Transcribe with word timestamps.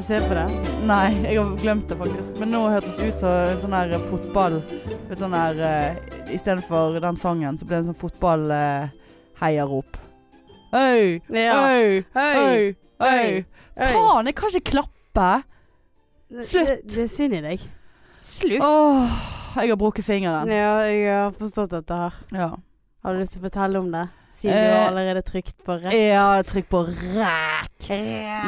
ikke 0.00 0.14
se 0.14 0.20
på 0.28 0.36
det. 0.36 0.44
Nei, 0.88 1.08
jeg 1.26 1.36
har 1.36 1.48
glemt 1.60 1.90
det 1.90 1.96
faktisk. 2.00 2.38
Men 2.40 2.52
nå 2.54 2.60
hørtes 2.72 2.94
det 2.96 3.10
ut 3.10 3.18
som 3.20 3.32
en 3.34 3.58
sånn 3.60 3.74
her 3.76 3.90
fotball 4.08 4.54
Et 5.10 5.18
sånn 5.20 5.34
her 5.36 5.58
uh, 5.60 6.30
Istedenfor 6.32 6.96
den 7.02 7.18
sangen, 7.20 7.58
så 7.58 7.66
ble 7.68 7.76
det 7.76 7.82
en 7.82 7.90
sånn 7.90 7.98
fotballheiarop. 8.00 9.98
Hei! 10.72 11.18
Ja. 11.28 11.58
Hei! 11.66 12.00
Hei! 12.14 12.30
Hei! 12.32 12.62
Hei! 13.02 13.26
Hei! 13.76 13.90
Faen, 13.92 14.30
jeg 14.30 14.38
kan 14.38 14.56
ikke 14.56 14.70
klappe! 14.70 15.28
Slutt. 16.30 16.70
Det, 16.70 16.78
det 16.94 17.04
er 17.04 17.12
synd 17.12 17.36
i 17.36 17.42
deg. 17.44 17.66
Slutt. 18.24 18.64
Åh, 18.64 19.20
jeg 19.58 19.74
har 19.74 19.80
brukket 19.82 20.06
fingeren. 20.06 20.54
Ja, 20.54 20.78
jeg 20.86 21.10
har 21.10 21.36
forstått 21.36 21.74
dette 21.74 22.00
her. 22.06 22.22
Ja. 22.32 22.50
Har 23.04 23.16
du 23.16 23.20
lyst 23.20 23.36
til 23.36 23.42
å 23.42 23.48
fortelle 23.50 23.82
om 23.82 23.92
det? 23.92 24.06
Siden 24.30 24.56
du 24.56 24.62
Eh, 24.62 24.76
har 24.78 24.86
allerede 24.92 25.22
trykt 25.26 25.56
på 25.66 25.74
rekk. 25.82 25.92
Ja, 25.96 26.42
trykk 26.46 26.68
på 26.70 26.84
ræk. 26.86 27.88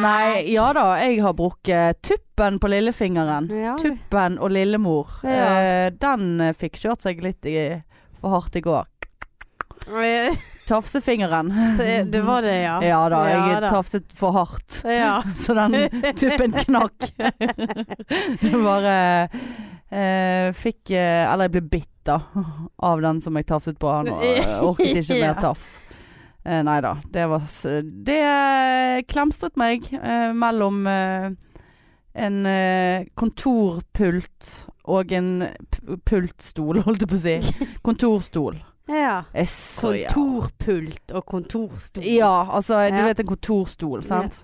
Nei, 0.01 0.45
ja 0.53 0.69
da, 0.77 0.85
jeg 1.03 1.19
har 1.25 1.35
brukket 1.37 2.01
tuppen 2.07 2.59
på 2.63 2.71
lillefingeren. 2.71 3.51
Ja. 3.53 3.75
Tuppen 3.81 4.39
og 4.39 4.51
lillemor. 4.55 5.11
Ja. 5.27 5.51
Eh, 5.59 5.91
den 6.01 6.41
eh, 6.41 6.55
fikk 6.57 6.79
kjørt 6.81 7.03
seg 7.05 7.21
litt 7.25 7.45
i, 7.51 7.59
for 8.21 8.37
hardt 8.39 8.57
i 8.57 8.65
går. 8.65 8.89
Eh, 9.91 10.31
Tafsefingeren. 10.71 11.51
Er- 11.83 12.05
det 12.09 12.21
var 12.25 12.43
det, 12.47 12.55
ja. 12.63 12.77
Ja 12.87 13.01
da, 13.11 13.25
jeg 13.29 13.41
Ja 13.53 13.61
da. 13.65 13.71
tafset 13.75 14.13
for 14.17 14.33
hardt. 14.39 14.83
Ja. 14.87 15.17
Så 15.45 15.57
den 15.59 15.75
tuppen 16.17 16.55
knakk. 16.63 17.11
det 18.41 18.53
bare 18.63 18.95
eh, 19.91 20.53
fikk 20.57 20.93
eh, 20.95 21.27
Eller 21.27 21.49
jeg 21.49 21.55
ble 21.57 21.65
bitt, 21.77 21.92
da. 22.05 22.21
Av 22.91 23.01
den 23.05 23.21
som 23.21 23.37
jeg 23.39 23.47
tafset 23.47 23.79
på. 23.79 23.89
Han 23.91 24.09
orket 24.69 25.03
ikke 25.03 25.21
mer 25.21 25.35
tafs. 25.41 25.79
Eh, 26.45 26.63
nei 26.67 26.81
da. 26.83 26.97
Det 27.15 27.27
var 27.31 27.45
Det 28.11 29.07
klemstret 29.07 29.57
meg 29.61 29.87
eh, 29.95 30.33
mellom 30.35 30.81
eh, 30.91 31.31
en 32.19 32.41
eh, 32.47 33.05
kontorpult 33.15 34.49
og 34.91 35.13
en 35.15 35.45
pultstol, 36.05 36.81
holdt 36.87 37.05
jeg 37.07 37.13
på 37.13 37.19
å 37.21 37.23
si. 37.23 37.69
Kontorstol. 37.87 38.59
ja. 38.91 39.23
Så 39.47 39.95
ja. 40.01 40.11
Kontorpult 40.11 41.15
og 41.15 41.25
kontorstol. 41.31 42.05
Ja, 42.11 42.33
altså 42.51 42.83
du 42.91 42.99
Ja. 42.99 43.07
vet 43.07 43.21
en 43.23 43.31
kontorstol, 43.31 44.03
sant? 44.05 44.43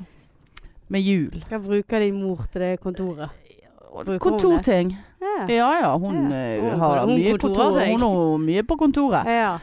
Med 0.88 1.02
hjul. 1.04 1.42
Hva 1.50 1.58
bruker 1.60 2.00
din 2.00 2.22
mor 2.22 2.46
til 2.52 2.62
det 2.62 2.70
kontoret? 2.80 3.34
Bruker 4.04 4.18
Kontorting. 4.30 4.92
Ja. 5.20 5.46
Ja 5.48 5.70
ja, 5.80 5.92
hun 5.98 6.30
Ja. 6.30 6.36
eh, 6.36 6.78
har 6.78 7.00
hun 7.06 7.14
mye 7.16 7.38
kontor. 7.38 7.72
Hun 7.80 8.00
har 8.00 8.38
mye 8.38 8.62
på 8.62 8.76
kontoret. 8.78 9.26
ja. 9.26 9.58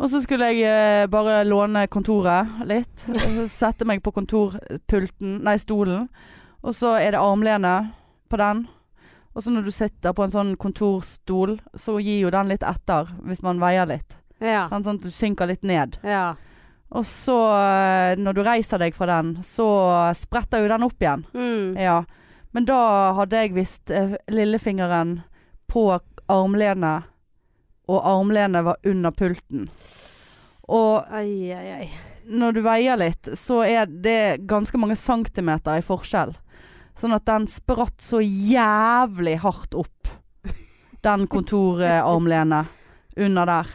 Og 0.00 0.08
så 0.08 0.22
skulle 0.24 0.46
jeg 0.48 0.62
eh, 0.64 1.06
bare 1.12 1.44
låne 1.44 1.86
kontoret 1.92 2.46
litt. 2.66 3.04
og 3.10 3.16
så 3.20 3.48
Sette 3.60 3.84
meg 3.84 4.00
på 4.02 4.12
kontorpulten, 4.16 5.42
nei 5.44 5.56
stolen. 5.60 6.08
Og 6.64 6.72
så 6.74 6.94
er 7.00 7.10
det 7.12 7.20
armlene 7.20 7.90
på 8.30 8.38
den. 8.40 8.66
Og 9.34 9.42
så 9.44 9.50
når 9.52 9.64
du 9.64 9.70
sitter 9.70 10.12
på 10.16 10.24
en 10.24 10.30
sånn 10.32 10.54
kontorstol, 10.56 11.58
så 11.76 11.98
gir 12.02 12.22
jo 12.24 12.30
den 12.30 12.48
litt 12.48 12.64
etter 12.66 13.12
hvis 13.26 13.42
man 13.44 13.60
veier 13.60 13.86
litt. 13.86 14.16
Ja. 14.40 14.68
Sånn, 14.72 14.82
Sånn 14.84 14.96
at 14.98 15.04
du 15.04 15.10
synker 15.10 15.46
litt 15.46 15.62
ned. 15.62 15.98
ja. 16.02 16.34
Og 16.90 17.04
så, 17.06 17.36
eh, 17.54 18.16
når 18.18 18.34
du 18.34 18.40
reiser 18.42 18.78
deg 18.82 18.94
fra 18.96 19.06
den, 19.06 19.36
så 19.46 20.10
spretter 20.18 20.58
jo 20.64 20.66
den 20.72 20.82
opp 20.82 20.98
igjen. 20.98 21.20
Mm. 21.32 21.76
Ja. 21.78 22.00
Men 22.50 22.66
da 22.66 22.80
hadde 23.18 23.42
jeg 23.44 23.54
visst 23.54 23.90
eh, 23.94 24.16
lillefingeren 24.30 25.20
på 25.70 25.84
armlenet, 26.30 27.06
og 27.90 28.06
armlenet 28.06 28.66
var 28.66 28.78
under 28.86 29.14
pulten. 29.14 29.68
Og 30.70 31.06
Ai, 31.10 31.50
ai, 31.54 31.66
ai. 31.74 31.88
når 32.30 32.54
du 32.54 32.60
veier 32.62 32.98
litt, 32.98 33.32
så 33.38 33.62
er 33.66 33.90
det 33.90 34.46
ganske 34.50 34.78
mange 34.78 34.98
centimeter 34.98 35.78
i 35.78 35.86
forskjell. 35.86 36.36
Sånn 36.98 37.14
at 37.16 37.26
den 37.26 37.46
spratt 37.50 38.02
så 38.02 38.20
jævlig 38.22 39.38
hardt 39.42 39.74
opp. 39.78 40.10
Den 41.00 41.26
kontorarmlenet 41.32 42.66
under 43.16 43.48
der. 43.48 43.70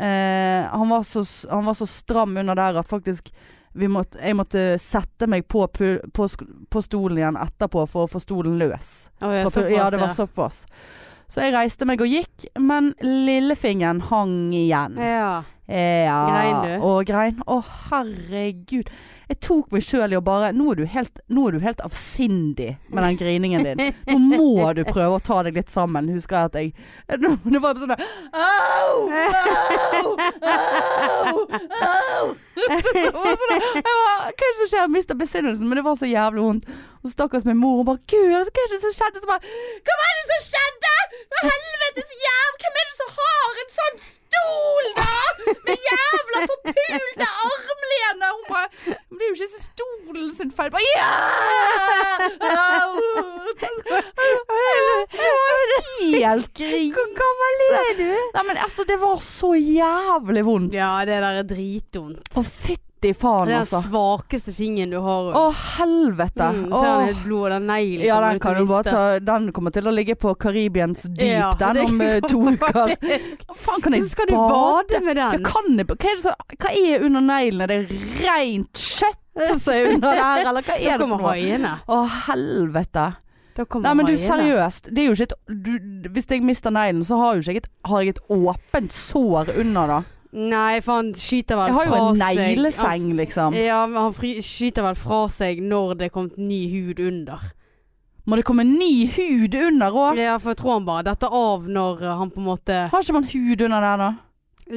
Eh, 0.00 0.64
han, 0.72 0.88
var 0.88 1.04
så, 1.06 1.22
han 1.50 1.68
var 1.68 1.76
så 1.78 1.86
stram 1.86 2.36
under 2.40 2.56
der 2.58 2.80
at 2.80 2.88
faktisk 2.90 3.30
måtte, 3.72 4.18
jeg 4.18 4.36
måtte 4.38 4.64
sette 4.82 5.28
meg 5.30 5.46
på, 5.48 5.66
på, 5.70 6.28
på 6.70 6.82
stolen 6.82 7.20
igjen 7.20 7.38
etterpå 7.38 7.86
for 7.90 8.06
å 8.06 8.10
få 8.10 8.22
stolen 8.22 8.58
løs. 8.58 9.10
Oh, 9.22 9.30
ja, 9.30 9.46
såpass, 9.46 9.72
ja, 9.72 9.90
det 9.90 10.02
var 10.02 10.14
såpass. 10.16 10.64
Så 11.30 11.44
jeg 11.44 11.54
reiste 11.54 11.86
meg 11.86 12.02
og 12.02 12.10
gikk, 12.10 12.48
men 12.58 12.90
lillefingeren 13.06 14.02
hang 14.08 14.50
igjen. 14.50 14.98
Ja. 14.98 15.42
Ja. 15.70 16.18
Grein 16.26 16.56
du? 16.66 16.72
Og 16.82 17.04
grein. 17.06 17.38
Å, 17.46 17.60
herregud. 17.90 18.90
Jeg 19.30 19.38
tok 19.46 19.70
meg 19.70 19.84
sjøl 19.86 20.10
i 20.10 20.18
å 20.18 20.22
bare 20.26 20.50
nå 20.50 20.72
er, 20.72 20.80
du 20.80 20.90
helt, 20.90 21.20
er 21.30 21.54
du 21.54 21.60
helt 21.62 21.82
avsindig 21.86 22.72
med 22.90 23.04
den 23.06 23.18
griningen 23.20 23.62
din. 23.68 23.84
Nå 24.10 24.18
må 24.18 24.72
du 24.74 24.82
prøve 24.88 25.20
å 25.20 25.22
ta 25.22 25.44
deg 25.46 25.60
litt 25.60 25.70
sammen. 25.70 26.10
Husker 26.10 26.50
jeg 26.50 26.50
at 26.50 26.58
jeg 26.58 26.74
Det 27.54 27.62
var 27.62 27.78
sånn 27.78 27.94
Au! 27.94 29.06
Au! 29.94 30.16
Au! 30.50 31.46
Au! 31.86 32.24
Jeg 32.68 33.12
var, 33.14 33.34
Hva 33.84 34.30
er 34.30 34.34
det 34.40 34.58
som 34.58 34.68
skjer? 34.68 34.82
Jeg 34.84 34.92
mista 34.94 35.14
besinnelsen, 35.18 35.66
men 35.68 35.76
det 35.80 35.84
var 35.86 35.94
så 36.00 36.06
jævlig 36.10 36.42
vondt. 36.44 36.64
Og 37.04 37.08
stakkars 37.14 37.46
min 37.48 37.56
mor, 37.60 37.76
hun 37.80 37.86
bare 37.88 38.02
Gud, 38.12 38.28
hva 38.30 38.64
er 38.64 38.72
det 38.74 38.80
som 38.82 38.92
skjedde? 38.96 39.22
Så 39.22 39.28
bare 39.30 39.42
Hva 39.86 39.94
var 40.02 40.10
det 40.18 40.24
som 40.32 40.40
skjedde? 40.50 40.94
For 41.32 41.40
helvetes 41.48 42.10
jæv... 42.26 42.48
Hvem 42.60 42.74
er 42.80 42.84
det 42.90 42.96
som 42.98 43.10
har 43.20 43.52
en 43.62 43.72
sånn 43.78 43.98
stol, 44.04 44.86
da? 44.98 45.14
Med 45.66 45.76
jævla 45.88 46.38
forpulte 46.50 47.26
armlene! 47.46 48.26
Hun 48.34 48.44
bare 48.50 48.68
Men 49.08 49.16
det 49.16 49.24
er 49.24 49.30
jo 49.30 49.36
ikke 49.38 49.64
stolen 49.64 50.28
sin 50.36 50.50
feil. 50.54 50.70
Bare 50.74 50.84
ja! 50.94 51.10
Helt 56.00 56.50
gris. 56.54 56.92
Hvor 56.94 57.08
gammel 57.16 57.62
er 57.80 57.94
du? 57.98 58.12
Nei, 58.34 58.44
men 58.48 58.60
altså, 58.60 58.84
det 58.88 58.98
var 59.00 59.18
så 59.24 59.52
jævlig 59.56 60.44
vondt. 60.46 60.74
Ja, 60.76 60.92
det 61.08 61.16
der 61.24 61.40
er 61.42 61.48
dritvondt. 61.48 62.30
Å, 62.36 62.44
fytti 62.50 63.12
faen, 63.16 63.46
Det 63.48 63.54
den 63.54 63.60
altså. 63.62 63.80
svakeste 63.86 64.52
fingeren 64.52 64.90
du 64.92 64.98
har. 65.00 65.30
Å, 65.38 65.44
helvete. 65.78 66.48
Mm, 66.56 66.66
ser 66.74 66.88
han 66.90 67.06
helt 67.08 67.22
blod 67.24 67.46
og 67.46 67.54
den 67.54 67.70
neglen. 67.70 68.04
Ja, 68.08 68.18
den 68.26 68.42
kan 68.42 68.58
du 68.58 68.66
bare 68.68 68.84
ta 68.84 69.04
Den 69.24 69.46
kommer 69.56 69.72
til 69.72 69.88
å 69.88 69.94
ligge 69.94 70.18
på 70.20 70.34
Karibiens 70.40 71.06
dyp, 71.08 71.24
Ja, 71.30 71.54
den 71.58 71.80
om 71.86 72.00
eh, 72.06 72.18
to 72.26 72.42
uker. 72.50 72.92
faen 73.56 73.86
kan 73.86 73.96
jeg 73.96 74.04
Så 74.04 74.12
skal 74.16 74.28
du 74.28 74.36
bade 74.36 75.00
med 75.06 75.16
den. 75.16 75.46
kan 75.48 75.72
jeg, 75.72 75.88
hva, 75.88 76.12
er 76.12 76.20
så, 76.26 76.36
hva 76.58 76.74
er 76.76 77.08
under 77.08 77.24
neglene? 77.24 77.70
Det 77.70 77.80
er 77.80 78.36
rent 78.36 78.84
kjøtt 78.84 79.18
som 79.48 79.72
er 79.72 79.90
under 79.94 80.20
der, 80.20 80.44
eller 80.50 80.66
hva 80.66 80.76
er 80.76 81.00
det 81.00 81.08
for 81.08 81.24
noe? 81.24 81.74
Å, 81.88 82.04
helvete. 82.28 83.08
Nei, 83.60 83.92
men 83.94 84.06
du, 84.06 84.14
seriøst. 84.16 84.88
Det 84.94 85.02
er 85.02 85.10
jo 85.10 85.16
ikke 85.16 85.26
et 85.26 85.34
du, 85.66 86.08
Hvis 86.14 86.28
jeg 86.30 86.44
mister 86.46 86.72
neglen, 86.72 87.02
så 87.04 87.18
har, 87.20 87.40
jeg 87.44 87.60
et, 87.60 87.68
har 87.84 88.04
jeg 88.04 88.14
et 88.14 88.20
åpent 88.32 88.94
sår 88.94 89.52
under, 89.60 89.90
da. 89.90 90.00
Nei, 90.30 90.78
for 90.84 91.00
han 91.00 91.08
skyter 91.18 91.58
vel 91.58 91.72
Jeg 91.72 91.74
har 91.74 91.86
jo 91.88 91.92
fra 91.92 92.02
en 92.10 92.20
seg 92.20 92.38
negleseng, 92.38 93.06
liksom. 93.18 93.56
Ja, 93.58 93.80
men 93.90 93.98
han 93.98 94.12
fri, 94.14 94.36
skyter 94.44 94.86
vel 94.86 94.98
fra 94.98 95.24
seg 95.32 95.58
når 95.66 95.96
det 95.98 96.06
er 96.06 96.14
kommet 96.14 96.38
ny 96.38 96.60
hud 96.70 97.02
under. 97.02 97.48
Må 98.30 98.38
det 98.38 98.44
komme 98.46 98.62
ny 98.68 99.08
hud 99.10 99.56
under 99.58 99.96
òg? 99.96 100.20
Ja, 100.20 100.36
for 100.38 100.52
jeg 100.52 100.60
tror 100.60 100.76
han 100.76 100.86
bare 100.86 101.06
detter 101.08 101.32
av 101.34 101.66
når 101.66 102.02
uh, 102.04 102.12
han 102.20 102.30
på 102.30 102.38
en 102.42 102.46
måte 102.46 102.76
Har 102.92 103.02
ikke 103.02 103.16
man 103.16 103.26
hud 103.32 103.64
under 103.66 103.86
der, 103.86 104.04
da? 104.04 104.10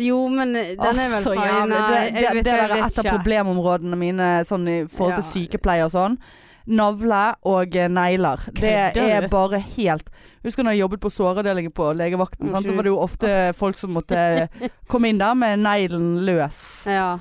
Jo, 0.02 0.24
men 0.31 0.56
uh, 0.58 0.72
den 0.72 1.02
er 1.03 1.12
vel 1.12 1.18
Altså, 1.19 1.36
fra 1.36 1.46
jævlig. 1.46 1.69
Nei, 1.69 1.84
det, 1.84 2.24
jeg 2.24 2.38
det, 2.40 2.46
det 2.47 2.56
er 2.56 2.75
et 2.80 3.02
av 3.03 3.09
problemområdene 3.12 4.00
mine 4.00 4.31
sånn 4.50 4.66
i 4.72 4.80
forhold 4.90 5.19
til 5.19 5.28
Ja. 5.28 5.31
sykepleie 5.36 5.86
og 5.86 5.94
sånn. 5.94 6.18
Navle 6.66 7.24
og 7.50 7.75
eh, 7.75 7.90
negler. 7.91 8.46
Det 8.56 8.72
er 9.03 9.28
bare 9.31 9.59
helt 9.75 10.09
Husker 10.44 10.66
når 10.66 10.75
jeg 10.75 10.81
jobbet 10.84 11.00
på 11.00 11.09
såreavdelingen 11.13 11.72
på 11.72 11.85
legevakten, 11.96 12.50
sant? 12.51 12.68
så 12.68 12.74
var 12.75 12.83
det 12.83 12.92
jo 12.92 12.98
ofte 13.00 13.30
folk 13.56 13.77
som 13.80 13.94
måtte 13.95 14.50
komme 14.92 15.07
inn 15.07 15.21
der 15.21 15.38
med 15.39 15.62
neglen 15.63 16.18
løs. 16.27 16.57
Ja. 16.92 17.13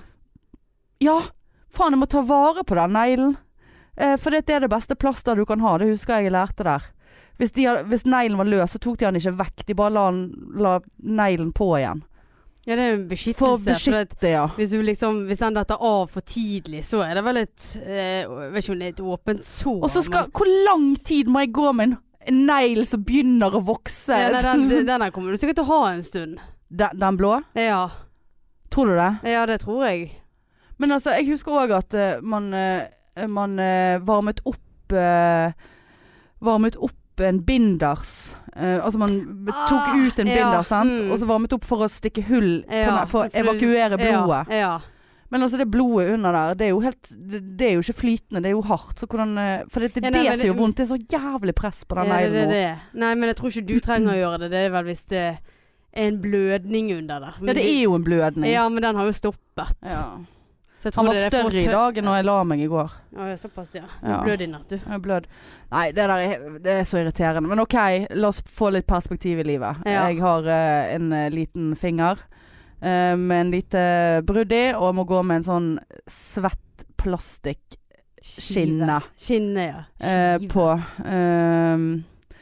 Ja, 0.98 1.20
faen 1.70 1.94
jeg 1.94 2.00
må 2.02 2.08
ta 2.10 2.24
vare 2.26 2.64
på 2.66 2.74
den 2.78 2.96
neglen. 2.98 3.36
Eh, 3.94 4.16
for 4.18 4.34
det 4.34 4.50
er 4.50 4.64
det 4.64 4.72
beste 4.72 4.98
plasteret 4.98 5.38
du 5.38 5.46
kan 5.46 5.62
ha. 5.62 5.76
Det 5.78 5.92
husker 5.92 6.18
jeg 6.18 6.30
jeg 6.30 6.34
lærte 6.34 6.66
der. 6.66 6.88
Hvis, 7.38 7.54
de, 7.54 7.68
hvis 7.90 8.04
neglen 8.06 8.38
var 8.38 8.50
løs, 8.50 8.74
så 8.74 8.82
tok 8.82 8.98
de 8.98 9.06
den 9.06 9.20
ikke 9.20 9.36
vekk. 9.38 9.64
De 9.70 9.78
bare 9.78 9.94
la, 9.94 10.08
la 10.66 10.74
neglen 10.98 11.54
på 11.54 11.70
igjen. 11.78 12.02
Ja, 12.62 12.76
det 12.78 12.82
er 12.82 12.92
en 12.94 13.08
beskyttelse. 13.10 13.38
for 13.40 13.56
å 13.56 13.58
beskytte, 13.58 14.28
ja. 14.30 14.44
hvis, 14.54 14.70
du 14.70 14.84
liksom, 14.86 15.24
hvis 15.26 15.40
den 15.42 15.56
detter 15.56 15.80
av 15.82 16.04
for 16.12 16.22
tidlig, 16.22 16.84
så 16.86 17.00
er 17.02 17.18
det 17.18 17.24
vel 17.26 17.40
et 17.40 17.64
eh, 17.82 18.30
vet 18.52 18.62
ikke 18.62 18.74
om 18.76 18.82
det 18.84 18.86
er 18.86 18.94
et 18.94 19.02
åpent 19.14 19.46
sår. 19.46 19.80
Og 19.82 19.90
så 19.90 20.02
skal 20.06 20.30
Hvor 20.30 20.50
lang 20.68 20.92
tid 21.02 21.30
må 21.32 21.42
jeg 21.42 21.50
gå 21.58 21.72
med 21.74 21.96
en 22.30 22.40
negl 22.46 22.84
som 22.86 23.02
begynner 23.02 23.58
å 23.58 23.64
vokse? 23.66 24.14
ja, 24.14 24.30
nei, 24.30 24.42
den, 24.46 24.86
den 24.86 25.06
her 25.06 25.10
kommer 25.14 25.34
du 25.34 25.42
sikkert 25.42 25.58
til 25.58 25.66
å 25.66 25.72
ha 25.72 25.90
en 25.90 26.06
stund. 26.06 26.38
den, 26.70 27.02
den 27.02 27.18
blå? 27.18 27.34
Ja. 27.58 27.82
Tror 28.70 28.92
du 28.92 28.96
det? 29.00 29.10
ja, 29.34 29.42
det 29.50 29.58
tror 29.66 29.82
jeg. 29.88 30.12
Men 30.78 30.94
altså, 30.94 31.16
jeg 31.18 31.32
husker 31.32 31.58
òg 31.64 31.74
at 31.76 31.98
uh, 31.98 32.22
man, 32.22 32.52
uh, 32.54 33.26
man 33.26 33.58
uh, 33.58 33.98
varmet 34.06 34.42
opp 34.46 34.58
Varmet 36.42 36.74
opp 36.84 37.22
en 37.24 37.38
binders. 37.46 38.34
Eh, 38.56 38.78
altså 38.84 38.99
man 39.00 39.14
tok 39.49 39.87
Ah, 39.88 39.94
ut 39.96 40.19
en 40.20 40.26
ja, 40.28 40.34
binder, 40.44 40.62
sant? 40.69 40.90
mm. 40.93 41.10
og 41.14 41.19
så 41.22 41.26
varmet 41.26 41.52
opp 41.56 41.64
for 41.64 41.87
å 41.87 41.88
stikke 41.88 42.22
hull 42.28 42.64
Ja, 42.69 42.99
ne- 43.00 43.06
for 43.08 43.25
å 43.25 43.31
evakuere 43.32 43.96
blodet. 43.96 44.50
Ja, 44.52 44.58
ja. 44.58 44.72
Men 45.32 45.40
altså 45.46 45.56
det 45.56 45.70
blodet 45.72 46.10
under 46.12 46.32
der, 46.37 46.54
det 46.60 46.66
er 46.66 46.70
jo 46.75 46.81
helt 46.84 47.08
Det, 47.32 47.64
er 47.70 47.72
jo 47.78 47.81
ikke 47.81 47.94
flytende, 48.02 48.43
det 48.44 48.50
er 48.50 48.52
jo 48.52 48.60
hardt. 48.69 48.99
Så 49.00 49.06
hvordan 49.08 49.38
eh, 49.40 49.62
For 49.72 49.81
det, 49.81 49.94
det 49.94 50.04
Ja, 50.04 50.10
nei, 50.10 50.22
det 50.25 50.28
men 50.28 50.38
som 50.43 50.46
gjør 50.50 50.58
vondt. 50.60 50.76
Det 50.76 50.84
er 50.84 50.90
så 50.93 50.99
jævlig 51.16 51.54
press 51.56 51.81
på 51.88 51.96
den 51.96 52.06
Ja, 52.10 52.19
neglen 52.20 52.52
nå. 52.52 52.60
Nei, 53.00 53.14
men 53.14 53.28
jeg 53.32 53.37
tror 53.40 53.49
ikke 53.54 53.66
du 53.72 53.81
trenger 53.81 54.12
å 54.12 54.19
gjøre 54.20 54.38
det. 54.44 54.50
Det 54.52 54.60
er 54.66 54.70
vel 54.76 54.84
hvis 54.90 55.05
det 55.08 55.22
er 55.22 55.38
en 56.05 56.20
blødning 56.20 56.93
under 56.98 57.20
der. 57.20 57.40
Ja, 57.40 57.52
det 57.56 57.64
er 57.64 57.81
jo 57.87 57.94
en 57.96 58.05
blødning. 58.05 58.50
Ja, 58.52 58.69
men 58.69 58.82
den 58.84 58.96
har 59.00 59.08
jo 59.08 59.12
stoppet. 59.16 59.72
Ja. 59.84 60.05
Så 60.82 60.88
jeg 60.88 60.96
Han 60.96 61.06
var 61.06 61.19
større 61.31 61.61
i 61.61 61.67
dag 61.70 61.99
enn 62.00 62.08
da 62.08 62.12
jeg 62.19 62.26
la 62.26 62.37
meg 62.43 62.61
i 62.64 62.67
går. 62.67 62.94
Ja, 63.14 63.37
såpass, 63.38 63.76
ja. 63.76 63.84
Ja. 64.02 64.17
Blød 64.25 64.40
i 64.43 64.49
natt, 64.50 64.73
du. 64.73 64.81
Er. 64.82 65.29
Nei, 65.70 65.84
det 65.94 66.06
der 66.11 66.14
er, 66.17 66.40
det 66.64 66.73
er 66.81 66.88
så 66.90 66.99
irriterende. 66.99 67.46
Men 67.52 67.62
OK, 67.62 67.76
la 68.11 68.31
oss 68.32 68.40
få 68.50 68.73
litt 68.75 68.88
perspektiv 68.90 69.38
i 69.38 69.44
livet. 69.46 69.84
Ja. 69.87 70.08
Jeg 70.11 70.19
har 70.25 70.49
uh, 70.49 70.94
en 70.96 71.12
eh, 71.14 71.29
liten 71.31 71.76
finger 71.79 72.19
uh, 72.82 73.14
med 73.14 73.37
en 73.37 73.52
lite 73.55 73.84
brudd 74.26 74.50
i, 74.58 74.64
og 74.75 74.96
må 74.99 75.06
gå 75.06 75.23
med 75.23 75.44
en 75.44 75.46
sånn 75.46 75.70
svett 76.11 76.82
plastikk 76.99 77.79
skinne 78.23 78.99
Skinne, 79.19 79.69
ja. 79.69 79.84
Uh, 80.02 80.49
på. 80.50 80.67
Uh, 81.06 82.34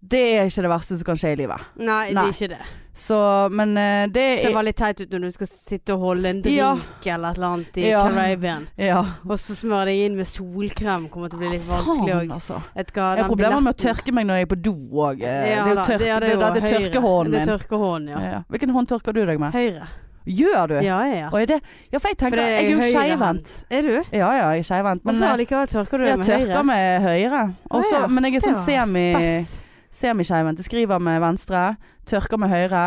det 0.00 0.24
er 0.38 0.48
ikke 0.48 0.64
det 0.64 0.72
verste 0.72 0.96
som 0.96 1.10
kan 1.12 1.20
skje 1.20 1.36
i 1.36 1.38
livet. 1.44 1.68
Nei, 1.84 2.06
det 2.16 2.24
er 2.24 2.32
ikke 2.32 2.50
det. 2.56 2.64
Så, 2.94 3.48
men 3.50 3.72
eh, 3.76 4.06
det 4.06 4.38
ser 4.38 4.52
veldig 4.54 4.72
teit 4.78 5.00
ut 5.02 5.10
når 5.16 5.24
du 5.26 5.30
skal 5.34 5.48
sitte 5.50 5.96
og 5.96 6.04
holde 6.04 6.28
en 6.30 6.42
drink 6.44 6.54
Ja. 6.54 6.68
eller 7.16 7.32
et 7.34 7.38
eller 7.40 7.48
annet 7.48 7.78
i 7.82 7.88
Ja. 7.88 8.02
Caribbean. 8.06 8.68
Ja. 8.78 9.00
Og 9.26 9.34
så 9.42 9.56
smøre 9.58 9.86
deg 9.90 10.04
inn 10.06 10.14
med 10.16 10.28
solkrem. 10.30 11.08
Kommer 11.10 11.32
til 11.32 11.40
å 11.40 11.42
bli 11.42 11.50
litt 11.56 11.66
Faen, 11.66 11.82
vanskelig 11.82 12.14
òg. 12.14 12.30
altså. 12.36 12.60
Jeg 12.76 12.86
har 12.94 13.26
problemer 13.26 13.60
med 13.66 13.74
å 13.74 13.80
tørke 13.82 14.14
meg 14.14 14.26
når 14.30 14.38
jeg 14.38 14.46
er 14.46 14.52
på 14.54 14.60
do 14.62 14.76
òg. 14.94 15.18
det 15.18 15.26
er 15.26 15.68
jo 15.68 15.74
da, 15.74 15.84
tørk, 15.84 15.98
det, 15.98 16.06
ja, 16.06 16.20
det, 16.20 16.38
det 16.38 16.70
tørkehånden 16.70 17.34
min. 17.40 17.46
tørkehånden, 17.50 18.08
ja. 18.30 18.42
Hvilken 18.48 18.70
hånd 18.70 18.88
tørker 18.88 19.12
du 19.12 19.24
deg 19.26 19.40
med? 19.42 19.52
Høyre. 19.52 19.90
Gjør 20.24 20.66
du? 20.68 20.74
Ja, 20.80 21.02
ja. 21.04 21.26
Og 21.28 21.42
er 21.42 21.46
det 21.46 21.58
Ja, 21.92 21.98
for 21.98 22.08
jeg 22.08 22.16
For 22.18 22.38
er 22.38 22.48
Jeg 22.48 22.64
er 22.64 22.70
jo 22.70 22.78
skeivhendt. 22.94 23.64
Er 23.70 23.82
du? 23.82 24.02
Ja 24.12 24.30
ja, 24.32 24.46
jeg 24.54 24.58
er 24.58 24.62
skeivhendt. 24.70 25.04
Men 25.04 25.14
så 25.18 25.26
eh, 25.26 25.32
allikevel 25.34 25.66
tørker 25.68 25.98
du 25.98 26.04
jeg 26.06 26.16
deg 26.16 26.18
med 26.18 26.46
tørker 26.48 26.62
med 26.64 27.02
høyre. 27.02 27.42
Også, 27.70 27.92
ja, 27.92 28.00
ja. 28.00 28.06
Men 28.06 28.24
jeg 28.24 28.34
er 28.38 28.40
sånn 28.46 28.64
semi 28.64 29.04
spess. 29.12 29.63
Semiskeivhendt. 29.94 30.58
Jeg 30.62 30.66
skriver 30.70 31.02
med 31.02 31.20
venstre, 31.22 31.64
tørker 32.10 32.40
med 32.42 32.50
høyre. 32.50 32.84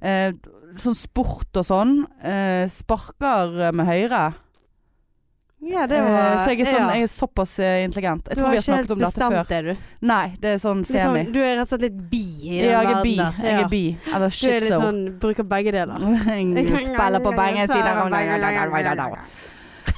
Eh, 0.00 0.32
sånn 0.78 0.94
sport 0.98 1.58
og 1.58 1.66
sånn. 1.66 1.94
Eh, 2.22 2.66
sparker 2.70 3.72
med 3.74 3.88
høyre. 3.88 4.24
Ja, 5.66 5.86
det 5.88 5.96
Eh, 5.98 6.44
så 6.44 6.52
jeg 6.52 6.60
er, 6.60 6.66
sånn, 6.68 6.84
ja. 6.84 6.94
jeg 6.94 7.02
er 7.02 7.10
såpass 7.10 7.58
eh, 7.58 7.78
intelligent. 7.82 8.28
Jeg 8.28 8.36
Du 8.36 8.42
tror 8.42 8.50
vi 8.52 8.56
har 8.56 8.62
ikke 8.62 8.76
helt 8.76 8.86
snakket 8.86 8.90
om 8.92 8.98
dette 8.98 9.08
bestemt 9.08 9.34
før. 9.34 9.48
det, 9.48 9.60
du. 9.64 10.06
Nei, 10.06 10.26
det 10.38 10.50
er 10.52 10.58
sånn 10.62 10.84
semi. 10.86 11.00
Liksom, 11.00 11.32
du 11.32 11.40
er 11.40 11.56
rett 11.56 11.64
og 11.64 11.68
slett 11.72 11.86
litt 11.86 12.10
bi 12.10 12.22
i 12.44 12.60
den 12.60 12.70
Ja, 12.70 12.82
jeg 12.84 12.92
er 12.92 13.02
bi. 13.02 13.14
der. 13.16 13.40
Jeg 13.42 13.64
er 13.64 13.68
bi. 13.72 13.84
Eller 14.14 14.28
Du 14.36 14.46
er 14.52 14.60
litt 14.60 14.84
sånn 14.84 15.00
Bruker 15.18 15.48
begge 15.48 15.72
deler. 15.72 15.96
Spiller 16.86 17.20
på 17.24 17.32
begge 17.40 17.66
sider. 17.66 19.16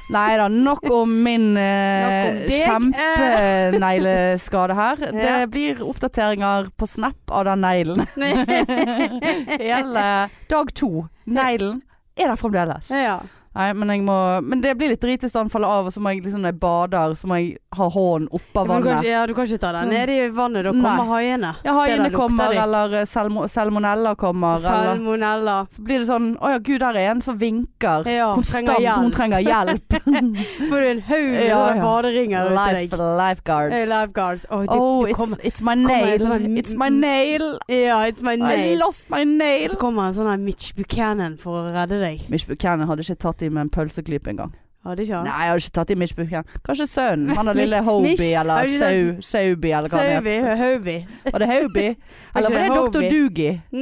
Nei 0.09 0.37
da, 0.41 0.47
nok 0.49 0.87
om 0.91 1.11
min 1.25 1.57
eh, 1.61 2.47
kjempenegleskade 2.49 4.75
her. 4.79 4.97
Det 5.23 5.35
blir 5.53 5.83
oppdateringer 5.85 6.71
på 6.77 6.87
Snap 6.89 7.31
av 7.31 7.45
den 7.45 7.61
neglen. 7.61 8.07
Hele 9.59 10.29
dag 10.49 10.73
to. 10.75 11.07
Neglen 11.29 11.83
er 12.17 12.29
der 12.33 12.37
fremdeles. 12.41 12.89
ja. 12.91 13.19
Nei, 13.59 13.73
men 13.75 13.91
jeg 13.91 14.03
må 14.07 14.17
Men 14.47 14.61
det 14.63 14.77
blir 14.79 14.93
litt 14.93 15.01
drit 15.03 15.21
hvis 15.25 15.33
den 15.35 15.49
faller 15.51 15.67
av, 15.69 15.87
og 15.89 15.93
så 15.93 15.99
må 16.01 16.13
jeg 16.15 16.23
liksom 16.25 16.41
når 16.45 16.53
jeg 16.53 16.61
bader, 16.63 17.15
så 17.19 17.27
må 17.27 17.39
jeg 17.41 17.57
ha 17.75 17.89
hånden 17.91 18.29
oppå 18.31 18.63
vannet. 18.69 18.85
du, 18.85 18.91
ikke- 18.95 19.11
ja, 19.11 19.27
du 19.27 19.35
kan 19.35 19.47
ikke 19.49 19.59
ta 19.61 19.73
den 19.73 19.89
ned 19.91 20.09
i 20.15 20.29
vannet, 20.31 20.65
da 20.65 20.71
kommer 20.73 21.09
haiene. 21.13 21.51
Ja, 21.67 21.73
haiene 21.81 22.11
kommer, 22.15 22.53
eller 22.55 22.95
eh, 23.01 23.05
salmo 23.05 23.47
salmonella 23.49 24.15
kommer, 24.17 24.57
eller 24.57 24.69
Salmonella. 24.69 25.57
Så 25.75 25.83
blir 25.83 25.99
det 25.99 26.07
sånn 26.09 26.29
Å 26.39 26.51
ja, 26.55 26.59
gud, 26.59 26.81
der 26.81 26.95
er 26.97 27.11
en 27.11 27.21
som 27.21 27.37
vinker. 27.39 28.07
Ja, 28.07 28.31
Konstant. 28.35 28.71
Hun 28.99 29.11
trenger 29.11 29.43
hjelp. 29.43 29.99
Får 30.71 30.81
du 30.81 30.87
en 30.93 31.01
haug 31.09 31.27
med 31.33 31.47
Ja, 31.49 31.75
ja. 31.75 31.83
baderinger 31.83 32.51
Life, 32.55 32.89
til 32.91 32.99
deg. 32.99 33.17
lifeguards. 33.19 33.75
Hey, 33.75 33.87
Lifeguards. 33.87 34.47
Oh, 34.51 34.63
de, 34.63 34.69
Oh, 34.79 35.05
it's, 35.05 35.17
kommer- 35.19 35.41
it's 35.43 35.63
my 35.63 35.75
nail. 35.75 36.19
sånn 36.23 36.47
It's 36.59 36.75
my 36.79 36.89
nail. 36.89 37.59
Ja, 37.69 38.03
it's 38.07 38.23
my 38.23 38.37
nail. 38.37 38.73
I 38.75 38.79
lost 38.79 39.11
my 39.11 39.25
nail. 39.25 39.69
Så 39.75 39.79
kommer 39.81 40.07
en 40.09 40.15
sånn 40.15 40.45
Mitch 40.45 40.73
Buchanan 40.79 41.37
for 41.41 41.65
å 41.65 41.73
redde 41.75 41.99
deg. 42.01 42.29
Mitch 42.31 42.47
Buchanan 42.47 42.87
hadde 42.89 43.03
ikke 43.03 43.19
tatt 43.19 43.43
i 43.43 43.48
med 43.51 43.63
en 43.67 43.71
pølseklype 43.71 44.31
engang. 44.31 44.55
Hadde 44.87 45.03
ikke 45.03 45.15
han? 45.19 45.25
Nei, 45.27 45.39
jeg 45.43 45.51
hadde 45.51 45.63
ikke 45.65 45.75
tatt 45.77 45.91
i 45.91 45.95
Buchanan. 45.99 46.45
Kanskje 46.65 46.87
sønnen. 46.87 47.35
Han 47.37 47.47
har 47.51 47.55
lille 47.59 47.81
Mitch- 47.83 48.23
eller 48.41 48.55
har 48.55 48.65
Sau, 48.67 49.21
Sauby 49.21 49.73
eller 49.75 49.89
hva 49.91 49.99
han 49.99 50.25
heter. 50.25 50.43
Sauby, 50.47 50.59
Hobie. 50.63 51.07
Var 51.33 51.39
det 51.43 51.49
Hobie? 51.51 51.97
Eller 52.39 52.49
var 52.51 52.59
det 52.59 52.69
det 52.69 52.77
Dr. 52.79 53.01
Doogie? 53.11 53.63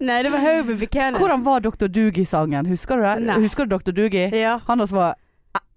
Nei, 0.00 0.22
det 0.22 0.30
var 0.32 0.40
Hobie 0.44 0.76
Buchanan. 0.78 1.18
Hvordan 1.20 1.44
var 1.44 1.60
Dr. 1.60 1.86
Doogie-sangen? 1.90 2.66
Husker 2.70 2.96
du 2.96 3.02
det? 3.02 3.14
Nei. 3.26 3.38
Husker 3.42 3.64
du 3.66 3.76
Dr. 3.76 3.92
Doogie? 3.96 4.30
Ja. 4.36 4.58
Han 4.68 4.80
også 4.80 4.94
var 4.96 5.14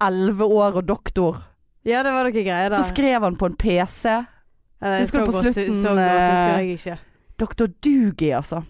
elleve 0.06 0.46
år 0.46 0.78
og 0.80 0.88
doktor. 0.88 1.42
ja, 1.86 2.04
det 2.04 2.12
var 2.14 2.24
noe 2.28 2.32
greier 2.36 2.70
Så 2.76 2.84
skrev 2.94 3.24
han 3.24 3.36
på 3.40 3.46
en 3.50 3.56
PC. 3.60 4.06
Eller, 4.82 5.00
husker 5.02 5.20
du 5.20 5.26
på 5.26 5.32
godt, 5.32 5.44
slutten, 5.44 5.82
Så 5.82 5.90
godt 5.90 6.00
eh, 6.00 6.30
husker 6.30 6.58
jeg 6.58 6.70
ikke. 6.78 6.98
Dr. 7.40 7.66
Doogie, 7.84 8.36
altså. 8.38 8.62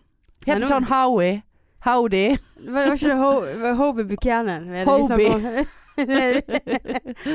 Het 0.45 0.53
Heter 0.53 0.65
ikke 0.65 0.73
han 0.73 0.83
Howie? 0.89 1.41
Howdy? 1.81 2.37
Var, 2.67 2.91
ikke 2.93 3.07
det 3.07 3.17
Ho 3.17 3.73
Hobie 3.75 4.05
Buchanan? 4.05 4.65
Hobie. 4.85 5.65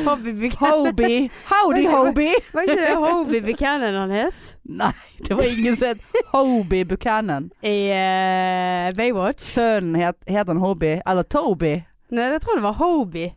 Hobie 0.04 0.34
Buchanan. 0.34 1.30
Howdy. 1.48 1.86
Hobie. 1.88 2.34
Var 2.52 2.60
ikke 2.60 2.76
det 2.76 2.96
Hobie 2.96 3.40
Buchanan 3.42 3.94
han 3.94 4.10
het? 4.10 4.58
Nei, 4.64 4.92
det 5.28 5.36
var 5.36 5.44
ingen 5.48 5.76
som 5.76 5.88
het 5.88 6.28
Hobie 6.32 6.84
Buchanan. 6.84 7.50
I 7.62 7.76
uh, 7.92 8.92
Baywatch? 8.96 9.42
Sønnen 9.44 10.00
het, 10.00 10.16
het 10.28 10.46
han 10.46 10.60
Hobie. 10.60 11.00
Eller 11.06 11.22
Toby. 11.22 11.78
Nei, 12.10 12.30
jeg 12.36 12.40
tror 12.44 12.60
det 12.60 12.62
var 12.62 12.76
Hobie. 12.80 13.32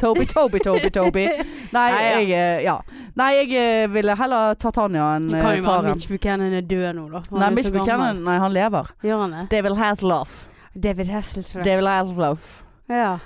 Toby, 0.00 0.26
Toby, 0.26 0.58
Toby, 0.64 0.90
Toby. 0.90 1.24
Nei, 1.76 1.90
Nei, 1.92 2.04
ja. 2.04 2.12
jeg 2.18 2.30
eh, 2.30 2.62
Ja. 2.64 2.76
Nei, 3.20 3.30
jeg 3.36 3.50
eh, 3.58 3.88
ville 3.92 4.14
heller 4.16 4.54
ta 4.60 4.72
Tanja 4.74 5.10
enn 5.18 5.28
eh, 5.34 5.42
kan 5.42 5.58
jo 5.58 5.66
være. 5.66 5.94
Mitch 5.94 6.08
Buchanan 6.10 6.54
er 6.56 6.64
død 6.64 6.86
nå, 6.96 7.08
da. 7.12 7.24
Han 7.30 7.44
Nei, 7.44 7.50
Mitch. 7.58 7.72
Buchanan 7.74 8.22
Nei, 8.26 8.38
han 8.40 8.54
lever. 8.54 8.94
Gjør 9.04 9.26
han 9.26 9.36
det? 9.36 9.44
David 9.52 9.76
Hasselhoff. 9.80 10.38
David 10.72 11.12
Hasselhoff. 11.12 11.66
David 11.66 11.90
Hasselhoff. 11.90 12.56
Ja. 12.90 13.18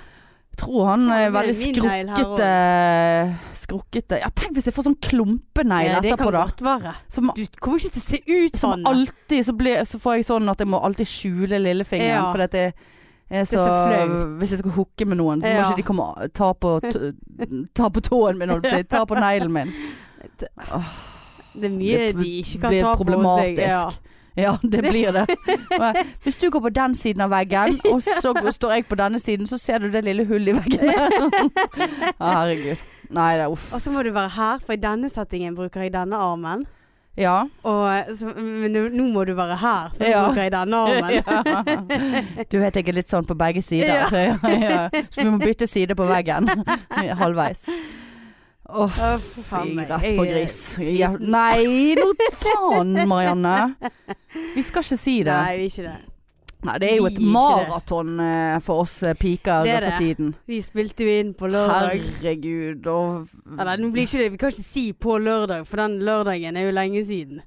Jeg 0.55 0.61
tror 0.61 0.85
han 0.87 1.09
er 1.11 1.31
veldig 1.35 1.53
skrukkete 1.59 2.49
Skrukkete 3.59 4.19
Ja, 4.21 4.29
tenk 4.31 4.53
hvis 4.55 4.69
jeg 4.69 4.75
får 4.77 4.85
sånn 4.87 4.95
klumpenegl 5.03 5.89
ja, 5.89 5.97
det 5.99 6.13
kan 6.15 6.31
godt 6.31 6.63
være. 6.63 6.93
Som, 7.11 7.33
Du 7.35 7.41
kommer 7.59 7.81
ikke 7.81 7.97
til 7.97 8.03
å 8.03 8.05
se 8.05 8.19
ut 8.23 8.55
sånn. 8.55 8.85
Som 8.85 8.87
alltid 8.87 9.49
så, 9.49 9.55
blir, 9.57 9.81
så 9.89 9.99
får 9.99 10.21
jeg 10.21 10.27
sånn 10.29 10.53
at 10.53 10.63
jeg 10.63 10.71
må 10.71 10.79
alltid 10.79 11.11
skjule 11.11 11.59
lillefingeren. 11.59 12.21
Ja. 12.21 12.29
For 12.31 12.45
at 12.45 12.55
det 12.55 12.69
er 13.29 13.43
så. 13.45 13.65
Hvis 14.39 14.51
jeg 14.51 14.59
skal 14.59 14.71
hooke 14.71 15.05
med 15.05 15.17
noen, 15.17 15.41
så 15.41 15.47
må 15.47 15.53
Ja. 15.55 15.63
ikke 15.69 15.77
de 15.77 15.83
komme 15.83 16.03
og 16.03 16.33
ta 16.33 16.53
på, 16.53 16.79
ta 17.73 17.89
på 17.89 18.01
tåen 18.01 18.37
min, 18.37 18.49
holdt 18.49 18.65
jeg 18.65 18.71
på 18.71 18.77
å 18.77 18.83
si. 18.83 18.89
Ta 18.97 19.05
på 19.05 19.15
neglen 19.19 19.51
min. 19.51 19.71
Det 21.55 21.65
er 21.65 21.69
mye 21.71 21.97
Det 21.97 22.17
de 22.17 22.29
ikke 22.43 22.59
kan 22.61 22.71
ta 22.73 22.81
på 22.81 22.97
seg. 22.97 22.97
problematisk. 23.05 23.61
Ja. 23.61 23.89
Ja, 24.37 24.57
det 24.61 24.81
blir 24.83 25.13
det. 25.15 25.25
Men 25.79 25.95
Hvis 26.25 26.35
du 26.37 26.49
går 26.51 26.59
på 26.59 26.69
den 26.75 26.93
siden 26.95 27.21
av 27.23 27.29
veggen, 27.31 27.79
og 27.87 28.01
så 28.03 28.33
går- 28.35 28.51
står 28.51 28.71
jeg 28.75 28.87
på 28.89 28.95
denne 28.99 29.17
siden, 29.19 29.47
så 29.47 29.57
ser 29.57 29.79
du 29.79 29.89
det 29.89 30.03
lille 30.03 30.25
hullet 30.27 30.49
i 30.49 30.59
veggen. 30.59 31.51
Herregud. 32.19 32.77
Nei, 33.15 33.29
det 33.37 33.45
er 33.45 33.51
uff. 33.53 33.69
Og 33.73 33.79
så 33.81 33.91
må 33.93 34.03
du 34.03 34.11
være 34.11 34.29
her, 34.35 34.59
for 34.65 34.73
i 34.73 34.81
denne 34.81 35.09
settingen 35.09 35.55
bruker 35.55 35.81
jeg 35.85 35.93
denne 35.93 36.17
armen. 36.19 36.65
Ja. 37.15 37.45
Og 37.63 38.15
så, 38.17 38.31
men 38.35 38.73
nå, 38.75 39.05
må 39.13 39.23
du 39.27 39.33
være 39.37 39.55
her, 39.59 39.91
for 39.95 40.03
ja. 40.03 40.11
Ja. 40.11 40.23
bruker 40.27 40.47
i 40.47 40.53
denne 40.53 40.77
armen. 40.77 41.11
Ja. 41.25 42.43
Du 42.51 42.57
vet 42.59 42.75
jeg 42.75 42.89
er 42.89 42.97
litt 42.97 43.11
sånn 43.11 43.27
på 43.27 43.37
begge 43.39 43.63
sider. 43.65 44.09
Så 44.11 45.23
vi 45.23 45.29
må 45.29 45.39
bytte 45.41 45.67
side 45.67 45.95
på 45.95 46.07
veggen. 46.09 46.49
Halvveis. 47.21 47.69
Åh, 48.65 48.97
oh, 48.97 49.17
fy 49.45 49.75
rett 49.77 50.07
på 50.17 50.25
gris. 50.25 50.57
Ja, 50.81 51.11
nei, 51.19 51.93
nå 51.99 52.09
faen, 52.41 52.95
Marianne. 53.07 53.75
Vi 54.55 54.65
skal 54.65 54.83
ikke 54.83 54.99
si 54.99 55.19
det. 55.23 55.37
Nei, 55.37 55.57
vi 55.61 55.69
ikke 55.69 55.85
det. 55.85 55.97
Nei, 56.65 56.77
det 56.81 56.91
er 56.91 56.95
jo 56.97 57.07
et 57.09 57.17
det. 57.19 57.25
maraton 57.35 58.19
eh, 58.19 58.59
for 58.65 58.85
oss 58.85 58.95
eh, 59.05 59.13
piker 59.19 59.65
Det 59.67 59.75
er 59.75 59.89
for 59.89 60.01
tiden. 60.01 60.31
Vi 60.49 60.61
spilte 60.65 61.05
jo 61.05 61.17
inn 61.21 61.33
på 61.37 61.49
lørdag. 61.51 62.01
Herregud. 62.21 62.87
Og 62.89 63.59
Eller 63.59 63.81
nå 63.81 63.91
blir 63.93 64.07
ikke 64.07 64.23
det 64.23 64.31
Vi 64.33 64.41
kan 64.41 64.53
ikke 64.55 64.65
si 64.65 64.85
på 64.93 65.19
lørdag, 65.21 65.67
for 65.69 65.83
den 65.83 65.99
lørdagen 66.05 66.57
er 66.57 66.67
jo 66.69 66.73
lenge 66.75 67.05
siden. 67.05 67.43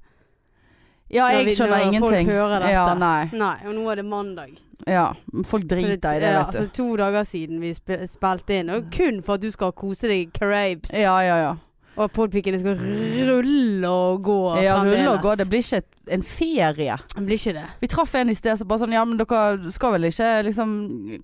Ja, 1.09 1.31
jeg 1.33 1.57
skjønner 1.57 1.87
ingenting. 1.89 2.27
folk 2.29 2.33
hører 2.37 2.59
dette. 2.61 2.73
Ja, 2.77 2.89
nei. 2.95 3.29
Nei, 3.33 3.55
og 3.67 3.75
nå 3.75 3.87
er 3.91 4.03
det 4.03 4.05
mandag. 4.05 4.57
Ja, 4.87 5.13
folk 5.45 5.65
driter 5.69 5.97
driter 5.97 6.17
i 6.17 6.21
det, 6.21 6.33
ja, 6.33 6.43
vet 6.45 6.55
Så 6.55 6.61
Altså, 6.63 6.75
to 6.77 6.97
dager 6.97 7.25
siden 7.27 7.61
vi 7.61 7.73
sp 7.75 7.97
spilte 8.07 8.61
inn, 8.61 8.71
og 8.71 8.93
kun 8.95 9.23
for 9.25 9.35
at 9.35 9.43
du 9.43 9.51
skal 9.51 9.73
kose 9.73 10.09
deg 10.09 10.29
i 10.29 10.31
Caribes. 10.39 10.93
Ja, 10.95 11.17
ja, 11.25 11.39
ja. 11.43 11.57
Og 11.99 12.13
podpikene 12.15 12.61
skal 12.63 12.79
rulle 12.79 13.89
og 13.91 14.21
gå 14.23 14.37
Ja, 14.63 14.77
rulle 14.87 15.09
og 15.17 15.25
gå. 15.25 15.33
Det 15.41 15.49
blir 15.51 15.65
ikke 15.65 15.83
en 16.15 16.23
ferie. 16.23 16.99
Det 17.15 17.25
blir 17.27 17.41
ikke 17.41 17.55
det. 17.59 17.65
Vi 17.83 17.91
traff 17.91 18.15
en 18.21 18.31
i 18.31 18.37
sted 18.39 18.61
som 18.61 18.69
bare 18.71 18.85
sånn 18.85 18.95
Ja, 18.95 19.03
men 19.05 19.19
dere 19.19 19.73
skal 19.75 19.97
vel 19.97 20.07
ikke 20.11 20.31
liksom 20.47 20.77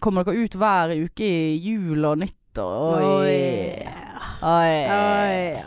Kommer 0.03 0.27
dere 0.27 0.43
ut 0.45 0.57
hver 0.59 0.95
uke 0.99 1.23
i 1.29 1.55
jul 1.63 2.03
og 2.11 2.19
nyttår? 2.25 3.07
Oi. 3.07 3.39
Oi. 4.43 4.51
Oi. 4.51 4.75
Oi. 4.99 5.65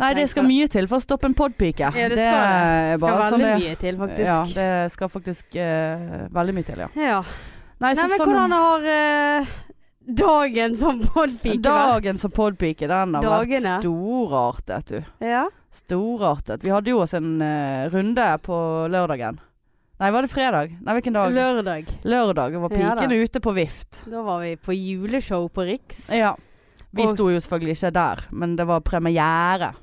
Nei, 0.00 0.14
det 0.16 0.28
skal 0.32 0.46
mye 0.48 0.64
til 0.72 0.86
for 0.88 0.96
å 0.96 1.02
stoppe 1.04 1.28
en 1.28 1.34
podpike. 1.36 1.90
Ja, 1.92 2.06
det 2.08 2.16
skal 2.16 2.38
det. 2.40 3.00
Skal 3.00 3.10
veldig 3.10 3.32
sånn 3.34 3.42
det- 3.44 3.56
mye 3.60 3.74
til, 3.82 3.96
faktisk. 4.00 4.30
Ja, 4.30 4.38
det 4.56 4.92
skal 4.94 5.10
faktisk 5.12 5.56
uh, 5.60 6.28
veldig 6.32 6.54
mye 6.56 6.64
til, 6.70 6.78
ja. 6.80 6.88
Ja. 6.96 7.18
Nei, 7.80 7.90
Nei, 7.98 8.06
men 8.08 8.16
sånn- 8.16 8.30
hvordan 8.32 8.54
har 8.56 8.86
eh, 8.94 9.50
dagen 10.06 10.76
som 10.76 11.00
podpike? 11.00 11.62
Dagen 11.62 12.18
som 12.18 12.30
podpike, 12.30 12.86
den 12.88 13.14
har 13.14 13.22
Dagene. 13.22 13.76
vært 13.76 13.84
storartet, 13.84 14.86
du. 14.88 15.26
Ja. 15.26 15.46
Storartet. 15.70 16.64
Vi 16.64 16.70
hadde 16.72 16.90
jo 16.90 17.00
oss 17.04 17.14
en 17.14 17.40
uh, 17.42 17.88
runde 17.92 18.26
på 18.42 18.56
lørdagen. 18.90 19.38
Nei, 20.00 20.08
var 20.10 20.24
det 20.24 20.30
fredag? 20.32 20.72
Nei, 20.80 20.94
hvilken 20.96 21.12
dag? 21.12 21.32
Lørdag. 21.36 21.90
Lørdag. 22.08 22.56
Var 22.62 22.72
Ja 22.72 22.94
pikene 22.96 23.18
ute 23.20 23.42
på 23.44 23.52
vift. 23.52 24.02
Da 24.08 24.22
var 24.24 24.40
vi 24.40 24.54
på 24.56 24.72
juleshow 24.72 25.48
på 25.52 25.66
Riks. 25.68 26.06
Ja. 26.16 26.32
Vi 26.90 27.04
Og- 27.04 27.14
sto 27.14 27.28
jo 27.30 27.38
selvfølgelig 27.38 27.76
ikke 27.76 27.92
der, 27.92 28.24
men 28.32 28.56
det 28.56 28.66
var 28.66 28.80
premiere. 28.80 29.74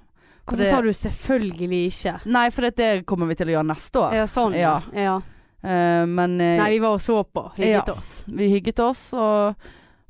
Hvorfor 0.47 0.57
det- 0.57 0.69
sa 0.69 0.81
du 0.81 0.89
'selvfølgelig 0.89 1.87
ikke'? 1.91 2.25
Nei, 2.25 2.49
for 2.49 2.61
det, 2.61 2.75
det 2.75 3.05
kommer 3.05 3.27
vi 3.27 3.35
til 3.35 3.47
å 3.47 3.51
gjøre 3.51 3.67
neste 3.67 3.95
år. 3.99 4.13
Ja, 4.13 4.25
sånn. 4.25 4.53
Ja. 4.55 4.81
ja. 4.93 5.21
Uh, 5.63 6.05
men 6.05 6.39
uh, 6.41 6.57
Nei, 6.63 6.69
vi 6.69 6.79
var 6.79 6.93
og 6.95 7.01
så 7.01 7.23
på. 7.23 7.51
Hygget 7.55 7.87
Ja. 7.87 7.93
oss. 7.93 8.23
vi 8.27 8.49
hygget 8.49 8.79
oss, 8.79 9.13
og, 9.13 9.55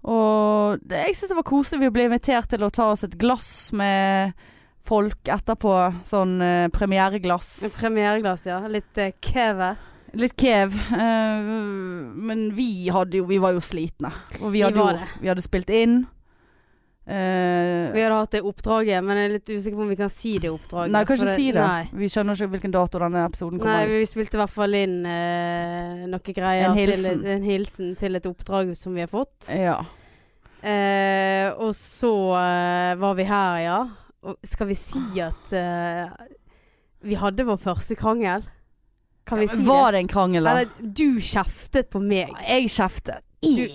og 0.07 0.79
det, 0.87 1.01
jeg 1.09 1.15
syns 1.19 1.33
det 1.33 1.37
var 1.41 1.47
koselig. 1.49 1.81
Vi 1.83 1.89
ble 1.97 2.05
invitert 2.07 2.47
til 2.53 2.63
å 2.63 2.71
ta 2.71 2.89
oss 2.93 3.03
et 3.03 3.17
glass 3.19 3.49
med 3.75 4.33
folk 4.87 5.27
etterpå. 5.27 5.73
Sånn 6.07 6.37
eh, 6.41 6.63
En 6.69 6.71
premiereglass. 6.71 7.49
premiereglass, 7.81 8.45
ja. 8.47 8.61
Litt 8.71 8.97
eh, 9.03 9.11
keve. 9.19 9.73
Litt 10.17 10.37
kev. 10.39 10.71
eh, 10.95 11.49
men 12.29 12.45
vi 12.55 12.87
hadde 12.95 13.19
jo 13.19 13.25
Vi 13.27 13.37
var 13.43 13.51
jo 13.57 13.59
slitne. 13.59 14.13
Og 14.39 14.53
vi 14.55 14.61
hadde 14.63 14.79
var 14.79 14.95
jo 14.95 15.01
det. 15.03 15.09
Vi 15.21 15.27
hadde 15.33 15.43
spilt 15.43 15.69
inn. 15.75 15.97
Eh, 17.07 17.91
Vi 17.93 18.01
hadde 18.03 18.15
hatt 18.19 18.31
det 18.35 18.41
oppdraget, 18.43 19.03
men 19.03 19.15
jeg 19.19 19.27
er 19.29 19.33
litt 19.37 19.47
usikker 19.51 19.77
på 19.79 19.83
om 19.85 19.91
vi 19.93 19.95
kan 19.99 20.09
si 20.11 20.33
det 20.43 20.49
oppdraget. 20.51 20.91
nei, 20.91 21.03
kan 21.07 21.15
for 21.19 21.23
ikke 21.27 21.35
si 21.39 21.51
det. 21.55 21.61
Nei. 21.67 21.83
Vi 22.01 22.09
skjønner 22.11 22.35
ikke 22.35 22.49
hvilken 22.55 22.73
dato 22.75 22.99
denne 22.99 23.21
episoden 23.29 23.59
Nei, 23.61 23.63
kommer 23.63 23.93
ut. 23.93 23.99
vi 24.01 24.09
spilte 24.09 24.35
i 24.35 24.41
hvert 24.41 24.55
fall 24.55 24.75
inn 24.75 24.97
eh, 25.07 26.01
noen 26.07 26.33
greier 26.35 26.67
En 26.69 26.75
til 26.75 26.91
hilsen. 26.91 27.21
et- 27.23 27.31
en 27.37 27.43
hilsen 27.47 27.93
til 27.99 28.15
et 28.19 28.25
oppdrag 28.27 28.75
som 28.75 28.93
vi 28.93 29.05
har 29.05 29.07
fått. 29.11 29.51
Ja. 29.55 29.77
Eh, 30.67 31.47
og 31.63 31.71
så 31.77 32.11
eh, 32.35 32.95
var 32.99 33.15
vi 33.19 33.23
her, 33.29 33.59
ja. 33.63 33.79
Og 34.27 34.35
skal 34.43 34.67
vi 34.71 34.75
si 34.79 34.99
at 35.23 35.53
eh, 35.55 36.09
vi 37.07 37.15
hadde 37.21 37.45
vår 37.47 37.59
første 37.61 37.95
krangel? 37.99 38.43
Kan 39.27 39.39
vi 39.43 39.47
si 39.51 39.63
Var 39.67 39.91
det? 39.91 39.99
en 40.05 40.07
krangel, 40.11 40.43
da? 40.47 40.51
Eller 40.55 40.91
du 40.97 41.19
kjeftet 41.23 41.89
på 41.91 41.99
meg. 42.03 42.31
Jeg 42.47 42.69
kjeftet. 42.71 43.23
Du, 43.43 43.67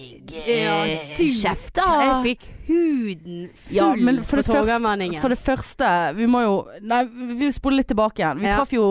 Ja, 0.48 0.78
du 1.14 1.22
kjefta. 1.38 1.84
Jeg 2.02 2.14
fikk 2.24 2.46
huden 2.66 3.44
full 3.54 3.76
Ja, 3.76 3.92
men 3.94 4.18
for 4.26 4.40
det 4.40 4.46
første-. 4.48 5.20
For 5.22 5.28
det 5.30 5.38
første, 5.38 5.90
vi 6.18 6.26
må 6.26 6.40
jo 6.42 6.54
Nei, 6.82 7.04
vi 7.38 7.50
spoler 7.54 7.78
litt 7.78 7.88
tilbake 7.92 8.24
igjen. 8.24 8.40
Vi 8.42 8.48
Ja. 8.50 8.56
traff 8.58 8.72
jo 8.74 8.86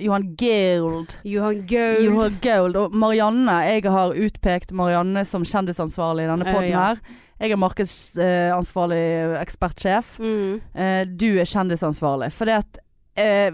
Johan 0.00 0.30
Gold. 0.40 1.18
Johan 1.28 1.60
Gold. 1.68 2.06
Johan 2.06 2.38
Gold 2.40 2.76
og 2.76 2.94
Marianne. 2.94 3.58
Jeg 3.68 3.84
har 3.84 4.14
utpekt 4.16 4.72
Marianne 4.72 5.26
som 5.28 5.44
kjendisansvarlig 5.44 6.24
i 6.24 6.30
denne 6.32 6.44
poden 6.48 6.72
her. 6.72 6.98
Jeg 7.40 7.50
er 7.50 7.58
markedsansvarlig 7.60 9.00
ekspertsjef. 9.40 10.14
Mm. 10.22 10.60
Eh, 10.74 11.02
du 11.10 11.26
er 11.40 11.48
kjendisansvarlig. 11.48 12.30
Fordi 12.32 12.54
at 12.60 12.78
eh, 13.16 13.50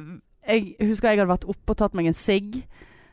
Jeg 0.51 0.75
husker 0.81 1.11
jeg 1.13 1.21
hadde 1.21 1.31
vært 1.31 1.45
oppe 1.49 1.75
og 1.75 1.79
tatt 1.81 1.95
meg 1.99 2.07
en 2.11 2.17
sigg. 2.17 2.63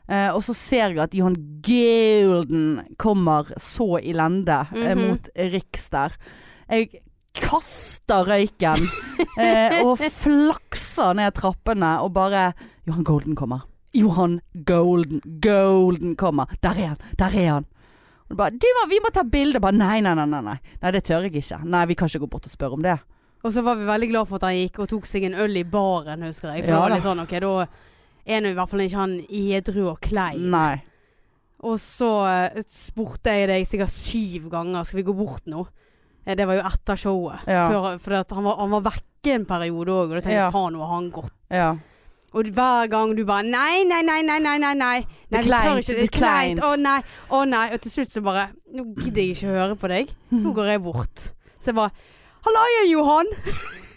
Eh, 0.08 0.30
og 0.32 0.40
så 0.42 0.54
ser 0.56 0.88
jeg 0.94 1.00
at 1.04 1.14
Johan 1.14 1.36
Golden 1.64 2.68
kommer 3.00 3.50
så 3.60 3.98
i 4.00 4.14
lende 4.16 4.62
eh, 4.72 4.94
Mhm. 4.94 5.02
mot 5.08 5.28
Riks 5.36 5.90
der. 5.92 6.14
Jeg 6.70 7.00
kaster 7.38 8.24
røyken 8.26 8.88
eh, 9.38 9.82
og 9.84 9.98
flakser 10.00 11.14
ned 11.14 11.34
trappene 11.36 11.98
og 12.02 12.12
bare 12.16 12.52
Johan 12.88 13.04
Golden 13.04 13.36
kommer. 13.36 13.66
Johan 13.94 14.40
Golden. 14.68 15.20
Golden 15.40 16.16
kommer. 16.16 16.46
Der 16.62 16.70
er 16.76 16.86
han. 16.94 16.98
Der 17.18 17.36
er 17.36 17.52
han. 17.52 17.66
Og 18.28 18.36
bare, 18.36 18.50
du 18.60 18.66
må, 18.76 18.86
vi 18.90 18.98
må 19.00 19.10
ta 19.14 19.22
bilde. 19.24 19.60
Bare 19.64 19.72
nei, 19.76 20.00
nei, 20.04 20.12
nei, 20.18 20.26
nei, 20.28 20.40
nei. 20.44 20.56
Det 20.92 21.00
tør 21.08 21.24
jeg 21.28 21.38
ikke. 21.40 21.62
Nei, 21.64 21.84
vi 21.88 21.96
kan 21.96 22.10
ikke 22.10 22.20
gå 22.26 22.30
bort 22.34 22.48
og 22.48 22.52
spørre 22.52 22.76
om 22.76 22.82
det. 22.84 22.98
Og 23.46 23.52
så 23.54 23.62
var 23.64 23.78
vi 23.78 23.86
veldig 23.88 24.08
glad 24.10 24.28
for 24.28 24.36
at 24.40 24.48
han 24.50 24.58
gikk 24.58 24.80
og 24.82 24.88
tok 24.90 25.06
seg 25.08 25.24
en 25.28 25.36
øl 25.38 25.56
i 25.56 25.64
baren, 25.64 26.24
husker 26.26 26.50
jeg. 26.52 26.64
For 26.66 26.74
Ja 26.74 26.76
det 26.76 26.82
var 26.82 26.94
litt 26.96 27.06
sånn, 27.06 27.22
ok, 27.22 27.34
da 27.44 27.52
er 28.28 28.42
nå 28.44 28.50
i 28.52 28.56
hvert 28.58 28.68
fall 28.74 28.82
ikke 28.84 28.98
han 29.00 29.14
edru 29.30 29.84
og 29.94 30.00
klein. 30.04 30.48
Nei. 30.52 30.74
Og 31.64 31.78
så 31.82 32.08
eh, 32.28 32.58
spurte 32.70 33.32
jeg 33.34 33.48
deg 33.50 33.64
sikkert 33.66 33.90
syv 33.90 34.44
ganger 34.52 34.84
Skal 34.86 35.00
vi 35.00 35.06
gå 35.08 35.14
bort 35.18 35.48
nå. 35.50 35.64
Eh, 36.26 36.36
Det 36.38 36.44
var 36.46 36.58
jo 36.60 36.66
etter 36.68 37.00
showet. 37.00 37.46
Ja. 37.50 37.64
Før, 37.72 37.96
for 38.02 38.18
han, 38.36 38.44
var, 38.46 38.58
han 38.60 38.74
var 38.76 38.84
vekke 38.92 39.32
en 39.38 39.46
periode 39.48 39.90
òg, 39.94 40.10
og 40.12 40.18
da 40.18 40.20
tenkte 40.20 40.36
Ja. 40.36 40.44
jeg 40.50 40.54
faen, 40.58 40.76
nå 40.76 40.84
har 40.84 40.92
han 40.94 41.08
gått. 41.14 41.32
Ja. 41.50 41.70
Og 42.36 42.48
hver 42.52 42.88
gang 42.92 43.14
du 43.16 43.22
bare 43.24 43.42
Nei, 43.46 43.84
nei, 43.88 44.02
nei, 44.04 44.20
nei, 44.22 44.38
nei, 44.44 44.58
nei, 44.60 44.74
nei. 44.76 44.98
Det 45.32 45.40
Nei, 45.40 45.42
vi 45.44 45.50
tør 45.50 45.78
ikke, 45.80 45.94
det 45.96 46.02
er 46.04 46.12
kleint. 46.12 46.60
Å 46.64 46.74
nei, 46.76 46.98
å 47.32 47.42
nei. 47.48 47.66
Og 47.72 47.80
til 47.84 47.94
slutt 47.94 48.12
så 48.12 48.20
bare 48.26 48.48
Nå 48.74 48.84
gidder 49.00 49.22
jeg 49.22 49.36
ikke 49.38 49.54
høre 49.54 49.76
på 49.80 49.88
deg. 49.94 50.12
Nå 50.36 50.52
går 50.56 50.72
jeg 50.74 50.82
bort. 50.84 51.28
Så 51.58 51.70
jeg 51.72 51.78
bare 51.78 51.94
Hallaia, 52.44 52.82
Johan! 52.90 53.30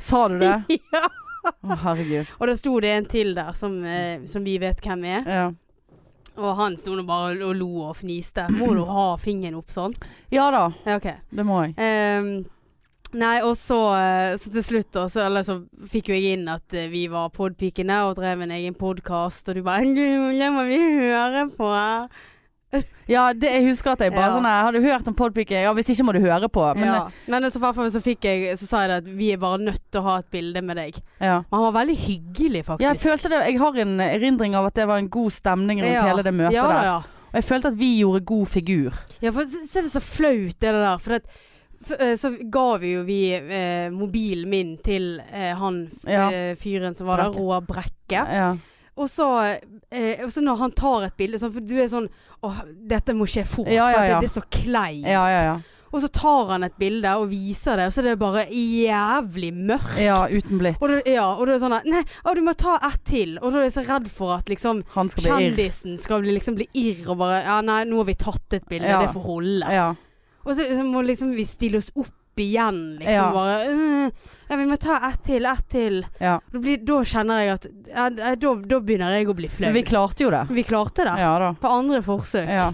Sa 0.01 0.23
du 0.31 0.38
det? 0.41 0.53
ja. 0.95 1.03
Å, 1.51 1.75
herregud. 1.83 2.31
Og 2.39 2.47
da 2.50 2.55
sto 2.57 2.73
det 2.83 2.89
en 2.95 3.05
til 3.09 3.35
der 3.38 3.51
som, 3.57 3.75
eh, 3.85 4.23
som 4.29 4.43
vi 4.45 4.55
vet 4.61 4.79
hvem 4.85 5.03
er. 5.11 5.27
Ja. 5.29 5.43
Og 6.41 6.55
han 6.57 6.77
sto 6.79 6.95
nå 6.95 7.03
bare 7.05 7.35
og 7.43 7.53
lo 7.59 7.67
og 7.89 7.95
fniste. 8.00 8.47
Må 8.55 8.71
du 8.77 8.81
ha 8.88 9.05
fingeren 9.21 9.59
opp 9.59 9.73
sånn? 9.75 9.93
ja 10.31 10.47
da, 10.53 10.69
Ja, 10.88 10.95
OK. 11.01 11.09
det 11.29 11.45
må 11.45 11.59
jeg. 11.65 11.75
Ehm, 11.83 12.31
nei, 13.13 13.41
og 13.46 13.56
så, 13.60 13.77
eh, 13.98 14.38
så 14.41 14.51
til 14.53 14.63
slutt 14.63 14.91
da, 14.96 15.06
så, 15.12 15.27
så 15.46 15.58
fikk 15.91 16.12
jo 16.12 16.18
jeg 16.18 16.38
inn 16.39 16.50
at 16.51 16.74
eh, 16.74 16.89
vi 16.91 17.06
var 17.12 17.32
podpikene 17.36 18.01
og 18.08 18.18
drev 18.20 18.44
en 18.46 18.56
egen 18.58 18.77
podkast, 18.77 19.50
og 19.50 19.56
du 19.56 19.63
bare 19.63 19.86
'Det 19.86 20.51
må 20.53 20.65
vi 20.68 20.80
høre 21.00 21.50
på. 21.58 21.72
Ja, 23.12 23.34
det, 23.36 23.50
jeg 23.51 23.65
husker 23.68 23.91
at 23.91 24.00
jeg 24.06 24.13
bare 24.13 24.30
Ja. 24.32 24.38
sånn 24.38 24.46
Har 24.48 24.72
du 24.72 24.80
hørt 24.80 25.08
om 25.08 25.15
podpike? 25.15 25.51
Ja, 25.51 25.74
hvis 25.74 25.89
ikke 25.91 26.06
må 26.08 26.13
du 26.13 26.22
høre 26.24 26.48
på. 26.48 26.63
Men 26.77 26.88
ja. 26.88 27.10
Men 27.27 27.44
så, 27.51 27.60
så 27.60 28.01
fikk 28.01 28.24
jeg 28.24 28.58
Så 28.58 28.65
sa 28.65 28.86
jeg 28.86 28.89
det 28.89 28.98
at 29.01 29.18
vi 29.18 29.32
er 29.34 29.38
bare 29.38 29.60
nødt 29.60 29.82
til 29.91 30.00
å 30.00 30.03
ha 30.03 30.18
et 30.20 30.30
bilde 30.32 30.62
med 30.62 30.77
deg. 30.77 31.01
ja. 31.20 31.44
Men 31.51 31.60
han 31.60 31.74
var 31.74 31.84
veldig 31.84 31.98
hyggelig, 31.98 32.65
faktisk. 32.65 32.88
Jeg 32.88 33.00
følte 33.00 33.30
det 33.30 33.41
Jeg 33.51 33.60
har 33.60 33.75
en 33.75 34.00
erindring 34.00 34.56
av 34.56 34.65
at 34.65 34.75
det 34.75 34.88
var 34.88 34.98
en 34.98 35.10
god 35.10 35.32
stemning 35.32 35.82
rundt 35.82 35.94
Ja. 35.94 36.08
hele 36.08 36.24
det 36.24 36.34
møtet 36.34 36.53
ja, 36.53 36.68
der. 36.68 36.84
ja. 36.84 36.98
Og 37.32 37.36
jeg 37.39 37.44
følte 37.44 37.68
at 37.68 37.80
vi 37.80 38.00
gjorde 38.01 38.25
god 38.25 38.48
figur. 38.48 38.94
Ja, 39.22 39.32
for 39.32 39.41
så, 39.48 39.77
er 39.80 39.82
det 39.82 39.91
så 39.91 40.01
flaut 40.03 40.60
det 40.60 40.72
der. 40.72 40.98
For 40.98 41.13
eh, 41.13 41.20
så 42.17 42.31
ga 42.53 42.65
vi 42.81 42.91
jo 42.93 43.03
vi 43.07 43.19
eh, 43.35 43.89
mobilen 43.93 44.50
min 44.50 44.75
til 44.83 45.19
eh, 45.31 45.53
han 45.57 45.83
Ja. 46.07 46.29
eh, 46.31 46.55
fyren 46.55 46.95
som 46.95 47.07
var 47.07 47.17
der. 47.23 47.31
Roar 47.38 47.61
Brekke. 47.61 48.21
Ja. 48.27 48.51
Og 48.97 49.07
så, 49.09 49.27
eh, 49.89 50.19
når 50.27 50.57
han 50.59 50.71
tar 50.77 51.05
et 51.07 51.17
bilde 51.17 51.39
sånn, 51.39 51.53
For 51.55 51.61
du 51.63 51.77
er 51.79 51.88
sånn 51.88 52.09
Åh, 52.43 52.63
dette 52.89 53.13
må 53.13 53.25
skje 53.29 53.45
fort. 53.47 53.69
Ja, 53.71 53.85
For 53.93 54.01
det, 54.01 54.19
det 54.21 54.29
er 54.29 54.33
så 54.41 54.43
kleint. 54.50 55.05
ja, 55.07 55.27
ja, 55.29 55.43
ja. 55.43 55.59
Og 55.91 56.00
så 56.01 56.07
tar 56.07 56.47
han 56.53 56.63
et 56.63 56.77
bilde 56.79 57.09
og 57.19 57.25
viser 57.29 57.75
det, 57.75 57.89
og 57.89 57.91
så 57.91 58.00
er 58.00 58.05
det 58.13 58.19
bare 58.21 58.45
jævlig 58.47 59.50
mørkt. 59.53 59.97
Ja, 60.00 60.21
uten 60.31 60.61
blits. 60.61 60.79
Og 60.79 60.88
det, 60.88 61.01
ja, 61.11 61.25
og 61.35 61.47
det 61.50 61.57
er 61.57 61.59
sånn 61.65 61.75
at 61.75 61.88
Nei, 61.91 62.00
å, 62.23 62.33
du 62.38 62.39
må 62.45 62.53
ta 62.55 62.77
ett 62.88 63.01
til. 63.09 63.33
Og 63.41 63.51
da 63.51 63.59
er 63.59 63.67
jeg 63.67 63.73
så 63.75 63.83
redd 63.89 64.07
for 64.07 64.38
at 64.38 64.47
liksom 64.51 64.79
skal 64.88 65.25
Kjendisen 65.27 65.97
irr. 65.97 66.00
skal 66.05 66.23
bli, 66.23 66.31
liksom 66.38 66.55
bli 66.55 66.69
irr 66.79 67.09
og 67.11 67.19
bare 67.19 67.41
Ja, 67.43 67.57
nei, 67.65 67.81
nå 67.89 68.00
har 68.00 68.07
vi 68.07 68.15
tatt 68.23 68.55
et 68.55 68.69
bilde. 68.71 68.88
Ja. 68.88 69.01
Det 69.03 69.11
får 69.17 69.25
holde. 69.27 69.73
Ja. 69.75 69.89
Og 70.45 70.55
så, 70.55 70.65
så 70.67 70.83
må 70.83 71.01
liksom 71.05 71.31
vi 71.36 71.45
stille 71.45 71.77
oss 71.81 71.91
opp 71.95 72.39
igjen, 72.41 72.77
liksom. 72.98 73.13
Ja. 73.13 73.31
Bare 73.36 73.57
«Øh, 73.69 74.12
Ja, 74.50 74.55
vi 74.57 74.65
må 74.65 74.75
ta 74.79 74.95
ett 75.10 75.24
til, 75.27 75.45
ett 75.45 75.67
til. 75.69 76.00
ja. 76.19 76.38
Da, 76.51 76.60
blir, 76.60 76.77
da 76.88 77.01
kjenner 77.07 77.41
jeg 77.43 77.53
at 77.57 77.65
ja, 77.91 78.10
Da, 78.10 78.53
da 78.55 78.79
begynner 78.79 79.13
jeg 79.17 79.27
å 79.29 79.36
bli 79.38 79.48
flau. 79.51 79.67
Men 79.67 79.75
vi 79.77 79.83
klarte 79.88 80.24
jo 80.25 80.31
det. 80.33 80.45
Vi 80.50 80.63
klarte 80.63 81.05
det. 81.07 81.17
På 81.62 81.67
andre 81.75 82.01
forsøk. 82.01 82.50
Ja. 82.50 82.71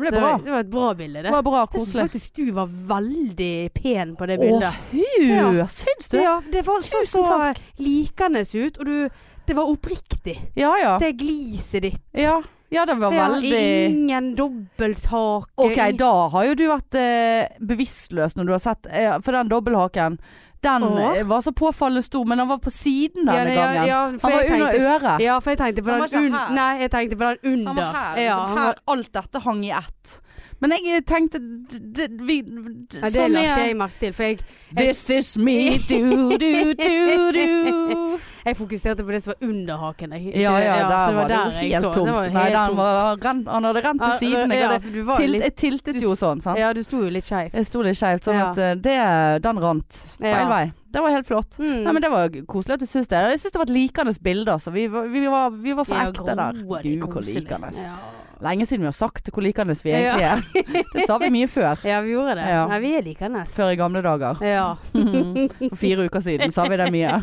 Det 0.00 0.10
Det, 0.10 0.10
bra. 0.20 0.20
var, 0.32 0.38
det 0.44 0.52
var 0.54 0.60
et 0.62 0.70
bra 0.70 0.90
bilde, 0.94 1.18
Det 1.22 1.24
det. 1.26 1.32
var 1.34 1.42
bra, 1.42 1.62
Jeg 1.74 1.80
syns 1.86 1.96
faktisk 1.98 2.34
du 2.36 2.50
var 2.54 2.66
veldig 2.66 3.72
pen 3.74 4.12
på 4.16 4.26
det 4.30 4.36
bildet. 4.38 4.76
bildet. 4.92 5.58
hu! 5.58 5.66
Syns 5.68 6.08
du? 6.12 6.18
Ja, 6.22 6.36
det 6.52 6.62
var 6.66 6.80
så, 6.80 7.00
Tusen 7.02 7.26
så 7.26 7.54
likende 7.82 8.44
ut, 8.54 8.78
og 8.78 8.84
du 8.86 9.08
Det 9.46 9.56
var 9.56 9.66
oppriktig. 9.66 10.36
Ja 10.54 10.76
ja. 10.78 10.98
Det 10.98 11.12
gliset 11.18 11.82
ditt. 11.82 12.02
Ja, 12.14 12.40
ja 12.70 12.84
det 12.86 12.94
var 13.00 13.12
Ja, 13.12 13.28
veldig 13.28 13.62
Ingen 13.90 14.34
dobbelthake. 14.38 15.50
Ok, 15.56 15.80
da 15.98 16.12
har 16.32 16.44
jo 16.50 16.54
du 16.54 16.64
vært 16.70 16.94
eh, 17.00 17.48
bevisstløs 17.60 18.36
når 18.38 18.46
du 18.46 18.52
har 18.54 18.62
sett 18.62 18.86
eh, 18.90 19.16
For 19.24 19.32
den 19.36 19.50
dobbelthaken, 19.50 20.18
den 20.62 20.84
Åh. 20.86 21.16
eh, 21.18 21.24
var 21.26 21.40
så 21.42 21.52
påfallende 21.56 22.02
stor, 22.04 22.24
men 22.28 22.38
den 22.38 22.48
var 22.48 22.58
på 22.62 22.70
siden 22.70 23.26
ja, 23.26 23.38
denne 23.40 23.54
ja, 23.54 23.66
gangen. 23.66 23.86
ja, 23.88 24.00
Han 24.06 24.18
var 24.20 24.42
under 24.44 24.72
tenkte- 24.72 24.88
øret. 24.94 25.22
Ja, 25.24 25.38
for 25.40 25.50
jeg 25.54 25.58
tenkte 25.58 25.82
på 25.86 25.90
Han 25.96 26.08
den 26.10 26.26
un. 26.34 26.54
Nei, 26.54 26.70
jeg 26.84 26.90
tenkte 26.92 27.16
på 27.16 27.30
den 27.30 27.54
under. 27.54 27.72
Han 27.72 27.76
var 27.80 27.94
her. 28.00 28.20
Ja, 28.20 28.34
liksom, 28.36 28.56
han 28.56 28.66
var, 28.66 28.82
alt 28.94 29.12
dette 29.16 29.42
hang 29.46 29.64
i 29.64 29.70
ett. 29.72 30.20
Men 30.60 30.72
jeg 30.84 31.04
tenkte 31.08 31.38
d- 31.40 31.78
d- 31.96 32.08
vi, 32.26 32.42
d- 32.42 32.98
Ja, 33.00 33.06
det 33.06 33.12
sånn 33.14 33.32
la 33.32 33.40
ikke 33.46 33.62
jeg 33.64 33.76
merke 33.80 33.98
til, 34.02 34.12
for 34.12 34.22
jeg, 34.26 34.40
This 34.76 35.10
is 35.10 35.30
me, 35.38 35.54
do, 35.88 36.36
do, 36.36 36.74
do, 36.76 37.32
do. 37.32 38.18
jeg 38.44 38.56
fokuserte 38.58 39.04
på 39.06 39.14
det 39.14 39.22
som 39.24 39.32
var 39.32 39.48
under 39.48 39.76
haken. 39.80 40.12
Jeg, 40.12 40.26
ikke- 40.34 40.40
Ja, 40.42 40.58
ja, 40.58 40.74
der 40.88 41.14
var 41.16 41.28
det 41.28 41.36
jo 41.38 41.44
det 41.50 41.54
helt 41.60 41.84
tomt. 41.84 41.94
Det 42.06 42.12
var 42.12 42.28
Nei, 42.28 42.42
helt 42.44 42.54
den 42.58 42.66
tomt. 42.66 42.76
var 42.76 43.16
ren, 43.24 43.46
han 43.46 43.64
hadde 43.64 43.82
rent 43.86 44.00
til 44.02 44.10
Ja, 44.10 44.18
siden. 44.18 44.52
Jeg, 44.52 44.68
hadde, 44.68 45.06
ja, 45.06 45.16
til, 45.16 45.32
jeg 45.40 45.54
tiltet 45.56 46.02
jo 46.02 46.12
sånn, 46.14 46.40
sant. 46.42 46.58
ja, 46.58 46.72
du 46.76 46.82
sto 46.82 47.00
jo 47.02 47.08
litt 47.10 47.24
skeivt. 47.24 47.54
Jeg 47.56 47.66
sto 47.66 47.80
litt 47.82 47.96
skeivt, 47.96 48.24
sånn 48.28 48.34
Ja. 48.38 48.50
at 48.50 48.58
eh, 48.58 48.74
det, 48.74 49.42
den 49.42 49.58
rant 49.58 49.92
feil 50.20 50.30
Ja. 50.44 50.48
vei. 50.48 50.72
Det 50.92 51.00
var 51.00 51.10
helt 51.10 51.26
flott. 51.26 51.56
Mm. 51.58 51.84
Nei, 51.84 51.92
men 51.92 52.02
Det 52.02 52.10
var 52.10 52.28
koselig 52.46 52.74
at 52.74 52.80
du 52.80 52.86
syns 52.86 53.08
det. 53.08 53.16
Jeg 53.30 53.38
syns 53.40 53.52
det 53.52 53.58
var 53.58 53.68
et 53.70 53.76
likende 53.76 54.18
bilde. 54.22 54.48
Altså. 54.52 54.72
Vi, 54.72 54.88
var- 54.88 55.06
vi, 55.08 55.26
var, 55.26 55.50
vi 55.50 55.72
var 55.72 55.84
så 55.84 55.94
Ja, 55.94 56.10
ekte 56.10 56.36
der. 56.36 56.52
Du, 56.52 56.64
hvor 56.66 57.22
likende. 57.22 57.70
Ja. 57.76 57.96
Lenge 58.40 58.64
siden 58.66 58.80
vi 58.86 58.88
har 58.88 58.96
sagt 58.96 59.28
hvor 59.34 59.44
likende 59.44 59.74
vi 59.84 59.90
Ja. 59.92 60.14
egentlig 60.16 60.26
er. 60.30 60.84
Det 60.94 61.06
sa 61.06 61.18
vi 61.20 61.28
mye 61.34 61.48
før. 61.52 61.82
ja, 61.90 62.00
vi 62.00 62.14
gjorde 62.14 62.36
det. 62.40 62.46
Ja. 62.48 62.62
Nei, 62.70 62.78
vi 62.80 62.92
er 62.96 63.02
likende. 63.04 63.44
Før 63.52 63.72
i 63.74 63.78
gamle 63.80 64.02
dager. 64.06 64.40
Ja. 64.44 64.66
For 65.70 65.76
fire 65.82 66.06
uker 66.08 66.24
siden 66.24 66.52
sa 66.56 66.64
vi 66.70 66.78
det 66.80 66.90
mye. 66.94 67.18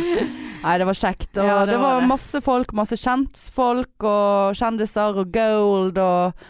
Nei, 0.64 0.74
det 0.76 0.86
var 0.90 0.98
kjekt. 1.00 1.30
Og 1.40 1.44
Ja, 1.48 1.60
det, 1.64 1.72
det 1.74 1.80
var 1.80 1.94
var 1.96 2.00
det. 2.04 2.08
masse 2.12 2.40
folk. 2.44 2.72
Masse 2.76 2.98
kjentfolk 3.00 4.04
og 4.04 4.58
kjendiser 4.60 5.20
og 5.24 5.30
gold 5.34 5.98
og 6.00 6.48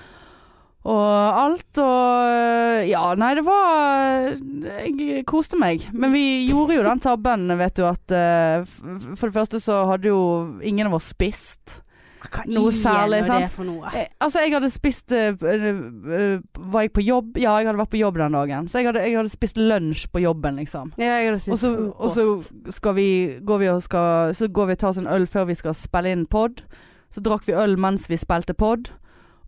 og 0.80 0.96
alt 1.36 1.76
og 1.84 2.86
Ja, 2.88 3.10
nei, 3.20 3.34
det 3.36 3.42
var 3.44 4.30
Jeg 4.32 5.26
koste 5.28 5.58
meg. 5.60 5.82
Men 5.92 6.14
vi 6.16 6.22
gjorde 6.48 6.78
jo 6.78 6.86
den 6.86 7.02
tabben, 7.04 7.44
vet 7.60 7.76
du, 7.76 7.82
at 7.84 8.14
uh, 8.16 8.64
For 9.12 9.28
det 9.28 9.36
første 9.36 9.60
så 9.60 9.82
hadde 9.90 10.08
jo 10.08 10.22
ingen 10.64 10.88
av 10.88 10.96
oss 10.96 11.10
spist. 11.12 11.82
Hva 12.20 12.44
Noe 12.52 12.72
særlig, 12.76 13.22
sant? 13.24 13.46
det 13.46 13.52
for 13.54 13.64
noe? 13.64 13.90
Jeg, 13.94 14.10
altså, 14.20 14.42
jeg 14.44 14.52
hadde 14.52 14.68
spist 14.72 15.14
eh, 15.16 15.30
eh, 15.32 16.34
Var 16.74 16.84
jeg 16.84 16.92
på 16.92 17.04
jobb? 17.04 17.38
Ja, 17.40 17.54
jeg 17.56 17.70
hadde 17.70 17.80
vært 17.80 17.92
på 17.94 18.00
jobb 18.00 18.18
den 18.20 18.36
dagen. 18.36 18.68
Så 18.68 18.82
jeg 18.82 18.90
hadde, 18.90 19.04
jeg 19.06 19.16
hadde 19.16 19.32
spist 19.32 19.60
lunsj 19.60 20.04
på 20.12 20.20
jobben, 20.24 20.60
liksom. 20.60 20.92
Ja, 21.00 21.16
jeg 21.16 21.30
hadde 21.30 21.40
spist 21.40 21.64
så, 21.64 21.72
og 21.96 22.12
så 22.12 22.26
skal 22.76 22.96
vi, 22.98 23.08
går 23.46 23.62
vi 23.62 23.70
og 23.72 23.80
skal, 23.86 24.34
så 24.36 24.50
går 24.52 24.68
vi 24.68 24.76
og 24.76 24.82
tar 24.82 24.92
oss 24.92 25.00
en 25.00 25.08
øl 25.08 25.24
før 25.30 25.48
vi 25.48 25.56
skal 25.62 25.76
spille 25.78 26.12
inn 26.12 26.26
pod. 26.28 26.60
Så 27.10 27.24
drakk 27.24 27.48
vi 27.48 27.56
øl 27.56 27.78
mens 27.80 28.04
vi 28.10 28.20
spilte 28.20 28.54
pod. 28.54 28.92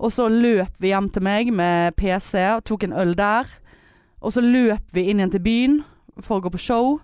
Og 0.02 0.14
så 0.14 0.26
løp 0.32 0.80
vi 0.82 0.90
hjem 0.90 1.10
til 1.12 1.22
meg 1.22 1.52
med 1.54 1.94
PC 2.00 2.40
og 2.56 2.64
tok 2.66 2.88
en 2.88 2.96
øl 3.04 3.12
der. 3.18 3.50
Og 4.22 4.32
så 4.34 4.42
løp 4.42 4.96
vi 4.96 5.10
inn 5.10 5.20
igjen 5.20 5.34
til 5.34 5.44
byen 5.44 5.78
for 6.22 6.38
å 6.38 6.46
gå 6.46 6.56
på 6.56 6.62
show. 6.62 6.96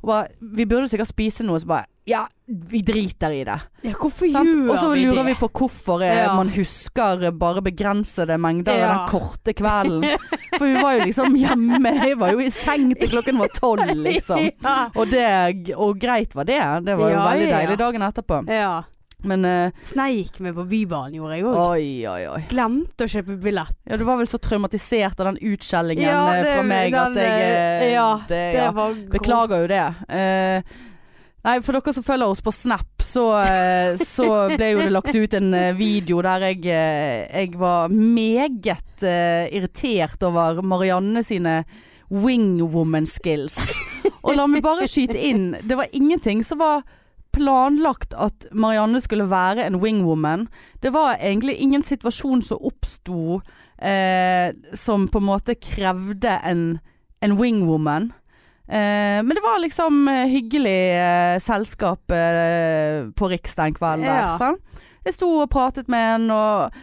Og 0.00 0.08
bare, 0.08 0.30
vi 0.40 0.68
burde 0.68 0.88
sikkert 0.88 1.10
spise 1.10 1.44
noe, 1.44 1.60
så 1.60 1.68
bare 1.68 1.90
Ja, 2.06 2.20
vi 2.46 2.78
driter 2.86 3.32
i 3.34 3.40
det. 3.44 3.56
Ja, 3.82 3.92
hvorfor 3.98 4.28
gjør 4.30 4.70
Og 4.70 4.76
så 4.78 4.90
lurer 4.94 5.16
det? 5.24 5.24
vi 5.26 5.34
på 5.40 5.48
hvorfor 5.58 6.02
eh, 6.06 6.20
Ja. 6.22 6.34
man 6.38 6.48
husker 6.54 7.24
bare 7.34 7.62
begrensede 7.66 8.36
mengder 8.38 8.78
Ja. 8.78 8.92
den 8.92 9.08
korte 9.10 9.52
kvelden. 9.58 10.06
For 10.56 10.66
vi 10.66 10.74
var 10.80 10.94
jo 11.00 11.04
liksom 11.08 11.34
hjemme. 11.34 11.90
Jeg 12.06 12.18
var 12.20 12.30
jo 12.30 12.38
i 12.44 12.50
seng 12.54 12.92
til 12.94 13.10
klokken 13.10 13.38
var 13.42 13.50
tolv, 13.58 13.90
liksom. 14.06 14.38
Og, 14.94 15.10
det, 15.10 15.74
og 15.74 15.98
greit 15.98 16.34
var 16.38 16.44
det. 16.46 16.60
Det 16.86 16.94
var 16.96 17.10
jo 17.10 17.24
veldig 17.26 17.50
deilig 17.56 17.78
dagen 17.82 18.02
etterpå. 18.02 18.44
ja. 18.54 18.76
Men 19.26 19.42
uh, 19.48 19.70
Sneik 19.82 20.36
meg 20.44 20.52
på 20.54 20.62
Bybanen 20.68 21.14
gjorde 21.16 21.38
jeg 21.40 22.28
òg. 22.28 22.42
Glemte 22.50 23.06
å 23.06 23.10
kjøpe 23.10 23.38
billett. 23.42 23.72
Ja, 23.88 23.96
du 23.96 24.04
var 24.04 24.18
vel 24.20 24.28
så 24.28 24.38
traumatisert 24.38 25.18
av 25.18 25.32
den 25.32 25.38
utskjellingen 25.54 26.04
Ja, 26.04 26.20
eh, 26.34 26.42
det- 26.44 26.52
fra 26.52 26.62
meg 26.68 26.94
at 26.94 27.16
jeg 27.16 27.46
eh, 27.48 27.94
ja, 27.94 28.20
det, 28.28 28.42
Det 28.52 28.60
ja. 28.60 28.90
Beklager 29.16 29.64
jo 29.64 29.70
det. 29.72 29.80
Eh, 30.12 30.62
nei, 31.46 31.56
for 31.62 31.76
dere 31.76 31.94
som 31.94 32.04
følger 32.06 32.32
oss 32.32 32.42
på 32.44 32.52
Snap, 32.54 33.02
så, 33.06 33.26
eh, 33.46 33.96
så 34.02 34.28
ble 34.52 34.72
jo 34.72 34.82
det 34.82 34.92
lagt 34.92 35.14
ut 35.14 35.36
en 35.38 35.54
eh, 35.54 35.72
video 35.78 36.20
der 36.26 36.48
jeg, 36.50 36.64
eh, 36.66 37.26
jeg 37.30 37.54
var 37.60 37.92
meget 37.92 39.06
uh, 39.06 39.46
irritert 39.54 40.22
over 40.26 40.62
Marianne 40.62 41.22
sine 41.26 41.60
wingwoman 42.10 43.06
skills. 43.06 43.58
Og 44.26 44.36
la 44.36 44.46
meg 44.50 44.64
bare 44.64 44.88
skyte 44.90 45.18
inn, 45.18 45.52
det 45.62 45.78
var 45.78 45.92
ingenting 45.94 46.42
som 46.46 46.60
var 46.62 46.86
planlagt 47.36 48.14
at 48.16 48.46
Marianne 48.56 49.00
skulle 49.04 49.28
være 49.30 49.66
en 49.66 49.80
wingwoman. 49.82 50.46
Det 50.82 50.92
var 50.94 51.18
egentlig 51.20 51.58
ingen 51.60 51.84
situasjon 51.84 52.42
som 52.42 52.62
oppsto 52.64 53.40
eh, 53.78 54.54
som 54.74 55.08
på 55.08 55.20
en 55.20 55.28
måte 55.28 55.58
krevde 55.60 56.38
en, 56.44 56.78
en 57.20 57.36
wingwoman. 57.36 58.12
Eh, 58.68 59.22
men 59.22 59.28
det 59.28 59.42
var 59.44 59.60
liksom 59.62 60.08
eh, 60.08 60.26
hyggelig 60.26 60.80
eh, 60.98 61.38
selskap 61.42 62.02
på 63.16 63.28
Riks 63.30 63.54
den 63.54 63.74
kvelden 63.74 64.06
der. 64.06 64.20
Ja. 64.20 64.36
sant? 64.38 64.62
Jeg 65.06 65.14
sto 65.14 65.28
og 65.38 65.50
pratet 65.52 65.86
med 65.92 66.14
en, 66.16 66.30
og 66.34 66.74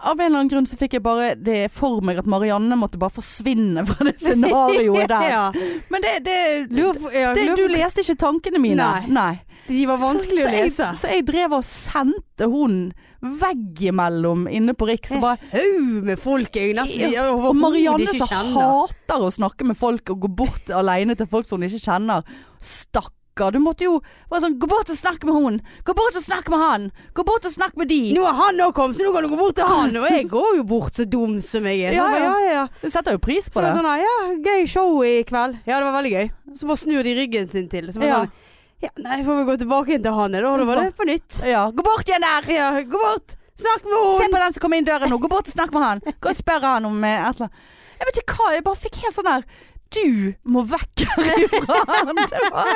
av 0.00 0.20
en 0.20 0.26
eller 0.26 0.42
annen 0.42 0.50
grunn 0.52 0.66
så 0.68 0.76
fikk 0.80 0.98
jeg 0.98 1.04
bare 1.04 1.30
det 1.36 1.70
for 1.72 2.04
meg 2.04 2.18
at 2.20 2.28
Marianne 2.28 2.76
måtte 2.76 3.00
bare 3.00 3.14
forsvinne 3.16 3.86
fra 3.88 4.04
det 4.08 4.18
scenarioet 4.24 5.08
der. 5.08 5.28
ja. 5.32 5.46
Men 5.92 6.04
det, 6.04 6.12
det, 6.28 6.40
det, 6.72 7.24
det 7.36 7.46
Du 7.56 7.64
leste 7.72 8.04
ikke 8.04 8.18
tankene 8.20 8.60
mine. 8.60 8.90
Nei. 9.08 9.32
De 9.70 9.84
var 9.86 10.00
vanskelig 10.02 10.42
så, 10.42 10.48
å 10.48 10.54
lese. 10.54 10.88
Jeg, 10.88 10.98
så 10.98 11.12
jeg 11.14 11.26
drev 11.28 11.54
og 11.60 11.64
sendte 11.66 12.48
hun 12.50 12.80
veggimellom 13.20 14.48
inne 14.50 14.74
på 14.74 14.88
Riks. 14.90 15.14
Og, 15.14 15.22
bare, 15.22 15.38
Haug 15.52 16.02
med 16.08 16.20
folk 16.20 16.56
jeg 16.56 16.74
nesten 16.78 17.14
jeg, 17.14 17.30
og 17.36 17.54
Marianne 17.58 18.10
som 18.16 18.52
hater 18.56 19.24
å 19.26 19.30
snakke 19.34 19.68
med 19.68 19.78
folk 19.78 20.10
og 20.14 20.26
gå 20.26 20.34
bort 20.42 20.74
alene 20.74 21.16
til 21.18 21.28
folk 21.30 21.48
som 21.48 21.60
hun 21.60 21.70
ikke 21.70 21.84
kjenner. 21.86 22.36
Stakk 22.60 23.14
Du 23.40 23.56
måtte 23.62 23.86
jo 23.86 23.94
bare 24.28 24.42
sånn 24.42 24.58
Gå 24.60 24.68
bort 24.68 24.90
og 24.92 24.98
snakk 24.98 25.22
med 25.24 25.32
hun. 25.32 25.54
Gå 25.86 25.94
bort 25.96 26.16
og 26.18 26.24
snakk 26.24 26.50
med 26.52 26.60
han. 26.60 26.82
Gå 27.16 27.24
bort 27.24 27.46
og 27.48 27.54
snakk 27.54 27.78
med 27.80 27.88
de. 27.88 28.10
Nå 28.12 28.26
er 28.28 28.36
han 28.36 28.60
òg 28.66 28.74
kommet, 28.76 28.98
så 28.98 29.06
nå 29.06 29.14
kan 29.14 29.24
du 29.24 29.30
gå 29.32 29.38
bort 29.38 29.56
til 29.56 29.70
han. 29.70 29.96
Og 29.96 30.08
jeg 30.10 30.26
går 30.34 30.58
jo 30.58 30.66
bort 30.68 30.98
så 30.98 31.06
dum 31.08 31.38
som 31.44 31.64
jeg 31.70 31.86
er. 31.88 31.96
Ja, 31.96 32.10
ja. 32.20 32.34
ja. 32.44 32.66
Du 32.82 32.90
setter 32.92 33.16
jo 33.16 33.22
pris 33.22 33.48
på 33.48 33.62
så, 33.62 33.64
det 33.64 33.72
sånn 33.78 33.88
ja, 34.02 34.18
gøy 34.44 34.68
show 34.68 35.00
i 35.06 35.20
kveld. 35.28 35.56
Ja, 35.64 35.78
det 35.78 35.86
var 35.86 35.96
veldig 36.00 36.14
gøy. 36.18 36.30
Så 36.58 36.68
bare 36.68 36.82
snur 36.82 37.06
de 37.06 37.16
ryggen 37.16 37.48
sin 37.48 37.70
til. 37.72 37.88
Så 37.94 38.02
bare 38.02 38.10
Ja. 38.10 38.20
sånn, 38.26 38.49
ja, 38.80 38.90
nei, 38.96 39.20
får 39.24 39.36
vi 39.40 39.44
gå 39.50 39.56
tilbake 39.60 39.94
inn 39.96 40.04
til 40.04 40.16
han, 40.16 40.32
da. 40.32 40.40
Da 40.40 40.64
var 40.68 40.80
det 40.84 40.92
på 40.96 41.06
nytt. 41.08 41.42
Ja. 41.44 41.66
Gå 41.74 41.84
bort 41.84 42.08
igjen 42.08 42.24
der! 42.24 42.50
Ja, 42.54 42.70
gå 42.80 43.00
bort! 43.02 43.36
Snakk 43.60 43.84
med 43.84 44.22
Se 44.22 44.28
på 44.32 44.38
den 44.40 44.52
som 44.56 44.62
kommer 44.64 44.80
inn 44.80 44.86
døren 44.88 45.10
nå. 45.12 45.18
Gå 45.20 45.28
bort 45.28 45.48
og 45.50 45.52
snakk 45.52 45.74
med 45.76 45.84
han. 45.84 46.00
Gå 46.20 46.30
og 46.32 46.38
spør 46.38 46.64
han 46.64 46.86
om 46.88 47.02
eh, 47.04 47.18
et 47.28 47.34
eller 47.34 47.50
annet. 47.50 47.66
Jeg 48.00 48.08
vet 48.08 48.22
ikke 48.22 48.36
hva, 48.38 48.52
jeg 48.54 48.64
bare 48.64 48.80
fikk 48.80 48.94
helt 49.02 49.12
sånn 49.18 49.26
der 49.28 49.42
Du 49.92 50.06
må 50.48 50.62
vekk 50.70 51.02
herifra. 51.18 51.80
Det 52.30 52.40
var 52.54 52.70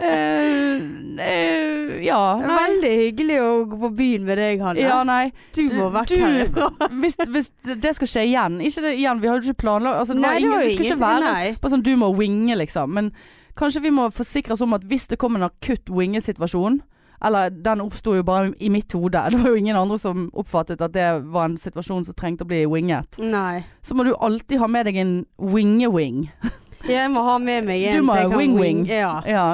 uh, 0.00 0.78
uh, 1.20 1.90
Ja. 2.06 2.20
Nei. 2.40 2.56
Veldig 2.62 2.92
hyggelig 3.02 3.36
å 3.44 3.50
gå 3.68 3.80
på 3.82 3.90
byen 3.98 4.24
med 4.28 4.40
deg, 4.40 4.62
Hanne. 4.64 4.80
Ja, 4.80 5.02
nei. 5.04 5.32
du 5.56 5.66
må 5.76 5.90
vekk 5.98 6.14
du- 6.14 6.22
herifra. 6.22 6.70
Hvis, 7.02 7.18
hvis 7.34 7.50
det 7.82 7.92
skal 7.98 8.08
skje 8.14 8.24
igjen 8.30 8.56
Ikke 8.64 8.86
det 8.86 8.94
igjen, 8.96 9.20
vi 9.20 9.28
har 9.28 9.36
jo 9.36 9.50
ikke 9.50 9.66
planlagt 9.66 10.00
altså, 10.00 10.16
det, 10.16 10.24
var 10.24 10.38
Nei, 10.38 10.40
det 10.40 10.48
var 10.54 10.64
ingen, 10.64 10.70
jo 10.70 10.78
skulle 10.78 10.94
ikke 10.94 11.04
være 11.04 11.34
nei. 11.34 11.52
på 11.60 11.74
sånn 11.74 11.84
du 11.84 11.92
må 12.00 12.08
winge, 12.16 12.56
liksom. 12.62 12.96
Men 12.96 13.12
kanskje 13.60 13.82
vi 13.84 13.92
må 13.94 14.08
forsikre 14.14 14.56
oss 14.56 14.62
om 14.64 14.72
at 14.76 14.84
hvis 14.88 15.06
det 15.12 15.18
kommer 15.20 15.40
en 15.42 15.50
akutt 15.50 15.90
wingesituasjon 15.92 16.80
Eller 17.22 17.50
den 17.52 17.82
oppsto 17.84 18.14
jo 18.16 18.22
bare 18.24 18.54
i 18.64 18.70
mitt 18.72 18.92
hode. 18.96 19.20
Det 19.30 19.38
var 19.42 19.50
jo 19.52 19.58
ingen 19.60 19.76
andre 19.76 19.98
som 20.00 20.30
oppfattet 20.32 20.80
at 20.80 20.94
det 20.94 21.08
var 21.28 21.50
en 21.50 21.58
situasjon 21.60 22.06
som 22.06 22.14
trengte 22.16 22.46
å 22.46 22.48
bli 22.48 22.62
winget. 22.64 23.18
Nei. 23.20 23.60
Så 23.84 23.92
må 23.94 24.06
du 24.08 24.14
alltid 24.16 24.56
ha 24.62 24.66
med 24.72 24.86
deg 24.88 24.96
en 25.02 25.12
winge-wing. 25.36 26.30
Jeg 26.88 27.10
må 27.12 27.20
ha 27.26 27.34
med 27.38 27.66
meg 27.68 27.82
en 27.90 27.98
Du 28.00 28.06
må 28.08 28.16
ha 28.16 28.24
wing-wing. 28.32 28.86
Ja. 28.88 29.18
Ja. 29.28 29.44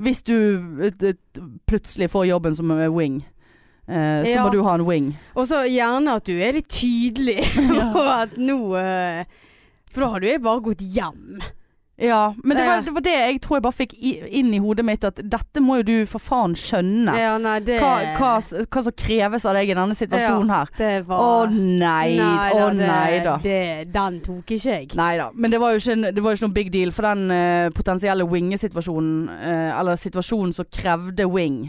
Hvis 0.00 0.22
du 0.24 0.32
eh, 0.88 1.12
plutselig 1.68 2.08
får 2.14 2.30
jobben 2.30 2.56
som 2.56 2.72
er 2.72 2.88
wing, 2.88 3.20
eh, 3.88 4.24
så 4.24 4.32
Ja. 4.32 4.46
må 4.46 4.52
du 4.56 4.62
ha 4.64 4.78
en 4.80 4.86
wing. 4.88 5.12
Og 5.36 5.44
så 5.52 5.66
gjerne 5.68 6.16
at 6.16 6.24
du 6.24 6.32
er 6.40 6.56
litt 6.56 6.72
tydelig 6.72 7.44
på 7.92 8.06
at 8.08 8.40
nå 8.40 8.56
eh, 8.80 9.28
For 9.92 10.00
da 10.00 10.08
har 10.14 10.24
du 10.24 10.30
jo 10.32 10.40
bare 10.48 10.64
gått 10.70 10.80
hjem. 10.96 11.44
Ja, 11.96 12.34
men 12.44 12.56
det 12.56 12.66
var, 12.66 12.82
det 12.84 12.92
var 12.92 13.04
det 13.06 13.12
jeg 13.16 13.38
tror 13.40 13.56
jeg 13.56 13.64
bare 13.64 13.76
fikk 13.76 13.94
i, 13.96 14.10
inn 14.40 14.50
i 14.52 14.58
hodet 14.60 14.84
mitt, 14.84 15.04
at 15.08 15.16
dette 15.16 15.62
må 15.64 15.78
jo 15.80 15.86
du 15.88 15.94
for 16.10 16.20
faen 16.20 16.52
skjønne. 16.58 17.14
Ja, 17.16 17.36
nei, 17.40 17.54
det 17.64 17.78
Hva, 17.80 17.92
hva, 18.18 18.32
hva 18.42 18.82
som 18.84 18.96
kreves 19.00 19.46
av 19.48 19.56
deg 19.56 19.72
i 19.72 19.76
denne 19.78 19.96
situasjonen 19.96 20.52
her. 20.52 20.72
Det 20.76 20.90
Å 21.08 21.30
nei, 21.48 22.18
nei, 22.20 22.50
å 22.52 22.68
det- 22.68 22.90
nei 22.90 23.22
da. 23.24 23.38
Det, 23.42 23.58
den 23.94 24.20
tok 24.20 24.52
ikke 24.58 24.74
jeg. 24.74 24.90
Nei 24.98 25.16
da. 25.16 25.30
Men 25.32 25.54
det 25.54 25.60
var 25.62 25.72
jo 25.72 25.80
ikke, 25.80 26.12
det 26.12 26.22
var 26.26 26.36
ikke 26.36 26.46
noen 26.48 26.58
big 26.60 26.70
deal, 26.74 26.92
for 26.92 27.08
den 27.08 27.32
uh, 27.32 27.70
potensielle 27.76 28.28
wingesituasjonen, 28.28 29.16
uh, 29.32 29.80
eller 29.80 29.96
situasjonen 29.96 30.52
som 30.52 30.68
krevde 30.68 31.24
wing, 31.32 31.62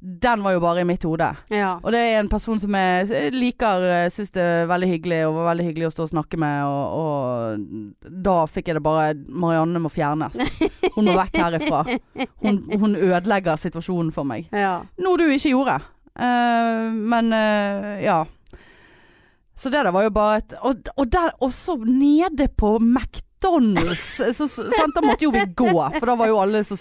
den 0.00 0.42
var 0.42 0.54
jo 0.54 0.60
bare 0.60 0.80
i 0.80 0.86
mitt 0.88 1.02
hode. 1.04 1.28
Ja. 1.52 1.74
Og 1.82 1.92
det 1.92 2.00
er 2.00 2.18
en 2.20 2.30
person 2.32 2.60
som 2.60 2.74
jeg 2.74 3.32
liker, 3.34 3.84
eh, 3.84 4.06
syns 4.12 4.32
det 4.32 4.42
er 4.42 4.70
veldig 4.70 4.88
hyggelig, 4.88 5.20
og 5.28 5.36
var 5.36 5.50
veldig 5.50 5.66
hyggelig 5.66 5.90
å 5.90 5.92
stå 5.92 6.06
og 6.06 6.12
snakke 6.14 6.40
med, 6.40 6.64
og, 6.64 6.96
og 6.96 8.08
da 8.24 8.36
fikk 8.48 8.70
jeg 8.70 8.78
det 8.78 8.84
bare 8.86 9.12
Marianne 9.28 9.82
må 9.84 9.92
fjernes. 9.92 10.40
Hun 10.96 11.10
må 11.10 11.16
vekk 11.18 11.40
herifra. 11.44 11.84
Hun, 12.40 12.62
hun 12.80 12.96
ødelegger 12.96 13.60
situasjonen 13.60 14.12
for 14.14 14.28
meg. 14.28 14.48
ja. 14.56 14.78
Noe 15.00 15.20
du 15.20 15.26
ikke 15.28 15.52
gjorde. 15.52 15.80
Uh, 16.20 16.90
men 16.92 17.30
uh, 17.32 17.96
ja. 18.02 18.22
Så 19.56 19.70
det 19.70 19.84
der 19.84 19.92
var 19.92 20.04
jo 20.04 20.10
bare 20.12 20.40
et 20.40 20.54
Og, 20.66 20.88
og 20.96 21.12
der 21.12 21.30
også 21.44 21.76
nede 21.84 22.48
på 22.48 22.78
McDonald's, 23.40 24.36
så, 24.36 24.46
sant, 24.48 24.94
da 24.94 25.02
måtte 25.04 25.24
jo 25.24 25.30
vi 25.32 25.42
gå. 25.56 25.72
For 25.96 26.06
da 26.10 26.16
var 26.18 26.28
jo 26.28 26.38
alle 26.42 26.62
så, 26.64 26.76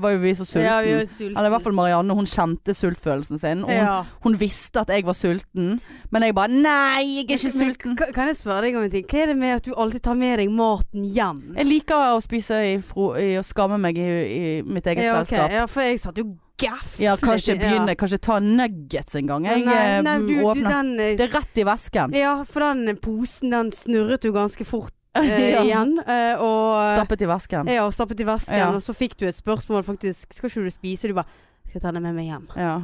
var 0.00 0.14
jo 0.14 0.20
vi 0.22 0.34
så 0.38 0.46
sultne. 0.46 0.66
Ja, 0.66 0.76
vi 0.84 0.94
var. 0.94 1.32
Eller 1.32 1.48
i 1.48 1.52
hvert 1.54 1.64
fall 1.66 1.74
Marianne, 1.76 2.14
hun 2.14 2.28
kjente 2.30 2.74
sultfølelsen 2.76 3.40
sin. 3.40 3.64
Og 3.66 3.72
hun, 3.72 3.80
ja. 3.80 3.96
hun 4.24 4.38
visste 4.38 4.84
at 4.84 4.92
jeg 4.94 5.06
var 5.06 5.18
sulten, 5.18 5.80
men 6.14 6.26
jeg 6.26 6.36
bare 6.36 6.52
Nei, 6.54 7.02
jeg 7.02 7.24
er 7.24 7.24
ikke 7.24 7.38
Men 7.40 7.58
sulten. 7.58 7.96
Men, 7.98 8.14
Kan 8.14 8.30
jeg 8.30 8.38
spørre 8.38 8.68
deg 8.68 8.78
om 8.78 8.86
en 8.86 8.94
ting? 8.94 9.06
Hva 9.10 9.24
er 9.24 9.32
det 9.32 9.36
med 9.40 9.56
at 9.58 9.66
du 9.66 9.74
alltid 9.74 10.06
tar 10.06 10.18
med 10.18 10.38
deg 10.42 10.54
maten 10.54 11.04
hjem? 11.16 11.42
Jeg 11.58 11.70
liker 11.70 12.14
å 12.14 12.22
spise 12.22 12.62
i, 12.70 12.78
fro, 12.84 13.10
i 13.18 13.34
å 13.40 13.44
skamme 13.46 13.80
meg 13.82 13.98
i, 13.98 14.08
i 14.08 14.46
mitt 14.62 14.86
eget 14.86 15.08
Ja, 15.08 15.18
okay. 15.18 15.34
selskap. 15.34 15.58
ja, 15.58 15.68
for 15.70 15.88
jeg 15.88 16.02
satt 16.04 16.22
jo 16.22 16.30
gaff. 16.60 16.94
Ja, 17.02 17.16
kanskje 17.18 17.56
begynne, 17.58 17.92
ja. 17.92 17.98
Kanskje 17.98 18.20
ta 18.22 18.38
nuggets 18.42 19.18
en 19.18 19.30
gang. 19.30 19.46
Jeg 19.48 19.64
nei, 19.66 19.74
eh, 19.74 20.00
nei, 20.06 20.18
du, 20.22 20.34
du, 20.38 20.62
den 20.62 20.92
eh, 21.02 21.16
Det 21.18 21.26
er 21.26 21.32
rett 21.34 21.58
i 21.58 21.66
vesken. 21.66 22.14
Ja, 22.14 22.36
for 22.48 22.62
den 22.62 22.98
posen 23.02 23.54
den 23.54 23.72
snurret 23.74 24.26
jo 24.26 24.34
ganske 24.36 24.66
fort 24.68 24.93
Ja. 25.22 25.62
igjen. 25.62 25.98
eh, 26.02 26.40
og 26.42 26.98
Stappet 26.98 27.22
i 27.22 27.28
vasken. 27.30 27.68
Ja, 27.70 27.84
og 27.86 27.92
stappet 27.94 28.20
i 28.20 28.26
vasken. 28.28 28.58
Ja. 28.58 28.70
Og 28.74 28.82
så 28.82 28.94
fikk 28.96 29.16
du 29.20 29.26
et 29.28 29.36
spørsmål 29.38 29.84
faktisk. 29.86 30.32
Skal 30.34 30.50
ikke 30.50 30.64
du 30.66 30.70
spise? 30.74 31.08
Du 31.10 31.14
bare 31.14 31.28
Skal 31.68 31.78
jeg 31.80 31.82
ta 31.86 31.92
det 31.94 32.02
med 32.02 32.14
meg 32.16 32.26
hjem? 32.30 32.48
Ja. 32.58 32.78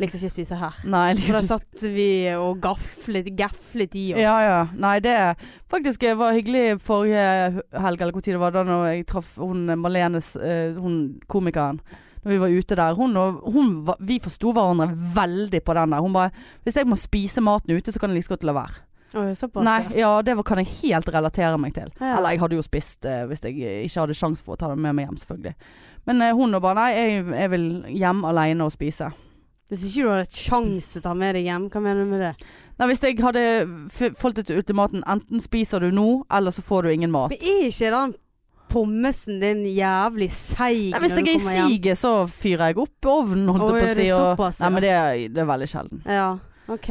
Likte 0.00 0.18
ikke 0.18 0.26
å 0.26 0.32
spise 0.34 0.56
her. 0.58 0.78
Nei, 0.90 1.14
For 1.22 1.36
da 1.38 1.40
satt 1.54 1.82
vi 1.94 2.06
og 2.34 2.58
gaflet, 2.64 3.28
gaflet 3.38 3.92
i 3.94 4.08
oss. 4.16 4.20
Ja, 4.24 4.36
ja. 4.42 4.56
Nei, 4.74 4.96
det 5.04 5.14
faktisk 5.70 6.02
eh, 6.08 6.16
var 6.18 6.34
hyggelig 6.34 6.80
forrige 6.82 7.26
helg, 7.70 8.00
eller 8.02 8.12
hvor 8.16 8.24
tid 8.26 8.34
det 8.34 8.40
var, 8.42 8.56
da 8.56 8.64
når 8.66 8.88
jeg 8.90 9.04
traff 9.12 9.36
hun 9.38 9.68
Malene, 9.78 10.18
eh, 10.42 10.74
hun 10.82 10.96
komikeren. 11.30 11.78
Når 12.24 12.32
vi 12.32 12.40
var 12.40 12.48
ute 12.56 12.76
der. 12.80 12.96
Hun 12.98 13.16
og 13.20 13.42
hun, 13.52 13.70
vi 14.08 14.16
forsto 14.24 14.50
hverandre 14.56 14.88
veldig 15.14 15.60
på 15.62 15.74
den 15.76 15.92
der. 15.94 16.00
Hun 16.02 16.14
bare 16.16 16.32
Hvis 16.64 16.78
jeg 16.80 16.88
må 16.88 16.96
spise 16.98 17.44
maten 17.44 17.76
ute, 17.76 17.92
så 17.92 18.00
kan 18.00 18.10
jeg 18.10 18.18
like 18.22 18.26
så 18.30 18.34
godt 18.34 18.46
la 18.48 18.54
være. 18.56 18.80
Såpass, 19.14 19.64
Nei, 19.64 19.80
ja. 20.00 20.10
det 20.26 20.34
kan 20.44 20.58
jeg 20.58 20.70
helt 20.82 21.08
relatere 21.14 21.58
meg 21.62 21.74
til. 21.76 21.90
Ja. 22.00 22.16
Eller 22.18 22.34
jeg 22.34 22.40
hadde 22.42 22.56
jo 22.58 22.64
spist 22.66 23.06
eh, 23.06 23.24
hvis 23.30 23.44
jeg 23.46 23.54
ikke 23.86 24.00
hadde 24.00 24.16
sjanse 24.18 24.42
for 24.42 24.56
å 24.56 24.60
ta 24.60 24.72
det 24.72 24.78
med 24.82 24.94
meg 24.98 25.06
hjem, 25.06 25.20
selvfølgelig. 25.22 25.54
Men 26.06 26.22
eh, 26.26 26.32
hun 26.34 26.58
bare 26.60 26.74
Nei, 26.80 26.88
jeg, 26.98 27.20
jeg 27.38 27.52
vil 27.54 27.68
hjem 27.94 28.24
alene 28.26 28.66
og 28.66 28.74
spise. 28.74 29.12
Hvis 29.70 29.86
ikke 29.88 30.02
du 30.04 30.10
hadde 30.12 30.26
et 30.26 30.36
sjanse 30.44 30.90
til 30.92 31.00
å 31.00 31.06
ta 31.06 31.14
med 31.16 31.38
deg 31.38 31.46
hjem, 31.48 31.68
hva 31.72 31.80
mener 31.80 32.04
du 32.04 32.10
med 32.10 32.20
det? 32.26 32.32
Nei, 32.78 32.88
Hvis 32.90 33.04
jeg 33.06 33.16
hadde 33.22 33.44
f- 33.88 34.26
ut 34.26 34.50
ultimaten 34.50 35.04
enten 35.06 35.40
spiser 35.40 35.80
du 35.80 35.92
nå, 35.94 36.08
eller 36.30 36.52
så 36.52 36.62
får 36.66 36.82
du 36.84 36.92
ingen 36.92 37.14
mat. 37.14 37.30
Men 37.32 37.48
er 37.54 37.70
ikke 37.70 37.92
den 37.94 38.14
pommesen 38.74 39.38
din 39.40 39.62
jævlig 39.70 40.30
seig 40.34 40.90
når 40.90 41.04
du 41.04 41.06
kommer 41.06 41.06
hjem. 41.06 41.06
hvis 41.06 41.16
jeg 41.16 41.28
er 41.28 41.38
i 41.38 41.68
siget, 41.70 41.98
så 42.00 42.12
fyrer 42.26 42.72
jeg 42.72 42.80
opp 42.82 43.08
ovnen, 43.12 43.48
holdt 43.54 43.76
jeg 43.78 43.84
på 43.84 43.90
å 43.92 43.94
si. 43.94 44.06
Og, 44.10 44.18
såpass, 44.24 44.60
nei, 44.60 44.66
ja? 44.66 44.72
men 44.74 44.84
det, 44.84 44.94
det 45.36 45.42
er 45.44 45.50
veldig 45.52 45.68
sjelden. 45.70 46.02
Ja, 46.10 46.28
ok. 46.74 46.88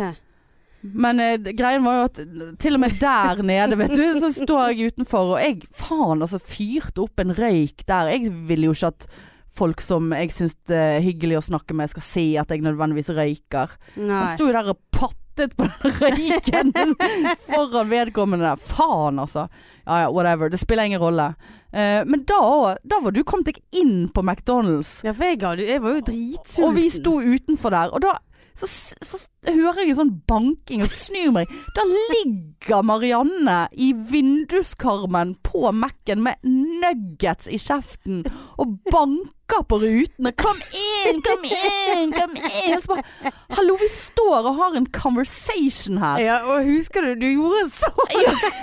Men 0.83 1.19
eh, 1.23 1.51
greien 1.55 1.83
var 1.85 1.99
jo 1.99 2.07
at 2.09 2.23
til 2.59 2.75
og 2.77 2.81
med 2.83 2.97
der 3.01 3.43
nede, 3.45 3.77
vet 3.79 3.93
du, 3.95 4.03
så 4.19 4.31
står 4.35 4.73
jeg 4.73 4.93
utenfor, 4.93 5.35
og 5.35 5.43
jeg 5.43 5.61
faen 5.79 6.23
altså 6.25 6.41
fyrte 6.43 7.05
opp 7.05 7.23
en 7.23 7.31
røyk 7.37 7.85
der. 7.87 8.11
Jeg 8.11 8.33
vil 8.49 8.67
jo 8.67 8.75
ikke 8.75 8.91
at 8.91 9.07
folk 9.53 9.83
som 9.85 10.11
jeg 10.17 10.33
syns 10.33 10.55
det 10.69 10.77
er 10.97 11.03
hyggelig 11.05 11.37
å 11.39 11.47
snakke 11.51 11.75
med, 11.77 11.91
skal 11.91 12.05
se 12.05 12.25
at 12.41 12.51
jeg 12.51 12.63
nødvendigvis 12.65 13.13
røyker. 13.13 13.75
Nei. 14.01 14.09
Han 14.11 14.33
sto 14.33 14.49
jo 14.49 14.55
der 14.55 14.71
og 14.73 14.79
pattet 14.93 15.53
på 15.57 15.67
den 15.69 15.95
røyken 16.01 16.73
foran 17.47 17.91
vedkommende. 17.93 18.55
Faen, 18.61 19.21
altså. 19.23 19.47
Ja 19.85 20.03
ja, 20.03 20.11
whatever. 20.13 20.51
Det 20.51 20.59
spiller 20.61 20.89
ingen 20.89 21.01
rolle. 21.01 21.31
Eh, 21.71 22.01
men 22.09 22.25
da 22.29 22.41
òg, 22.43 22.83
da 22.85 22.99
var 23.01 23.15
du 23.15 23.23
kommet 23.25 23.53
deg 23.53 23.61
inn 23.79 24.09
på 24.13 24.25
McDonald's. 24.25 24.99
Ja, 25.05 25.13
for 25.15 25.29
jeg, 25.31 25.41
jeg 25.69 25.81
var 25.85 25.97
jo 25.97 26.05
dritsulten. 26.09 26.67
Og 26.67 26.77
vi 26.77 26.89
sto 26.93 27.17
utenfor 27.21 27.73
der, 27.77 27.93
og 27.93 28.03
da 28.05 28.17
så, 28.55 28.67
så 29.01 29.19
hører 29.49 29.81
jeg 29.83 29.93
en 29.93 29.99
sånn 30.03 30.15
banking 30.29 30.83
og 30.85 30.91
snur 30.93 31.33
meg. 31.35 31.51
Da 31.75 31.85
ligger 31.89 32.83
Marianne 32.85 33.63
i 33.73 33.91
vinduskarmen 33.93 35.35
på 35.45 35.71
Mac-en 35.75 36.23
med 36.25 36.41
nuggets 36.47 37.49
i 37.51 37.59
kjeften 37.61 38.23
og 38.61 38.77
banker 38.91 39.65
på 39.69 39.79
rutene. 39.81 40.31
'Kom 40.37 40.61
inn, 40.73 41.19
kom 41.25 41.43
inn, 41.49 42.13
kom 42.15 42.37
inn!' 42.37 42.77
Og 42.77 42.85
så 42.85 42.93
bare 42.95 43.33
Hallo, 43.57 43.75
vi 43.81 43.89
står 43.91 44.47
og 44.47 44.55
har 44.61 44.77
en 44.79 44.87
conversation 44.93 45.99
her. 46.01 46.21
Ja, 46.23 46.37
og 46.47 46.63
husker 46.67 47.05
du, 47.05 47.13
du 47.21 47.27
gjorde 47.33 47.67
så 47.73 47.91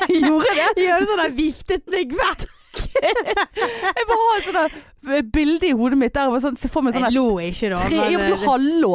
Gjorde 0.08 0.56
det? 0.56 0.70
Gjorde 0.86 1.10
sånn 1.10 1.24
der 1.26 1.36
viftet 1.36 1.86
meg 1.92 2.16
vekk. 2.16 2.48
Jeg 3.00 4.06
bare 4.06 4.20
har 4.20 4.38
et 4.38 4.48
sånt 4.48 4.78
bilde 5.32 5.66
i 5.66 5.72
hodet 5.72 5.96
mitt 5.98 6.12
der 6.14 6.26
jeg 6.28 6.32
bare 6.34 6.42
sånn, 6.44 6.56
ser 6.60 6.70
for 6.72 6.84
meg 6.84 6.94
sånn 6.94 7.06
Jeg 7.08 7.14
lo 7.16 7.26
ikke 7.40 7.70
da. 7.72 7.78
Tre, 7.88 8.00
ja, 8.12 8.18
du 8.20 8.34
eh, 8.34 8.42
hallo. 8.44 8.90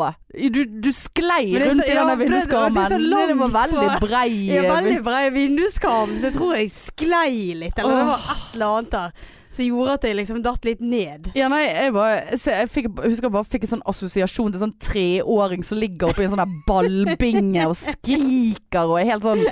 Du, 0.54 0.60
du 0.86 0.90
sklei 0.94 1.48
så- 1.50 1.62
rundt 1.66 1.86
i 1.86 1.94
ja, 1.94 2.04
denne 2.04 2.18
vinduskarmen. 2.22 2.90
det- 2.90 3.00
det 3.00 3.28
Det 3.28 3.38
var 3.40 3.54
veldig 3.56 4.00
brei. 4.04 4.50
er 4.58 4.68
veldig 4.70 5.00
brei 5.04 5.24
vinduskarm, 5.34 6.18
så 6.18 6.30
jeg 6.30 6.34
tror 6.38 6.56
jeg 6.56 6.72
sklei 6.72 7.56
litt. 7.64 7.80
Eller 7.80 8.04
det 8.04 8.06
var 8.12 8.28
et 8.36 8.54
eller 8.54 8.78
annet 8.78 8.92
der 8.92 9.32
som 9.56 9.64
gjorde 9.66 9.94
at 9.96 10.04
jeg 10.04 10.16
liksom 10.18 10.42
datt 10.44 10.66
litt 10.68 10.82
ned. 10.84 11.30
Ja, 11.36 11.48
nei, 11.48 11.64
jeg, 11.70 11.94
bare, 11.96 12.18
jeg 12.36 12.70
fikk, 12.70 12.90
husker 13.00 13.30
jeg 13.30 13.32
bare 13.38 13.48
fikk 13.48 13.64
en 13.64 13.72
sånn 13.76 13.86
assosiasjon 13.88 14.52
til 14.52 14.60
sånn 14.66 14.76
treåring 14.84 15.64
som 15.64 15.80
ligger 15.80 16.10
oppi 16.12 16.26
en 16.26 16.34
sånn 16.34 16.44
der 16.44 16.56
ballbinge 16.68 17.66
og 17.70 17.78
skriker 17.80 18.84
og 18.92 19.00
er 19.00 19.12
helt 19.14 19.24
sånn 19.24 19.46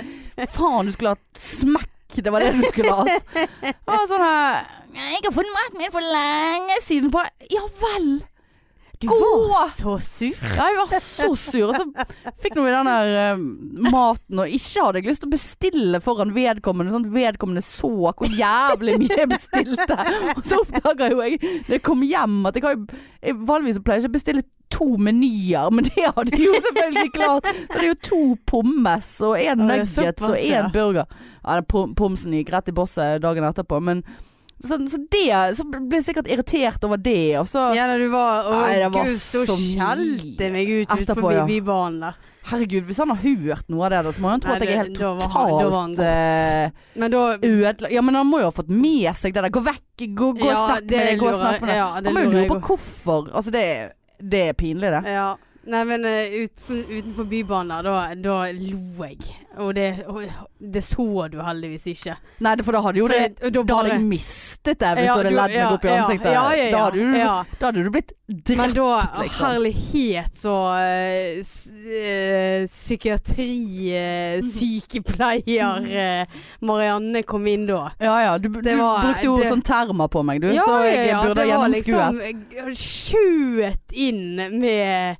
Faen, 0.50 0.86
du 0.88 0.90
skulle 0.92 1.12
hatt 1.14 1.38
smekk. 1.38 1.88
Det 2.24 2.30
var 2.32 2.44
det 2.44 2.52
du 2.54 2.62
skulle 2.68 2.94
hatt. 2.94 3.34
Og 3.90 4.06
sånn 4.10 4.22
her 4.22 4.62
Jeg 4.94 5.24
har 5.24 5.34
funnet 5.34 5.56
maten 5.56 5.82
min 5.82 5.94
for 5.94 6.12
lenge 6.14 6.78
siden. 6.84 7.10
Bare 7.14 7.32
Ja 7.52 7.64
vel. 7.80 8.22
Du 9.02 9.08
Gå! 9.10 9.48
var 9.50 9.68
så 9.68 9.98
sur. 9.98 10.36
Ja, 10.56 10.68
jeg 10.70 10.76
var 10.78 11.00
så 11.02 11.34
sur. 11.36 11.68
Og 11.68 11.74
så 11.76 12.06
fikk 12.40 12.54
nå 12.56 12.64
vi 12.64 12.72
den 12.72 12.88
der 12.88 13.34
uh, 13.34 13.42
maten, 13.90 14.40
og 14.40 14.54
ikke 14.56 14.86
hadde 14.86 15.02
jeg 15.02 15.10
lyst 15.10 15.24
til 15.24 15.28
å 15.28 15.34
bestille 15.34 16.00
foran 16.04 16.32
vedkommende, 16.36 16.94
sånn 16.94 17.08
at 17.08 17.16
vedkommende 17.16 17.64
så 17.66 17.90
hvor 17.90 18.38
jævlig 18.38 18.96
mye 19.02 19.18
jeg 19.18 19.30
bestilte. 19.34 19.98
Og 20.36 20.44
så 20.46 20.60
oppdaga 20.62 21.10
jo 21.12 21.20
jeg 21.24 21.40
når 21.42 21.76
jeg 21.76 21.84
kom 21.90 22.06
hjem 22.06 22.38
at 22.48 22.60
jeg 22.60 22.68
har 22.68 22.78
jo 22.78 23.34
Vanligvis 23.48 23.80
pleier 23.80 24.02
jeg 24.02 24.04
ikke 24.04 24.12
å 24.12 24.18
bestille 24.18 24.42
to 24.74 24.90
menyer, 24.98 25.70
men 25.74 25.86
det 25.88 26.04
hadde 26.10 26.34
de 26.34 26.42
jo 26.48 26.58
selvfølgelig 26.66 27.14
klart. 27.14 27.48
Så 27.48 27.78
det 27.78 27.80
er 27.84 27.88
jo 27.92 27.96
to 28.10 28.20
pommes 28.50 29.10
og 29.24 29.38
én 29.38 29.64
nuggets 29.64 30.26
og 30.26 30.36
én 30.36 30.70
burger. 30.74 31.08
Ja, 31.44 31.58
den 31.60 31.94
pomsen 31.98 32.34
gikk 32.36 32.52
rett 32.54 32.70
i 32.72 32.76
bosset 32.76 33.22
dagen 33.24 33.46
etterpå, 33.46 33.80
men 33.84 34.02
så, 34.64 34.78
så 34.88 34.96
det 35.10 35.56
Så 35.58 35.64
ble 35.66 35.98
jeg 35.98 36.04
sikkert 36.06 36.28
irritert 36.30 36.84
over 36.86 36.96
det, 36.96 37.34
og 37.40 37.48
så 37.50 37.66
Ja, 37.76 37.88
da 37.90 37.98
du 38.00 38.06
var 38.12 38.46
Å 38.48 38.60
Nei, 38.62 38.76
det 38.80 38.92
var 38.94 39.08
gud, 39.10 39.18
så 39.20 39.42
skjelte 39.50 40.50
meg 40.54 40.70
ut 40.70 40.86
etterpå, 40.94 41.02
utenfor 41.02 41.34
ja. 41.34 41.42
Bybanen 41.48 41.98
der. 42.06 42.20
Herregud, 42.44 42.84
hvis 42.84 42.98
han 43.00 43.08
har 43.08 43.20
hørt 43.22 43.70
noe 43.72 43.86
av 43.86 43.92
det, 43.94 44.00
da, 44.04 44.10
så 44.12 44.20
må 44.20 44.30
han 44.34 44.42
tro 44.44 44.52
at 44.52 44.60
jeg 44.64 44.74
er 44.74 44.82
helt 44.82 44.98
totalt 45.00 46.00
eh, 46.04 46.66
ødelagt. 47.40 47.86
Ja, 47.92 48.02
men 48.04 48.18
han 48.20 48.28
må 48.28 48.42
jo 48.42 48.50
ha 48.50 48.54
fått 48.54 48.68
med 48.68 49.08
seg 49.16 49.32
det 49.32 49.46
der. 49.46 49.52
Gå 49.54 49.62
vekk, 49.64 50.04
gå, 50.12 50.28
gå 50.36 50.50
og 50.50 50.58
snakk 50.58 50.84
med 50.84 50.92
deg, 50.92 51.14
gå 51.22 51.30
og 51.30 51.38
snakk 51.40 51.64
med 51.64 51.72
deg. 51.72 51.80
han 52.04 52.12
må 52.18 52.24
jo 52.26 52.32
lure 52.34 52.48
på 52.52 52.58
hvorfor. 52.68 53.30
Altså, 53.32 53.54
det, 53.54 53.62
er- 53.64 53.92
det 54.20 54.48
er 54.48 54.52
pinlig, 54.52 54.92
det. 54.92 55.02
Ja. 55.10 55.34
Nei, 55.66 55.84
men 55.88 56.04
eh, 56.04 56.44
utenfor, 56.44 56.76
utenfor 56.90 57.24
Bybanen 57.30 57.70
der, 57.72 57.82
da, 57.88 58.14
da 58.20 58.34
lo 58.52 59.04
jeg. 59.06 59.18
Og 59.62 59.70
det, 59.76 59.84
og 60.10 60.22
det 60.58 60.82
så 60.82 61.04
du 61.30 61.38
heldigvis 61.40 61.84
ikke. 61.92 62.16
Nei, 62.42 62.56
for 62.66 62.72
da 62.74 62.80
hadde 62.82 62.98
jo 62.98 63.06
det 63.08 63.20
det- 63.38 63.52
da 63.54 63.62
Da 63.62 63.74
hadde 63.78 63.92
jeg 63.94 64.02
mistet 64.10 64.78
det 64.82 64.90
hvis 64.98 65.06
Ja, 65.06 65.14
du 65.14 65.18
hadde 65.22 65.30
ledd 65.36 65.52
meg 65.54 65.60
ja, 65.60 65.68
opp 65.76 65.84
i 65.84 65.88
ja, 65.88 65.94
ansiktet. 66.02 66.32
ja, 66.34 66.44
ja, 66.58 66.70
Da, 66.74 66.78
hadde 66.84 66.98
du, 66.98 67.12
da 67.14 67.66
hadde 67.68 67.84
du 67.86 67.90
blitt 67.94 68.12
drept. 68.28 68.58
Men 68.58 68.74
da, 68.74 68.88
liksom. 69.22 69.46
herlighet, 69.46 70.32
så 70.42 70.54
uh, 70.74 71.38
s, 71.40 71.52
uh, 71.70 72.66
Psykiatri-sykepleier 74.54 75.86
eh, 75.86 76.26
Marianne 76.60 77.22
kom 77.22 77.46
inn 77.46 77.66
da. 77.68 77.90
Ja 78.02 78.16
ja, 78.24 78.38
du, 78.38 78.48
du 78.48 78.76
var- 78.78 79.02
brukte 79.06 79.24
jo 79.28 79.36
sånn 79.48 79.62
termer 79.64 80.08
på 80.12 80.22
meg, 80.26 80.40
du. 80.42 80.48
så 80.58 80.80
jeg 80.84 81.14
burde 81.22 81.40
ha 81.40 81.46
gjennomskuet. 81.52 81.74
liksom 81.84 82.74
Skjøt 82.74 83.92
inn 83.92 84.58
med 84.60 85.16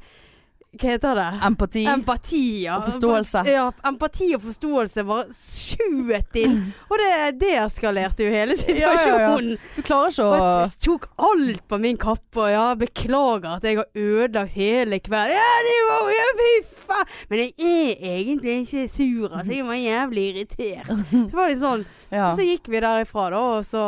Hva 0.75 0.91
heter 0.95 1.19
det? 1.21 1.27
Empati. 1.47 1.83
Empati, 1.91 2.41
ja. 2.65 2.77
Og 2.81 2.89
forståelse. 2.91 3.43
Ja, 3.49 3.67
empati 3.89 4.29
og 4.37 4.43
forståelse 4.45 5.05
bare 5.09 5.27
skjøt 5.37 6.39
inn. 6.41 6.57
Og 6.91 6.97
det 7.01 7.11
deeskalerte 7.43 8.27
jo 8.27 8.33
hele 8.35 8.57
Ja, 8.59 8.65
ja, 8.75 8.89
ja. 8.89 8.97
situasjonen. 8.99 9.59
Du 9.77 9.83
klarer 9.87 10.11
ikke 10.15 10.27
Og 10.27 10.35
å 10.35 10.49
jeg 10.65 10.73
tok 10.89 11.07
alt 11.29 11.63
på 11.71 11.79
min 11.85 12.01
kappe, 12.01 12.41
og 12.45 12.51
ja, 12.55 12.65
beklager 12.81 13.51
at 13.57 13.69
jeg 13.69 13.79
har 13.81 13.89
ødelagt 13.95 14.59
hele 14.59 14.99
kvelden. 15.05 15.37
Ja, 15.39 15.55
det 15.69 15.79
var 15.91 16.11
jo 16.17 16.27
fy 16.41 16.51
faen! 16.85 17.15
Men 17.31 17.45
jeg 17.45 17.55
er 17.95 18.19
egentlig 18.19 18.59
ikke 18.65 18.85
sur, 18.91 19.29
altså. 19.31 19.53
Jeg 19.55 19.69
var 19.71 19.81
jævlig 19.81 20.27
irritert. 20.33 20.93
Så 21.31 21.39
var 21.39 21.49
det 21.53 21.61
sånn. 21.63 21.87
ja. 22.11 22.29
Og 22.31 22.37
så 22.39 22.45
gikk 22.47 22.69
vi 22.71 22.81
derifra, 22.85 23.29
da, 23.35 23.41
og 23.59 23.65
så 23.67 23.85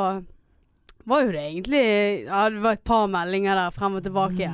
var 1.06 1.22
jo 1.22 1.30
det 1.34 1.42
egentlig 1.46 1.82
Ja, 2.26 2.46
det 2.50 2.62
var 2.64 2.74
et 2.74 2.82
par 2.86 3.04
meldinger 3.10 3.54
der 3.58 3.74
frem 3.74 3.94
og 3.98 4.02
tilbake. 4.02 4.48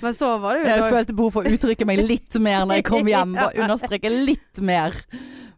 Men 0.00 0.14
så 0.16 0.30
var 0.40 0.54
det 0.56 0.62
jo 0.64 0.68
Jeg 0.70 0.80
da- 0.80 0.90
følte 0.94 1.16
behov 1.16 1.32
for 1.34 1.44
å 1.44 1.52
uttrykke 1.52 1.86
meg 1.86 1.98
litt 2.08 2.38
mer 2.40 2.64
når 2.64 2.80
jeg 2.80 2.84
kom 2.88 3.06
hjem. 3.10 3.34
Bare 3.36 3.64
understreke 3.66 4.10
litt 4.12 4.60
mer. 4.64 4.96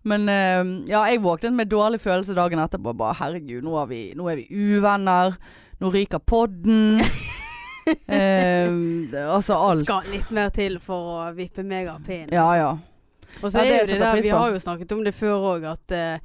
Men 0.05 0.29
eh, 0.29 0.63
ja, 0.91 1.05
jeg 1.07 1.21
våknet 1.23 1.55
med 1.55 1.71
dårlig 1.71 2.01
følelse 2.03 2.35
dagen 2.35 2.59
etterpå. 2.59 2.95
Bare 2.99 3.15
herregud, 3.21 3.63
nå 3.63 3.77
er 3.83 3.87
vi, 3.91 4.01
nå 4.19 4.27
er 4.33 4.41
vi 4.43 4.49
uvenner. 4.51 5.37
Nå 5.81 5.93
ryker 5.95 6.19
podden. 6.19 7.01
Eh, 7.83 8.69
altså 9.27 9.57
alt. 9.59 9.81
skal 9.83 10.05
litt 10.13 10.29
mer 10.31 10.53
til 10.55 10.77
for 10.79 11.09
å 11.17 11.23
vippe 11.35 11.65
meg 11.67 11.89
av 11.91 12.05
pinnen. 12.07 12.31
Ja 12.31 12.45
ja. 12.55 12.69
Og 13.43 13.49
så 13.51 13.59
Ja, 13.59 13.65
det 13.65 13.73
er 13.73 13.81
jo 13.81 13.87
det 13.89 13.97
der, 14.05 14.21
vi 14.23 14.29
har 14.31 14.53
jo 14.53 14.61
snakket 14.63 14.93
om 14.95 15.01
det 15.03 15.15
før 15.17 15.47
òg, 15.57 15.65
at 15.73 15.91
eh, 15.97 16.19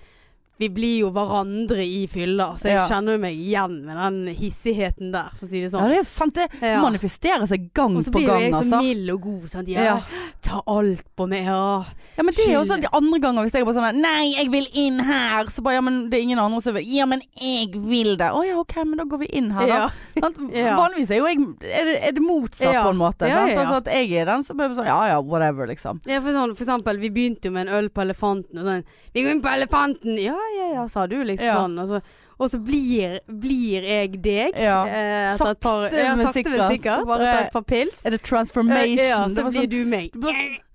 vi 0.60 0.70
blir 0.70 1.00
jo 1.02 1.12
hverandre 1.12 1.84
i 1.86 2.08
fylla, 2.08 2.56
så 2.58 2.64
jeg 2.70 2.78
Ja. 2.78 2.88
kjenner 2.90 3.20
meg 3.20 3.36
igjen 3.38 3.84
med 3.86 3.96
den 3.98 4.36
hissigheten 4.36 5.12
der, 5.12 5.30
for 5.38 5.46
å 5.46 5.50
si 5.50 5.62
det 5.62 5.72
Ja, 5.72 5.80
sånn. 5.80 5.90
det 5.90 6.00
er 6.00 6.04
sant. 6.04 6.34
Det 6.34 6.50
Ja. 6.62 6.82
manifesterer 6.82 7.48
seg 7.48 7.72
gang 7.74 7.94
på 7.94 7.94
gang 7.94 7.98
Og 7.98 8.04
så 8.04 8.12
blir 8.12 8.28
jo 8.28 8.34
jeg 8.40 8.54
så 8.54 8.62
altså. 8.64 8.82
mild 8.82 9.10
og 9.14 9.22
god. 9.22 9.50
Sant? 9.50 9.68
Ja, 9.68 9.82
Ja. 9.84 10.02
Ta 10.42 10.62
alt 10.68 11.04
på 11.16 11.28
meg. 11.28 11.44
Ja. 11.46 11.84
Ja, 12.18 12.24
men 12.24 12.34
det 12.34 12.48
er 12.48 12.54
jo 12.54 12.64
sånn 12.66 12.82
de 12.82 12.88
andre 12.94 13.20
ganger 13.20 13.44
hvis 13.44 13.52
jeg 13.54 13.62
er 13.62 13.66
bare 13.66 13.76
sånn 13.76 14.02
Nei, 14.02 14.34
jeg 14.38 14.50
vil 14.52 14.68
inn 14.74 15.00
her. 15.00 15.46
Så 15.46 15.62
bare 15.62 15.76
ja, 15.76 15.82
men 15.82 16.10
det 16.10 16.18
er 16.20 16.24
ingen 16.24 16.40
andre 16.40 16.62
som 16.62 16.74
vil. 16.74 16.84
Ja, 16.86 17.06
men 17.06 17.22
jeg 17.40 17.72
vil 17.74 18.16
det. 18.18 18.32
Å 18.32 18.46
ja, 18.48 18.56
ok, 18.58 18.76
men 18.86 18.98
da 18.98 19.04
går 19.04 19.20
vi 19.20 19.26
inn 19.28 19.52
her, 19.52 19.68
da. 19.68 19.68
Ja. 19.68 19.90
Sant? 20.22 20.38
Ja. 20.54 20.76
Vanligvis 20.78 21.12
er 21.12 21.18
jo 21.18 21.26
jeg 21.28 21.38
Er 21.62 21.86
det, 21.86 22.04
er 22.08 22.12
det 22.14 22.22
motsatt 22.24 22.74
Ja. 22.74 22.84
på 22.84 22.90
en 22.90 22.98
måte. 22.98 23.28
Ja, 23.28 23.36
sant? 23.46 23.52
ja, 23.52 23.56
ja. 23.56 23.62
Altså 23.66 23.76
at 23.78 23.86
jeg 23.86 24.12
er 24.14 24.26
den 24.26 24.44
som 24.44 24.60
er 24.60 24.70
sånn 24.70 24.86
ja 24.86 25.08
ja, 25.08 25.20
whatever, 25.22 25.68
liksom. 25.68 26.02
Ja, 26.08 26.20
for, 26.20 26.30
sånn, 26.32 26.56
for 26.56 26.64
eksempel, 26.66 26.98
vi 27.00 27.10
begynte 27.10 27.46
jo 27.46 27.52
med 27.52 27.68
en 27.68 27.74
øl 27.76 27.90
på 27.90 28.02
Elefanten, 28.02 28.58
og 28.58 28.66
sånn 28.66 28.84
'Vi 29.14 29.24
går 29.24 29.32
inn 29.32 29.42
på 29.42 29.50
Elefanten!' 29.54 30.18
Ja, 30.18 30.38
ja, 30.58 30.68
ja, 30.74 30.88
sa 30.88 31.06
du, 31.08 31.16
liksom 31.24 31.46
Ja. 31.46 31.56
sånn. 31.60 31.80
Og 31.82 31.88
så, 31.90 32.02
og 32.40 32.50
så 32.52 32.60
blir, 32.64 33.20
blir 33.28 33.82
jeg 33.84 34.22
deg. 34.22 34.52
Ja. 34.56 34.86
eh, 34.86 35.34
etter 35.34 35.52
et 35.52 35.60
par, 35.60 35.90
Sakte, 35.90 36.18
men 36.18 36.34
sikkert. 36.34 36.72
sikkert. 36.72 37.06
Bare- 37.08 37.28
etter 37.28 37.46
et 37.48 37.54
par 37.54 37.62
pils. 37.64 38.06
Er 38.06 38.10
det 38.12 38.22
transformation? 38.24 39.00
Eh, 39.00 39.10
ja, 39.10 39.24
så 39.28 39.50
blir 39.50 39.62
sånn- 39.62 39.70
du 39.70 39.86
meg. 39.86 40.12
du 40.14 40.20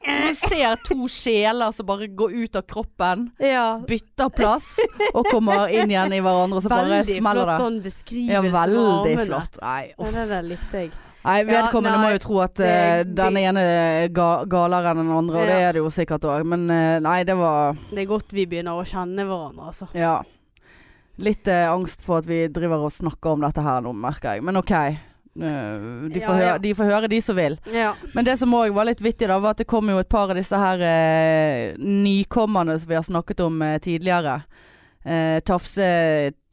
Man 0.05 0.35
ser 0.35 0.75
to 0.85 1.07
sjeler 1.07 1.73
som 1.73 1.87
bare 1.87 2.09
går 2.09 2.33
ut 2.45 2.57
av 2.57 2.63
kroppen, 2.67 3.31
Ja. 3.39 3.79
bytter 3.79 4.29
plass 4.35 4.79
og 5.15 5.25
kommer 5.27 5.69
inn 5.71 5.89
igjen 5.91 6.13
i 6.13 6.19
hverandre, 6.21 6.57
og 6.57 6.63
så 6.65 6.69
bare 6.69 6.89
Veldig 7.05 7.21
flott 7.23 7.61
sånn 7.61 7.81
beskrivelse 7.83 8.33
Ja, 8.33 8.41
veldig 8.43 9.27
flott. 9.29 9.61
Nei, 9.63 9.95
Ja, 9.97 10.05
uff. 10.05 10.13
det 10.13 10.29
der 10.29 10.43
likte 10.43 10.73
jeg. 10.73 10.91
Nei, 11.25 11.37
Ja, 11.45 11.45
vedkommende 11.69 11.97
nei, 11.99 12.03
må 12.03 12.13
jo 12.17 12.19
tro 12.19 12.39
at 12.43 12.55
det- 12.59 13.07
det- 13.07 13.15
den 13.15 13.37
ene 13.37 13.61
er 13.63 14.09
ga 14.09 14.45
galere 14.45 14.91
enn 14.91 14.97
den 15.05 15.11
andre, 15.17 15.37
og 15.39 15.47
det 15.47 15.59
er 15.63 15.73
det 15.73 15.83
jo 15.83 15.91
sikkert 15.91 16.25
òg. 16.27 16.45
Men 16.45 16.69
uh, 16.71 16.99
nei, 17.01 17.23
det 17.25 17.37
var 17.37 17.77
Det 17.91 17.99
er 18.03 18.07
godt 18.11 18.33
vi 18.33 18.47
begynner 18.47 18.75
å 18.75 18.85
kjenne 18.85 19.23
hverandre, 19.25 19.69
altså. 19.71 19.89
Ja. 19.95 20.23
Litt 21.23 21.47
uh, 21.47 21.71
angst 21.77 22.03
for 22.03 22.19
at 22.19 22.27
vi 22.27 22.49
driver 22.49 22.83
og 22.83 22.91
snakker 22.91 23.33
om 23.37 23.41
dette 23.41 23.63
her 23.63 23.81
nå, 23.83 23.93
merker 23.95 24.35
jeg. 24.35 24.43
Men 24.43 24.57
OK. 24.57 24.73
De, 25.35 25.41
får 25.41 26.21
Ja, 26.21 26.21
ja. 26.21 26.35
Høre, 26.37 26.59
de 26.61 26.75
får 26.75 26.85
høre, 26.91 27.09
de 27.09 27.21
som 27.25 27.37
vil. 27.37 27.55
Ja. 27.73 27.95
Men 28.15 28.25
det 28.27 28.39
som 28.39 28.53
òg 28.53 28.75
var 28.75 28.85
litt 28.85 29.01
vittig, 29.01 29.29
da, 29.31 29.39
var 29.41 29.51
at 29.55 29.63
det 29.63 29.67
kom 29.71 29.89
jo 29.89 29.99
et 30.03 30.09
par 30.09 30.29
av 30.29 30.37
disse 30.37 30.53
her 30.59 30.83
eh, 30.85 31.73
nykommerne 31.79 32.79
som 32.79 32.89
vi 32.91 32.95
har 32.99 33.03
snakket 33.07 33.41
om 33.47 33.63
eh, 33.63 33.79
tidligere. 33.79 34.43
Eh, 35.05 35.41
tafse, 35.43 35.87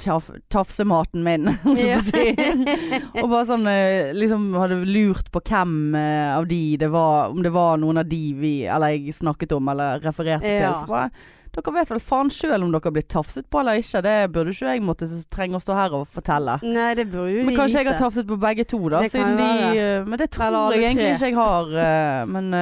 taf, 0.02 0.32
tafsematen 0.50 1.22
min. 1.24 1.46
Og 3.22 3.28
bare 3.30 3.46
sånn 3.46 3.68
eh, 3.70 4.10
liksom 4.18 4.48
hadde 4.58 4.80
lurt 4.90 5.30
på 5.34 5.42
hvem 5.52 5.76
eh, 6.00 6.32
av 6.34 6.48
de 6.50 6.62
det 6.82 6.90
var 6.90 7.30
Om 7.30 7.44
det 7.46 7.52
var 7.54 7.78
noen 7.78 8.02
av 8.02 8.08
de 8.10 8.22
vi 8.40 8.54
Eller 8.66 8.96
jeg 8.96 9.14
snakket 9.20 9.54
om 9.54 9.70
eller 9.70 10.02
refererte 10.02 10.50
til. 10.50 10.72
Så 10.80 10.90
bare 10.90 11.12
Dere 11.50 11.74
vet 11.74 11.90
vel 11.90 12.02
faen 12.02 12.30
sjøl 12.34 12.62
om 12.62 12.74
dere 12.74 12.86
har 12.86 12.94
blitt 12.94 13.08
tafset 13.10 13.48
på 13.50 13.62
eller 13.62 13.80
ikke. 13.82 14.02
Det 14.06 14.16
burde 14.34 14.52
ikke 14.54 14.74
jeg 14.76 14.84
måtte 14.86 15.08
trenge 15.34 15.58
å 15.58 15.62
stå 15.64 15.78
her 15.78 15.96
og 15.98 16.04
fortelle. 16.14 16.60
Nei, 16.62 16.92
det 16.98 17.08
burde 17.10 17.40
jo 17.40 17.46
Men 17.48 17.58
kanskje 17.58 17.82
jeg 17.82 17.90
har 17.90 17.98
tafset 17.98 18.28
på 18.30 18.38
begge 18.38 18.68
to, 18.70 18.78
da. 18.94 19.02
Det 19.02 19.10
de, 19.18 19.48
eh, 19.82 20.06
men 20.06 20.22
det 20.22 20.30
tror 20.36 20.76
jeg 20.76 20.84
egentlig 20.92 21.16
ikke 21.16 21.32
jeg 21.32 21.40
har. 21.40 21.74
eh, 21.86 22.26
Men 22.30 22.54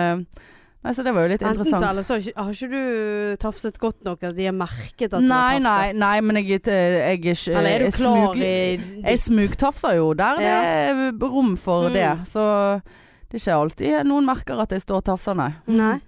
eh, 0.87 0.89
Nei, 0.89 0.93
så 0.95 1.03
det 1.03 1.13
var 1.13 1.21
jo 1.27 1.31
litt 1.33 1.41
Enten 1.43 1.65
interessant. 1.65 1.83
Enten 1.91 2.03
så 2.07 2.13
har 2.13 2.21
ikke- 2.21 2.43
har 2.43 2.51
ikke 2.53 2.69
du 2.71 3.35
tafset 3.43 3.79
godt 3.79 4.03
nok 4.05 4.23
at 4.23 4.35
de 4.37 4.45
har 4.45 4.53
merket 4.55 5.13
at 5.13 5.21
Nei, 5.21 5.59
du 5.59 5.65
har 5.65 5.83
tafset. 5.83 5.95
nei, 5.99 6.21
men 6.21 6.35
jeg, 6.37 6.47
jeg, 6.47 6.61
jeg 6.65 7.01
er 7.03 7.17
ikke 7.17 7.35
Eller 7.57 7.69
er 7.69 7.79
du 7.79 7.85
jeg 7.85 7.93
klar 7.93 8.15
smug- 8.15 8.39
ditt? 8.39 9.05
Jeg 9.05 9.19
smugtafser 9.19 9.95
jo 9.99 10.13
der 10.13 10.35
det 10.37 10.47
er 10.47 11.11
rom 11.21 11.55
for 11.57 11.89
Mm. 11.89 11.93
det. 11.93 12.27
Så 12.27 12.81
det 13.29 13.35
er 13.35 13.43
ikke 13.43 13.59
alltid 13.61 14.05
noen 14.05 14.25
merker 14.25 14.59
at 14.61 14.69
jeg 14.71 14.81
står 14.81 14.97
og 14.97 15.03
tafser, 15.05 15.35
nei. 15.35 15.51
Nei. 15.67 15.99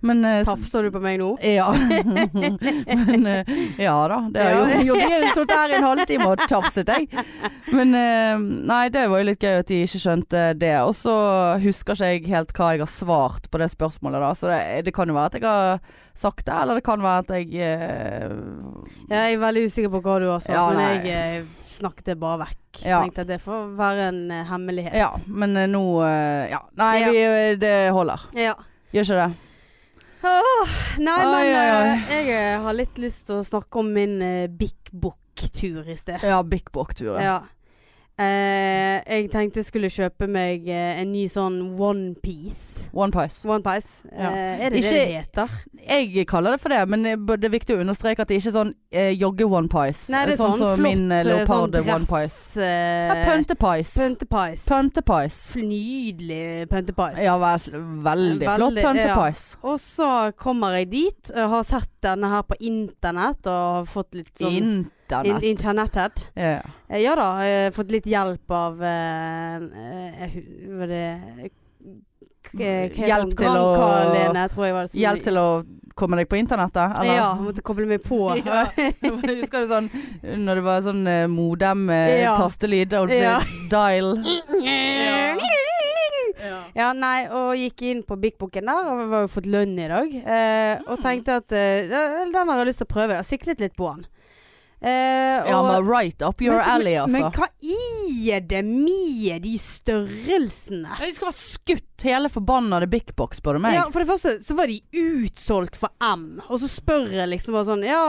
Men 0.00 0.24
eh, 0.24 0.44
Tafser 0.44 0.86
du 0.86 0.90
på 0.94 1.00
meg 1.02 1.18
nå? 1.20 1.30
Ja. 1.40 1.70
Men 3.06 3.26
eh, 3.26 3.50
ja 3.80 3.96
da. 4.10 4.18
Det 4.32 4.44
har 4.44 4.72
jeg 4.74 4.86
gjort. 4.90 5.04
Jeg 5.10 5.30
sittet 5.34 5.54
her 5.56 5.74
en 5.78 5.86
halvtime 5.86 6.28
og 6.30 6.42
tafset, 6.48 6.90
jeg. 6.92 7.24
Men 7.72 7.94
eh, 7.96 8.36
nei, 8.68 8.82
det 8.92 9.06
var 9.10 9.22
jo 9.22 9.28
litt 9.30 9.42
gøy 9.46 9.60
at 9.62 9.70
de 9.70 9.80
ikke 9.86 10.02
skjønte 10.02 10.42
det. 10.60 10.74
Og 10.84 10.92
så 10.98 11.14
husker 11.62 11.96
ikke 11.96 12.10
jeg 12.12 12.26
helt 12.34 12.52
hva 12.56 12.72
jeg 12.74 12.84
har 12.84 12.92
svart 12.92 13.48
på 13.50 13.62
det 13.62 13.70
spørsmålet, 13.72 14.22
da. 14.22 14.32
Så 14.36 14.50
det, 14.52 14.60
det 14.88 14.94
kan 14.96 15.08
jo 15.10 15.16
være 15.16 15.32
at 15.32 15.38
jeg 15.40 15.46
har 15.48 15.80
sagt 16.16 16.46
det, 16.46 16.52
eller 16.56 16.78
det 16.80 16.84
kan 16.86 17.02
være 17.04 17.24
at 17.24 17.32
jeg 17.36 17.50
eh, 17.60 18.36
Ja, 19.10 19.24
jeg 19.26 19.34
er 19.36 19.42
veldig 19.42 19.64
usikker 19.68 19.92
på 19.92 20.00
hva 20.04 20.14
du 20.22 20.28
har 20.30 20.44
sagt, 20.44 20.54
Ja, 20.54 20.68
men 20.72 21.02
jeg 21.04 21.42
eh, 21.42 21.66
snakket 21.68 22.12
det 22.12 22.18
bare 22.20 22.40
vekk. 22.46 22.62
Ja. 22.84 23.02
Tenkte 23.04 23.24
at 23.26 23.32
det 23.32 23.40
får 23.44 23.66
være 23.76 24.06
en 24.12 24.22
eh, 24.32 24.44
hemmelighet. 24.48 24.96
Ja, 24.96 25.10
men 25.26 25.56
nå 25.72 25.82
Ja. 26.04 26.62
Nei, 26.80 26.94
Ja. 27.02 27.10
Vi, 27.12 27.26
det 27.64 27.74
holder. 27.96 28.28
Ja. 28.36 28.54
Gjør 28.94 29.08
ikke 29.10 29.20
det? 29.24 29.45
Åh, 30.22 30.68
nei, 30.98 31.18
Oi, 31.26 31.32
men 31.32 31.42
oi, 31.42 31.66
oi. 31.76 31.90
eh, 31.90 32.12
jeg 32.14 32.30
eh, 32.36 32.60
har 32.64 32.76
litt 32.76 32.98
lyst 32.98 33.26
til 33.28 33.40
å 33.40 33.44
snakke 33.46 33.82
om 33.82 33.90
min 33.92 34.16
uh, 34.22 34.46
Bik 34.48 34.90
Bok-tur 34.92 35.86
i 35.92 35.96
sted. 35.98 36.24
Ja, 36.24 36.40
Bik 36.42 36.72
Bok-turen. 36.72 37.20
Ja. 37.22 37.36
Eh, 38.16 39.02
jeg 39.04 39.26
tenkte 39.28 39.60
jeg 39.60 39.66
skulle 39.68 39.90
kjøpe 39.92 40.24
meg 40.32 40.64
eh, 40.72 41.02
en 41.02 41.10
ny 41.12 41.26
sånn 41.28 41.58
One 41.76 42.14
Piece. 42.24 42.86
One 42.96 43.12
Piece. 43.12 43.42
One 43.44 43.60
Piece. 43.60 44.06
Ja. 44.08 44.30
Eh, 44.30 44.62
er 44.64 44.70
det 44.72 44.78
Ikke- 44.80 44.90
det 44.94 45.02
det 45.08 45.16
heter? 45.20 45.50
Jeg 45.86 46.26
kaller 46.26 46.50
det 46.56 46.60
for 46.62 46.68
det, 46.72 46.88
men 46.88 47.02
det 47.04 47.44
er 47.44 47.52
viktig 47.52 47.76
å 47.76 47.82
understreke 47.84 48.20
at 48.24 48.28
det 48.28 48.38
ikke 48.40 48.48
er 48.48 48.56
sånn 48.56 48.72
eh, 48.90 49.12
jogge-one 49.20 49.68
piece. 49.68 50.08
Nei, 50.10 50.24
det 50.26 50.32
er 50.34 50.40
sånn, 50.40 50.56
som 50.58 50.72
flott 50.78 50.82
min 50.82 51.12
eh, 51.12 51.18
eh, 51.18 51.24
sånn 51.44 51.70
leopard 51.70 51.76
one 51.76 52.06
pies. 52.06 52.08
dress... 52.08 52.56
Ja, 52.56 53.12
Eh, 53.16 53.26
Pøntepice. 53.26 53.94
Pøntepice. 54.00 54.64
Pøntepice. 54.72 55.60
Nydelig 55.60 56.68
pøntepice. 56.72 57.22
Ja, 57.22 57.36
vel, 57.38 57.58
veldig 58.02 58.48
flott 58.48 58.72
Veldig, 58.72 58.82
pøntepice. 58.82 59.56
Og 59.62 59.78
så 59.78 60.32
kommer 60.40 60.78
jeg 60.78 60.90
dit. 60.90 61.30
og 61.36 61.50
har 61.50 61.62
sett 61.68 61.90
denne 62.02 62.28
her 62.32 62.42
på 62.42 62.56
internett 62.60 63.46
og 63.46 63.62
har 63.76 63.84
fått 63.90 64.14
litt 64.14 64.32
sånn 64.38 64.86
in, 65.24 65.40
Internettet. 65.42 66.26
Ja. 66.34 66.60
Eh, 66.88 66.98
Ja 67.02 67.14
da, 67.16 67.28
jeg 67.44 67.64
har 67.66 67.72
fått 67.76 67.90
litt 67.90 68.04
hjelp 68.06 68.50
av 68.50 68.82
eh, 68.82 69.56
eh, 69.56 70.36
Var 70.78 70.86
det 70.86 71.04
eh, 71.44 71.50
Hjelp 72.56 73.34
til 73.36 73.48
å- 73.48 73.74
jeg 74.66 74.74
var 74.74 74.82
det 74.82 74.90
som 74.90 75.00
Hjelp 75.00 75.22
til 75.24 75.34
å 75.36 75.46
komme 75.96 76.16
deg 76.20 76.28
på 76.28 76.36
internettet, 76.38 76.92
eller? 77.00 77.14
Ja, 77.16 77.34
måtte 77.40 77.62
koble 77.64 77.86
meg 77.88 78.02
på. 78.04 78.18
Ja. 78.46 78.66
Husker 78.76 79.64
du 79.64 79.66
sånn 79.70 79.88
når 80.22 80.54
det 80.60 80.64
var 80.66 80.82
sånn 80.84 81.06
eh, 81.08 81.26
modem 81.26 81.88
eh, 81.90 82.22
Ja. 82.22 82.36
og 82.36 83.10
Ja. 83.10 83.40
dial? 83.70 84.12
Ja, 86.76 86.90
nei, 86.92 87.24
og 87.32 87.54
gikk 87.56 87.80
inn 87.88 88.02
på 88.04 88.18
Big 88.20 88.36
Booken 88.38 88.66
der, 88.68 88.88
og 88.92 88.98
vi 89.00 89.14
har 89.14 89.22
jo 89.24 89.30
fått 89.32 89.46
lønn 89.48 89.72
i 89.80 89.86
dag. 89.88 90.12
Eh, 90.20 90.82
og 90.92 91.00
tenkte 91.00 91.38
at 91.40 91.52
eh, 91.56 91.88
den 91.88 92.34
har 92.36 92.58
jeg 92.60 92.66
lyst 92.68 92.82
til 92.82 92.86
å 92.86 92.92
prøve. 92.92 93.14
Jeg 93.16 93.22
har 93.22 93.28
siklet 93.30 93.62
litt 93.64 93.76
på 93.78 93.88
den. 93.94 94.04
Eh, 94.86 95.48
Ja, 95.50 95.58
men 95.66 95.88
right 95.88 96.22
up 96.22 96.40
your 96.42 96.56
men, 96.60 96.70
alley, 96.70 96.94
altså. 96.94 97.12
men 97.12 97.32
hva 97.34 97.48
er 98.36 98.40
det 98.46 98.60
med 98.64 99.42
de 99.42 99.56
størrelsene? 99.58 100.88
Ja, 100.98 101.06
De 101.06 101.12
skal 101.16 101.28
være 101.28 101.38
skutt, 101.40 102.04
hele 102.06 102.30
forbannede 102.32 102.88
Big 102.90 103.10
Box, 103.18 103.40
spør 103.40 103.58
du 103.58 103.64
meg. 103.66 103.74
Ja, 103.78 103.86
for 103.90 104.02
det 104.02 104.08
første 104.10 104.36
så 104.46 104.56
var 104.58 104.70
de 104.70 104.78
utsolgt 105.02 105.78
for 105.80 105.90
M. 106.06 106.40
Og 106.48 106.60
så 106.62 106.70
spør 106.70 107.08
jeg 107.16 107.30
liksom 107.32 107.56
bare 107.56 107.68
sånn 107.70 107.84
Ja, 107.86 108.00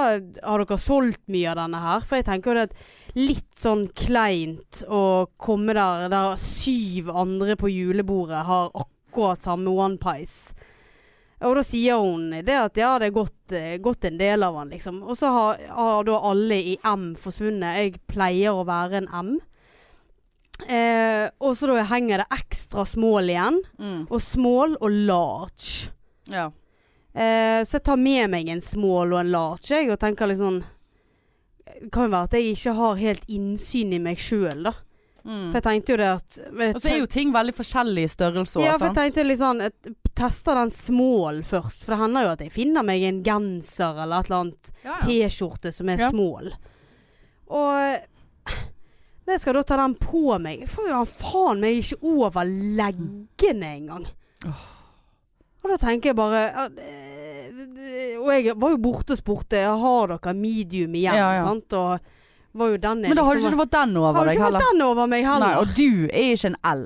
har 0.43 0.63
dere 0.63 0.79
solgt 0.81 1.23
mye 1.33 1.49
av 1.51 1.59
denne 1.63 1.81
her? 1.81 2.05
For 2.07 2.19
jeg 2.19 2.27
tenker 2.29 2.53
jo 2.53 2.59
det 2.59 2.67
at 2.69 3.17
litt 3.17 3.57
sånn 3.57 3.87
kleint 3.97 4.83
å 4.93 5.03
komme 5.41 5.73
der 5.77 6.07
der 6.13 6.37
syv 6.41 7.09
andre 7.09 7.57
på 7.57 7.71
julebordet 7.73 8.43
har 8.45 8.69
akkurat 8.77 9.41
samme 9.41 9.73
One 9.73 9.97
Piece. 10.01 10.53
Og 11.45 11.53
da 11.59 11.61
sier 11.61 11.99
hun 12.01 12.31
det 12.41 12.55
at 12.57 12.79
ja, 12.79 12.95
det 12.97 13.11
er 13.11 13.13
gått, 13.13 13.51
eh, 13.53 13.75
gått 13.77 14.07
en 14.09 14.17
del 14.17 14.45
av 14.45 14.55
han, 14.57 14.71
liksom. 14.73 15.03
Og 15.05 15.17
så 15.19 15.29
har, 15.33 15.59
har 15.69 16.07
da 16.07 16.17
alle 16.31 16.57
i 16.73 16.77
M 16.81 17.11
forsvunnet. 17.19 17.77
Jeg 17.77 17.99
pleier 18.09 18.57
å 18.57 18.65
være 18.65 19.03
en 19.03 19.11
M. 19.13 19.35
Eh, 20.65 21.27
og 21.37 21.53
så 21.53 21.69
da 21.69 21.83
henger 21.91 22.23
det 22.23 22.39
ekstra 22.39 22.87
small 22.89 23.29
igjen. 23.29 23.59
Mm. 23.77 23.99
Og 24.09 24.23
small 24.23 24.73
og 24.81 24.89
large. 25.09 25.91
ja. 26.33 26.49
Eh, 27.17 27.63
så 27.65 27.79
jeg 27.79 27.85
tar 27.87 27.97
med 27.97 28.29
meg 28.29 28.49
en 28.53 28.61
small 28.61 29.13
og 29.15 29.23
en 29.23 29.31
large, 29.33 29.71
jeg, 29.71 29.87
og 29.89 29.97
tenker 29.97 30.29
liksom 30.29 30.59
Det 31.65 31.87
kan 31.89 32.05
jo 32.05 32.11
være 32.13 32.27
at 32.27 32.35
jeg 32.37 32.51
ikke 32.51 32.73
har 32.77 32.99
helt 32.99 33.25
innsyn 33.33 33.95
i 33.97 33.99
meg 34.01 34.21
sjøl, 34.21 34.67
da. 34.67 34.73
Mm. 35.27 35.47
For 35.51 35.57
jeg 35.59 35.65
tenkte 35.65 35.91
jo 35.91 35.97
det 35.99 36.07
at 36.07 36.37
Og 36.75 36.77
så 36.79 36.87
er 36.93 36.99
jo 37.01 37.07
ting 37.11 37.33
veldig 37.35 37.53
forskjellige 37.57 38.11
sant. 38.15 38.63
Ja, 38.63 38.77
for 38.79 38.87
jeg 38.87 38.95
tenkte 38.95 39.25
litt 39.27 39.41
sånn 39.41 39.59
jeg 39.65 39.95
Tester 40.17 40.55
den 40.57 40.71
small 40.73 41.41
først. 41.45 41.83
For 41.83 41.93
det 41.93 41.99
hender 42.01 42.23
jo 42.25 42.29
at 42.37 42.39
jeg 42.45 42.53
finner 42.55 42.85
meg 42.87 43.03
en 43.05 43.19
genser 43.25 43.99
eller 44.05 44.23
et 44.23 44.29
eller 44.31 44.39
annet 44.45 44.71
Ja, 44.85 44.93
ja. 44.95 44.99
T-skjorte 45.03 45.73
som 45.75 45.91
er 45.93 45.99
Ja. 46.01 46.09
small. 46.09 46.47
Og 47.47 47.99
når 49.27 49.35
jeg 49.35 49.43
skal 49.43 49.53
da 49.59 49.63
ta 49.67 49.77
den 49.81 49.95
på 49.99 50.39
meg, 50.39 50.63
får 50.71 50.87
jo 50.87 50.95
han 51.01 51.11
faen 51.11 51.59
meg 51.61 51.81
ikke 51.83 51.99
over 52.15 52.47
leggene 52.47 53.69
engang. 53.75 54.07
Og 54.47 55.71
da 55.73 55.77
tenker 55.81 56.13
jeg 56.13 56.15
bare 56.15 56.41
eh, 56.79 58.17
Og 58.21 58.29
jeg 58.31 58.55
var 58.55 58.71
jo 58.71 58.77
borte 58.79 59.15
og 59.15 59.19
spurte 59.19 59.59
Har 59.65 60.07
dere 60.13 60.33
medium 60.37 60.93
igjen. 60.95 61.41
Sant? 61.43 61.73
Og 61.73 61.99
var 62.57 62.69
jo 62.73 62.77
den 62.77 63.03
jeg 63.05 63.09
Men 63.13 63.17
da 63.19 63.23
har 63.27 63.33
du 63.35 63.39
liksom 63.41 63.53
ikke 63.53 63.63
fått 63.65 63.75
den 63.77 63.97
over 63.97 64.13
Har 64.19 64.25
deg 64.31 64.37
ikke 64.37 64.43
heller. 64.47 64.65
den 64.71 64.81
over 64.87 65.07
meg 65.11 65.25
heller. 65.25 65.45
Nei, 65.47 65.59
og 65.61 65.67
du 65.77 66.07
er 66.11 66.33
ikke 66.33 66.51
en 66.53 66.57
L. 66.73 66.83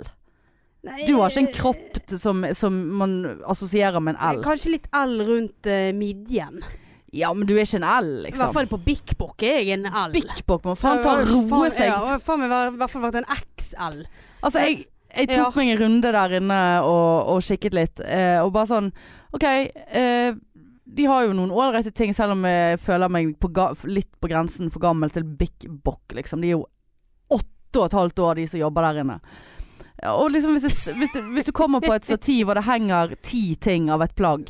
Nei, 0.83 1.05
Du 1.05 1.15
har 1.19 1.29
ikke 1.29 1.43
en 1.45 1.51
kropp 1.53 1.97
t- 2.09 2.17
som, 2.17 2.45
som 2.57 2.77
man 2.97 3.17
assosierer 3.45 4.01
med 4.01 4.15
en 4.17 4.37
L. 4.37 4.43
Kanskje 4.45 4.71
litt 4.75 4.87
L 4.97 5.17
rundt 5.27 5.67
eh, 5.69 5.91
midjen. 5.93 6.61
Ja, 7.13 7.33
men 7.35 7.45
du 7.45 7.53
er 7.57 7.65
ikke 7.67 7.81
en 7.81 7.85
L, 7.85 8.07
I 8.07 8.21
hvert 8.23 8.31
liksom. 8.31 8.53
fall 8.55 8.69
på 8.71 8.79
Bik 8.85 9.13
Bok 9.19 9.43
er 9.43 9.59
jeg 9.61 9.75
en 9.75 9.85
L. 9.91 10.13
Big 10.15 10.31
Bock 10.47 10.63
må 10.65 10.73
faen 10.79 11.01
ta 11.03 11.17
og 11.19 11.27
roe 11.27 11.43
faen- 11.51 11.75
seg. 11.75 11.91
Ja, 11.91 12.17
faen 12.23 12.39
meg 12.39 12.49
vært- 12.53 12.73
i 12.73 12.77
hvert 12.81 12.93
fall 12.95 13.01
vært 13.03 13.19
en 13.21 13.29
XL. 13.35 13.99
Altså, 14.41 14.59
jeg, 14.63 14.85
jeg 15.17 15.27
tok 15.27 15.37
Ja. 15.37 15.49
meg 15.59 15.69
en 15.75 15.81
runde 15.83 16.11
der 16.15 16.37
inne 16.39 16.61
og, 16.87 17.27
og 17.35 17.41
kikket 17.45 17.73
litt, 17.77 17.99
eh, 18.07 18.39
og 18.41 18.53
bare 18.55 18.65
sånn 18.71 18.91
OK, 19.35 19.43
eh, 19.47 20.33
de 20.95 21.05
har 21.07 21.23
jo 21.25 21.33
noen 21.37 21.51
ålreite 21.55 21.91
ting, 21.95 22.13
selv 22.15 22.35
om 22.35 22.43
jeg 22.47 22.79
føler 22.83 23.11
meg 23.11 23.33
på 23.39 23.49
litt 23.87 24.11
på 24.19 24.27
grensen 24.31 24.71
for 24.73 24.83
gammel 24.83 25.09
til 25.13 25.23
Big 25.23 25.67
Bock, 25.85 26.11
liksom. 26.17 26.41
De 26.43 26.49
er 26.51 26.57
jo 26.57 26.65
åtte 27.31 27.79
og 27.79 27.85
et 27.87 27.95
halvt 27.95 28.19
år, 28.19 28.35
de 28.41 28.47
som 28.51 28.59
jobber 28.59 28.87
der 28.89 28.99
inne. 29.05 29.19
Og 30.11 30.31
liksom 30.33 30.55
hvis, 30.57 30.65
jeg, 30.67 30.95
hvis, 30.97 31.13
du, 31.13 31.21
hvis 31.35 31.47
du 31.47 31.53
kommer 31.55 31.79
på 31.83 31.93
et 31.93 32.05
stativ 32.07 32.49
og 32.49 32.57
det 32.57 32.65
henger 32.65 33.15
ti 33.23 33.55
ting 33.61 33.89
av 33.93 34.01
et 34.03 34.15
plagg, 34.17 34.49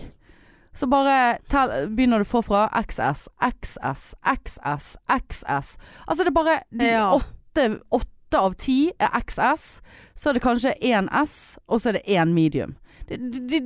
så 0.74 0.88
bare 0.88 1.38
tell, 1.52 1.90
begynner 1.92 2.24
du 2.24 2.26
forfra 2.32 2.70
XS, 2.88 3.26
XS, 3.44 4.06
XS, 4.24 4.86
XS. 5.12 5.74
Altså 6.08 6.24
det 6.24 6.32
er 6.32 6.38
bare 6.38 6.58
de 6.72 6.88
Ja. 6.94 7.10
åtte, 7.18 7.66
åtte 7.92 8.40
av 8.40 8.54
ti 8.56 8.78
er 8.98 9.12
XS. 9.28 9.82
Så 10.16 10.30
er 10.30 10.34
det 10.40 10.44
kanskje 10.46 10.72
én 10.80 11.10
S, 11.26 11.58
og 11.68 11.82
så 11.84 11.90
er 11.92 12.00
det 12.00 12.06
én 12.08 12.32
medium. 12.34 12.78
Det, 13.18 13.60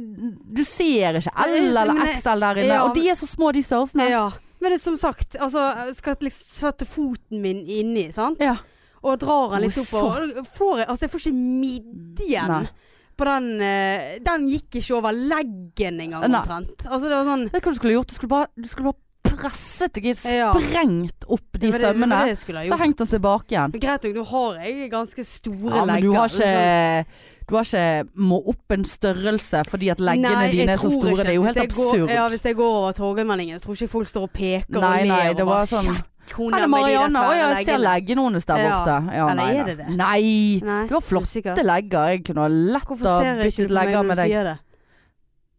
du 0.56 0.64
ser 0.66 1.20
ikke 1.20 1.34
L 1.46 1.56
eller 1.78 2.02
XL 2.16 2.46
der 2.46 2.62
inne. 2.64 2.80
og 2.86 2.96
de 2.96 3.08
er 3.12 3.20
så 3.20 3.28
små, 3.30 3.52
de 3.56 3.64
størrelsene. 3.66 4.08
Ja. 4.10 4.30
Men 4.62 4.72
det 4.74 4.80
som 4.82 4.96
sagt, 4.98 5.36
altså 5.36 5.62
jeg 5.86 5.96
skal 6.00 6.16
liksom 6.26 6.48
sette 6.72 6.88
foten 6.90 7.42
min 7.44 7.62
inni, 7.70 8.08
sant? 8.16 8.40
Ja. 8.42 8.56
Og 9.06 9.20
drar 9.22 9.52
den 9.54 9.68
litt 9.68 9.78
opp. 9.78 9.92
får 10.56 10.80
jeg, 10.80 10.88
altså 10.90 11.06
jeg 11.06 11.12
får 11.14 11.26
ikke 11.26 11.38
midjen 11.38 12.50
Nei. 12.50 12.62
på 13.20 13.28
den 13.30 13.50
eh, 13.62 14.06
Den 14.26 14.48
gikk 14.50 14.80
ikke 14.80 14.96
over 14.98 15.14
leggen 15.14 16.00
engang 16.02 16.26
omtrent. 16.26 16.88
Altså 16.88 17.06
det 17.12 17.20
var 17.20 17.28
sånn 17.30 17.46
Vet 17.52 17.62
du 17.62 17.68
hva 17.70 17.76
du 17.76 17.78
skulle 17.84 17.98
gjort? 18.00 18.10
Du 18.10 18.18
skulle 18.18 18.34
bare, 18.34 18.50
du 18.58 18.68
skulle 18.72 18.90
bare 18.90 19.02
presset 19.36 19.98
deg 20.00 20.16
sprengt 20.18 21.26
opp 21.28 21.60
de 21.60 21.72
sømmene. 21.76 22.20
Så 22.38 22.54
hengte 22.56 22.78
hengt 22.82 23.02
den 23.04 23.10
tilbake 23.10 23.54
igjen. 23.54 23.74
Men 23.76 23.84
Greit 23.84 24.06
nok, 24.08 24.18
nå 24.18 24.26
har 24.32 24.60
jeg 24.64 24.90
ganske 24.94 25.26
store 25.28 25.74
Ja, 25.76 25.86
men 25.86 25.94
legger. 25.94 26.08
du 26.08 26.16
har 26.16 26.30
liksom. 26.30 26.46
ikke 26.50 27.35
Du 27.46 27.54
har 27.56 27.68
ikke 27.68 28.10
må 28.18 28.40
opp 28.50 28.74
en 28.74 28.84
størrelse 28.90 29.62
fordi 29.70 29.92
at 29.94 30.02
leggene 30.02 30.32
Nei, 30.34 30.48
dine 30.54 30.74
er 30.74 30.82
så 30.82 30.90
store. 30.90 31.12
ikke 31.14 31.24
Det 31.24 31.30
er 31.30 31.38
jo 31.38 31.46
helt 31.46 31.62
absurd. 31.62 32.00
Går, 32.08 32.16
ja, 32.18 32.26
hvis 32.34 32.46
jeg 32.50 32.58
går 32.58 32.74
over 32.82 32.92
Torgallmenningen, 32.98 33.62
tror 33.62 33.78
ikke 33.78 33.92
folk 33.92 34.10
står 34.10 34.28
og 34.28 34.34
peker 34.34 34.82
Nei, 34.82 34.98
og 35.04 35.08
ler 35.12 35.34
det 35.38 35.46
og 35.46 35.52
bare 35.54 35.70
sånn 35.70 36.04
hun 36.34 36.56
er 36.58 36.64
de 36.66 36.70
Marianne. 36.74 37.22
Å 37.22 37.34
ja, 37.38 37.50
jeg 37.54 37.68
ser 37.68 37.82
leggene. 37.84 38.24
hennes 38.26 38.48
der 38.50 38.62
borte. 38.66 38.96
Ja, 39.14 39.28
Eller 39.30 39.36
nei, 39.38 39.50
er 39.62 39.68
det 39.70 39.76
det? 39.78 39.88
Nei. 39.94 40.62
Nei, 40.66 40.80
Du 40.90 40.96
har 40.98 41.04
flotte 41.06 41.56
legger. 41.70 42.08
Jeg 42.16 42.24
kunne 42.26 42.48
ha 42.48 42.50
lett 42.50 42.90
ha 42.90 43.18
byttet 43.44 43.74
legger 43.78 44.08
med 44.10 44.18
deg. 44.24 44.58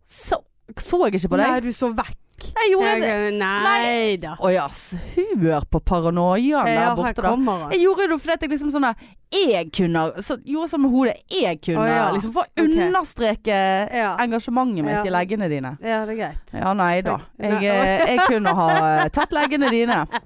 Så, 0.07 0.41
så 0.75 1.01
jeg 1.07 1.21
ikke 1.21 1.31
på 1.35 1.39
deg? 1.41 1.53
Nei, 1.55 1.61
du 1.63 1.71
så 1.73 1.93
vekk. 1.95 2.19
Jeg 2.43 2.71
gjorde 2.73 2.95
det. 3.01 3.09
Jeg, 3.09 3.35
nei 3.41 4.17
da. 4.21 4.35
Å 4.41 4.51
ja, 4.53 4.67
s- 4.69 4.97
hør 5.17 5.65
på 5.73 5.81
paranoiaen 5.81 6.67
der 6.69 6.97
borte, 6.99 7.23
da. 7.25 7.71
Jeg 7.73 7.81
gjorde 7.87 8.09
det 8.13 8.19
fordi 8.21 8.33
at 8.37 8.43
jeg 8.47 8.51
liksom 8.51 8.73
sånn 8.75 8.83
der, 8.91 8.95
Jeg 9.37 9.71
kunne 9.75 10.03
så, 10.23 10.37
Gjorde 10.47 10.71
sånn 10.71 10.83
med 10.85 10.91
hodet. 10.95 11.17
Jeg 11.33 11.59
kunne 11.65 11.83
Å, 11.83 11.87
ja. 11.91 12.05
liksom 12.15 12.33
For 12.33 12.45
å 12.47 12.63
okay. 12.63 12.87
understreke 12.87 13.57
Ja. 13.93 14.17
engasjementet 14.23 14.85
mitt 14.85 14.95
Ja. 14.95 15.05
i 15.05 15.11
leggene 15.11 15.49
dine. 15.51 15.77
ja, 15.83 16.05
det 16.07 16.15
er 16.15 16.21
greit. 16.21 16.55
Ja, 16.55 16.73
nei 16.75 17.01
da. 17.03 17.17
Jeg, 17.39 17.51
Nei. 17.53 17.65
eh, 17.67 18.07
jeg 18.07 18.19
kunne 18.29 18.55
ha 18.55 18.69
eh, 19.05 19.09
tatt 19.09 19.33
leggene 19.33 19.71
dine. 19.71 20.07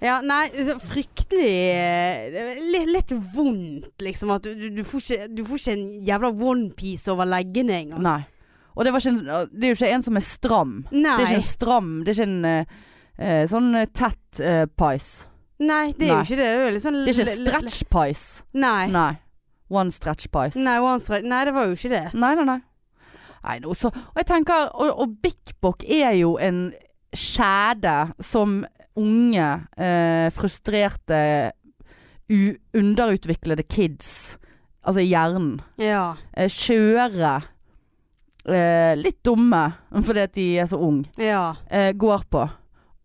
Ja, 0.00 0.20
nei, 0.22 0.44
så 0.54 0.76
fryktelig 0.78 1.48
eh, 1.74 2.58
litt, 2.70 2.86
litt 2.86 3.12
vondt, 3.34 3.96
liksom. 3.98 4.30
At 4.30 4.44
du, 4.46 4.52
du, 4.54 4.68
du, 4.76 4.84
får 4.86 5.00
ikke, 5.02 5.26
du 5.34 5.40
får 5.44 5.58
ikke 5.58 5.72
en 5.74 5.86
jævla 6.06 6.30
onepiece 6.52 7.08
over 7.10 7.26
leggene 7.26 7.80
engang. 7.82 8.04
Nei. 8.06 8.20
Og 8.78 8.86
det, 8.86 8.92
var 8.94 9.02
ikke 9.02 9.40
det 9.50 9.66
er 9.66 9.72
jo 9.72 9.76
ikke 9.76 9.94
en 9.96 10.04
som 10.06 10.18
er 10.20 10.24
stram. 10.24 10.74
Nei. 10.94 11.02
Det 11.02 11.24
er 11.24 11.24
ikke 11.26 11.40
en 11.40 11.48
stram 11.48 11.88
Det 12.06 12.12
er 12.12 12.18
ikke 12.20 12.28
en 12.28 12.44
eh, 13.18 13.42
sånn 13.50 13.72
eh, 13.74 13.88
tett 13.90 14.42
uh, 14.44 14.64
pies. 14.78 15.08
Nei, 15.58 15.88
det 15.98 16.06
er 16.06 16.12
Nei. 16.12 16.18
jo 16.20 16.26
ikke 16.28 16.38
det. 16.38 16.50
Det 16.54 16.68
er 16.68 16.82
sånn 16.84 16.98
Det 17.02 17.10
er 17.10 17.16
ikke 17.16 17.36
stretch 17.42 17.80
pies. 17.90 18.24
Nei. 18.54 18.86
Nei. 18.94 19.12
One 19.74 19.90
stretch 19.92 20.30
pies. 20.32 20.56
Nei, 20.56 20.78
one 20.80 21.02
stretch. 21.02 21.26
Nei, 21.26 21.42
det 21.48 21.54
var 21.56 21.66
jo 21.66 21.74
ikke 21.74 21.90
det. 21.96 22.04
Nei, 22.14 22.32
nei, 22.38 22.46
nei. 22.46 22.60
nei 23.42 23.56
no, 23.64 23.74
så, 23.76 23.90
og 23.90 24.22
jeg 24.22 24.30
tenker 24.30 24.70
Og, 24.78 25.02
og 25.02 25.34
Bok 25.58 25.82
er 25.82 26.14
jo 26.20 26.36
en 26.38 26.68
skjede 27.16 27.96
som 28.22 28.60
unge, 28.98 29.48
eh, 29.80 30.28
frustrerte, 30.34 31.52
underutviklede 32.76 33.64
kids, 33.64 34.36
altså 34.84 35.00
hjernen, 35.00 35.60
Ja. 35.80 36.16
eh, 36.36 36.48
kjøre 36.48 37.42
eh, 38.48 38.94
litt 38.98 39.20
dumme 39.26 39.64
fordi 40.04 40.20
at 40.24 40.32
de 40.36 40.46
er 40.62 40.66
så 40.70 40.78
unge, 40.80 41.04
Ja. 41.22 41.54
eh, 41.70 41.92
går 41.92 42.22
på. 42.30 42.48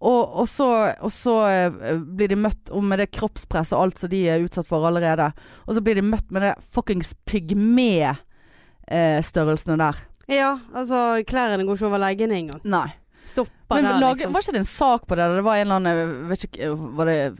Og, 0.04 0.34
og 0.42 0.48
så, 0.52 0.66
og 1.00 1.12
så 1.16 1.34
eh, 1.48 1.72
blir 2.04 2.28
de 2.34 2.36
møtt 2.36 2.72
med 2.84 3.00
det 3.00 3.06
kroppspresset 3.16 3.72
og 3.78 3.82
alt 3.86 4.00
som 4.04 4.10
de 4.12 4.20
er 4.34 4.44
utsatt 4.44 4.68
for 4.68 4.84
allerede. 4.88 5.30
Og 5.68 5.76
så 5.78 5.82
blir 5.86 5.96
de 5.96 6.04
møtt 6.04 6.28
med 6.36 6.42
det 6.44 6.54
fuckings 6.76 7.14
pygme-størrelsene 7.30 9.78
der. 9.80 9.96
ja, 10.28 10.58
altså 10.76 11.24
klærne 11.28 11.64
går 11.68 11.76
ikke 11.78 11.88
over 11.88 11.98
leggene 12.04 12.36
engang. 12.42 12.62
Nei. 12.64 12.90
Stopper 13.24 13.76
Men 13.80 13.84
der, 13.88 13.94
liksom. 14.14 14.34
var 14.34 14.40
ikke 14.44 14.52
det 14.52 14.60
en 14.60 14.66
sak 14.68 15.06
på 15.08 15.16
det? 15.16 15.24
Det 15.38 15.44
var 15.46 15.56
en 15.56 15.62
eller 15.62 15.76
annen 15.80 16.28
vet 16.28 16.42
ikke, 16.44 16.68
Var 16.98 17.06
det, 17.08 17.32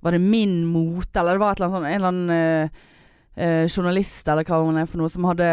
var 0.00 0.10
det 0.16 0.20
Min 0.24 0.54
Mote, 0.66 1.18
eller 1.20 1.32
det 1.36 1.40
var 1.42 1.52
eller 1.52 1.66
annet 1.68 1.76
sånn 1.76 1.90
En 1.90 1.96
eller 1.98 2.08
annen 2.08 2.30
eh, 2.32 2.68
eh, 3.36 3.66
journalist, 3.68 4.24
eller 4.32 4.44
hva 4.48 4.62
hun 4.64 4.80
er 4.80 4.86
for 4.88 4.96
noe, 5.02 5.10
som 5.12 5.24
hadde 5.28 5.44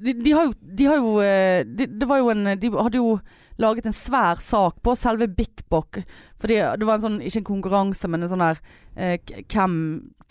De, 0.00 0.14
de 0.16 0.32
har 0.32 0.46
jo, 0.48 0.52
de 0.60 0.86
har 0.88 0.96
jo 0.96 1.10
eh, 1.20 1.60
de, 1.68 1.86
Det 1.86 2.06
var 2.08 2.22
jo 2.22 2.30
en 2.32 2.54
De 2.56 2.70
hadde 2.72 2.96
jo 3.00 3.18
laget 3.60 3.84
en 3.84 3.92
svær 3.92 4.40
sak 4.40 4.78
på 4.80 4.94
selve 4.96 5.26
Bik 5.28 5.66
Bok. 5.68 5.98
Fordi 6.40 6.56
det 6.80 6.86
var 6.88 6.96
en 6.96 7.02
sånn, 7.04 7.18
ikke 7.20 7.42
en 7.42 7.48
konkurranse, 7.50 8.08
men 8.08 8.24
en 8.24 8.30
sånn 8.32 8.40
der 8.40 8.60
eh, 8.96 9.18
hvem, 9.52 9.74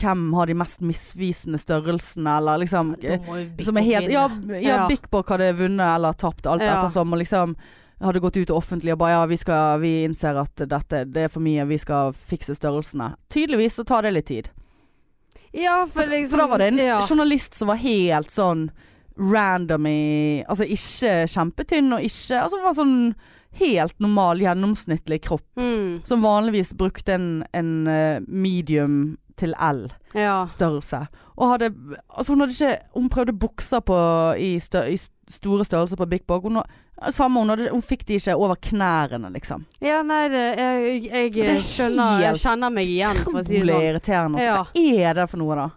hvem 0.02 0.24
har 0.34 0.50
de 0.50 0.56
mest 0.58 0.82
misvisende 0.82 1.60
størrelsene, 1.62 2.40
eller 2.40 2.64
liksom 2.64 2.96
Big 2.98 3.68
som 3.68 3.78
er 3.78 3.86
helt 3.86 4.10
Ja, 4.10 4.24
ja, 4.50 4.64
Ja. 4.66 4.80
Bik 4.90 5.06
Bok 5.14 5.30
hadde 5.30 5.52
vunnet 5.60 5.86
eller 5.94 6.18
tapt, 6.18 6.50
alt 6.50 6.66
Ja. 6.66 6.80
ettersom. 6.80 7.14
Og 7.14 7.22
liksom 7.22 7.54
hadde 8.02 8.20
gått 8.24 8.38
ut 8.42 8.50
offentlig 8.56 8.94
og 8.96 9.02
bare 9.04 9.12
ja, 9.20 9.24
vi, 9.30 9.38
skal, 9.38 9.78
vi 9.84 9.94
innser 10.08 10.38
at 10.42 10.66
dette 10.66 11.04
det 11.06 11.28
er 11.28 11.32
for 11.34 11.44
mye, 11.46 11.68
vi 11.70 11.78
skal 11.78 12.14
fikse 12.16 12.56
størrelsene. 12.58 13.12
Tydeligvis 13.30 13.78
så 13.78 13.86
tar 13.86 14.08
det 14.08 14.16
litt 14.18 14.32
tid. 14.32 14.50
Ja, 15.52 15.84
for, 15.86 16.08
liksom, 16.08 16.34
For 16.34 16.44
da 16.46 16.48
var 16.48 16.62
det 16.62 16.68
en 16.74 16.78
ja. 16.82 17.02
journalist 17.06 17.54
som 17.58 17.70
var 17.70 17.78
helt 17.82 18.32
sånn 18.34 18.70
random 19.20 19.86
i 19.90 20.44
Altså 20.48 20.64
ikke 20.66 21.14
kjempetynn 21.28 21.92
og 21.98 22.06
ikke 22.08 22.40
Altså 22.44 22.60
var 22.64 22.78
sånn 22.78 22.98
helt 23.60 23.96
normal, 24.00 24.40
gjennomsnittlig 24.44 25.18
kropp. 25.26 25.44
Mm. 25.58 26.02
Som 26.06 26.22
vanligvis 26.22 26.70
brukte 26.78 27.16
en, 27.18 27.30
en 27.58 27.72
eh, 27.90 28.20
medium 28.30 29.18
til 29.40 29.56
L 29.58 29.88
Ja. 30.14 30.44
størrelse. 30.52 31.00
Og 31.40 31.54
hadde 31.56 31.72
Altså 32.10 32.34
hun 32.36 32.44
hadde 32.44 32.54
ikke 32.54 32.78
Hun 32.94 33.10
prøvde 33.10 33.34
bukser 33.40 33.80
på 33.82 33.98
i, 34.38 34.52
stør, 34.60 34.86
i 34.94 34.98
store 35.30 35.66
størrelser 35.66 35.98
på 35.98 36.08
Big 36.10 36.26
Bog. 36.28 36.44
Hun, 36.46 36.62
samme 37.16 37.40
hun, 37.40 37.50
hadde, 37.54 37.70
hun 37.72 37.82
fikk 37.86 38.06
de 38.08 38.18
ikke 38.20 38.36
over 38.36 38.56
knærne, 38.62 39.30
liksom. 39.34 39.66
ja, 39.82 40.02
nei, 40.04 40.24
det, 40.30 40.46
jeg, 40.60 41.04
jeg, 41.10 41.34
Det 41.34 41.50
er 41.50 41.62
skjønner 41.64 42.22
Jeg 42.26 42.42
kjenner 42.42 42.74
meg 42.76 42.90
igjen, 42.92 43.22
for 43.24 43.40
å 43.40 43.44
si 43.46 43.54
det 43.56 43.62
Utrolig 43.64 43.76
sånn. 43.76 43.86
irriterende. 43.90 44.42
Altså. 44.42 44.50
Ja. 44.50 44.64
Hva 44.74 45.10
er 45.10 45.20
det 45.22 45.28
for 45.32 45.42
noe, 45.42 45.56
da? 45.56 45.68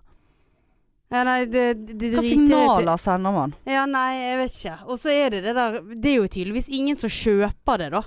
Ja, 1.13 1.23
nei, 1.29 1.39
det, 1.45 1.65
det, 1.87 1.99
det 2.01 2.11
Hva 2.17 2.25
signaler 2.25 3.01
sender 3.01 3.35
man? 3.37 3.55
Ja, 3.69 3.85
nei, 3.87 4.11
jeg 4.17 4.37
vet 4.43 4.59
ikke. 4.59 4.77
Og 4.89 4.99
så 5.03 5.13
er 5.13 5.35
det 5.35 5.43
det 5.45 5.57
der 5.59 5.81
Det 5.93 6.13
er 6.15 6.21
jo 6.23 6.29
tydeligvis 6.33 6.71
ingen 6.73 6.97
som 7.01 7.13
kjøper 7.13 7.83
det, 7.85 7.91
da. 7.93 8.03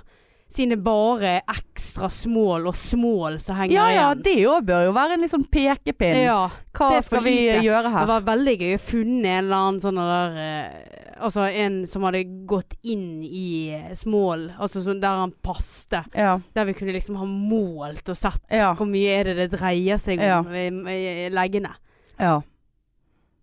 Siden 0.46 0.76
det 0.76 0.82
bare 0.86 1.30
er 1.40 1.48
ekstra 1.50 2.06
small 2.12 2.68
og 2.70 2.76
small 2.78 3.40
som 3.42 3.56
henger 3.58 3.74
Ja 3.74 3.86
ja, 3.90 4.10
det 4.14 4.36
òg 4.46 4.66
bør 4.68 4.84
jo 4.86 4.92
være 4.94 5.16
en 5.16 5.24
litt 5.24 5.32
sånn 5.32 5.46
pekepinn. 5.50 6.20
Ja, 6.22 6.44
Hva 6.76 7.00
skal 7.02 7.24
vi 7.26 7.32
lite. 7.48 7.64
gjøre 7.66 7.90
Det 7.90 8.04
var 8.12 8.26
veldig 8.28 8.54
gøy 8.60 8.76
å 8.76 8.82
funne 8.84 9.32
en 9.32 9.40
eller 9.40 9.56
annen 9.56 9.80
sånn 9.82 9.98
der 9.98 10.38
eh, 10.44 11.02
Altså 11.26 11.48
en 11.48 11.80
som 11.90 12.04
hadde 12.06 12.20
gått 12.46 12.76
inn 12.86 13.22
i 13.24 13.72
smål, 13.96 13.96
small, 13.96 14.42
altså 14.60 14.82
sånn 14.84 15.00
der 15.00 15.22
han 15.22 15.32
passte. 15.42 16.02
Ja. 16.14 16.34
Der 16.54 16.66
vi 16.68 16.74
kunne 16.76 16.92
liksom 16.94 17.16
ha 17.16 17.24
målt 17.26 18.10
og 18.12 18.18
sett 18.20 18.42
Ja. 18.52 18.74
hvor 18.76 18.86
mye 18.90 19.14
er 19.16 19.30
det 19.32 19.36
det 19.40 19.46
dreier 19.56 19.98
seg 19.98 20.20
om 20.20 20.52
i, 20.52 20.98
i 21.26 21.30
leggene. 21.32 21.72
ja. 22.20 22.36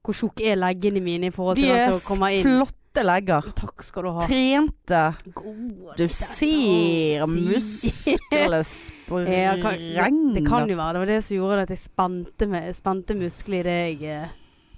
Hvor 0.04 0.16
tjukke 0.18 0.50
er 0.52 0.58
leggene 0.60 1.00
mine 1.04 1.30
i 1.30 1.32
forhold 1.32 1.56
De 1.56 1.62
til 1.64 1.72
er 1.72 1.86
den 1.88 1.94
som 2.00 2.08
kommer 2.12 2.34
inn? 2.36 2.44
flotte 2.44 3.04
legger. 3.08 3.46
Takk 3.56 3.84
skal 3.88 4.04
du 4.04 4.10
ha. 4.18 4.26
Trente. 4.28 5.04
God, 5.34 5.94
Du 5.98 6.04
ser 6.12 7.24
musklene 7.32 8.28
Ja, 8.34 8.50
det, 8.52 8.66
sprenge. 8.68 10.34
det 10.36 10.44
kan 10.48 10.68
jo 10.70 10.76
være. 10.78 10.94
Det 10.94 11.02
var 11.06 11.10
det 11.14 11.22
som 11.24 11.38
gjorde 11.38 11.64
at 11.66 11.74
jeg 11.74 11.82
spente, 11.86 12.48
med, 12.52 12.70
spente 12.76 13.16
muskler 13.18 13.64
i 13.64 13.64
deg. 13.96 14.04
eh, 14.04 14.28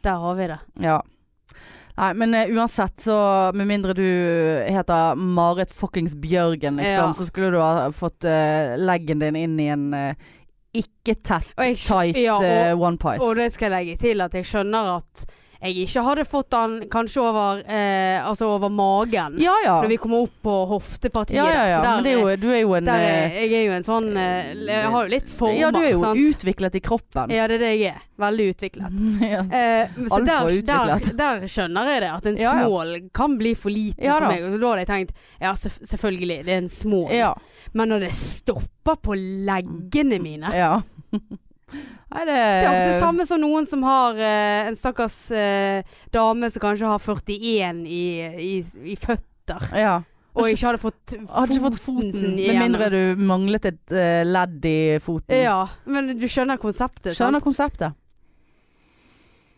Der 0.06 0.22
har 0.22 0.36
vi 0.38 0.48
det. 0.54 0.60
Ja. 0.86 1.02
Nei, 1.96 2.10
men 2.20 2.34
uh, 2.36 2.50
uansett, 2.60 2.98
så 3.00 3.18
med 3.56 3.70
mindre 3.70 3.94
du 3.96 4.04
heter 4.68 5.16
Marit 5.16 5.72
fuckings 5.72 6.12
Bjørgen, 6.20 6.76
liksom, 6.76 7.10
Ja. 7.10 7.14
så 7.16 7.26
skulle 7.30 7.52
du 7.56 7.60
ha 7.62 7.88
fått 7.96 8.26
uh, 8.28 8.76
leggen 8.78 9.20
din 9.24 9.36
inn 9.40 9.60
i 9.64 9.70
en 9.72 9.86
eh, 9.96 10.16
ikke 10.82 11.16
tett, 11.24 11.48
jeg 11.58 11.78
tight 11.82 12.18
ja, 12.20 12.36
og- 12.38 12.44
eh, 12.44 12.74
one 12.80 12.98
piece. 12.98 13.22
Og 13.24 13.36
det 13.40 13.52
skal 13.54 13.72
jeg 13.72 13.78
legge 13.86 13.98
til 14.02 14.22
at 14.22 14.34
jeg 14.34 14.46
skjønner 14.46 14.96
at 14.98 15.26
jeg 15.66 15.88
ikke 15.88 16.04
hadde 16.06 16.26
fått 16.30 16.50
den 16.54 16.76
kanskje 16.94 17.22
over, 17.26 17.60
eh, 17.66 18.20
altså 18.26 18.48
over 18.56 18.70
magen. 18.70 19.38
Ja 19.42 19.54
ja. 19.66 19.76
Når 19.82 19.90
vi 19.90 19.98
kommer 19.98 20.24
opp 20.28 20.36
på 20.46 20.56
hoftepartiet. 20.70 21.38
Ja 21.40 21.46
ja 21.50 21.66
ja. 21.74 21.82
der- 21.82 21.96
Men 21.96 22.04
det 22.06 22.12
er 22.14 22.20
jo, 22.20 22.36
du 22.42 22.48
er 22.54 22.62
jo 22.62 22.74
en 22.78 22.86
der, 22.86 23.06
eh, 23.06 23.40
Jeg 23.46 23.54
er 23.54 23.66
jo 23.66 23.72
en 23.78 23.84
sånn 23.88 24.10
eh, 24.18 24.54
Jeg 24.68 24.92
har 24.94 25.04
jo 25.08 25.10
litt 25.10 25.28
former, 25.30 25.60
Ja, 25.60 25.72
du 25.72 25.80
er 25.82 25.92
jo 25.92 26.00
sant? 26.04 26.20
utviklet 26.20 26.76
i 26.76 26.80
kroppen. 26.86 27.32
Ja, 27.34 27.48
det 27.48 27.56
er 27.56 27.64
det 27.66 27.72
jeg 27.80 27.94
er. 27.96 28.02
Veldig 28.20 28.48
utviklet. 28.56 29.00
Ja. 29.36 29.42
Eh, 29.42 29.88
så 30.08 30.20
der, 30.24 30.26
der, 30.26 30.52
utviklet. 30.52 31.18
der 31.18 31.48
skjønner 31.50 31.90
jeg 31.94 32.02
det. 32.06 32.12
At 32.12 32.26
en 32.32 32.38
small 32.38 32.96
kan 33.14 33.38
bli 33.38 33.54
for 33.56 33.70
liten 33.74 34.06
for 34.12 34.28
meg. 34.30 34.44
Og 34.44 34.60
da 34.62 34.68
hadde 34.76 34.86
jeg 34.86 34.92
tenkt 34.94 35.16
ja, 35.42 35.54
selvf- 35.54 35.82
selvfølgelig, 35.84 36.46
det 36.46 36.54
er 36.54 36.62
en 36.64 36.70
smål. 36.70 37.12
Men 37.74 37.90
når 37.90 38.00
det 38.06 38.14
stopper 38.16 38.96
på 39.02 39.16
leggene 39.18 40.20
mine 40.22 40.52
ja. 40.56 40.82
Nei, 42.16 42.24
det 42.24 42.34
Det 42.36 42.42
er 42.42 42.68
akkurat 42.70 42.92
det 42.92 43.00
samme 43.02 43.26
som 43.28 43.42
noen 43.42 43.68
som 43.68 43.84
har 43.86 44.20
eh, 44.22 44.68
en 44.70 44.78
stakkars 44.78 45.20
eh, 45.36 45.96
dame 46.14 46.50
som 46.54 46.64
kanskje 46.64 46.92
har 46.92 47.02
41 47.02 47.86
i, 47.86 48.04
i, 48.50 48.54
i 48.94 48.98
føtter. 49.00 49.72
Ja. 49.76 49.96
Og 50.36 50.50
ikke 50.52 50.68
hadde 50.68 50.82
fått 50.82 51.14
Hadde 51.32 51.56
ikke 51.56 51.66
fått 51.70 51.80
foten, 51.80 52.34
med 52.36 52.60
mindre 52.60 52.90
du 52.92 53.22
manglet 53.24 53.70
et 53.72 53.94
uh, 53.96 54.24
ledd 54.28 54.68
i 54.68 54.80
foten. 55.04 55.38
Ja, 55.40 55.62
men 55.88 56.12
du 56.20 56.28
skjønner 56.28 56.60
konseptet, 56.60 57.14
Skjønner 57.16 57.40
sant? 57.40 57.48
konseptet. 57.48 58.02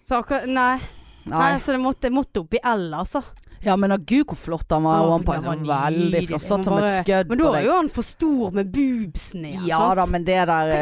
Så 0.05 0.21
akkurat, 0.21 0.45
nei, 0.47 0.77
nei. 1.25 1.33
Nei. 1.33 1.55
så 1.59 1.73
det 1.73 1.81
måtte, 1.83 2.11
måtte 2.13 2.45
opp 2.45 2.53
i 2.55 2.61
L, 2.61 2.85
altså. 2.95 3.23
Ja, 3.65 3.75
men 3.75 3.93
gud 4.05 4.25
hvor 4.29 4.39
flott 4.39 4.73
han 4.75 4.83
var. 4.87 5.05
Å, 5.05 5.11
han, 5.17 5.27
Piece. 5.27 5.45
var 5.67 5.91
Veldig 5.91 6.23
flott. 6.27 6.45
Satt 6.47 6.67
som 6.67 6.77
et 6.79 7.03
skudd 7.03 7.31
Men 7.31 7.41
da 7.41 7.53
er 7.57 7.67
jo 7.67 7.77
han 7.77 7.91
for 7.93 8.07
stor 8.07 8.57
med 8.57 8.73
boobsene 8.73 9.53
igjen, 9.53 9.69
Ja 9.69 9.83
sant? 9.85 10.01
da, 10.01 10.09
men 10.11 10.27
det 10.27 10.41
der 10.49 10.73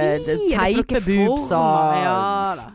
Teipe 0.53 1.03
boobs 1.05 1.51
former? 1.51 2.01
Ja 2.03 2.73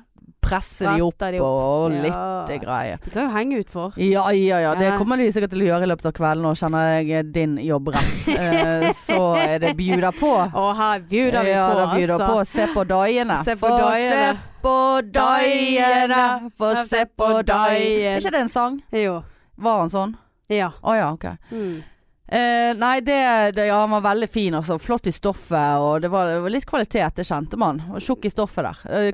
presse 0.50 0.84
de 0.84 1.02
opp 1.04 1.18
de 1.20 1.40
opp, 1.40 1.46
og 1.46 1.92
Ja. 1.92 2.44
litt 2.46 2.62
greier. 2.62 2.98
Det 3.04 3.12
kan 3.12 3.28
jo 3.28 3.34
henge 3.36 3.58
utfor. 3.62 3.92
Ja, 3.96 4.30
ja, 4.30 4.58
ja. 4.58 4.74
Det 4.74 4.98
kommer 4.98 5.16
de 5.16 5.30
sikkert 5.32 5.50
til 5.50 5.62
å 5.62 5.68
gjøre 5.68 5.82
i 5.82 5.90
løpet 5.90 6.06
av 6.06 6.12
kvelden. 6.12 6.42
Nå 6.42 6.54
kjenner 6.54 7.02
jeg 7.02 7.32
din 7.32 7.56
jobb 7.58 7.88
rett. 7.94 8.28
Eh, 8.40 8.92
så 8.94 9.36
er 9.36 9.58
det 9.58 9.76
bjuda 9.76 10.12
på. 10.16 10.30
Og 10.54 10.76
her 10.76 11.00
bjuder 11.00 11.44
vi 11.44 11.50
ja, 11.50 11.66
på, 11.68 11.74
da 11.76 11.86
bjuder 11.94 12.14
altså. 12.14 12.26
på. 12.26 12.44
Se 12.46 12.66
på 12.74 12.84
daiene. 12.84 13.36
Se 13.44 13.56
på 13.56 13.68
Få 13.68 13.90
se 13.92 14.36
på 14.62 15.02
daiene. 15.12 16.50
Få 16.56 16.70
se 16.86 17.04
på 17.04 17.28
daiene. 17.42 18.14
Er 18.14 18.20
ikke 18.20 18.32
det 18.32 18.40
en 18.40 18.48
sang? 18.48 18.80
Jo. 18.92 19.20
Var 19.60 19.78
han 19.84 19.90
sånn? 19.92 20.16
Ja. 20.50 20.72
Å 20.82 20.94
ja, 20.98 21.10
ok. 21.14 21.26
Mm. 21.52 21.82
Eh, 22.30 22.72
nei, 22.78 23.00
det, 23.02 23.16
det, 23.56 23.64
ja, 23.66 23.80
han 23.82 23.90
var 23.90 24.00
veldig 24.04 24.28
fin. 24.30 24.54
Altså. 24.54 24.76
Flott 24.78 25.06
i 25.10 25.12
stoffet, 25.12 25.78
og 25.82 26.00
det 26.04 26.10
var, 26.12 26.28
det 26.30 26.40
var 26.44 26.52
litt 26.54 26.66
kvalitet, 26.68 27.16
det 27.18 27.26
kjente 27.26 27.58
man. 27.58 27.80
Tjukk 27.98 28.28
i 28.28 28.30
stoffet 28.30 28.66
der. 28.68 28.82
Eh, 28.86 29.08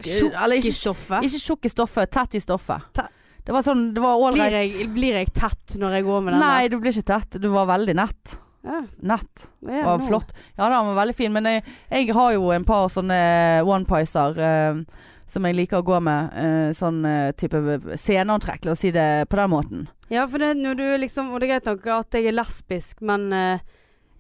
i 0.61 0.73
stoffet? 0.77 1.25
Ikke 1.25 1.41
tjukk 1.41 1.65
i 1.69 1.73
stoffet, 1.73 2.11
tett 2.13 2.37
i 2.37 2.43
stoffet. 2.45 2.91
Te- 2.97 3.09
Det 3.47 3.55
var 3.55 3.63
sånn, 3.63 3.93
det 3.95 4.03
var 4.03 4.17
Blir 4.19 4.43
ålreit. 4.43 4.73
jeg, 4.75 4.89
blir 4.91 5.15
jeg 5.21 5.29
tett 5.33 5.77
når 5.79 5.93
jeg 6.01 6.05
går 6.09 6.23
med 6.27 6.35
den? 6.35 6.41
Nei, 6.43 6.69
du 6.69 6.81
blir 6.83 6.91
ikke 6.93 7.07
tett. 7.15 7.37
Du 7.41 7.49
var 7.55 7.69
veldig 7.71 7.95
nett. 7.95 8.39
Ja, 8.67 8.81
Nett. 9.07 9.45
ja, 9.63 9.85
var 9.87 10.01
flott. 10.09 10.33
Ja 10.59 10.67
da, 10.69 10.81
han 10.81 10.89
var 10.91 10.97
veldig 11.05 11.15
fin. 11.15 11.31
Men 11.33 11.45
jeg, 11.47 11.63
jeg 11.93 12.09
har 12.17 12.33
jo 12.35 12.49
en 12.51 12.65
par 12.67 12.89
sånne 12.91 13.63
one-picer 13.63 14.41
eh, 14.43 14.81
som 15.27 15.47
jeg 15.49 15.57
liker 15.59 15.83
å 15.83 15.87
gå 15.87 16.01
med. 16.01 16.31
eh, 16.39 16.73
sånn 16.77 17.05
eh, 17.05 17.33
type 17.33 17.59
sceneantrekk, 17.97 18.65
la 18.65 18.75
oss 18.77 18.85
si 18.85 18.93
det 18.95 19.27
på 19.29 19.37
den 19.41 19.51
måten. 19.51 19.87
Ja, 20.09 20.27
for 20.31 20.39
det, 20.39 20.53
når 20.57 20.77
du 20.79 20.85
liksom 21.03 21.33
Og 21.35 21.41
det 21.41 21.49
er 21.49 21.57
greit 21.57 21.67
nok 21.67 21.87
at 21.91 22.15
jeg 22.15 22.29
er 22.31 22.37
lesbisk, 22.37 23.01
men 23.03 23.33
eh, 23.35 23.65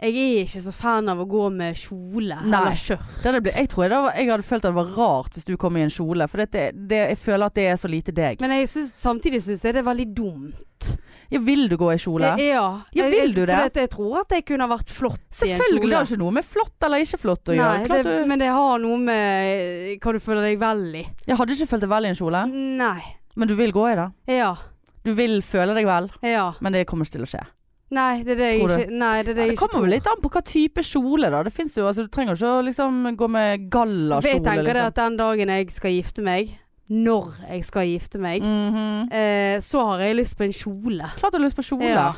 jeg 0.03 0.13
er 0.13 0.41
ikke 0.43 0.61
så 0.61 0.73
fan 0.77 1.09
av 1.09 1.23
å 1.23 1.29
gå 1.31 1.47
med 1.55 1.77
kjole 1.79 2.37
Nei. 2.45 2.59
eller 2.59 2.77
skjørt. 2.77 3.23
Jeg 3.25 3.69
tror 3.73 3.89
det 3.89 4.01
var, 4.05 4.13
jeg 4.19 4.29
hadde 4.29 4.45
følt 4.45 4.65
at 4.65 4.69
det 4.69 4.77
var 4.77 4.91
rart 4.99 5.39
hvis 5.39 5.47
du 5.49 5.55
kom 5.57 5.79
i 5.79 5.85
en 5.87 5.93
kjole. 5.95 6.27
For 6.29 6.43
det, 6.43 6.67
det, 6.91 6.99
jeg 7.15 7.19
føler 7.23 7.47
at 7.47 7.57
det 7.57 7.69
er 7.71 7.79
så 7.81 7.89
lite 7.89 8.13
deg. 8.13 8.43
Men 8.45 8.59
jeg 8.59 8.69
synes, 8.75 8.91
samtidig 9.01 9.41
syns 9.47 9.65
jeg 9.65 9.73
det 9.73 9.81
er 9.81 9.89
veldig 9.89 10.09
dumt. 10.19 10.91
Ja, 11.31 11.41
vil 11.41 11.68
du 11.68 11.77
gå 11.77 11.89
i 11.93 11.97
kjole? 11.99 12.35
Eh, 12.39 12.47
Ja. 12.53 12.81
Ja, 12.95 13.05
Jeg- 13.05 13.11
vil 13.11 13.35
du 13.35 13.47
det? 13.47 13.57
For 13.72 13.81
jeg 13.81 13.91
tror 13.91 14.20
at 14.20 14.29
jeg 14.31 14.45
kunne 14.47 14.68
vært 14.68 14.91
flott 14.91 15.18
i 15.43 15.51
en 15.51 15.59
Selvfølgelig. 15.61 15.89
Det 15.91 15.97
har 15.97 16.05
ikke 16.07 16.18
noe 16.18 16.31
med 16.33 16.45
flott 16.45 16.83
eller 16.87 16.99
ikke 16.99 17.18
flott 17.18 17.45
å 17.45 17.57
gjøre. 17.57 17.79
Nei, 17.79 17.87
Klart 17.87 18.03
det, 18.05 18.20
du, 18.22 18.27
men 18.27 18.39
det 18.39 18.49
har 18.49 18.79
noe 18.79 18.99
med 18.99 19.61
eh, 19.93 19.97
hva 19.99 20.12
du 20.12 20.18
føler 20.20 20.43
deg 20.43 20.59
vel 20.59 20.95
i. 20.95 21.07
jeg 21.27 21.37
hadde 21.37 21.51
ikke 21.57 21.68
følt 21.68 21.81
deg 21.81 21.89
vel 21.91 22.05
i 22.05 22.09
en 22.09 22.14
kjole, 22.14 22.47
Nei. 22.53 23.03
men 23.37 23.49
du 23.49 23.55
vil 23.57 23.72
gå 23.72 23.93
i 23.93 23.95
det. 23.97 24.12
Ja. 24.39 24.55
Du 25.05 25.12
vil 25.14 25.41
føle 25.43 25.74
deg 25.74 25.85
vel, 25.87 26.11
Ja. 26.22 26.53
men 26.61 26.72
det 26.72 26.87
kommer 26.87 27.05
ikke 27.05 27.12
til 27.18 27.22
å 27.22 27.31
skje. 27.31 27.47
Nei, 27.89 28.24
det 28.24 28.33
er 28.33 28.37
det 28.37 28.47
jeg 28.59 28.62
ikke 28.66 28.91
Nei, 28.91 29.22
det 29.22 29.35
det 29.37 29.37
Ja, 29.37 29.47
jeg 29.47 29.51
det 29.51 29.59
kommer 29.59 29.81
vel 29.87 29.91
litt 29.91 30.07
an 30.09 30.20
på 30.20 30.29
hva 30.29 30.43
type 30.43 30.83
kjole, 30.83 31.31
da. 31.31 31.43
Det 31.45 31.53
jo, 31.55 31.87
altså, 31.87 32.03
du 32.03 32.09
trenger 32.09 32.35
ikke 32.35 32.51
å 32.51 32.64
liksom 32.66 33.16
gå 33.16 33.29
med 33.31 33.70
gallakjole. 33.70 34.22
jeg 34.24 34.43
tenker 34.43 34.64
det 34.64 34.74
Liksom. 34.74 34.87
at 34.87 34.95
den 34.97 35.16
dagen 35.16 35.49
jeg 35.49 35.70
skal 35.70 35.91
gifte 35.93 36.22
meg, 36.24 36.59
når 36.91 37.32
jeg 37.49 37.64
skal 37.64 37.87
gifte 37.89 38.18
meg, 38.22 38.43
Mhm. 38.43 39.12
eh, 39.12 39.59
så 39.61 39.84
har 39.87 39.99
jeg 40.01 40.16
lyst 40.16 40.37
på 40.39 40.45
en 40.45 40.53
kjole. 40.53 41.11
Klart 41.16 41.32
du 41.32 41.39
har 41.39 41.45
lyst 41.47 41.57
på 41.57 41.64
kjole. 41.66 41.89
Ja. 41.91 42.12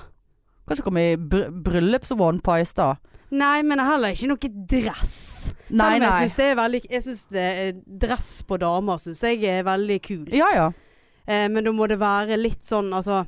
Kan 0.68 0.76
ikke 0.76 0.84
komme 0.84 1.12
i 1.12 1.16
br 1.16 1.48
bryllups-one 1.50 2.40
pies 2.42 2.72
da. 2.74 2.96
Nei, 3.30 3.62
men 3.62 3.78
heller 3.78 4.08
ikke 4.12 4.28
noe 4.28 4.66
dress. 4.66 5.54
Nei, 5.70 5.76
Selv 5.76 5.94
om 5.94 6.00
nei. 6.00 6.20
jeg 6.20 6.30
syns 6.30 6.36
det 6.36 6.44
er 6.46 6.54
veldig 6.56 6.82
Jeg 6.90 7.02
synes 7.02 7.26
det 7.28 7.98
dress 8.00 8.42
på 8.42 8.58
damer 8.58 8.96
syns 8.98 9.20
jeg 9.22 9.44
er 9.44 9.62
veldig 9.64 9.98
kult. 10.02 10.32
Ja 10.32 10.46
ja. 10.54 10.70
Eh, 11.26 11.48
men 11.48 11.64
da 11.64 11.70
må 11.72 11.86
det 11.88 11.98
være 11.98 12.38
litt 12.40 12.64
sånn 12.64 12.90
altså 12.92 13.26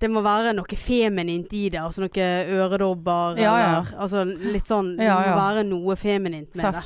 det 0.00 0.08
må 0.10 0.22
være 0.22 0.54
noe 0.54 0.76
feminint 0.78 1.52
i 1.52 1.68
det. 1.68 1.80
Altså 1.80 2.00
noe 2.00 2.10
øredobber 2.54 3.36
Ja, 3.38 3.58
ja. 3.58 3.80
eller 3.80 3.98
Altså 3.98 4.24
litt 4.52 4.64
sånn 4.70 4.96
Det 4.96 5.04
Ja, 5.04 5.16
må 5.18 5.36
være 5.36 5.64
noe 5.66 5.96
feminint 5.96 6.54
med 6.54 6.62
Seff. 6.62 6.74
det. 6.74 6.84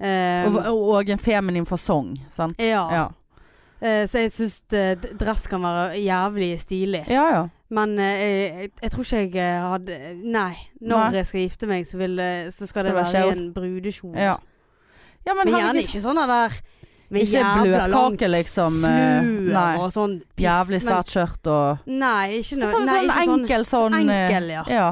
Eh, 0.00 0.46
Og, 0.48 0.88
og 0.96 1.10
en 1.12 1.18
feminin 1.20 1.66
fasong, 1.68 2.14
sant. 2.32 2.56
ja. 2.58 2.86
Ja. 2.92 3.08
Uh, 3.80 4.04
så 4.04 4.20
jeg 4.20 4.32
syns 4.32 4.58
dress 4.68 5.46
kan 5.48 5.62
være 5.64 5.96
jævlig 6.04 6.50
stilig. 6.60 7.04
ja 7.08 7.22
ja. 7.32 7.44
Men 7.70 7.94
uh, 7.98 8.04
jeg, 8.04 8.70
jeg 8.82 8.90
tror 8.92 9.06
ikke 9.06 9.38
jeg 9.38 9.54
eh, 9.56 9.68
hadde 9.70 9.98
Nei. 10.24 10.56
Når 10.82 10.98
Nei. 10.98 11.14
jeg 11.20 11.26
skal 11.30 11.40
gifte 11.40 11.68
meg, 11.70 11.86
så, 11.86 11.96
vil, 12.00 12.18
eh, 12.18 12.50
så 12.50 12.66
skal, 12.66 12.68
Skal 12.68 12.88
det 12.90 12.94
være 12.98 13.22
i 13.22 13.32
en 13.36 13.46
brudekjole. 13.54 14.18
ja. 14.18 14.34
ja 15.26 15.36
men 15.38 15.48
Men 15.48 15.60
gjerne 15.62 15.84
ikke 15.86 16.02
sånn 16.02 16.20
der 16.20 16.58
med 17.10 17.22
Ikke 17.22 17.44
bløtkake, 17.62 18.28
liksom, 18.30 18.76
eh, 18.84 19.30
nei. 19.54 19.70
og 19.80 19.88
sånn 19.94 20.18
piss. 20.34 20.44
jævlig 20.44 20.82
svært 20.84 21.14
skjørt 21.14 21.50
og 21.50 21.88
Nei, 21.90 22.40
ikke 22.40 22.50
Så 22.50 22.60
noe 22.60 22.70
får 22.74 22.84
vi 22.84 22.90
sånn 22.90 23.10
sånn 23.10 23.40
enkel 23.40 23.66
sånn 23.70 23.96
eh, 23.98 24.02
enkel, 24.02 24.50
ja. 24.58 24.64
ja. 24.70 24.90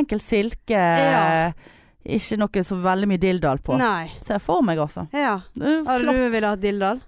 Enkel 0.00 0.20
silke. 0.20 0.82
Ja. 0.82 1.52
Ikke 2.06 2.38
noe 2.38 2.62
så 2.62 2.76
veldig 2.78 3.08
mye 3.10 3.18
dilldall 3.22 3.58
på. 3.66 3.76
Nei. 3.80 4.08
Ser 4.22 4.38
for 4.42 4.62
meg, 4.62 4.78
altså. 4.78 5.08
Ja. 5.16 5.40
Er 5.58 5.84
Hadde 5.88 6.12
du 6.14 6.26
villet 6.30 6.48
ha 6.48 6.56
dilldall? 6.60 7.00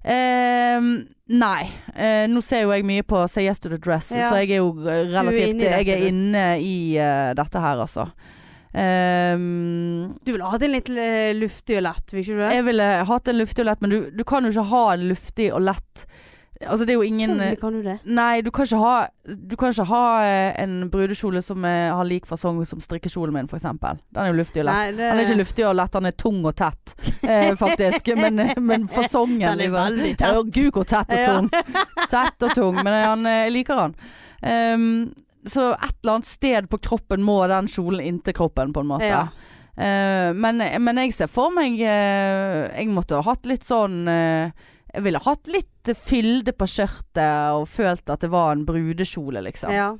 Ehm, 0.00 0.90
nei. 1.28 1.64
Eh, 1.92 2.24
nå 2.30 2.40
ser 2.44 2.62
jo 2.64 2.70
jeg 2.72 2.86
mye 2.88 3.04
på 3.04 3.20
Say 3.28 3.44
Yes 3.48 3.60
to 3.60 3.68
the 3.68 3.76
Dress, 3.76 4.10
Ja. 4.16 4.30
så 4.30 4.38
jeg 4.40 4.54
er 4.56 4.62
jo 4.62 4.70
relativt 4.80 5.12
relativt 5.12 5.54
inne 5.60 5.72
Jeg 5.76 5.88
er 5.88 6.06
inne 6.08 6.44
i 6.64 6.76
uh, 6.96 7.34
dette 7.36 7.60
her, 7.60 7.82
altså. 7.84 8.06
Ehm, 8.72 10.14
Du 10.24 10.32
ville 10.32 10.46
hatt 10.48 10.62
en 10.62 10.72
litt 10.72 10.88
eh, 10.94 11.32
luftig 11.36 11.76
og 11.80 11.84
lett, 11.88 12.12
vil 12.14 12.22
ikke 12.22 12.36
du 12.38 12.42
det? 12.44 12.50
jeg 12.54 12.64
ville 12.70 12.88
hatt 13.10 13.28
en 13.28 13.40
luftig 13.40 13.64
og 13.64 13.70
lett, 13.70 13.80
men 13.84 13.90
du, 13.90 13.98
du 14.14 14.24
kan 14.24 14.44
jo 14.46 14.52
ikke 14.54 14.68
ha 14.70 14.84
en 14.94 15.08
luftig 15.10 15.50
og 15.52 15.64
lett 15.66 16.06
Altså 16.60 16.84
det 16.84 16.92
er 16.92 16.98
jo 16.98 17.06
ingen 17.06 17.30
Selvfølgelig 17.30 17.60
kan 17.60 17.72
du 17.72 17.82
det. 17.86 17.94
Nei, 18.04 18.40
du 18.44 18.50
kan 18.52 18.66
ikke 18.68 18.80
ha 18.82 18.96
Du 19.48 19.54
kan 19.56 19.72
ikke 19.72 19.86
ha 19.88 20.02
eh, 20.26 20.58
en 20.60 20.74
brudekjole 20.92 21.40
som 21.42 21.64
er, 21.64 21.94
har 21.96 22.04
lik 22.04 22.26
fasong 22.28 22.58
som 22.68 22.82
strikkekjolen 22.84 23.32
min, 23.32 23.48
f.eks. 23.48 23.64
Den 23.80 24.20
er 24.20 24.28
jo 24.28 24.36
luftig 24.42 24.60
og 24.60 24.68
lett. 24.68 24.76
Nei, 24.76 24.90
det, 24.92 25.06
Den 25.06 25.22
er 25.22 25.24
ikke 25.24 25.38
luftig 25.40 25.66
og 25.70 25.78
lett, 25.78 25.94
den 25.96 26.10
er 26.10 26.16
tung 26.20 26.42
og 26.44 26.56
tett, 26.58 26.94
eh, 27.22 27.54
faktisk. 27.64 28.12
Men, 28.20 28.42
men 28.60 28.84
fasongen 28.92 29.46
Den 29.46 29.64
er 29.68 29.72
veldig 29.72 30.10
tett. 30.20 30.26
Ja, 30.28 30.42
Gud, 30.44 30.70
hvor 30.76 30.88
tett 30.90 31.14
og 31.16 31.22
Ja. 31.22 31.38
tung. 31.38 31.48
Tett 32.10 32.46
og 32.48 32.54
tung, 32.58 32.82
men 32.82 32.92
han, 32.92 33.24
eh, 33.26 33.44
jeg 33.46 33.54
liker 33.56 33.80
han. 33.80 33.96
Um, 34.40 34.90
så 35.48 35.70
et 35.72 35.96
eller 36.02 36.18
annet 36.18 36.28
sted 36.28 36.68
på 36.68 36.80
kroppen 36.84 37.24
må 37.24 37.38
den 37.48 37.68
kjolen 37.72 38.04
inntil 38.04 38.36
kroppen, 38.36 38.74
på 38.76 38.84
en 38.84 38.90
måte. 38.92 39.08
Ja. 39.08 39.24
Uh, 39.80 40.36
men, 40.36 40.60
men 40.60 41.00
jeg 41.06 41.14
ser 41.16 41.30
for 41.30 41.48
meg 41.54 41.78
uh, 41.80 42.66
Jeg 42.74 42.90
måtte 42.92 43.16
ha 43.16 43.24
hatt 43.24 43.46
litt 43.48 43.62
sånn 43.64 44.02
eh, 44.10 44.50
Jeg 44.94 45.04
ville 45.06 45.20
hatt 45.22 45.50
litt 45.50 45.90
fylde 45.96 46.52
på 46.52 46.66
skjørtet 46.68 47.56
og 47.56 47.66
følt 47.70 48.10
at 48.10 48.20
det 48.24 48.30
var 48.32 48.52
en 48.56 48.64
brudekjole, 48.68 49.42
liksom. 49.46 49.72
ja. 49.74 49.90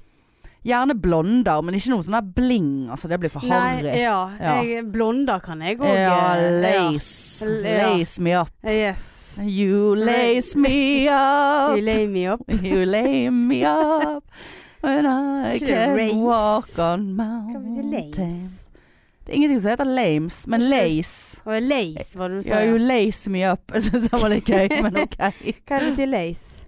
Gjerne 0.60 0.92
blonder, 1.00 1.62
men 1.64 1.72
ikke 1.78 1.88
noe 1.94 2.04
sånn 2.04 2.18
der 2.18 2.26
bling. 2.36 2.72
Altså, 2.92 3.08
det 3.08 3.16
blir 3.22 3.30
for 3.32 3.40
harry. 3.48 3.94
Ja. 3.96 4.18
Ja. 4.36 4.58
Jeg, 4.60 4.82
blonder 4.92 5.40
kan 5.40 5.62
jeg 5.64 5.78
òg. 5.80 5.88
Ja, 5.96 6.34
lace. 6.36 7.48
Ja. 7.64 7.94
Lace 7.94 8.20
me 8.20 8.34
up. 8.36 8.52
Yes. 8.68 9.38
You 9.40 9.94
lace 9.96 10.52
me 10.60 11.08
up. 11.08 11.78
You 11.78 11.80
lay 11.86 12.04
me 12.12 12.26
up. 12.28 12.44
You 12.60 12.84
lay 12.84 13.30
me 13.32 13.62
up. 13.64 14.24
When 14.84 15.06
I 15.06 15.58
can 15.58 16.20
walk 16.20 16.68
on 16.78 17.14
mountains. 17.16 18.66
Det 19.30 19.36
er 19.36 19.38
ingenting 19.44 19.60
som 19.62 19.70
heter 19.70 19.86
lames, 19.86 20.36
men 20.50 20.64
lace. 20.66 21.38
Og 21.46 21.62
lace, 21.62 22.16
hva 22.18 22.26
du 22.32 22.40
sa. 22.42 22.48
Ja, 22.50 22.64
you 22.66 22.80
lace 22.82 23.30
me 23.30 23.44
up. 23.46 23.62
Jeg 23.76 23.84
syns 23.86 24.08
det 24.08 24.18
var 24.24 24.32
litt 24.32 24.48
gøy, 24.50 24.64
men 24.82 24.96
ok. 25.04 25.14
Hva 25.70 25.78
betyr 25.84 26.08
lace? 26.10 26.64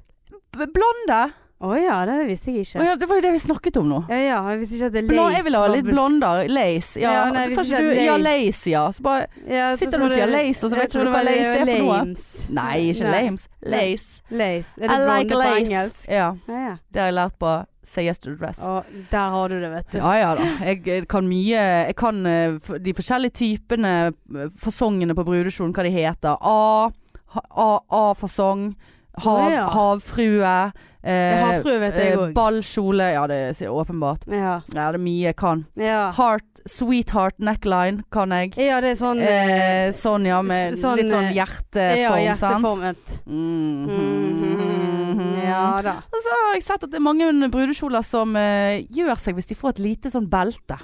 B- 0.54 0.68
Blonde. 0.76 1.18
Å 1.62 1.76
ja, 1.78 2.00
det 2.08 2.14
visste 2.26 2.50
jeg 2.50 2.64
ikke. 2.64 2.74
ikke. 2.80 2.84
ja, 2.88 2.94
det 2.98 3.06
var 3.08 3.18
jo 3.20 3.22
det 3.22 3.30
vi 3.32 3.38
snakket 3.38 3.76
om 3.78 3.86
nå. 3.88 3.98
Ja, 4.10 4.16
ja, 4.18 4.38
jeg 4.50 4.58
visste 4.58 4.74
ikke 4.80 4.86
at 4.88 4.92
det 4.96 5.02
er 5.04 5.14
lace. 5.14 5.34
jeg 5.36 5.44
vil 5.46 5.54
ha 5.54 5.66
litt 5.70 5.84
blonder. 5.86 6.40
Lace. 6.50 7.00
Ja, 7.00 7.12
Ja, 7.12 7.20
nei, 7.30 7.44
hvis 7.46 7.58
ikke 7.62 7.78
du 7.78 7.88
lace. 7.92 8.04
ja, 8.08 8.16
lace- 8.18 8.70
ja. 8.72 8.82
Så 8.90 9.02
bare 9.02 9.26
Ja, 9.46 9.68
så 9.76 9.78
Sitter 9.84 9.98
du 9.98 10.04
og 10.04 10.10
sier 10.10 10.26
lace, 10.26 10.64
og 10.64 10.70
så 10.72 10.76
vet 10.80 10.90
du 10.90 10.98
hva 11.06 11.22
lace 11.22 11.44
er 11.46 11.64
for 11.66 11.84
noe? 11.84 11.98
lames. 12.02 12.24
Nei, 12.50 12.76
ikke 12.90 13.04
Nei. 13.06 13.22
lames. 13.22 13.48
Lace. 13.62 14.22
Lace. 14.30 14.78
Er 14.82 14.88
det 14.88 14.98
I 14.98 15.06
like 15.06 15.34
lace. 15.38 15.52
på 15.52 15.60
engelsk? 15.62 16.08
Ja, 16.10 16.28
Ja, 16.48 16.58
ja. 16.66 16.74
det 16.92 17.00
har 17.00 17.06
jeg 17.12 17.14
lært 17.14 17.38
på 17.38 17.52
Say 17.84 18.04
Yes 18.06 18.18
to 18.18 18.30
the 18.30 18.36
Dress. 18.36 18.58
Og 18.58 18.84
der 19.10 19.30
har 19.30 19.48
du 19.48 19.60
det, 19.60 19.70
vet 19.70 19.90
du. 19.92 19.98
Ja 19.98 20.12
ja 20.18 20.34
da. 20.34 20.42
Jeg 20.66 20.82
jeg 20.86 21.08
kan 21.08 21.28
mye 21.28 21.62
Jeg 21.86 21.96
kan 21.96 22.26
eh, 22.26 22.58
de 22.78 22.92
forskjellige 22.94 23.32
typene, 23.38 24.12
eh, 24.34 24.48
fasongene 24.58 25.14
på 25.14 25.24
brudekjolen, 25.24 25.72
hva 25.74 25.82
de 25.82 25.90
heter. 25.90 26.36
A, 26.42 26.90
ha- 27.34 27.48
A, 27.56 27.78
A-fasong. 27.90 28.74
Hav. 29.18 29.50
Havfrue. 29.74 30.72
Eh, 31.02 31.40
Havfrue 31.42 31.80
vet 31.82 31.96
jeg 31.98 32.12
eh, 32.12 32.18
òg. 32.20 32.32
Ballkjole. 32.36 33.08
Ja, 33.16 33.24
det 33.26 33.38
er 33.58 33.70
åpenbart. 33.74 34.22
Ja. 34.30 34.60
Ja, 34.70 34.84
det 34.94 35.00
er 35.00 35.02
mye 35.02 35.24
jeg 35.32 35.36
kan. 35.40 35.64
Ja. 35.74 36.12
Heart, 36.14 36.62
sweetheart 36.70 37.40
neckline 37.42 38.04
kan 38.14 38.30
jeg. 38.30 38.52
ja, 38.56 38.78
det 38.84 38.92
er 38.94 39.00
sånn 39.00 39.18
Eh, 39.22 39.90
sånn 39.98 40.26
ja, 40.28 40.38
med 40.46 40.78
sånn, 40.78 41.00
litt 41.00 41.10
sånn 41.10 41.26
eh, 41.30 41.34
hjerteform, 41.40 42.22
Ja, 42.22 42.36
sant? 42.38 42.62
hjerteformet. 42.62 43.18
Mm 43.26 43.86
-hmm. 43.90 45.44
Ja 45.46 45.80
da. 45.82 45.96
Og 46.06 46.22
så 46.22 46.38
har 46.46 46.54
jeg 46.54 46.62
sett 46.62 46.84
at 46.84 46.90
det 46.90 46.96
er 47.00 47.04
mange 47.04 47.50
brudekjoler 47.50 48.02
som 48.02 48.36
eh, 48.36 48.86
gjør 48.90 49.18
seg 49.18 49.34
hvis 49.34 49.46
de 49.50 49.54
får 49.58 49.68
et 49.76 49.78
lite 49.78 50.10
sånn 50.10 50.28
belte. 50.30 50.78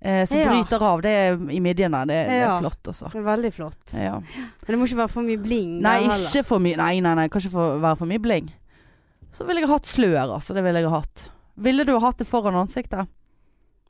Eh, 0.00 0.26
som 0.26 0.38
Ja. 0.38 0.50
bryter 0.50 0.82
av. 0.82 1.00
Det 1.02 1.10
er 1.10 1.32
i 1.50 1.60
midjene. 1.60 2.06
Det, 2.06 2.26
det 2.28 2.42
er 2.42 2.58
flott, 2.60 2.82
også. 2.88 3.10
Det 3.12 3.18
er 3.18 3.24
veldig 3.24 3.52
flott. 3.52 3.94
Ja. 3.94 4.20
Men 4.20 4.66
det 4.66 4.78
må 4.78 4.84
ikke 4.84 4.96
være 4.96 5.08
for 5.08 5.22
mye 5.22 5.38
bling. 5.38 5.80
Nei, 5.82 6.02
ikke 6.04 6.44
for 6.44 6.58
mye 6.58 6.76
Nei, 6.76 7.00
nei, 7.00 7.14
nei, 7.14 7.28
kan 7.28 7.40
ikke 7.40 7.80
være 7.80 7.96
for 7.96 8.06
mye 8.06 8.18
bling. 8.22 8.50
Så 9.36 9.44
ville 9.44 9.60
jeg 9.60 9.68
hatt 9.68 9.84
slør, 9.88 10.30
altså. 10.38 10.54
Det 10.56 10.62
ville 10.64 10.80
jeg 10.80 10.88
hatt. 10.88 11.26
Ville 11.60 11.84
du 11.84 11.98
hatt 12.00 12.16
det 12.22 12.26
foran 12.28 12.54
ansiktet? 12.56 13.08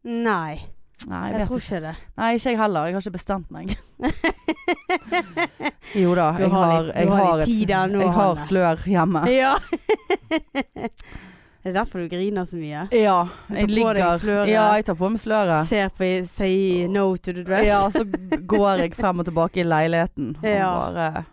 Nei, 0.07 0.59
Nei, 1.07 1.31
jeg, 1.31 1.41
jeg 1.41 1.47
tror 1.47 1.59
ikke. 1.61 1.81
det. 1.85 1.93
Nei, 2.17 2.31
ikke 2.35 2.51
jeg 2.51 2.59
heller. 2.59 2.87
Jeg 2.89 2.95
har 2.97 3.03
ikke 3.05 3.15
bestemt 3.15 3.51
meg. 3.55 3.77
jo 6.03 6.15
da, 6.19 6.27
jeg 6.41 6.51
har 6.51 6.89
jeg 6.91 7.09
har 7.13 7.39
et, 7.45 7.71
jeg 7.71 8.11
har 8.17 8.35
slør 8.43 8.77
hjemme. 8.91 9.23
Ja. 9.37 9.53
det 11.63 11.71
er 11.71 11.75
derfor 11.77 11.99
du 12.03 12.09
griner 12.11 12.45
så 12.49 12.57
mye. 12.59 12.89
Ja, 12.97 13.29
jeg 13.53 13.69
ligger. 13.71 14.19
Ja, 14.51 14.67
jeg 14.79 14.85
tar 14.89 14.97
på 14.99 15.09
meg 15.13 15.21
sløret. 15.23 15.67
Ser 15.71 15.89
på 15.95 16.05
Say 16.27 16.87
no 16.91 17.13
to 17.19 17.33
the 17.37 17.43
dress. 17.47 17.69
Ja, 17.69 17.87
så 17.93 18.03
går 18.47 18.77
jeg 18.87 18.95
frem 18.99 19.21
og 19.23 19.27
tilbake 19.31 19.61
i 19.63 19.67
leiligheten 19.69 20.35
og 20.41 20.47
bare 20.47 21.25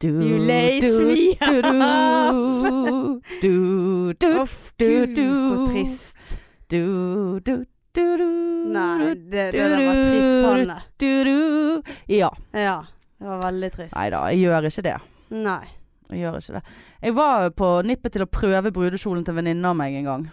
du, 0.00 0.08
You 0.08 0.38
lace 0.38 0.80
du, 0.80 1.06
me 1.06 1.20
du, 1.62 3.20
du, 3.40 4.12
du, 4.12 4.14
du, 4.20 4.28
Uff, 4.40 4.72
gud, 4.78 5.14
du. 5.16 5.66
trist. 5.70 6.38
du, 6.70 7.40
du, 7.44 7.66
du, 7.92 8.16
du, 8.16 8.26
Nei, 8.72 9.14
det, 9.14 9.50
det 9.52 9.52
der 9.52 9.76
var 9.84 10.00
trist, 10.00 10.46
Hanne. 10.46 10.78
du, 10.96 11.10
du. 11.24 11.82
Ja. 12.08 12.30
Ja, 12.56 12.78
det 13.18 13.28
var 13.28 13.42
veldig 13.44 13.70
trist. 13.74 13.94
Nei 13.96 14.08
da, 14.14 14.22
jeg 14.32 14.44
gjør 14.46 14.68
ikke 14.70 14.86
det. 14.88 14.96
Nei. 15.36 15.62
Jeg 16.10 16.24
gjør 16.24 16.38
ikke 16.40 16.56
det. 16.58 16.62
Jeg 17.04 17.14
var 17.20 17.50
på 17.60 17.70
nippet 17.86 18.16
til 18.16 18.24
å 18.24 18.30
prøve 18.30 18.72
brudekjolen 18.74 19.24
til 19.26 19.34
en 19.36 19.40
venninne 19.42 19.68
av 19.74 19.76
meg 19.78 19.98
en 20.00 20.08
gang. 20.08 20.24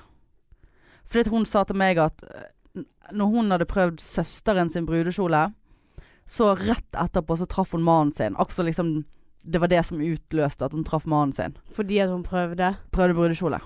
Fordi 1.07 1.31
hun 1.35 1.45
sa 1.47 1.63
til 1.67 1.77
meg 1.79 1.99
at 2.03 2.23
eh, 2.27 2.47
når 3.15 3.29
hun 3.35 3.51
hadde 3.53 3.67
prøvd 3.69 3.99
søsteren 4.03 4.71
sin 4.73 4.87
brudekjole, 4.87 5.43
så 6.27 6.53
rett 6.59 6.97
etterpå 7.03 7.37
så 7.39 7.45
traff 7.47 7.71
hun 7.75 7.85
mannen 7.87 8.11
sin. 8.15 8.35
Akkurat 8.35 8.57
som 8.57 8.67
liksom 8.67 8.89
det 9.49 9.59
var 9.63 9.67
det 9.71 9.85
som 9.85 10.01
utløste 10.03 10.65
at 10.65 10.71
hun 10.75 10.83
traff 10.83 11.05
mannen 11.07 11.33
sin. 11.33 11.55
Fordi 11.73 11.99
at 12.03 12.09
hun 12.11 12.23
prøvde. 12.23 12.75
Prøvde 12.91 13.13
brudekjole. 13.15 13.59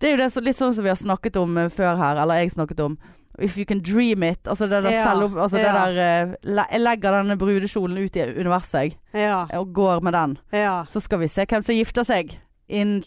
Det 0.00 0.08
er 0.08 0.16
jo 0.16 0.22
det, 0.22 0.30
så- 0.32 0.42
litt 0.42 0.56
sånn 0.56 0.74
som 0.74 0.84
vi 0.84 0.90
har 0.90 0.96
snakket 1.00 1.36
om 1.40 1.56
eh, 1.58 1.68
før 1.68 1.96
her, 1.96 2.16
eller 2.22 2.34
jeg 2.42 2.50
snakket 2.52 2.80
om. 2.80 2.98
If 3.38 3.56
you 3.58 3.64
can 3.66 3.80
dream 3.82 4.22
it. 4.22 4.42
Altså 4.46 4.68
det 4.70 4.82
der 4.84 4.90
Ja, 4.94 5.04
selv, 5.14 5.36
altså 5.36 5.56
det 5.56 5.72
der 5.74 5.98
eh, 5.98 6.34
le, 6.44 6.64
Jeg 6.70 6.80
legger 6.80 7.10
denne 7.18 7.36
brudekjolen 7.36 7.98
ut 8.04 8.16
i 8.16 8.26
universet, 8.40 8.94
Ja. 9.12 9.46
og 9.58 9.72
går 9.74 10.00
med 10.02 10.12
den. 10.12 10.38
ja. 10.52 10.84
Så 10.88 11.00
skal 11.02 11.18
vi 11.18 11.26
se 11.28 11.44
hvem 11.46 11.64
som 11.64 11.74
gifter 11.74 12.04
seg 12.04 12.38
innen 12.68 13.02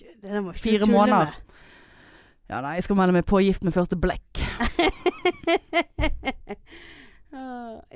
Fire 0.54 0.86
måneder. 0.86 1.26
med. 1.26 1.34
Ja, 2.50 2.62
nei, 2.62 2.76
jeg 2.76 2.84
skal 2.84 2.96
melde 2.96 3.14
meg 3.14 3.26
på 3.26 3.40
gift 3.44 3.64
med 3.64 3.74
første 3.74 3.96
blekk. 4.00 4.38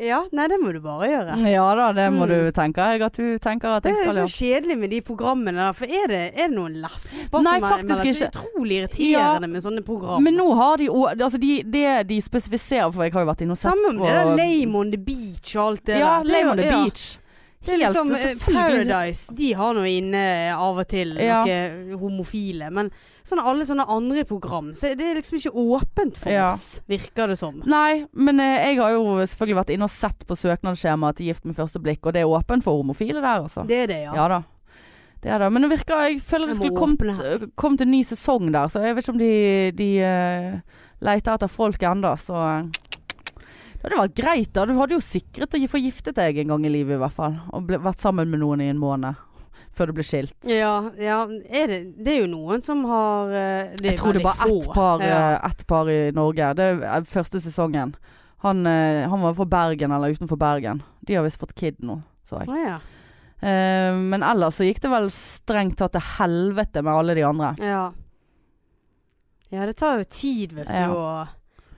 ja, 0.01 0.19
nei, 0.31 0.45
det 0.47 0.57
må 0.61 0.71
du 0.73 0.79
bare 0.83 1.07
gjøre. 1.09 1.35
Ja 1.51 1.65
da, 1.75 1.87
det 1.93 2.05
må 2.13 2.25
Mm. 2.25 2.29
du 2.31 2.51
tenke. 2.55 2.85
Jeg 2.93 3.01
at 3.01 3.13
du 3.17 3.37
tenker 3.39 3.75
at 3.77 3.83
Det 3.83 3.91
er 3.91 4.11
så 4.13 4.25
kjedelig 4.29 4.77
med 4.77 4.89
de 4.91 5.01
programmene 5.01 5.57
der, 5.57 5.73
for 5.73 5.85
er 5.85 6.07
det, 6.07 6.21
er 6.35 6.47
det 6.47 6.55
noen 6.55 6.73
lesber 6.81 7.41
Nei, 7.43 7.59
som 7.59 7.63
er 7.63 7.77
faktisk 7.77 8.05
ikke. 8.05 8.13
Det 8.13 8.21
er 8.21 8.41
utrolig 8.41 8.77
irriterende 8.81 9.49
med 9.49 9.63
sånne 9.63 9.83
program. 9.85 10.23
Men 10.23 10.33
nå 10.39 10.47
har 10.55 10.77
de 10.77 10.87
òg 10.89 11.21
Altså, 11.21 11.37
de, 11.41 11.63
det 11.63 12.07
de 12.07 12.21
spesifiserer 12.21 12.91
For 12.93 13.03
jeg 13.03 13.13
har 13.13 13.21
jo 13.25 13.31
vært 13.31 13.41
inne 13.41 13.51
og 13.51 13.57
sett 13.61 13.71
Samme 13.71 13.93
med 13.97 14.05
det 14.07 14.13
der 14.15 14.35
Lame 14.37 14.77
on 14.79 14.91
the 14.91 14.97
beach 14.97 15.55
og 15.55 15.63
alt 15.67 15.85
det 15.85 15.99
Ja, 15.99 16.19
der. 16.23 16.29
Er 16.29 16.31
Lame 16.31 16.51
on 16.51 16.57
the 16.57 16.67
ja. 16.69 16.83
Beach. 16.83 17.17
Det 17.65 17.73
er 17.75 17.77
liksom 17.77 18.11
eh. 18.11 18.35
Paradise. 18.41 19.33
De 19.37 19.53
har 19.53 19.73
nå 19.77 19.83
inne 19.85 20.55
av 20.55 20.79
og 20.81 20.87
til 20.89 21.13
Ja. 21.21 21.43
noe 21.45 21.97
homofile. 22.01 22.71
Men 22.73 22.89
sånne, 23.27 23.43
alle 23.47 23.65
sånne 23.67 23.85
andre 23.91 24.23
program, 24.27 24.71
så 24.77 24.93
det 24.97 25.05
er 25.07 25.19
liksom 25.19 25.37
ikke 25.39 25.53
åpent 25.53 26.17
for 26.17 26.31
Ja. 26.33 26.51
oss, 26.53 26.81
virker 26.89 27.27
det 27.31 27.37
som. 27.39 27.61
Nei, 27.65 28.05
men 28.13 28.39
eh, 28.39 28.71
jeg 28.71 28.79
har 28.81 28.95
jo 28.95 29.17
selvfølgelig 29.21 29.59
vært 29.61 29.75
inne 29.75 29.87
og 29.89 29.93
sett 29.93 30.25
på 30.27 30.37
søknadsskjemaet 30.39 31.19
til 31.19 31.31
Gift 31.31 31.45
med 31.45 31.55
første 31.55 31.81
blikk, 31.81 32.05
og 32.05 32.13
det 32.13 32.23
er 32.23 32.31
åpent 32.31 32.63
for 32.65 32.81
homofile 32.81 33.21
der, 33.21 33.45
altså. 33.45 33.65
Det 33.67 33.83
er 33.83 33.87
det, 33.87 34.01
ja. 34.07 34.15
Ja 34.15 34.27
da. 34.27 34.43
Det 35.21 35.29
er 35.29 35.37
det. 35.43 35.51
Men 35.53 35.61
det 35.61 35.69
virker 35.77 36.07
Jeg 36.09 36.21
føler 36.25 36.49
det 36.49 36.55
skulle 36.57 36.77
kommet 36.77 37.51
kom 37.55 37.77
til 37.77 37.85
en 37.85 37.93
ny 37.93 38.01
sesong 38.03 38.51
der, 38.51 38.71
så 38.73 38.81
jeg 38.81 38.95
vet 38.97 39.05
ikke 39.05 39.13
om 39.13 39.19
de, 39.21 39.33
de 39.77 39.89
uh, 40.01 40.79
leter 41.05 41.35
etter 41.35 41.51
folk 41.51 41.83
ennå, 41.85 42.15
så 42.17 42.37
eh, 42.41 42.63
Det 43.81 43.89
hadde 43.89 43.99
vært 44.01 44.17
greit, 44.17 44.49
da. 44.53 44.65
Du 44.65 44.73
hadde 44.77 44.97
jo 44.97 45.01
sikret 45.01 45.53
å 45.57 45.61
få 45.69 45.81
giftet 45.81 46.17
deg 46.17 46.37
en 46.41 46.53
gang 46.53 46.65
i 46.65 46.73
livet, 46.73 46.97
i 46.97 47.01
hvert 47.01 47.13
fall. 47.15 47.37
Og 47.53 47.65
ble, 47.69 47.79
vært 47.81 48.01
sammen 48.01 48.29
med 48.29 48.41
noen 48.41 48.61
i 48.61 48.69
en 48.69 48.81
måned. 48.81 49.17
Før 49.71 49.87
du 49.87 49.95
ble 49.95 50.03
skilt. 50.03 50.35
Ja, 50.49 50.91
ja 50.99 51.21
er 51.47 51.71
det, 51.71 51.77
det 52.03 52.15
er 52.15 52.17
jo 52.25 52.31
noen 52.33 52.63
som 52.65 52.83
har 52.89 53.31
eh, 53.31 53.69
jeg 53.79 53.95
tror 54.01 54.17
det 54.17 54.19
er 54.19 54.27
bare 54.27 54.49
ett 54.49 54.67
par, 54.75 55.03
Ja. 55.05 55.19
eh, 55.31 55.45
ett 55.47 55.63
par 55.67 55.89
i 55.89 55.99
Norge. 56.11 56.49
Det 56.59 56.65
er 56.83 57.05
første 57.07 57.39
sesongen. 57.39 57.93
Han, 58.43 58.65
eh, 58.67 59.07
han 59.07 59.21
var 59.23 59.37
fra 59.37 59.45
Bergen, 59.45 59.93
eller 59.95 60.11
utenfor 60.11 60.39
Bergen. 60.41 60.81
De 60.99 61.15
har 61.15 61.23
visst 61.23 61.39
fått 61.39 61.55
kid 61.55 61.79
nå, 61.79 62.01
så 62.27 62.41
jeg. 62.43 62.51
Ja. 62.65 62.79
uh, 63.41 63.95
men 63.97 64.21
ellers 64.21 64.59
så 64.59 64.67
gikk 64.67 64.83
det 64.83 64.91
vel 64.91 65.07
strengt 65.13 65.79
tatt 65.79 65.95
til 65.95 66.03
helvete 66.19 66.83
med 66.83 66.93
alle 66.93 67.15
de 67.17 67.25
andre. 67.25 67.55
ja. 67.63 67.91
Ja, 69.51 69.65
det 69.67 69.73
tar 69.81 69.97
jo 69.99 70.05
tid, 70.07 70.53
vet 70.55 70.69
du, 70.71 70.93
å 70.95 71.25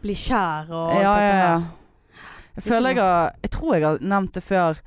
bli 0.04 0.14
kjær 0.14 0.68
og 0.70 0.91
alt 0.94 1.02
Ja, 1.02 1.14
dette 1.18 1.38
her. 1.39 1.64
Jeg 2.54 2.66
føler 2.68 2.94
jeg 2.94 3.00
har 3.02 3.32
Jeg 3.41 3.52
tror 3.56 3.72
jeg 3.74 3.84
har 3.88 4.04
nevnt 4.14 4.34
det 4.38 4.44
før. 4.46 4.82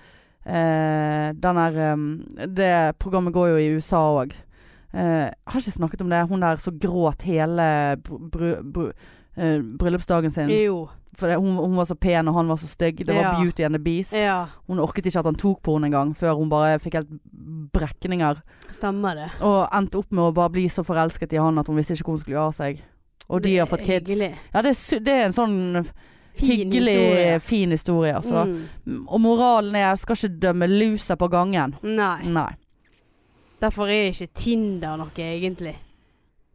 Eh, 0.47 1.33
den 1.35 1.57
der 1.59 2.47
Det 2.47 2.99
programmet 2.99 3.35
går 3.35 3.49
jo 3.49 3.57
i 3.57 3.71
USA 3.77 3.99
òg. 4.23 4.33
Eh, 4.95 5.31
har 5.47 5.61
ikke 5.61 5.73
snakket 5.75 6.01
om 6.03 6.09
det. 6.11 6.29
Hun 6.29 6.41
der 6.41 6.57
som 6.57 6.79
gråt 6.79 7.23
hele 7.23 7.97
br 8.01 8.63
br 8.63 8.93
eh, 9.37 9.59
bryllupsdagen 9.61 10.31
sin. 10.31 10.49
Jo. 10.49 10.89
For 11.17 11.27
det, 11.29 11.37
hun, 11.41 11.57
hun 11.57 11.77
var 11.77 11.85
så 11.89 11.95
pen, 11.97 12.29
og 12.29 12.35
han 12.35 12.49
var 12.49 12.57
så 12.57 12.67
stygg. 12.69 12.99
Det 13.07 13.15
var 13.15 13.23
Ja. 13.23 13.41
Beauty 13.41 13.63
and 13.65 13.75
the 13.75 13.79
Beast. 13.83 14.13
Ja, 14.13 14.47
Hun 14.69 14.79
orket 14.79 15.07
ikke 15.07 15.19
at 15.19 15.25
han 15.25 15.35
tok 15.35 15.63
på 15.63 15.73
henne 15.75 15.87
engang, 15.89 16.15
før 16.15 16.37
hun 16.37 16.49
bare 16.51 16.79
fikk 16.79 16.93
helt 16.95 17.09
brekninger. 17.73 18.37
stemmer 18.71 19.15
det. 19.15 19.31
Og 19.41 19.69
endte 19.73 19.99
opp 19.99 20.11
med 20.13 20.25
å 20.25 20.35
bare 20.35 20.51
bli 20.53 20.67
så 20.69 20.85
forelsket 20.85 21.33
i 21.33 21.41
han 21.41 21.59
at 21.59 21.67
hun 21.69 21.77
visste 21.77 21.95
ikke 21.97 22.05
hvor 22.05 22.17
hun 22.19 22.21
skulle 22.21 22.37
gjøre 22.37 22.51
av 22.53 22.55
seg. 22.59 22.83
Og 23.31 23.43
de 23.43 23.49
Det 23.49 23.59
har 23.59 23.67
er 23.67 23.71
fått 23.71 23.87
kids. 23.87 24.11
hyggelig. 24.11 24.35
Ja, 24.55 24.63
det 24.63 24.77
det 25.05 25.15
er 25.15 25.25
en 25.25 25.33
sånn 25.33 25.87
Fin 26.37 26.51
hyggelig, 26.51 26.93
historie. 26.93 27.41
fin 27.41 27.71
historie, 27.71 28.13
altså. 28.17 28.45
Mm. 28.87 29.03
Og 29.09 29.21
moralen 29.21 29.75
er 29.81 29.97
skal 29.97 30.17
ikke 30.19 30.39
dømme 30.43 30.69
lusa 30.69 31.17
på 31.17 31.29
gangen. 31.33 31.77
Nei. 31.83 32.23
Nei. 32.29 32.51
Derfor 33.61 33.89
er 33.89 34.11
ikke 34.13 34.29
Tinder 34.37 34.97
noe, 35.01 35.11
egentlig. 35.17 35.75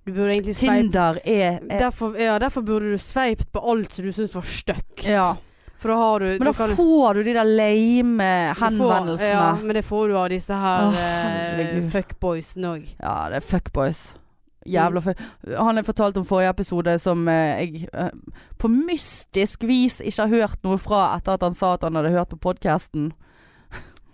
Du 0.05 0.11
burde 0.13 0.31
egentlig 0.33 0.55
sveipe 0.57 0.81
Tinder 0.81 1.17
er, 1.25 1.59
er 1.69 1.79
derfor, 1.79 2.15
ja, 2.17 2.37
derfor 2.41 2.61
burde 2.65 2.91
du 2.93 2.97
sveipt 3.01 3.51
på 3.53 3.61
alt 3.71 3.93
som 3.93 4.05
du 4.05 4.11
syns 4.13 4.33
var 4.35 4.45
stygt. 4.49 5.03
Ja. 5.05 5.31
For 5.81 5.89
da 5.89 5.95
har 5.97 6.19
du 6.19 6.25
Men 6.25 6.39
du 6.39 6.45
da 6.45 6.53
kan- 6.53 6.75
får 6.77 7.13
du 7.17 7.23
de 7.23 7.33
der 7.33 7.43
lame 7.43 8.29
henvendelsene. 8.53 9.17
får-. 9.17 9.33
Ja, 9.33 9.57
men 9.63 9.75
det 9.75 9.85
får 9.85 10.07
du 10.07 10.17
av 10.17 10.29
disse 10.29 10.53
her 10.53 10.87
oh, 10.87 11.77
uh, 11.81 11.89
fuckboysene 11.89 12.73
òg. 12.75 12.89
Ja, 13.01 13.15
det 13.29 13.41
er 13.41 13.45
fuckboys. 13.45 14.01
Jævla 14.69 15.01
fuck. 15.01 15.21
Han 15.57 15.79
har 15.79 15.83
fortalt 15.83 16.17
om 16.21 16.25
forrige 16.27 16.51
episode 16.53 16.93
som 17.01 17.27
eh, 17.31 17.63
jeg 17.63 17.87
eh, 17.93 18.11
på 18.61 18.69
mystisk 18.69 19.63
vis 19.65 19.99
ikke 20.03 20.27
har 20.27 20.35
hørt 20.43 20.61
noe 20.67 20.77
fra 20.81 21.15
etter 21.15 21.33
at 21.37 21.45
han 21.47 21.57
sa 21.57 21.73
at 21.77 21.87
han 21.87 21.97
hadde 21.97 22.13
hørt 22.13 22.29
på 22.29 22.41
podkasten. 22.49 23.09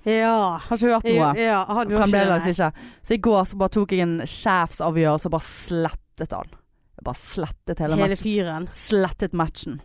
Ja. 0.07 0.55
Har 0.63 0.79
ikke 0.79 0.93
hørt 0.93 1.09
noe. 1.09 1.33
ja 1.35 1.65
har 1.67 1.89
du 1.89 1.97
Fremdeles 1.97 2.47
ikke. 2.47 2.71
Så 3.03 3.17
i 3.17 3.19
går 3.19 3.43
så 3.49 3.59
bare 3.59 3.75
tok 3.75 3.91
jeg 3.91 4.05
en 4.05 4.21
sjefsavgjørelse 4.23 5.27
og 5.27 5.35
bare 5.35 5.47
slettet 5.49 6.35
han. 6.37 6.55
Jeg 6.97 7.05
bare 7.09 7.19
slettet 7.19 7.83
hele, 7.83 7.99
Hele 7.99 8.15
matchen. 8.15 8.23
fyren. 8.23 8.67
Slettet 8.71 9.35
matchen. 9.35 9.81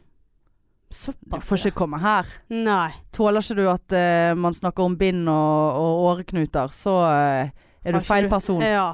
Du 0.93 1.41
får 1.41 1.67
ikke 1.67 1.79
komme 1.83 1.99
her. 2.03 2.29
Nei. 2.53 2.93
Tåler 3.17 3.43
ikke 3.43 3.57
du 3.59 3.65
at 3.73 3.95
uh, 3.97 4.39
man 4.39 4.55
snakker 4.55 4.85
om 4.85 4.97
bind 5.01 5.25
og, 5.33 5.79
og 5.81 6.03
åreknuter, 6.13 6.69
så 6.73 6.97
uh, 7.09 7.71
er 7.83 7.97
du 7.97 8.05
feil 8.05 8.29
person. 8.31 8.63
Ja. 8.63 8.93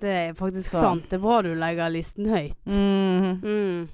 Det 0.00 0.14
er 0.16 0.32
faktisk 0.38 0.70
Så. 0.72 0.80
sant. 0.80 1.06
Det 1.10 1.18
er 1.18 1.22
bra 1.24 1.40
du 1.44 1.52
legger 1.58 1.92
listen 1.92 2.30
høyt. 2.30 2.56
Mm. 2.66 3.40
Mm. 3.44 3.86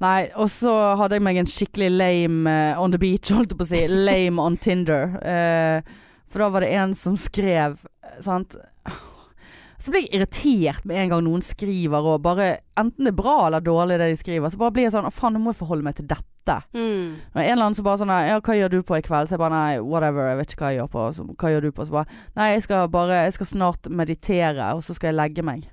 Nei, 0.00 0.20
og 0.40 0.48
så 0.48 0.72
hadde 0.96 1.18
jeg 1.18 1.24
meg 1.26 1.40
en 1.42 1.50
skikkelig 1.50 1.90
lame 1.92 2.48
uh, 2.48 2.80
on 2.80 2.92
the 2.92 3.00
beach, 3.00 3.32
holdt 3.36 3.52
jeg 3.52 3.60
på 3.60 3.66
å 3.66 3.68
si. 3.68 3.82
Lame 3.90 4.40
on 4.40 4.56
Tinder. 4.56 5.16
Uh, 5.20 5.98
for 6.30 6.44
da 6.44 6.48
var 6.54 6.64
det 6.64 6.70
en 6.78 6.94
som 6.96 7.16
skrev, 7.20 7.80
eh, 8.06 8.20
sant. 8.24 8.56
Så 9.80 9.92
blir 9.92 10.04
jeg 10.04 10.18
irritert 10.18 10.84
med 10.84 10.98
en 11.00 11.14
gang 11.14 11.22
noen 11.24 11.44
skriver 11.44 12.04
og 12.04 12.20
bare 12.24 12.50
Enten 12.80 13.06
det 13.06 13.14
er 13.14 13.16
bra 13.16 13.36
eller 13.46 13.64
dårlig 13.64 13.96
det 14.00 14.10
de 14.12 14.18
skriver, 14.20 14.52
så 14.52 14.60
bare 14.60 14.74
blir 14.76 14.86
jeg 14.86 14.94
sånn 14.94 15.08
Å 15.08 15.12
faen, 15.14 15.34
nå 15.36 15.40
må 15.40 15.54
jeg 15.54 15.60
forholde 15.62 15.86
meg 15.86 15.96
til 15.96 16.08
dette. 16.10 16.56
Mm. 16.76 17.16
En 17.34 17.42
eller 17.44 17.64
annen 17.64 17.76
som 17.78 17.86
bare 17.86 18.00
sånn 18.02 18.12
Ja, 18.12 18.38
hva 18.44 18.56
gjør 18.56 18.74
du 18.74 18.78
på 18.84 18.98
i 18.98 19.04
kveld? 19.04 19.28
Så 19.28 19.36
jeg 19.36 19.42
bare 19.42 19.56
nei, 19.56 19.82
whatever, 19.84 20.28
jeg 20.30 20.40
vet 20.40 20.54
ikke 20.54 20.64
hva 20.64 20.72
jeg 20.74 20.82
gjør 20.82 20.94
på. 20.94 21.04
Så, 21.16 21.26
hva 21.32 21.52
gjør 21.54 21.66
du 21.66 21.74
på? 21.76 21.86
Så 21.88 21.96
bare 21.96 22.22
Nei, 22.36 22.48
jeg 22.54 22.64
skal 22.68 22.88
bare 22.92 23.20
Jeg 23.26 23.36
skal 23.38 23.52
snart 23.54 23.92
meditere, 24.02 24.72
og 24.76 24.84
så 24.84 24.96
skal 24.96 25.12
jeg 25.12 25.20
legge 25.20 25.46
meg. 25.46 25.68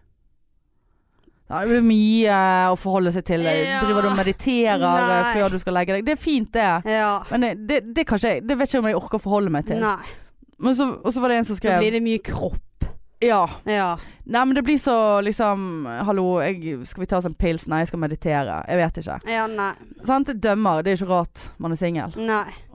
Ja, 1.48 1.62
det 1.64 1.72
blir 1.72 1.84
mye 1.88 2.38
å 2.74 2.76
forholde 2.76 3.12
seg 3.16 3.24
til. 3.28 3.46
Ja. 3.48 3.80
Driver 3.86 4.04
du 4.04 4.10
og 4.10 4.18
mediterer 4.20 4.84
eh, 4.84 5.12
Nei. 5.14 5.34
før 5.38 5.54
du 5.54 5.62
skal 5.62 5.78
legge 5.80 5.96
deg? 5.96 6.04
Det 6.08 6.18
er 6.18 6.20
fint, 6.20 6.50
det. 6.52 6.72
Ja. 6.92 7.12
Men 7.32 7.46
det, 7.46 7.52
det, 7.70 7.78
det, 7.96 8.04
kanskje, 8.10 8.34
det 8.44 8.58
vet 8.60 8.68
ikke 8.68 8.82
om 8.84 8.90
jeg 8.92 8.98
orker 9.00 9.20
å 9.22 9.24
forholde 9.24 9.54
meg 9.56 9.70
til. 9.70 9.80
Nei. 9.80 10.18
Men 10.60 10.76
så, 10.76 10.90
og 11.00 11.14
så 11.14 11.24
var 11.24 11.32
det 11.32 11.38
en 11.40 11.48
som 11.48 11.56
Da 11.56 11.62
skrev 11.62 11.80
blir 11.86 11.96
det 11.96 12.04
mye 12.04 12.24
kropp. 12.26 12.90
Ja. 13.20 13.50
Ja. 13.66 13.98
Nei, 14.24 14.46
men 14.46 14.56
det 14.56 14.62
blir 14.68 14.78
så 14.78 15.22
liksom 15.22 15.86
Hallo, 16.06 16.42
jeg, 16.44 16.86
skal 16.86 17.02
vi 17.02 17.08
ta 17.10 17.18
oss 17.18 17.26
en 17.26 17.34
pils? 17.34 17.68
Nei, 17.68 17.80
jeg 17.82 17.90
skal 17.92 18.02
meditere. 18.04 18.60
Jeg 18.68 18.78
vet 18.82 19.00
ikke. 19.02 19.18
Ja, 19.32 19.48
nei. 19.48 19.72
Sant? 20.06 20.30
Det 20.30 20.42
dømmer. 20.44 20.84
Det 20.84 20.94
er 20.94 21.00
ikke 21.02 21.10
rart 21.14 21.48
man 21.58 21.74
er 21.74 21.80
singel. 21.80 22.14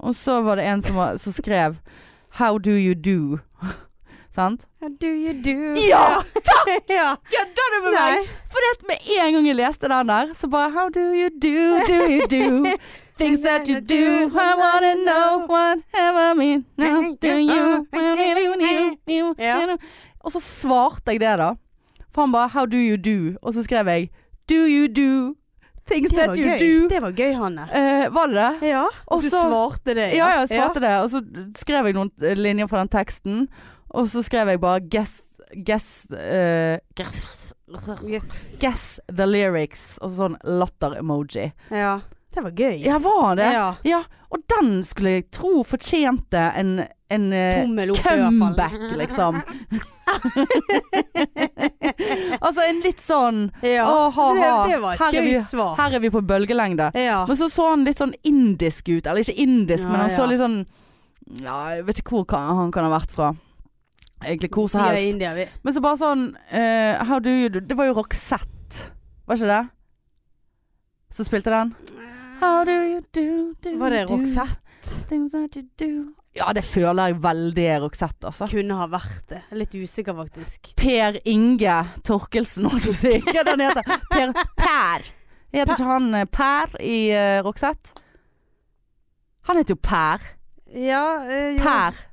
Og 0.03 0.17
så 0.19 0.41
var 0.43 0.59
det 0.59 0.67
en 0.67 0.83
som, 0.83 0.99
var, 0.99 1.17
som 1.23 1.37
skrev 1.37 1.79
How 2.41 2.59
do 2.59 2.73
you 2.73 2.95
do? 2.95 3.39
Sant? 4.33 4.67
How 4.81 4.89
do 4.89 5.07
you 5.07 5.35
do? 5.35 5.75
Ja, 5.77 6.23
takk! 6.33 6.89
ja. 6.99 7.17
Kødder 7.29 7.75
du 7.75 7.79
med 7.85 7.93
Nei. 7.93 8.11
meg? 8.17 8.31
For 8.49 8.65
det 8.65 8.89
med 8.89 9.11
en 9.19 9.35
gang 9.37 9.49
jeg 9.51 9.59
leste 9.59 9.91
den 9.93 10.09
der, 10.09 10.33
så 10.35 10.49
bare 10.49 10.73
How 10.73 10.89
do 10.89 11.05
you 11.13 11.29
do, 11.29 11.83
do 11.87 11.99
you 12.09 12.27
do? 12.33 12.79
Things 13.21 13.41
that 13.45 13.69
you 13.69 13.81
do, 13.81 14.31
I 14.33 14.55
wanna 14.57 14.95
know 15.05 15.45
whatever 15.47 16.35
mean 16.35 16.65
now 16.79 17.15
do 17.21 17.37
you, 17.37 17.87
you, 19.07 19.35
Ja. 19.39 19.77
Og 20.25 20.33
så 20.33 20.41
svarte 20.41 21.13
jeg 21.15 21.21
det 21.21 21.37
da. 21.41 21.53
For 22.13 22.23
han 22.27 22.33
bare 22.33 22.49
How 22.55 22.67
do 22.67 22.77
you 22.77 22.97
do? 22.97 23.37
Og 23.43 23.55
så 23.55 23.63
skrev 23.65 23.89
jeg 23.89 24.11
Do 24.51 24.59
you 24.67 24.89
do 24.89 25.35
things 25.89 26.11
Det 26.13 26.19
that 26.19 26.37
you 26.39 26.45
gøy. 26.47 26.59
do? 26.59 26.89
Det 26.89 27.01
var 27.03 27.13
gøy, 27.13 27.33
Hanne. 27.35 27.65
Eh, 27.75 28.09
var 28.15 28.27
det 28.31 28.37
det? 28.39 28.69
Ja. 28.71 28.85
Og 29.07 29.23
du 29.23 29.29
så- 29.31 29.43
svarte 29.49 29.95
det. 29.95 30.09
Ja, 30.17 30.29
ja, 30.35 30.41
jeg 30.45 30.49
svarte 30.55 30.81
det. 30.81 30.93
Og 31.03 31.11
så 31.11 31.23
skrev 31.59 31.85
jeg 31.87 31.95
noen 31.95 32.11
eh, 32.23 32.37
linjer 32.39 32.67
fra 32.71 32.79
den 32.85 32.89
teksten. 32.89 33.49
Og 33.91 34.07
så 34.09 34.23
skrev 34.23 34.49
jeg 34.49 34.61
bare 34.61 34.81
guess 34.81 35.21
Guess, 35.53 36.07
uh, 36.11 36.79
guess, 36.97 37.53
guess 38.59 39.01
the 39.15 39.27
lyrics. 39.27 39.99
Og 40.01 40.09
så 40.11 40.17
sånn 40.23 40.37
latter-emoji. 40.49 41.51
Ja. 41.71 41.99
Det 42.33 42.41
var 42.47 42.53
gøy. 42.57 42.79
Ja, 42.87 42.97
var 43.05 43.35
det? 43.37 43.51
Ja. 43.53 43.67
Ja. 43.85 43.99
Og 44.33 44.39
den 44.49 44.79
skulle 44.89 45.11
jeg 45.19 45.27
tro 45.35 45.61
fortjente 45.69 46.41
en, 46.57 46.79
en 47.13 47.27
eh, 47.37 47.59
Tommel 47.61 47.91
opp, 47.93 47.99
i 47.99 48.03
hvert 48.03 48.23
fall. 48.23 48.39
comeback, 48.41 48.79
liksom. 48.97 49.43
altså 52.41 52.63
en 52.65 52.81
litt 52.85 53.03
sånn 53.05 53.43
Ja. 53.65 53.85
Å, 53.89 54.09
ha, 54.17 54.27
ha. 54.39 54.53
det 54.69 54.79
var 54.83 54.95
et 54.97 55.01
Her 55.05 55.19
er 55.21 55.27
vi- 55.29 55.43
svar. 55.45 55.75
Her 55.79 55.97
er 55.99 56.03
vi 56.05 56.11
på 56.15 56.23
bølgelengde. 56.25 56.91
Ja. 56.99 57.23
Men 57.29 57.37
så 57.37 57.49
så 57.53 57.69
han 57.75 57.85
litt 57.85 57.99
sånn 58.01 58.15
indisk 58.29 58.89
ut. 58.89 59.07
Eller 59.07 59.21
ikke 59.25 59.37
indisk, 59.45 59.85
men 59.89 60.01
han 60.07 60.11
så 60.13 60.27
litt 60.31 60.41
sånn 60.43 60.63
Ja, 61.43 61.59
jeg 61.77 61.85
vet 61.87 61.99
ikke 62.03 62.17
hvor 62.17 62.25
kan, 62.29 62.57
han 62.59 62.73
kan 62.75 62.85
ha 62.89 62.93
vært 62.99 63.13
fra. 63.15 63.29
Egentlig 64.25 64.51
hvor 64.55 64.69
som 64.71 64.81
helst. 64.87 65.05
India. 65.13 65.31
Men 65.63 65.75
så 65.75 65.81
bare 65.83 65.99
sånn 65.99 66.29
uh, 66.55 67.05
How 67.09 67.19
do 67.19 67.31
you 67.31 67.49
do 67.51 67.61
Det 67.61 67.75
var 67.79 67.87
jo 67.89 67.95
Roxette, 68.01 68.91
var 69.27 69.37
ikke 69.37 69.51
det? 69.51 69.63
Som 71.13 71.25
spilte 71.29 71.51
den? 71.53 71.75
How 72.43 72.65
do 72.65 72.73
you 72.73 73.01
do, 73.15 73.55
do 73.63 73.77
Var 73.79 73.91
det 73.91 74.11
Roxette? 74.11 74.59
Ja, 76.35 76.49
det 76.57 76.65
føler 76.65 77.13
jeg 77.13 77.21
veldig 77.23 77.65
er 77.71 77.83
Roxette, 77.85 78.27
altså. 78.33 78.49
Kunne 78.51 78.79
ha 78.81 78.89
vært 78.91 79.29
det. 79.31 79.41
Jeg 79.45 79.55
er 79.55 79.61
Litt 79.61 79.77
usikker, 79.79 80.17
faktisk. 80.17 80.73
Per 80.81 81.21
Inge 81.31 81.77
Torkelsen, 82.03 82.67
holdt 82.67 82.89
jeg 82.89 82.95
på 82.95 82.97
å 82.97 83.01
si. 83.03 83.13
Hva 83.29 83.45
det 83.47 83.55
han 83.55 83.63
heter? 83.63 83.95
Per 84.11 84.33
Per. 84.59 85.07
Heter 85.53 85.75
ikke 85.77 85.91
han 85.93 86.09
eh, 86.17 86.29
Per 86.33 86.77
i 86.83 86.99
uh, 87.13 87.39
Roxette? 87.47 87.95
Han 89.47 89.61
heter 89.61 89.77
jo 89.77 89.83
Per. 89.87 90.31
Ja, 90.73 91.05
uh, 91.23 91.41
jo. 91.53 91.59
Per. 91.63 92.07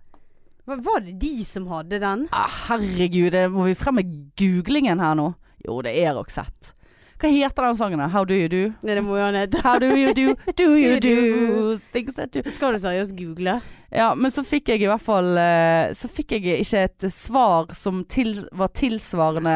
Var- 0.70 1.06
det 1.08 1.16
de 1.24 1.36
som 1.48 1.66
hadde 1.72 1.98
den? 2.04 2.28
Ah, 2.36 2.52
herregud, 2.68 3.32
det 3.34 3.48
må 3.50 3.66
vi 3.66 3.78
frem 3.80 3.98
med 4.04 4.12
googlingen 4.38 5.02
her 5.02 5.18
nå? 5.18 5.32
Jo, 5.66 5.82
det 5.82 5.96
er 6.04 6.14
Roxette. 6.20 6.76
Hva 7.20 7.28
heter 7.28 7.66
den 7.68 7.76
sangen? 7.76 8.00
How 8.14 8.24
do 8.24 8.34
you 8.34 8.48
do? 8.48 8.62
Nei, 8.82 8.94
det 8.96 9.02
må 9.04 9.18
jo 9.18 9.24
han 9.26 9.36
hete. 9.36 9.60
How 9.66 9.76
do 9.82 9.90
you 9.92 10.14
do? 10.16 10.36
Do 10.56 10.70
you 10.80 11.00
do? 11.04 11.80
Things 11.92 12.16
that 12.16 12.32
you 12.36 12.44
Skal 12.56 12.74
du 12.78 12.80
seriøst 12.80 13.12
google? 13.18 13.58
Ja, 13.92 14.14
men 14.16 14.32
så 14.32 14.44
fikk 14.46 14.70
jeg 14.70 14.84
i 14.84 14.88
hvert 14.88 15.02
fall 15.02 15.34
eh, 15.42 15.90
Så 15.98 16.08
fikk 16.14 16.32
jeg 16.38 16.60
ikke 16.62 16.84
et 16.86 17.06
svar 17.12 17.72
som 17.76 18.04
til, 18.06 18.36
var 18.54 18.70
tilsvarende 18.78 19.56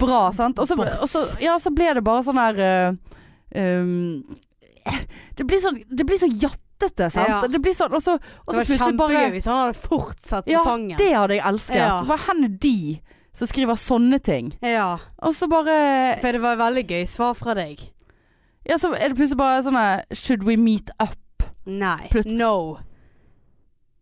bra, 0.00 0.32
sant? 0.32 0.58
Og 0.58 0.66
så, 0.68 0.74
og 0.80 1.08
så, 1.12 1.20
ja, 1.44 1.58
så 1.60 1.70
ble 1.74 1.92
det 1.98 2.02
bare 2.06 2.24
sånn 2.24 2.40
her 2.40 2.60
eh, 2.64 2.92
um, 3.60 4.24
Det 5.36 5.44
blir 5.46 5.60
sånn 5.62 5.82
Det 5.86 6.06
blir 6.08 6.18
så 6.22 6.30
jattete, 6.32 7.10
sant? 7.12 7.28
Ja. 7.28 7.42
Det 7.50 7.60
blir 7.62 7.76
sånn 7.76 7.92
Og 7.94 8.02
så, 8.04 8.16
og 8.18 8.54
Det 8.56 8.62
var 8.62 8.70
kjempegøy 8.88 9.30
hvis 9.36 9.48
han 9.52 9.60
hadde 9.66 9.78
fortsatt 9.84 10.48
Ja, 10.50 10.64
sangen. 10.66 10.96
det 10.98 11.12
hadde 11.14 11.36
jeg 11.38 11.44
elsket. 11.52 11.76
Ja. 11.78 11.92
Så 12.00 12.08
bare 12.10 12.24
hen 12.30 12.56
de 12.58 12.76
som 13.34 13.48
skriver 13.50 13.74
sånne 13.80 14.20
ting. 14.22 14.52
Ja, 14.62 14.98
Og 15.22 15.34
så 15.34 15.48
bare 15.50 16.18
for 16.22 16.32
det 16.36 16.40
var 16.42 16.56
veldig 16.60 16.84
gøy 16.86 17.04
svar 17.10 17.34
fra 17.38 17.54
deg. 17.58 17.80
Ja, 18.64 18.78
så 18.80 18.92
er 18.96 19.10
det 19.12 19.18
plutselig 19.18 19.40
bare 19.42 19.62
sånn 19.66 19.78
Should 20.14 20.44
we 20.46 20.54
meet 20.56 20.90
up? 21.02 21.18
Nei. 21.66 22.08
Plut- 22.12 22.30
No. 22.32 22.78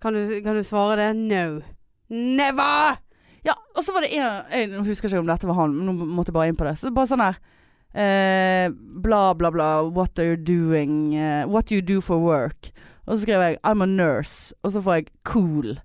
Kan 0.02 0.14
du, 0.14 0.40
kan 0.42 0.54
du 0.58 0.62
svare 0.66 0.96
det? 0.98 1.10
No. 1.16 1.60
Never! 2.10 2.98
Ja, 3.46 3.54
og 3.74 3.82
så 3.82 3.92
var 3.94 4.04
det 4.04 4.12
en 4.14 4.50
Jeg 4.52 4.84
husker 4.86 5.08
ikke 5.08 5.18
om 5.22 5.26
dette 5.30 5.46
var 5.48 5.54
han, 5.58 5.72
men 5.74 5.86
nå 5.88 6.06
måtte 6.06 6.30
jeg 6.30 6.36
bare 6.36 6.48
inn 6.52 6.58
på 6.58 6.66
det. 6.68 6.76
Så 6.78 6.92
bare 6.94 7.10
sånn 7.10 7.22
her 7.24 7.38
eh, 7.94 8.68
Bla, 9.02 9.32
bla, 9.34 9.50
bla. 9.54 9.70
What 9.90 10.18
are 10.18 10.34
you 10.34 10.36
doing? 10.36 11.14
Uh, 11.16 11.46
what 11.48 11.66
do 11.66 11.74
you 11.74 11.82
do 11.82 12.00
for 12.00 12.18
work? 12.22 12.70
Og 13.06 13.16
så 13.16 13.22
skrev 13.24 13.40
jeg 13.46 13.58
I'm 13.66 13.82
a 13.82 13.86
nurse. 13.86 14.52
Og 14.62 14.72
så 14.76 14.82
får 14.82 15.00
jeg 15.00 15.08
cool. 15.26 15.78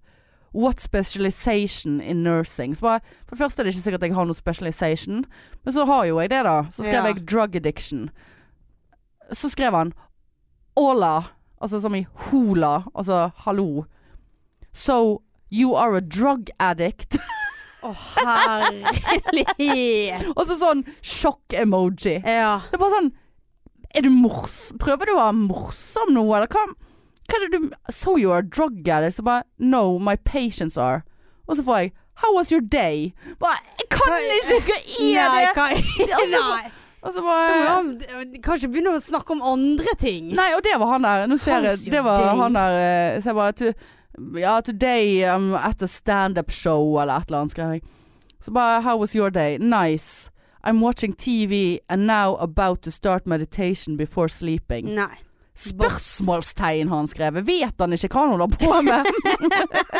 What 0.57 0.79
specialization 0.81 1.99
in 2.01 2.23
nursing? 2.25 2.73
Så 2.75 2.81
bare, 2.81 3.01
for 3.27 3.35
det 3.35 3.41
første 3.43 3.61
er 3.61 3.67
det 3.67 3.73
ikke 3.75 3.83
sikkert 3.85 4.03
at 4.03 4.09
jeg 4.09 4.15
har 4.17 4.25
noe 4.25 4.37
specialization, 4.37 5.19
men 5.63 5.73
så 5.75 5.85
har 5.85 6.07
jo 6.09 6.17
jeg 6.23 6.31
det, 6.33 6.39
da. 6.47 6.55
Så 6.73 6.81
skrev 6.87 6.97
Ja. 7.03 7.11
jeg 7.11 7.27
drug 7.29 7.55
addiction. 7.59 8.07
Så 9.37 9.51
skrev 9.53 9.75
han 9.77 9.93
Ola, 10.77 11.27
altså 11.61 11.79
som 11.81 11.95
i 11.97 12.03
hola, 12.29 12.83
altså 12.95 13.31
hallo. 13.45 13.85
So 14.73 15.21
you 15.51 15.75
are 15.75 15.95
a 15.97 16.01
drug 16.01 16.49
addict. 16.59 17.17
Å, 17.85 17.93
herlighet. 18.97 20.25
Og 20.37 20.43
så 20.49 20.57
sånn 20.59 20.83
sjokk-emoji. 21.05 22.17
Ja. 22.25 22.57
Det 22.71 22.77
er 22.77 22.81
bare 22.81 22.95
sånn 22.97 23.11
Er 23.95 24.03
du 24.03 24.09
mors... 24.11 24.71
Prøver 24.81 25.05
du 25.07 25.13
å 25.15 25.19
være 25.21 25.37
morsom 25.37 26.11
nå, 26.13 26.25
eller 26.35 26.49
hva? 26.51 26.65
Du 27.29 27.69
So 27.89 28.17
you 28.17 28.31
are 28.31 28.39
a 28.39 28.49
drug 28.57 28.87
addict? 28.89 29.15
Så 29.15 29.23
bare 29.23 29.43
No, 29.59 29.97
my 29.99 30.15
patients 30.25 30.77
are. 30.77 31.01
Og 31.47 31.55
så 31.55 31.63
får 31.63 31.77
jeg 31.77 31.91
How 32.15 32.35
was 32.37 32.49
your 32.51 32.61
day? 32.61 33.13
Bare 33.39 33.57
Jeg 33.79 33.89
kan 33.91 34.13
ikke! 34.41 34.63
Hva 34.65 34.73
er 34.73 35.27
Nei, 35.29 35.45
det? 35.45 35.53
kan, 35.55 35.71
Altså, 36.19 36.39
nei. 36.61 36.71
Og 37.01 37.13
så 37.13 37.21
bare 37.21 37.57
ja, 37.63 37.75
Kan 38.43 38.55
ikke 38.57 38.67
begynne 38.73 38.95
å 38.97 38.99
snakke 38.99 39.31
om 39.35 39.41
andre 39.45 39.93
ting. 39.99 40.31
Nei, 40.35 40.49
og 40.57 40.63
det 40.65 40.79
var 40.79 40.87
han 40.95 41.03
der. 41.05 41.27
Nå 41.29 41.37
ser 41.37 41.61
jeg 41.67 41.77
Det 41.93 42.03
var 42.03 42.17
day? 42.23 42.37
han 42.41 42.53
der 42.57 42.79
eh, 43.15 43.21
Så 43.21 43.29
jeg 43.29 43.35
bare 43.35 43.51
to, 43.51 43.73
Ja, 44.39 44.55
today 44.61 45.21
I'm 45.29 45.51
at 45.55 45.81
a 45.83 45.87
stand-up 45.87 46.49
show, 46.51 46.97
eller 47.01 47.19
et 47.21 47.27
eller 47.29 47.39
annet, 47.43 47.51
skrev 47.53 47.71
jeg. 47.75 47.81
Så 48.41 48.51
bare 48.51 48.81
How 48.81 48.97
was 48.97 49.13
your 49.15 49.29
day? 49.29 49.57
Nice. 49.57 50.31
I'm 50.63 50.81
watching 50.81 51.13
TV 51.13 51.77
and 51.89 52.07
now 52.07 52.35
about 52.35 52.81
to 52.81 52.91
start 52.91 53.27
meditation 53.27 53.95
before 53.97 54.27
sleeping. 54.27 54.95
Nei. 54.95 55.15
Spørsmålstegn 55.57 56.87
har 56.91 57.01
han 57.01 57.07
skrevet. 57.09 57.45
Vet 57.47 57.81
han 57.81 57.93
ikke 57.97 58.09
hva 58.13 58.25
han 58.27 58.35
holder 58.35 58.51
på 58.61 58.81
med? 58.85 59.01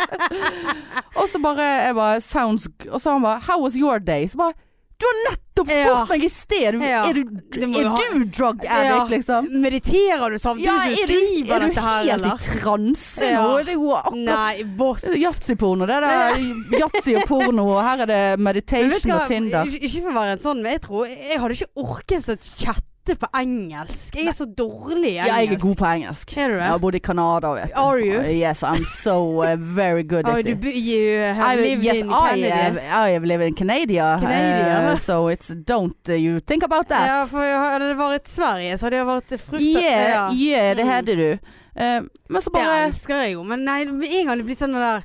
og 1.18 1.26
så 1.32 1.42
bare 1.44 1.66
jeg 1.88 1.96
bare 1.98 2.22
Sounds 2.24 2.68
Og 2.92 3.02
så 3.02 3.16
han 3.18 3.26
bare 3.26 3.42
How 3.48 3.60
was 3.64 3.78
your 3.80 4.00
day? 4.00 4.28
Så 4.30 4.38
bare 4.40 4.54
Du 4.98 5.06
har 5.06 5.18
nettopp 5.28 5.68
spurt 5.70 5.78
Ja. 5.78 6.06
meg 6.10 6.24
i 6.26 6.30
sted! 6.30 6.74
Du, 6.74 6.80
Ja. 6.86 7.04
Er, 7.10 7.14
du, 7.14 7.24
du, 7.54 7.62
er 7.68 7.90
ha- 7.90 7.98
du 8.14 8.24
drug 8.34 8.64
addict, 8.66 8.86
Ja. 8.88 9.04
liksom? 9.12 9.48
Mediterer 9.62 10.30
du 10.34 10.38
samtidig 10.42 10.66
som 10.74 10.90
du 10.90 11.02
er 11.02 11.08
du, 11.08 11.14
eller? 11.14 11.54
er 11.54 11.60
du 11.60 11.72
helt 11.78 12.26
i 12.26 12.60
transe 12.62 13.26
Ja. 13.30 13.44
nå? 13.46 13.58
Det 13.64 13.74
er 13.76 13.78
jo 13.78 13.92
akkurat. 13.94 15.06
Yatzy-porno. 15.22 15.86
Det 15.86 16.00
der. 16.02 16.42
yatzy 16.82 17.16
og 17.18 17.28
porno, 17.30 17.68
og 17.76 17.82
her 17.86 18.02
er 18.02 18.06
det 18.10 18.40
meditation 18.40 19.12
og 19.18 19.28
Tinder. 19.28 19.66
Ikke, 19.70 20.02
for 20.02 20.10
å 20.10 20.18
være 20.18 20.32
en 20.38 20.44
sånn, 20.46 20.62
men 20.64 20.72
jeg 20.78 20.82
tror 20.88 21.06
Jeg 21.08 21.40
hadde 21.42 21.54
ikke 21.54 21.74
orket 21.86 22.26
så 22.26 22.38
chatte 22.42 22.84
på 23.16 23.28
engelsk. 23.40 24.16
Jeg 24.16 24.28
er 24.28 24.36
så 24.36 24.46
dårlig 24.46 25.12
i 25.14 25.18
engelsk. 25.18 25.30
Ja, 25.32 25.36
jeg 25.40 25.54
er 25.54 25.60
god 25.60 25.76
på 25.80 25.86
engelsk. 25.86 26.38
Er 26.38 26.48
du 26.48 26.54
det? 26.54 26.62
Jeg 26.62 26.72
har 26.74 26.78
bodd 26.84 26.96
i 26.96 27.00
Canada, 27.00 27.52
vet 27.56 27.72
du. 27.72 27.80
Are 27.80 28.00
you? 28.02 28.20
Uh, 28.20 28.32
yes, 28.32 28.64
I'm 28.64 28.84
so 28.86 29.44
uh, 29.44 29.56
very 29.56 30.04
good 30.04 30.28
at 30.28 30.44
du, 30.46 30.52
it. 30.52 30.76
you 30.76 31.20
have 31.34 31.60
lived 31.62 31.84
yes, 31.84 31.98
in 31.98 32.10
I, 32.10 32.30
Canada. 32.30 32.82
I 33.06 33.10
have 33.12 33.24
lived 33.26 33.44
in 33.48 33.54
Canada, 33.56 34.18
Canada. 34.20 34.92
uh, 34.92 34.96
so 34.98 35.28
it's 35.30 35.50
don't 35.56 36.10
uh, 36.10 36.14
you 36.14 36.40
think 36.40 36.64
about 36.64 36.88
that. 36.90 37.08
Ja, 37.08 37.24
for 37.26 37.40
hadde 37.40 37.88
det 37.90 37.98
vært 37.98 38.28
Sverige, 38.28 38.78
så 38.78 38.86
hadde 38.86 38.98
det 38.98 39.08
vært 39.08 39.40
fruktet 39.40 39.82
Yeah, 39.82 40.34
yeah, 40.34 40.76
det 40.76 40.84
Mm. 40.86 40.90
hadde 40.92 41.16
du. 41.16 41.32
Uh, 41.78 42.02
men 42.30 42.42
så 42.42 42.50
bare 42.50 42.64
Det 42.80 42.86
elsker 42.88 43.16
jeg 43.16 43.34
jo. 43.34 43.44
Men 43.44 43.60
nei, 43.66 43.82
en 43.86 44.26
gang 44.28 44.38
det 44.38 44.46
blir 44.46 44.56
sånn 44.58 44.74
det 44.74 44.82
der 44.82 45.04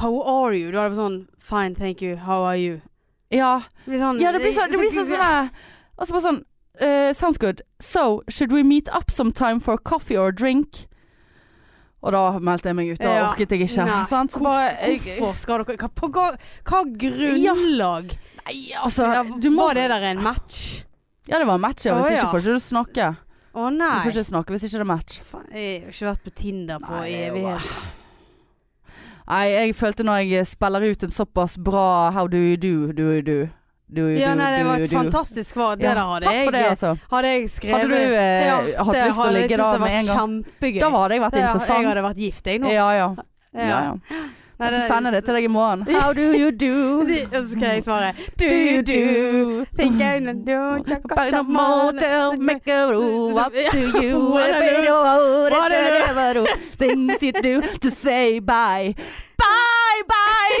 How 0.00 0.22
are 0.22 0.56
you? 0.56 0.72
Da 0.72 0.86
er 0.86 0.88
det 0.90 0.96
sånn 0.98 1.26
Fine, 1.38 1.74
thank 1.76 2.00
you. 2.02 2.16
How 2.16 2.42
are 2.48 2.56
you? 2.58 2.80
Ja, 3.30 3.60
Det 3.84 3.90
blir 3.92 4.00
sånn, 4.00 4.20
ja 4.22 4.32
det 4.32 4.40
blir 4.40 4.52
sånn, 4.56 4.70
det 4.70 4.78
blir 4.78 4.90
sånn, 4.94 5.06
sånn 5.06 5.20
sånn, 5.20 5.50
Og 5.98 6.06
så 6.06 6.12
bare 6.16 6.22
sånn 6.24 6.42
eh, 6.80 7.12
Sounds 7.12 7.38
good. 7.38 7.62
So, 7.80 8.22
should 8.28 8.52
we 8.52 8.62
meet 8.62 8.88
up 8.92 9.10
sometime 9.10 9.60
for 9.60 9.76
coffee 9.78 10.16
or 10.16 10.32
drink? 10.32 10.86
Og 12.02 12.12
da 12.12 12.38
meldte 12.38 12.68
jeg 12.68 12.76
meg 12.76 12.90
ut. 12.92 12.98
Da 13.00 13.08
Ja. 13.14 13.28
orket 13.30 13.48
jeg 13.50 13.60
ikke. 13.64 13.86
Så 14.08 14.42
bare 14.42 14.76
jeg, 14.82 15.00
Hvorfor 15.18 15.36
skal 15.36 15.64
dere 15.64 15.76
hva, 15.76 15.88
På 15.88 16.08
hva, 16.12 16.36
grunnlag? 16.64 16.98
grunnlag? 16.98 18.16
Nei, 18.44 18.72
altså 18.76 19.06
Ja, 19.12 19.22
du 19.40 19.50
må, 19.50 19.68
Var 19.68 19.74
det 19.74 19.88
der 19.88 20.02
en 20.10 20.22
match? 20.22 20.84
Ja, 21.28 21.38
det 21.38 21.46
var 21.46 21.54
en 21.54 21.60
match. 21.62 21.86
Ja. 21.86 21.94
Hvis 22.02 22.18
ikke 22.18 22.30
får 22.30 22.38
ikke 22.42 22.54
du 22.54 22.60
snakke. 22.60 23.16
Å 23.54 23.70
Du 23.70 23.76
nei. 23.78 24.02
får 24.04 24.10
ikke 24.12 24.24
snakke 24.28 24.50
hvis 24.52 24.64
ikke 24.64 24.72
det 24.72 24.80
er 24.80 24.84
match. 24.84 25.20
Faen, 25.22 25.46
jeg 25.54 25.80
har 25.80 25.88
ikke 25.94 26.08
vært 26.10 26.24
på 26.24 26.34
Tinder 26.34 26.78
på 26.78 27.00
evighet. 27.08 27.70
Nei, 29.26 29.44
jeg 29.48 29.74
følte 29.74 30.04
når 30.04 30.28
jeg 30.28 30.46
spiller 30.46 30.84
ut 30.90 31.02
en 31.02 31.10
såpass 31.10 31.56
bra 31.56 32.10
How 32.12 32.26
do 32.26 32.36
you 32.36 32.56
do, 32.58 32.92
do 32.92 33.12
you 33.14 33.22
do 33.22 33.48
you 33.92 34.08
Ja, 34.18 34.34
nei, 34.34 34.58
det 34.58 34.64
var 34.66 34.78
et 34.80 34.90
du, 34.90 34.96
fantastisk 34.96 35.54
svar. 35.54 35.76
Det 35.76 35.84
Ja, 35.84 35.94
der 35.94 36.00
hadde 36.02 36.20
Takk 36.24 36.34
jeg 36.34 36.44
for 36.44 36.52
det, 36.52 36.64
altså. 36.70 36.96
Hadde 37.10 37.28
jeg 37.34 37.50
skrevet 37.50 37.80
Hadde 37.80 37.88
du 37.88 37.94
eh, 38.14 38.46
Ja, 38.46 38.56
hatt 38.84 38.96
lyst 38.96 39.20
til 39.20 39.28
å 39.28 39.32
ligge 39.34 39.56
da 39.56 39.78
med 39.78 39.92
en 39.92 40.06
gang? 40.06 40.18
Kjempegøy. 40.18 40.80
Da 40.80 40.90
hadde 40.90 41.14
jeg 41.14 41.20
vært 41.22 41.32
Det- 41.32 41.40
Jeg 41.68 41.86
hadde 41.86 42.02
vært 42.08 42.16
gift, 42.16 42.46
jeg 42.46 42.58
nå. 42.60 42.68
Ja, 42.72 42.90
ja. 42.92 43.14
Ja. 43.54 43.62
ja, 43.62 43.82
ja. 43.84 43.94
Nei, 44.56 44.70
Jeg 44.70 44.80
får 44.80 44.86
sende 44.88 45.10
det 45.10 45.24
til 45.26 45.34
deg 45.34 45.44
i 45.44 45.48
morgen. 45.50 45.82
How 45.90 46.12
do 46.14 46.22
you 46.32 46.50
do? 46.52 47.00
Og 47.02 47.08
så 47.34 47.48
skal 47.50 47.68
jeg 47.74 47.82
svare 47.84 48.12
Do 48.38 48.44
you 48.46 48.82
do? 48.82 49.64
Think 49.76 50.00
I 50.00 50.18
gonna 50.20 50.34
do 50.34 50.78
By 51.14 51.30
the 51.30 51.42
motel, 51.42 52.36
make 52.38 52.68
a 52.68 52.86
room 52.86 53.36
up 53.44 53.52
to 53.52 53.78
you. 54.00 54.30
Whatever 55.50 56.46
Things 56.76 57.22
you 57.22 57.32
do 57.32 57.60
to 57.80 57.90
say 57.90 58.38
bye. 58.38 58.94
Bye, 59.36 60.02
bye! 60.08 60.60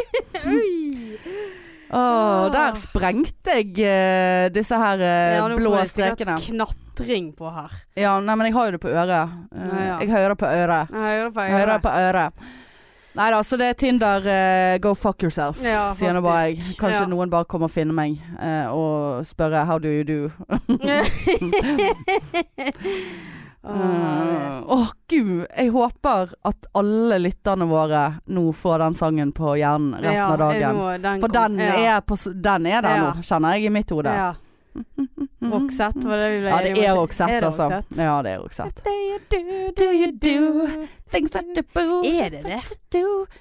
Oi. 1.94 2.00
Åh, 2.00 2.50
der 2.54 2.72
sprengte 2.80 3.50
jeg 3.60 3.70
uh, 3.78 4.48
disse 4.54 4.74
her 4.80 4.98
uh, 4.98 5.04
Ja, 5.38 5.44
blå 5.56 5.72
strekene. 5.86 6.34
knatring 6.42 7.30
på 7.38 7.46
her. 7.54 7.70
Ja, 7.98 8.16
nei, 8.20 8.34
men 8.34 8.46
jeg 8.50 8.54
har 8.56 8.64
jo 8.66 8.72
det 8.76 8.80
på 8.82 8.88
øret. 8.90 9.28
Uh, 9.54 9.62
Ja, 9.62 9.66
ja. 9.86 9.96
Jeg 10.02 10.10
hører 10.10 10.34
på 10.34 10.46
øret. 10.50 10.88
Jeg 10.90 10.98
hører 11.20 11.30
på 11.30 11.40
Jeg 11.46 11.52
hører 11.60 11.78
på 11.86 11.90
øret. 12.02 12.32
Nei 13.14 13.28
da, 13.30 13.38
så 13.46 13.54
det 13.56 13.66
er 13.70 13.74
Tinder 13.78 14.24
eh, 14.26 14.78
go 14.82 14.90
fuck 14.98 15.22
yourself. 15.22 15.60
Ja, 15.62 15.92
Sier 15.94 16.10
nå 16.16 16.20
bare 16.24 16.48
jeg. 16.48 16.58
Kanskje 16.80 17.04
noen 17.12 17.30
bare 17.30 17.44
kommer 17.46 17.68
og 17.70 17.70
finner 17.70 17.94
meg 17.94 18.18
eh, 18.42 18.66
og 18.74 19.22
spørre 19.28 19.62
how 19.68 19.78
do 19.78 19.86
you 19.86 20.02
do. 20.02 20.32
Åh, 23.66 24.62
oh, 24.74 24.88
gud, 25.08 25.46
jeg 25.56 25.70
håper 25.72 26.34
at 26.44 26.66
alle 26.76 27.18
lytterne 27.18 27.64
våre 27.68 28.02
nå 28.26 28.52
får 28.52 28.78
den 28.78 28.94
sangen 28.98 29.32
på 29.32 29.54
hjernen 29.56 29.94
resten 30.02 30.16
ja, 30.20 30.30
av 30.32 30.38
dagen. 30.38 30.76
Må, 30.76 30.88
den 31.00 31.20
For 31.20 31.28
kom- 31.28 31.56
den, 31.56 31.60
ja. 31.64 31.96
er 31.96 32.00
på, 32.00 32.16
den 32.34 32.66
er 32.66 32.82
der 32.84 32.96
Ja. 32.96 33.12
nå, 33.14 33.22
kjenner 33.22 33.54
jeg 33.56 33.64
i 33.64 33.70
mitt 33.70 33.90
hode. 33.90 34.12
Ja. 34.12 34.34
Roxette, 35.44 36.02
var 36.08 36.16
det 36.18 36.28
vi 36.32 36.38
ble 36.40 36.50
Ja, 36.50 36.58
det 36.64 36.84
er? 36.84 36.94
Roxette, 36.98 37.40
altså. 37.46 37.68
Ja, 37.96 38.22
det 38.26 38.30
er 38.32 38.38
Roxette. 38.42 38.82
Do 38.84 38.90
you 38.90 39.18
do, 39.30 39.72
Do 39.78 39.90
you 39.92 40.10
do 40.12 40.88
things 41.12 41.30
that 41.30 41.44
you 41.54 41.62
boo 41.74 42.02
Er 42.04 42.30
det 42.30 42.42
det? 42.42 42.60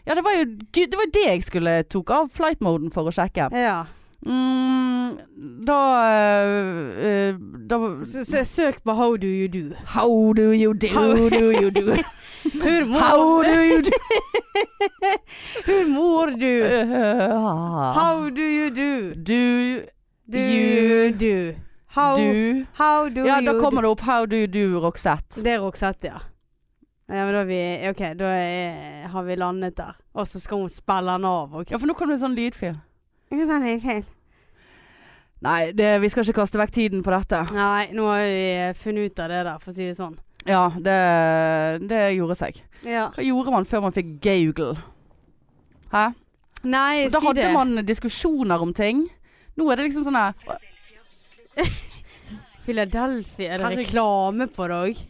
Ja, 0.06 0.16
det 0.16 0.24
var 0.24 0.36
jo 0.38 0.46
det 0.72 0.96
var 1.00 1.10
det 1.14 1.26
jeg 1.26 1.44
skulle 1.44 1.84
tok 1.84 2.12
av 2.12 2.30
flight-moden 2.34 2.92
for 2.94 3.10
å 3.10 3.14
sjekke. 3.16 3.50
Ja. 3.58 3.86
Mm, 4.26 5.18
da 5.68 5.80
Da 7.70 7.78
Så, 8.06 8.24
så, 8.26 8.44
søk 8.44 8.84
på 8.84 8.94
How 8.94 9.16
do 9.18 9.28
you 9.28 9.48
do. 9.48 9.76
How 9.86 10.34
do 10.34 10.52
you 10.54 10.74
do, 10.74 10.88
How- 10.88 11.30
do 11.30 11.52
you 11.52 11.70
do? 11.72 11.96
Hur 12.64 12.86
How 13.00 13.44
do 13.44 13.60
you 13.62 13.82
do? 13.82 13.92
Humor, 15.66 16.26
du. 16.40 16.64
Uh, 16.64 17.94
How 17.94 18.30
do 18.30 18.42
you 18.42 18.70
do? 18.70 19.16
do 19.16 19.86
Do 20.32 20.38
You- 20.40 21.12
do? 21.12 21.56
How, 21.88 22.16
du 22.18 22.66
how 22.74 23.08
do 23.10 23.22
Ja, 23.26 23.40
you 23.40 23.46
da 23.46 23.60
kommer 23.60 23.82
det 23.82 23.90
opp 23.90 24.02
How 24.02 24.26
do 24.26 24.36
you 24.36 24.48
do, 24.48 24.80
Roxette. 24.82 25.44
Det 25.44 25.52
er 25.54 25.60
Roxette, 25.60 26.08
ja. 26.08 26.20
Ja, 27.10 27.26
men 27.26 27.34
da 27.36 27.44
vi 27.44 27.60
OK, 27.90 28.00
da 28.18 28.26
er, 28.26 29.08
har 29.08 29.24
vi 29.24 29.36
landet 29.36 29.78
der. 29.78 29.92
Og 30.14 30.28
så 30.28 30.40
skal 30.40 30.58
hun 30.64 30.70
spille 30.70 31.12
den 31.12 31.26
av. 31.26 31.54
Okay. 31.54 31.72
Ja, 31.72 31.78
for 31.78 31.88
nå 31.88 31.94
kommer 31.94 32.16
det 32.16 32.24
sånn 32.24 32.34
lydfil. 32.38 32.80
Kan 33.34 33.48
si 33.50 33.56
det 33.66 33.78
feil. 33.82 34.04
Nei, 35.44 35.72
det, 35.76 35.88
vi 36.00 36.08
skal 36.12 36.24
ikke 36.24 36.38
kaste 36.38 36.60
vekk 36.62 36.72
tiden 36.72 37.02
på 37.04 37.12
dette. 37.12 37.40
Nei, 37.52 37.88
nå 37.98 38.06
har 38.08 38.22
vi 38.30 38.44
funnet 38.80 39.10
ut 39.10 39.18
av 39.20 39.28
det 39.34 39.40
der, 39.48 39.58
for 39.60 39.74
å 39.74 39.76
si 39.76 39.88
det 39.90 39.96
sånn. 39.98 40.14
Ja, 40.48 40.62
det, 40.78 40.96
det 41.90 42.02
gjorde 42.14 42.38
seg. 42.40 42.62
Ja. 42.86 43.08
Hva 43.16 43.26
gjorde 43.26 43.52
man 43.56 43.66
før 43.68 43.82
man 43.88 43.96
fikk 43.96 44.14
Google? 44.24 44.78
Hæ? 45.92 46.06
Nei, 46.64 47.08
Da 47.12 47.20
si 47.20 47.26
hadde 47.28 47.44
det. 47.48 47.52
man 47.56 47.76
diskusjoner 47.88 48.62
om 48.64 48.72
ting. 48.78 49.02
Nå 49.60 49.68
er 49.72 49.76
det 49.82 49.90
liksom 49.90 50.06
sånn 50.08 50.18
her 50.18 50.34
Philadelphia, 52.64 53.58
er 53.58 53.66
det 53.66 53.82
reklame 53.84 54.48
på 54.48 54.68
det 54.72 54.78
òg? 54.86 55.02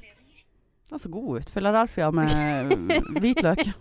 Den 0.89 0.99
så 1.01 1.09
god 1.13 1.43
ut. 1.43 1.51
Philadelphia 1.53 2.09
med 2.09 2.30
hvitløk. 3.21 3.61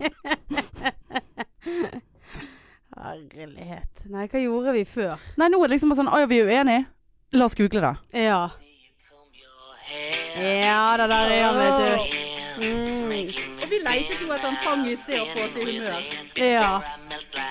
Herlighet. 3.03 4.05
Nei, 4.07 4.29
hva 4.31 4.39
gjorde 4.39 4.71
vi 4.77 4.85
før? 4.87 5.19
Nei, 5.39 5.49
nå 5.51 5.57
er 5.59 5.67
det 5.67 5.73
liksom 5.75 5.89
bare 5.91 5.99
sånn 5.99 6.11
Å 6.13 6.19
ja, 6.21 6.27
vi 6.31 6.37
er 6.39 6.47
uenige. 6.51 6.83
La 7.35 7.43
oss 7.49 7.55
google 7.57 7.81
det. 7.83 7.95
Ja. 8.23 8.41
Ja 10.39 10.83
det 10.97 11.07
der 11.11 11.27
er 11.33 11.41
han, 11.43 11.55
vet 11.59 11.77
du. 11.81 11.87
Mm. 12.63 13.27
Vi 13.63 13.77
letet 13.81 14.19
jo 14.21 14.27
etter 14.31 14.47
en 14.47 14.57
sang 14.63 14.81
i 14.87 14.95
sted 14.95 15.19
for 15.33 15.41
oss 15.43 15.51
til 15.57 15.67
humør. 15.73 16.01
Ja. 16.37 16.81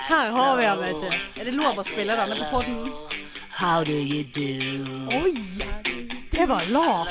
Her 0.07 0.27
har 0.37 0.53
vi 0.57 0.63
han, 0.65 0.79
vet 0.81 0.95
du. 1.03 1.07
Er 1.41 1.45
det 1.49 1.53
lov 1.57 1.77
å 1.77 1.83
spille 1.85 2.13
denne 2.17 2.35
på 2.39 2.45
poden? 2.55 2.77
How 3.53 3.83
do 3.83 3.91
you 3.93 4.23
do? 4.23 4.53
Oi! 5.19 5.33
Det 6.33 6.45
var 6.49 6.61
lavt. 6.73 7.09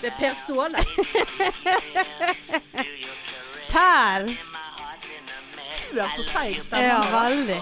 Det 0.00 0.08
er 0.08 0.14
Per 0.18 0.34
Ståle. 0.40 0.80
Per. 3.72 4.51
Du 5.92 5.98
er 6.00 6.12
så 6.16 6.22
seig 6.24 6.54
stemme. 6.64 6.84
Ja, 6.88 7.00
veldig. 7.12 7.56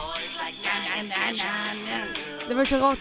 Det 2.49 2.55
var 2.55 2.63
ikke 2.63 2.79
rart. 2.79 2.99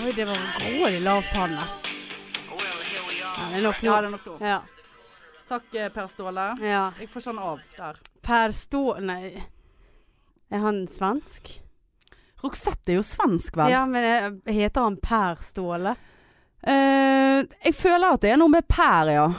Oi, 0.00 0.12
det 0.14 0.26
var 0.28 0.44
gode 0.60 1.00
lavt, 1.02 1.32
han 1.34 1.56
der. 1.56 1.72
Ja, 2.54 3.48
det 3.50 3.58
er 3.58 3.64
nok 3.64 3.82
Ja, 3.82 3.96
det 3.96 4.06
er 4.06 4.14
nok 4.14 4.28
nå. 4.28 4.36
Ja. 4.46 4.60
Takk, 5.48 5.66
eh, 5.74 5.90
Per 5.90 6.06
Ståle. 6.06 6.46
ja. 6.62 6.84
Jeg 7.00 7.10
får 7.10 7.26
sånn 7.26 7.42
av 7.42 7.58
der. 7.74 7.98
Per 8.22 8.54
Stå... 8.54 8.84
Nei. 9.02 9.42
Er 10.50 10.62
han 10.62 10.84
svensk? 10.86 11.56
Roxette 12.44 12.94
er 12.94 13.00
jo 13.00 13.02
svensk, 13.02 13.58
vel? 13.58 13.74
Ja, 13.74 13.82
men 13.86 14.06
eh, 14.06 14.54
heter 14.54 14.86
han 14.86 15.02
Per 15.02 15.42
Ståle? 15.42 15.96
Uh, 16.62 17.42
jeg 17.64 17.74
føler 17.74 18.14
at 18.14 18.22
det 18.22 18.30
er 18.30 18.38
noe 18.38 18.52
med 18.52 18.68
Per, 18.70 19.10
ja. 19.10 19.30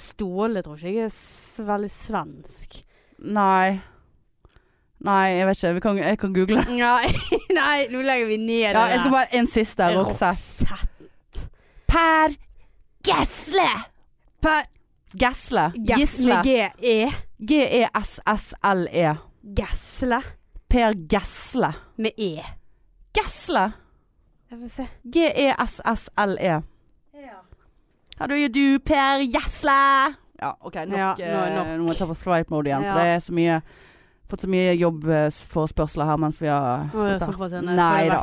Ståle 0.00 0.62
tror 0.64 0.80
ikke 0.80 1.02
jeg 1.02 1.10
er 1.10 1.68
veldig 1.68 1.90
svensk. 1.92 2.86
Nei. 3.20 3.80
Nei, 5.00 5.26
jeg 5.32 5.46
vet 5.48 5.56
ikke. 5.60 5.74
Vi 5.74 5.80
kan, 5.80 5.98
jeg 5.98 6.18
kan 6.20 6.34
google 6.34 6.60
det. 6.60 6.76
Nei, 6.80 7.12
nei, 7.56 7.78
nå 7.92 8.02
legger 8.04 8.28
vi 8.28 8.36
ned 8.40 8.74
Ja, 8.74 8.84
det 8.84 8.92
jeg 8.92 9.00
skal 9.00 9.14
bare 9.14 9.38
En 9.38 9.48
siste. 9.48 9.88
Roxette. 9.96 10.80
Per 11.90 12.36
Gessle. 13.06 13.68
Per 14.44 14.62
Gessle. 15.16 15.70
Gisle. 15.88 16.42
G-E. 16.44 17.10
G-E-S-S-L-E. 17.40 19.14
Gesle. 19.56 20.20
Per 20.68 20.94
Gessle. 21.10 21.72
Med 21.96 22.20
E. 22.20 22.34
Gessle. 23.16 23.70
Jeg 24.50 24.58
får 24.60 24.74
se. 24.76 24.86
G-E-S-S-L-E. 25.16 26.60
Ja. 27.20 28.26
do 28.26 28.36
you 28.36 28.48
du, 28.48 28.78
Per 28.84 29.24
Gessle? 29.32 29.80
Ja, 30.40 30.54
OK. 30.60 30.74
Nok. 30.88 30.96
Ja, 30.96 31.12
nå 31.20 31.44
eh, 31.44 31.54
nok. 31.54 31.66
Nå 31.76 31.84
må 31.84 31.92
jeg 31.92 32.00
ta 32.00 32.06
på 32.08 32.16
flight 32.16 32.48
mode 32.52 32.70
igjen, 32.70 32.84
Ja. 32.86 32.94
for 32.94 33.00
det 33.04 33.14
er 33.14 33.18
så 33.28 33.32
mye 33.36 33.60
Fått 34.30 34.44
så 34.44 34.46
mye 34.46 34.76
jobbforespørsler 34.78 36.06
her 36.06 36.18
mens 36.22 36.36
vi 36.38 36.46
har 36.46 36.84
det 36.92 37.16
sittet 37.18 37.50
her. 37.50 37.64
Nei 37.66 38.04
da. 38.06 38.20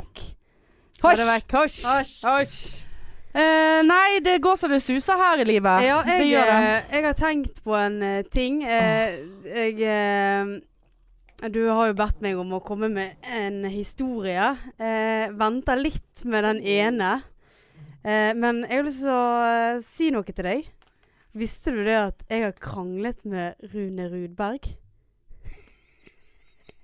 Hosj! 1.04 1.20
Hosj! 1.52 1.82
det. 2.24 2.86
Eh, 3.38 3.84
nei, 3.86 4.22
det 4.24 4.38
går 4.42 4.56
så 4.56 4.70
det 4.72 4.80
suser 4.82 5.20
her 5.20 5.38
i 5.44 5.46
livet. 5.46 5.84
Ja, 5.84 6.00
det 6.08 6.16
jeg, 6.22 6.30
gjør 6.32 6.46
det. 6.48 6.54
eh, 6.70 6.96
jeg 6.96 7.04
har 7.06 7.14
tenkt 7.20 7.60
på 7.66 7.76
en 7.76 8.00
uh, 8.02 8.22
ting. 8.32 8.64
Uh, 8.64 9.20
jeg 9.52 9.76
Du 11.52 11.68
har 11.70 11.88
jo 11.92 11.98
bedt 12.00 12.22
meg 12.24 12.38
om 12.40 12.54
å 12.56 12.62
komme 12.64 12.88
med 12.90 13.16
en 13.28 13.66
historie. 13.70 14.56
Uh, 14.80 15.28
venter 15.38 15.76
litt 15.76 16.24
med 16.24 16.44
den 16.48 16.62
ene. 16.64 17.22
Men 18.08 18.64
jeg 18.64 18.78
har 18.78 18.84
lyst 18.88 19.04
til 19.04 19.12
å 19.12 19.82
si 19.84 20.08
noe 20.16 20.24
til 20.24 20.46
deg. 20.48 20.64
Visste 21.38 21.74
du 21.76 21.84
det 21.86 21.96
at 22.00 22.24
jeg 22.32 22.46
har 22.48 22.54
kranglet 22.58 23.24
med 23.30 23.70
Rune 23.74 24.08
Rudberg? 24.10 24.70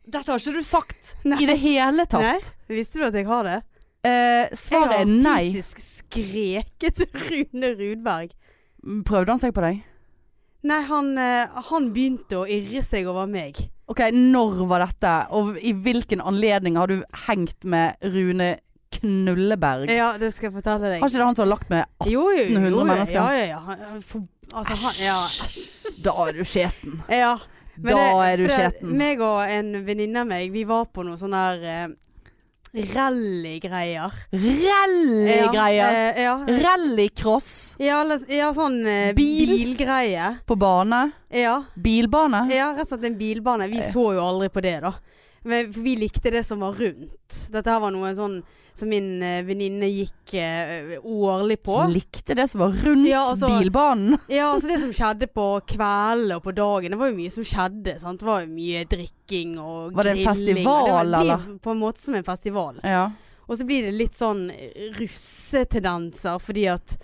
Dette 0.03 0.27
har 0.29 0.41
ikke 0.41 0.57
du 0.59 0.65
sagt 0.67 1.13
Nei. 1.29 1.39
i 1.43 1.47
det 1.49 1.57
hele 1.63 2.05
tatt. 2.09 2.25
Nei? 2.25 2.75
Visste 2.75 2.99
du 3.01 3.07
at 3.07 3.17
jeg 3.17 3.27
har 3.29 3.47
det? 3.47 3.59
Eh, 4.03 4.51
svaret 4.59 4.97
er 4.99 5.07
nei. 5.07 5.37
Jeg 5.47 5.53
har 5.53 5.63
fysisk 5.63 5.83
skreket 5.87 7.05
Rune 7.29 7.71
Rudberg. 7.79 8.33
Prøvde 9.07 9.31
han 9.31 9.41
seg 9.41 9.55
på 9.55 9.63
deg? 9.63 9.79
Nei, 10.67 10.81
han, 10.87 11.13
eh, 11.19 11.61
han 11.71 11.89
begynte 11.95 12.41
å 12.41 12.43
irre 12.47 12.83
seg 12.85 13.07
over 13.11 13.27
meg. 13.31 13.57
Ok, 13.91 14.03
når 14.15 14.61
var 14.67 14.83
dette? 14.85 15.15
Og 15.35 15.57
i 15.59 15.73
hvilken 15.75 16.21
anledning 16.23 16.77
har 16.79 16.91
du 16.91 17.01
hengt 17.25 17.65
med 17.67 17.99
Rune 18.13 18.53
Knulleberg? 18.93 19.89
Ja, 19.91 20.13
det 20.19 20.29
skal 20.35 20.49
jeg 20.51 20.57
fortelle 20.59 20.91
deg. 20.91 21.01
Har 21.01 21.09
ikke 21.09 21.19
det 21.19 21.27
han 21.27 21.39
som 21.39 21.45
har 21.47 21.51
lagt 21.55 21.71
med 21.73 22.07
Jo, 22.11 22.27
jo, 22.35 22.45
jo. 22.45 22.61
jo, 22.69 22.85
mennesker? 22.87 23.17
Ja, 23.17 23.49
ja, 23.55 23.79
ja. 23.79 24.23
Altså, 24.53 24.75
han, 24.77 24.93
ja. 25.01 25.17
Da 26.03 26.13
er 26.27 26.33
du 26.37 26.43
skjeten. 26.45 26.99
ja. 27.09 27.33
Men 27.75 27.95
Da 27.95 27.97
det- 27.97 28.27
er 28.33 28.37
du 28.37 28.43
skjeten. 28.53 28.91
Meg 28.97 29.21
og 29.25 29.39
en 29.49 29.71
venninne 29.85 30.19
av 30.21 30.27
meg, 30.29 30.51
vi 30.53 30.63
var 30.69 30.85
på 30.93 31.01
noe 31.03 31.17
sånn 31.17 31.33
der 31.33 31.63
eh, 31.65 31.87
rallygreier. 32.93 34.13
Rallygreier. 34.31 35.73
Ja, 35.73 35.89
eh, 35.89 36.21
ja. 36.23 36.35
Rallycross 36.63 37.75
Ja, 37.81 38.03
ja, 38.29 38.51
sånn 38.53 38.79
eh, 38.87 39.13
Bil? 39.17 39.49
bilgreie. 39.49 40.37
på 40.45 40.55
bane. 40.57 41.11
Ja. 41.33 41.63
Bilbane. 41.75 42.43
ja, 42.53 42.71
rett 42.73 42.85
og 42.85 42.93
slett 42.93 43.05
en 43.09 43.17
bilbane. 43.17 43.67
Vi 43.69 43.81
så 43.81 44.13
jo 44.15 44.21
aldri 44.21 44.49
på 44.53 44.61
det, 44.61 44.79
da. 44.81 44.93
Men 45.43 45.71
vi 45.71 45.95
likte 45.99 46.31
det 46.31 46.43
som 46.47 46.59
var 46.63 46.75
rundt. 46.79 47.39
Dette 47.51 47.71
her 47.71 47.81
var 47.83 47.91
noe 47.91 48.11
sånn 48.15 48.37
som 48.73 48.89
min 48.89 49.21
eh, 49.21 49.43
venninne 49.45 49.85
gikk 49.85 50.33
uh, 50.33 50.93
årlig 51.05 51.59
på. 51.61 51.75
Likte 51.91 52.33
det 52.37 52.47
som 52.49 52.63
var 52.63 52.71
rundt 52.73 53.09
Ja, 53.09 53.25
altså- 53.29 53.51
bilbanen. 53.59 54.17
Ja, 54.27 54.47
altså 54.53 54.71
det 54.71 54.79
som 54.81 54.93
skjedde 54.95 55.27
på 55.29 55.47
kveldene 55.69 56.39
og 56.39 56.47
på 56.47 56.55
dagen, 56.57 56.95
det 56.95 56.99
var 57.01 57.11
jo 57.11 57.17
mye 57.19 57.33
som 57.33 57.45
skjedde. 57.45 57.99
Sant? 58.01 58.23
Det 58.23 58.29
var 58.29 58.47
mye 58.49 58.85
drikking 58.89 59.59
og 59.59 59.91
grilling. 59.91 59.97
Var 59.99 60.09
det 60.09 60.15
en 60.15 60.23
festival, 60.31 60.63
det 60.87 60.95
var, 60.95 61.03
eller? 61.03 61.45
På 61.61 61.75
en 61.75 61.83
måte 61.83 62.01
som 62.01 62.17
en 62.17 62.25
festival. 62.25 62.79
Ja. 62.81 63.05
Og 63.45 63.59
så 63.59 63.67
blir 63.67 63.85
det 63.85 63.93
litt 63.93 64.15
sånn 64.17 64.47
russetendenser, 64.97 66.39
fordi 66.41 66.65
at 66.71 66.97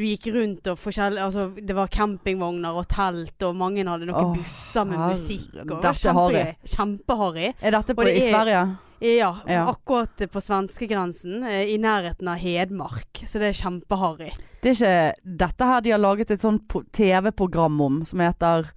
du 0.00 0.06
gikk 0.08 0.26
rundt 0.34 0.68
og 0.72 0.78
forskjellig 0.80 1.22
Altså 1.22 1.46
det 1.60 1.76
var 1.76 1.90
campingvogner 1.92 2.76
og 2.80 2.88
telt, 2.90 3.36
og 3.46 3.56
mange 3.60 3.84
hadde 3.86 4.08
noen 4.08 4.30
oh, 4.32 4.34
busser 4.36 4.86
med 4.88 4.98
herre, 4.98 5.16
musikk. 5.16 5.50
Og 5.60 5.70
det 5.70 5.80
var 5.80 6.36
er 6.40 6.54
Kjempeharry. 6.74 7.50
Er 7.60 7.76
dette 7.76 7.94
på, 7.96 8.06
det 8.08 8.16
i 8.16 8.22
er- 8.26 8.32
Sverige? 8.34 8.62
Ja, 9.00 9.30
Ja. 9.48 9.62
akkurat 9.70 10.16
på 10.28 10.40
svenskegrensen, 10.44 11.42
eh, 11.48 11.70
i 11.72 11.78
nærheten 11.80 12.28
av 12.28 12.36
Hedmark. 12.36 13.22
Så 13.24 13.38
det 13.40 13.48
er 13.48 13.56
kjempeharry. 13.62 14.30
Det 14.60 14.74
er 14.74 14.74
ikke 14.76 15.36
dette 15.38 15.64
her 15.64 15.80
de 15.80 15.90
har 15.94 15.98
laget 16.02 16.30
et 16.30 16.40
sånt 16.42 16.68
TV-program 16.92 17.80
om, 17.80 18.04
som 18.04 18.20
heter 18.20 18.68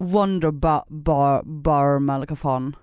Wonder 0.00 0.50
ba 0.50 0.82
Bar 0.88 1.42
Barm, 1.44 2.08
eller 2.10 2.26
hva 2.26 2.36
faen. 2.36 2.74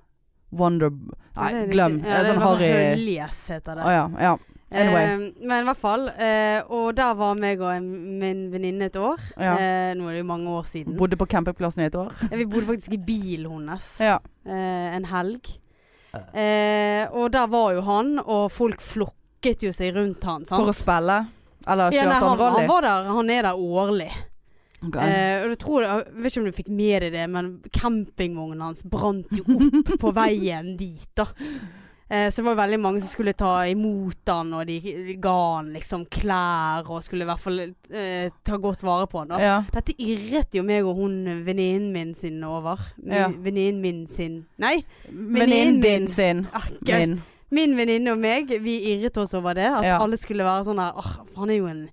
Wonder 0.51 0.91
Nei, 0.91 1.51
er 1.63 1.67
glem. 1.71 2.01
Det 2.01 2.07
Ja, 2.09 2.19
er 2.19 2.23
det 2.23 2.31
sånn 2.35 2.41
var 2.43 2.55
harry 2.55 2.71
Høljes 2.71 3.41
heter 3.55 3.75
det. 3.75 3.83
Å 3.87 3.91
ja. 3.95 4.05
ja. 4.19 4.37
Anyway. 4.71 5.03
Eh, 5.03 5.47
men 5.47 5.63
i 5.65 5.67
hvert 5.67 5.79
fall. 5.81 6.05
Eh, 6.15 6.61
og 6.71 6.93
der 6.95 7.15
var 7.19 7.35
meg 7.39 7.59
og 7.59 7.73
en, 7.73 7.89
min 8.21 8.45
venninne 8.53 8.87
et 8.87 8.95
år. 8.95 9.19
Ja. 9.35 9.55
Eh, 9.59 9.89
nå 9.99 10.07
er 10.07 10.15
det 10.15 10.21
jo 10.23 10.27
mange 10.29 10.53
år 10.55 10.69
siden. 10.69 10.95
Bodde 10.99 11.19
på 11.19 11.27
campingplassen 11.31 11.83
i 11.83 11.89
et 11.89 11.97
år. 11.99 12.13
Vi 12.31 12.45
bodde 12.47 12.69
faktisk 12.69 12.95
i 12.95 13.01
bilen 13.11 13.51
hennes 13.51 13.89
Ja. 14.11 14.19
eh, 14.47 14.87
en 14.95 15.09
helg. 15.11 15.51
Eh, 16.15 17.05
og 17.15 17.29
der 17.35 17.47
var 17.51 17.75
jo 17.75 17.83
han, 17.87 18.17
og 18.23 18.49
folk 18.51 18.81
flokket 18.83 19.63
jo 19.67 19.71
seg 19.75 19.95
rundt 19.95 20.23
han. 20.27 20.43
Sant? 20.47 20.57
For 20.59 20.71
å 20.71 20.75
spille? 20.75 21.19
Eller 21.67 21.93
ja, 21.93 22.07
nei, 22.09 22.17
han 22.17 22.25
han, 22.31 22.39
rally? 22.39 22.59
han 22.63 22.71
var 22.71 22.87
der, 22.87 23.09
han 23.15 23.29
er 23.29 23.47
der 23.47 23.59
årlig. 23.59 24.09
Okay. 24.81 25.11
Eh, 25.13 25.43
og 25.43 25.51
jeg 25.53 25.59
tror, 25.61 25.83
jeg 25.85 26.05
vet 26.23 26.31
ikke 26.31 26.41
om 26.41 26.47
du 26.49 26.55
fikk 26.57 26.71
med 26.73 27.03
deg 27.05 27.11
det, 27.13 27.25
men 27.29 27.51
campingvognen 27.75 28.63
hans 28.65 28.81
brant 28.89 29.29
jo 29.37 29.43
opp 29.59 29.91
på 30.01 30.13
veien 30.17 30.73
dit. 30.79 31.05
da 31.19 31.27
eh, 32.11 32.27
Så 32.29 32.41
det 32.41 32.47
var 32.49 32.57
veldig 32.59 32.79
mange 32.83 33.01
som 33.01 33.09
skulle 33.13 33.33
ta 33.33 33.53
imot 33.71 34.27
han, 34.27 34.51
og 34.59 34.67
de 34.67 35.15
ga 35.23 35.35
han 35.55 35.71
liksom 35.73 36.05
klær, 36.11 36.83
og 36.91 37.01
skulle 37.05 37.23
i 37.25 37.29
hvert 37.31 37.39
fall 37.39 37.59
eh, 37.63 38.29
ta 38.43 38.57
godt 38.61 38.83
vare 38.83 39.07
på 39.07 39.23
han. 39.23 39.33
ja. 39.39 39.57
Dette 39.73 39.95
irret 39.97 40.53
jo 40.59 40.63
meg 40.67 40.85
og 40.85 40.99
hun 40.99 41.17
venninnen 41.47 41.91
min 41.95 42.13
sin 42.15 42.43
over. 42.43 42.79
Ja. 43.05 43.27
Venninnen 43.31 43.81
min 43.81 44.07
sin 44.07 44.41
Nei! 44.61 44.81
Venninnen 45.09 45.79
min. 45.79 45.81
din 45.81 46.07
sin. 46.07 46.47
ah. 46.53 46.67
Min. 46.85 47.21
Min 47.51 47.73
venninne 47.75 48.13
og 48.13 48.19
meg, 48.23 48.47
vi 48.63 48.77
irret 48.93 49.17
oss 49.19 49.33
over 49.35 49.53
det. 49.57 49.65
At 49.67 49.83
Ja. 49.83 49.97
alle 49.99 50.15
skulle 50.17 50.43
være 50.47 50.63
sånn 50.69 50.77
der 50.79 50.93
Åh, 50.95 51.09
han 51.35 51.49
er 51.49 51.57
jo 51.57 51.65
en 51.67 51.89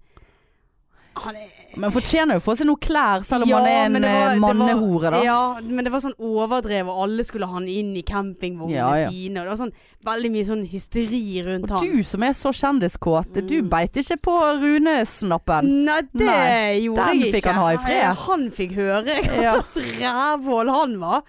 han 1.25 1.37
Men 1.77 1.91
fortjener 1.93 2.35
jo 2.35 2.41
å 2.41 2.45
få 2.45 2.57
seg 2.59 2.67
noe 2.67 2.77
klær, 2.81 3.23
selv 3.27 3.43
om 3.45 3.49
Ja, 3.49 3.59
han 3.59 3.67
er 3.67 3.85
en 3.87 3.93
var- 4.03 4.09
eh, 4.09 4.39
var- 4.41 4.55
mannehore, 4.55 5.11
da. 5.11 5.23
Ja, 5.23 5.59
men 5.63 5.85
det 5.85 5.93
var 5.93 6.01
sånn 6.01 6.15
overdrevet, 6.19 6.89
og 6.89 7.03
alle 7.09 7.25
skulle 7.25 7.47
ha 7.47 7.55
han 7.55 7.69
inn 7.69 7.97
i 7.97 8.03
campingvognene 8.03 8.75
Ja, 8.75 8.95
ja. 8.97 9.09
sine. 9.11 9.39
Og 9.41 9.45
det 9.47 9.59
var 9.59 9.67
sånn 9.67 9.73
veldig 10.05 10.31
mye 10.33 10.47
sånn 10.47 10.65
hysteri 10.69 11.45
rundt 11.45 11.71
Og 11.71 11.79
han. 11.79 11.87
du 11.97 12.03
som 12.03 12.23
er 12.23 12.31
så 12.33 12.51
kjendiskåt, 12.53 13.33
du 13.47 13.63
Mm. 13.63 13.69
beit 13.69 13.93
ikke 13.95 14.17
på 14.21 14.37
runesnappen. 14.63 15.85
Nei, 15.85 16.01
det 16.15 16.27
Nei, 16.27 16.81
gjorde 16.87 17.07
jeg 17.07 17.17
ikke. 17.17 17.23
Den 17.23 17.33
fikk 17.33 17.45
han 17.45 17.55
ha 17.55 17.69
i 17.69 17.77
fred. 17.77 18.17
Han 18.17 18.51
fikk 18.51 18.73
høre 18.75 19.05
hva 19.29 19.63
slags 19.63 19.77
rævhål 20.01 20.71
han 20.75 20.99
var. 21.01 21.23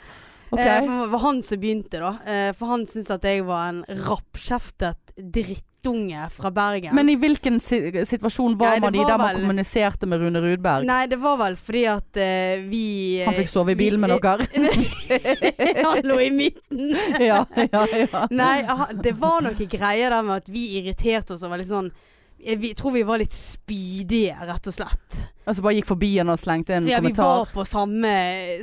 Ok. 0.51 0.59
Eh, 0.59 0.79
for 0.85 1.03
det 1.05 1.11
var 1.13 1.19
han 1.27 1.41
som 1.45 1.59
begynte, 1.61 1.99
da. 2.01 2.11
Eh, 2.25 2.51
for 2.57 2.71
han 2.73 2.85
syntes 2.89 3.11
at 3.13 3.23
jeg 3.29 3.43
var 3.45 3.67
en 3.69 3.83
rappkjeftet 4.07 4.97
drittunge 5.19 6.29
fra 6.31 6.49
Bergen. 6.51 6.93
Men 6.95 7.09
i 7.11 7.15
hvilken 7.19 7.59
si 7.61 7.79
situasjon 8.07 8.55
var 8.59 8.77
Nei, 8.77 8.79
man 8.85 8.95
i 8.95 9.03
der 9.03 9.17
man 9.19 9.27
vel- 9.27 9.41
kommuniserte 9.43 10.07
med 10.07 10.21
Rune 10.23 10.41
Rudberg? 10.43 10.85
Nei, 10.87 11.05
det 11.11 11.19
var 11.19 11.37
vel 11.41 11.55
fordi 11.59 11.83
at 11.91 12.17
eh, 12.17 12.63
vi 12.71 12.83
Han 13.25 13.35
fikk 13.35 13.51
sove 13.51 13.73
i 13.75 13.79
bilen 13.79 13.99
med 13.99 14.13
dere? 14.15 14.47
dere? 14.47 15.83
han 15.83 16.01
lå 16.07 16.19
i 16.23 16.29
midten. 16.31 16.95
ja, 17.19 17.43
ja, 17.71 17.85
ja. 17.99 18.27
Nei, 18.31 18.55
det 19.03 19.13
var 19.19 19.41
noen 19.45 19.69
greier 19.69 20.09
der 20.15 20.23
med 20.23 20.37
at 20.43 20.49
vi 20.49 20.65
irriterte 20.81 21.35
oss 21.35 21.43
over 21.43 21.57
litt 21.61 21.69
sånn 21.71 21.91
jeg 22.39 22.57
vi- 22.59 22.73
tror 22.73 22.91
vi 22.93 23.03
var 23.03 23.17
litt 23.19 23.33
spydige, 23.35 24.35
rett 24.47 24.67
og 24.67 24.73
slett. 24.73 25.25
Altså 25.49 25.61
bare 25.65 25.73
gikk 25.79 25.87
forbi 25.89 26.17
han 26.17 26.29
og 26.29 26.37
slengte 26.37 26.75
en 26.75 26.87
Ja, 26.87 26.99
vi 27.01 27.11
var 27.17 27.45
på 27.51 27.65
samme 27.65 28.11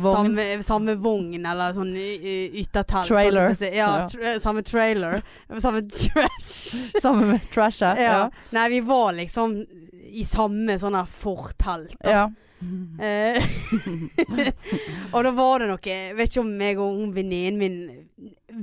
Vogn. 0.01 0.15
samme, 0.17 0.63
samme 0.63 0.95
vogn, 1.03 1.45
eller 1.47 1.73
sånn 1.75 1.91
yttertelt. 1.97 3.07
Trailer. 3.09 3.49
jeg 3.51 3.57
si. 3.57 3.71
Ja, 3.77 3.89
Ja. 3.99 4.09
tr 4.09 4.39
samme 4.41 4.63
trailer. 4.63 5.23
Samme 5.61 5.83
trash. 5.91 6.93
Samme 7.03 7.41
trash, 7.53 7.81
ja. 7.83 7.95
Ja. 7.99 8.31
Nei, 8.53 8.69
vi 8.69 8.81
var 8.81 9.13
liksom 9.13 9.67
i 10.13 10.23
samme 10.25 10.79
sånn 10.79 10.95
her 10.95 11.07
fortelt. 11.11 11.97
da. 12.03 12.11
ja. 12.11 12.31
Eh, 12.99 13.37
og 15.13 15.25
da 15.25 15.31
var 15.37 15.59
det 15.61 15.67
noe 15.69 15.79
Jeg 15.85 16.15
vet 16.17 16.31
ikke 16.31 16.41
om 16.41 16.55
meg 16.57 16.79
og 16.81 17.03
venninnen 17.15 17.59
min 17.61 18.06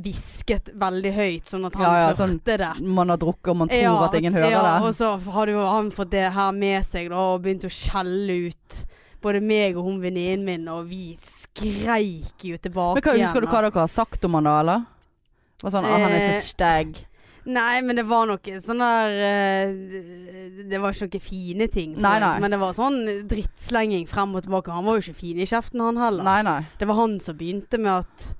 hvisket 0.04 0.72
veldig 0.82 1.12
høyt, 1.14 1.45
sånn 1.51 1.68
at 1.68 1.76
han 1.78 1.86
Ja, 1.86 2.08
ja, 2.08 2.14
hørte 2.18 2.58
det. 2.58 2.72
Man 2.82 3.14
har 3.14 3.20
drukket 3.22 3.51
og 3.54 3.60
man 3.62 3.70
tror 3.70 4.08
at 4.08 4.18
ingen 4.18 4.34
hører 4.34 4.49
ja, 4.49 4.64
det. 4.66 4.74
Og 4.88 4.97
så 4.97 5.12
hadde 5.36 5.54
jo 5.54 5.68
han 5.68 5.91
fått 5.93 6.12
det 6.16 6.26
her 6.34 6.51
med 6.58 6.82
seg 6.88 7.12
da, 7.14 7.22
og 7.36 7.45
begynt 7.45 7.68
å 7.68 7.72
skjelle 7.74 8.39
ut 8.49 8.84
både 9.24 9.39
meg 9.45 9.78
og 9.78 9.88
hun 9.88 10.01
venninnen 10.04 10.43
min, 10.47 10.68
og 10.74 10.89
vi 10.89 11.14
skreik 11.22 12.43
jo 12.43 12.58
tilbake 12.60 12.99
Men 12.99 13.06
hva, 13.06 13.16
Husker 13.22 13.45
du 13.45 13.47
hva 13.47 13.64
dere 13.64 13.86
har 13.86 13.91
sagt 13.91 14.26
om 14.28 14.39
han 14.39 14.49
da, 14.49 14.58
eller? 14.66 14.86
Var 15.64 15.76
sånn, 15.78 15.88
eh, 15.88 15.93
han 15.93 16.10
er 16.10 16.18
Eh, 16.18 16.30
så 16.34 16.49
stag. 16.49 16.97
Nei, 17.45 17.82
men 17.84 17.99
det 17.99 18.06
var 18.08 18.28
noe 18.28 18.60
sånn 18.64 18.80
der 18.80 19.18
eh, 19.28 19.72
Det 20.64 20.80
var 20.80 20.95
ikke 20.95 21.10
noen 21.10 21.24
fine 21.24 21.68
ting. 21.68 21.97
Nei, 21.99 22.16
nei. 22.24 22.38
Men 22.39 22.56
det 22.56 22.60
var 22.62 22.76
sånn 22.76 23.01
drittslenging 23.30 24.08
frem 24.08 24.34
og 24.36 24.45
tilbake. 24.45 24.72
Han 24.72 24.88
var 24.88 24.97
jo 24.97 25.06
ikke 25.06 25.22
fin 25.22 25.41
i 25.43 25.47
kjeften, 25.47 25.84
han 25.84 25.99
heller. 25.99 26.24
Nei. 26.43 26.62
Det 26.80 26.88
var 26.88 27.04
han 27.04 27.20
som 27.24 27.38
begynte 27.38 27.80
med 27.84 28.01
at 28.01 28.32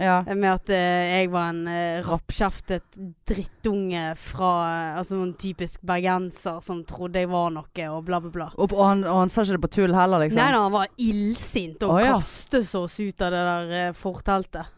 Ja. 0.00 0.22
Med 0.32 0.48
at 0.48 0.70
eh, 0.72 1.10
jeg 1.20 1.28
var 1.32 1.50
en 1.52 1.62
uh, 1.68 2.00
rappkjeftet 2.06 2.96
drittunge 3.28 4.14
fra 4.16 4.50
eh, 4.64 4.98
Altså 4.98 5.18
en 5.20 5.34
typisk 5.36 5.82
bergenser 5.86 6.62
som 6.64 6.82
trodde 6.88 7.20
jeg 7.20 7.28
var 7.28 7.50
noe, 7.52 7.86
og 7.92 8.04
bla, 8.08 8.20
bla, 8.24 8.30
bla. 8.32 8.46
Og, 8.56 8.72
og, 8.72 8.80
han, 8.86 9.04
og 9.04 9.18
han 9.26 9.32
sa 9.32 9.44
ikke 9.44 9.58
det 9.58 9.62
på 9.66 9.72
tull 9.76 9.94
heller, 9.96 10.24
liksom? 10.24 10.40
Nei, 10.40 10.50
nei, 10.56 10.62
han 10.64 10.72
var 10.74 10.88
illsint 10.96 11.84
og 11.84 11.96
Å, 11.98 12.00
ja. 12.00 12.14
kastet 12.16 12.72
oss 12.80 12.96
ut 13.00 13.26
av 13.26 13.34
det 13.36 13.42
der 13.50 13.74
eh, 13.82 13.92
forteltet. 13.98 14.76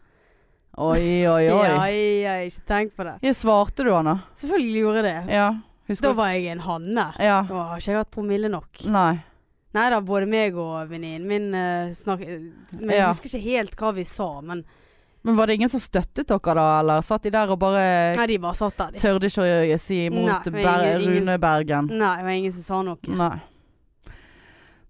Oi, 0.73 1.27
oi, 1.29 1.43
oi. 1.55 1.67
Ja, 1.69 1.75
har 1.79 2.47
ikke 2.49 2.65
tenkt 2.69 2.95
på 2.97 3.05
det. 3.07 3.17
Ja, 3.23 3.33
svarte 3.37 3.85
du 3.87 3.91
han 3.93 4.09
da? 4.09 4.17
Selvfølgelig 4.39 4.83
gjorde 4.83 5.03
jeg 5.03 5.09
det. 5.11 5.35
Ja. 5.39 5.49
Husker 5.87 6.07
Da 6.09 6.13
du? 6.13 6.17
var 6.19 6.31
jeg 6.33 6.47
en 6.53 6.63
hanne. 6.67 7.07
Ja. 7.21 7.41
Da 7.47 7.65
har 7.69 7.79
ikke 7.81 7.91
jeg 7.93 7.99
hatt 8.03 8.11
promille 8.15 8.49
nok. 8.51 8.83
Nei. 8.91 9.11
Nei 9.73 9.87
da, 9.89 9.99
både 10.05 10.27
meg 10.29 10.57
og 10.61 10.89
venninnen 10.91 11.23
min 11.25 11.47
uh, 11.57 11.89
snakket 11.97 12.75
Men 12.77 12.91
jeg 12.93 12.99
Ja. 12.99 13.07
husker 13.09 13.31
ikke 13.31 13.47
helt 13.47 13.77
hva 13.79 13.89
vi 13.97 14.03
sa, 14.05 14.27
men 14.45 14.61
Men 15.23 15.35
var 15.39 15.47
det 15.47 15.55
ingen 15.55 15.69
som 15.71 15.79
støttet 15.79 16.27
dere 16.27 16.53
da, 16.57 16.65
eller 16.81 17.01
satt 17.07 17.23
de 17.23 17.31
der 17.31 17.47
og 17.53 17.59
bare 17.61 17.83
Nei, 18.17 18.25
de 18.27 18.37
bare 18.43 18.57
satt 18.59 18.75
der, 18.77 18.91
de. 18.91 18.99
tørde 18.99 19.29
ikke 19.31 19.75
å 19.77 19.79
si 19.79 20.01
imot 20.09 20.27
Nei, 20.27 20.51
Ber 20.51 20.59
ingen- 20.59 21.01
ingen- 21.01 21.23
Rune 21.29 21.37
Bergen? 21.39 21.87
Nei, 21.93 22.15
det 22.17 22.25
var 22.27 22.31
ingen 22.41 22.51
som 22.57 22.63
sa 22.67 22.81
noe. 22.83 22.97
Nei. 23.07 23.37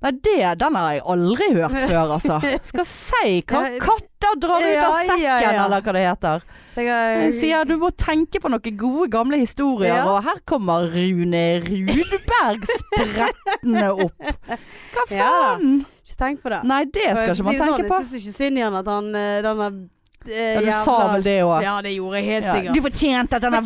Nei, 0.03 0.11
det, 0.19 0.33
den 0.59 0.75
har 0.75 0.89
jeg 0.97 1.03
aldri 1.13 1.45
hørt 1.55 1.77
før, 1.87 2.15
altså. 2.17 2.39
Skal 2.67 2.85
si 2.89 3.37
hva 3.47 3.61
katter 3.79 4.35
drar 4.41 4.65
ut 4.65 4.81
av 4.83 4.97
sekken, 5.05 5.21
ja, 5.23 5.37
ja. 5.45 5.53
eller 5.67 5.85
hva 5.85 5.93
det 5.95 6.01
heter. 6.09 6.43
Jeg, 6.73 6.89
Jeg 6.89 7.33
sier 7.37 7.67
du 7.69 7.75
må 7.77 7.91
tenke 7.93 8.41
på 8.41 8.49
noen 8.49 8.77
gode 8.81 9.07
gamle 9.13 9.37
historier, 9.39 9.93
Ja. 9.93 10.03
og 10.09 10.23
her 10.25 10.41
kommer 10.49 10.89
Rune 10.91 11.43
Rudberg 11.63 12.65
sprettende 12.73 13.91
opp. 13.93 14.31
Hva 14.49 15.05
Ja 15.13 15.29
faen? 15.53 15.83
ikke 16.03 16.17
tenkt 16.19 16.41
på 16.43 16.51
det. 16.51 16.63
Nei, 16.67 16.81
det 16.89 17.05
skal 17.13 17.31
ikke 17.37 17.45
man 17.47 17.53
tenke 17.61 17.69
sånn, 17.69 17.87
på. 17.93 17.99
Jeg 18.01 18.09
syns 18.09 18.25
ikke 18.25 18.37
synd 18.41 18.59
i 18.59 18.65
han 18.65 18.79
at 18.81 18.89
han 18.91 19.11
eh, 19.15 19.39
denne 19.45 19.69
Ja, 20.27 20.61
du 20.61 20.69
sa 20.85 20.97
vel 21.13 21.23
det 21.25 21.37
òg. 21.43 21.63
Ja, 21.65 21.73
det 21.81 21.95
gjorde 21.95 22.19
jeg 22.19 22.25
helt 22.29 22.45
Ja. 22.45 22.53
sikkert. 22.55 22.75
Du 22.75 22.81
fortjente 22.81 23.35
at 23.35 23.41
denne 23.41 23.61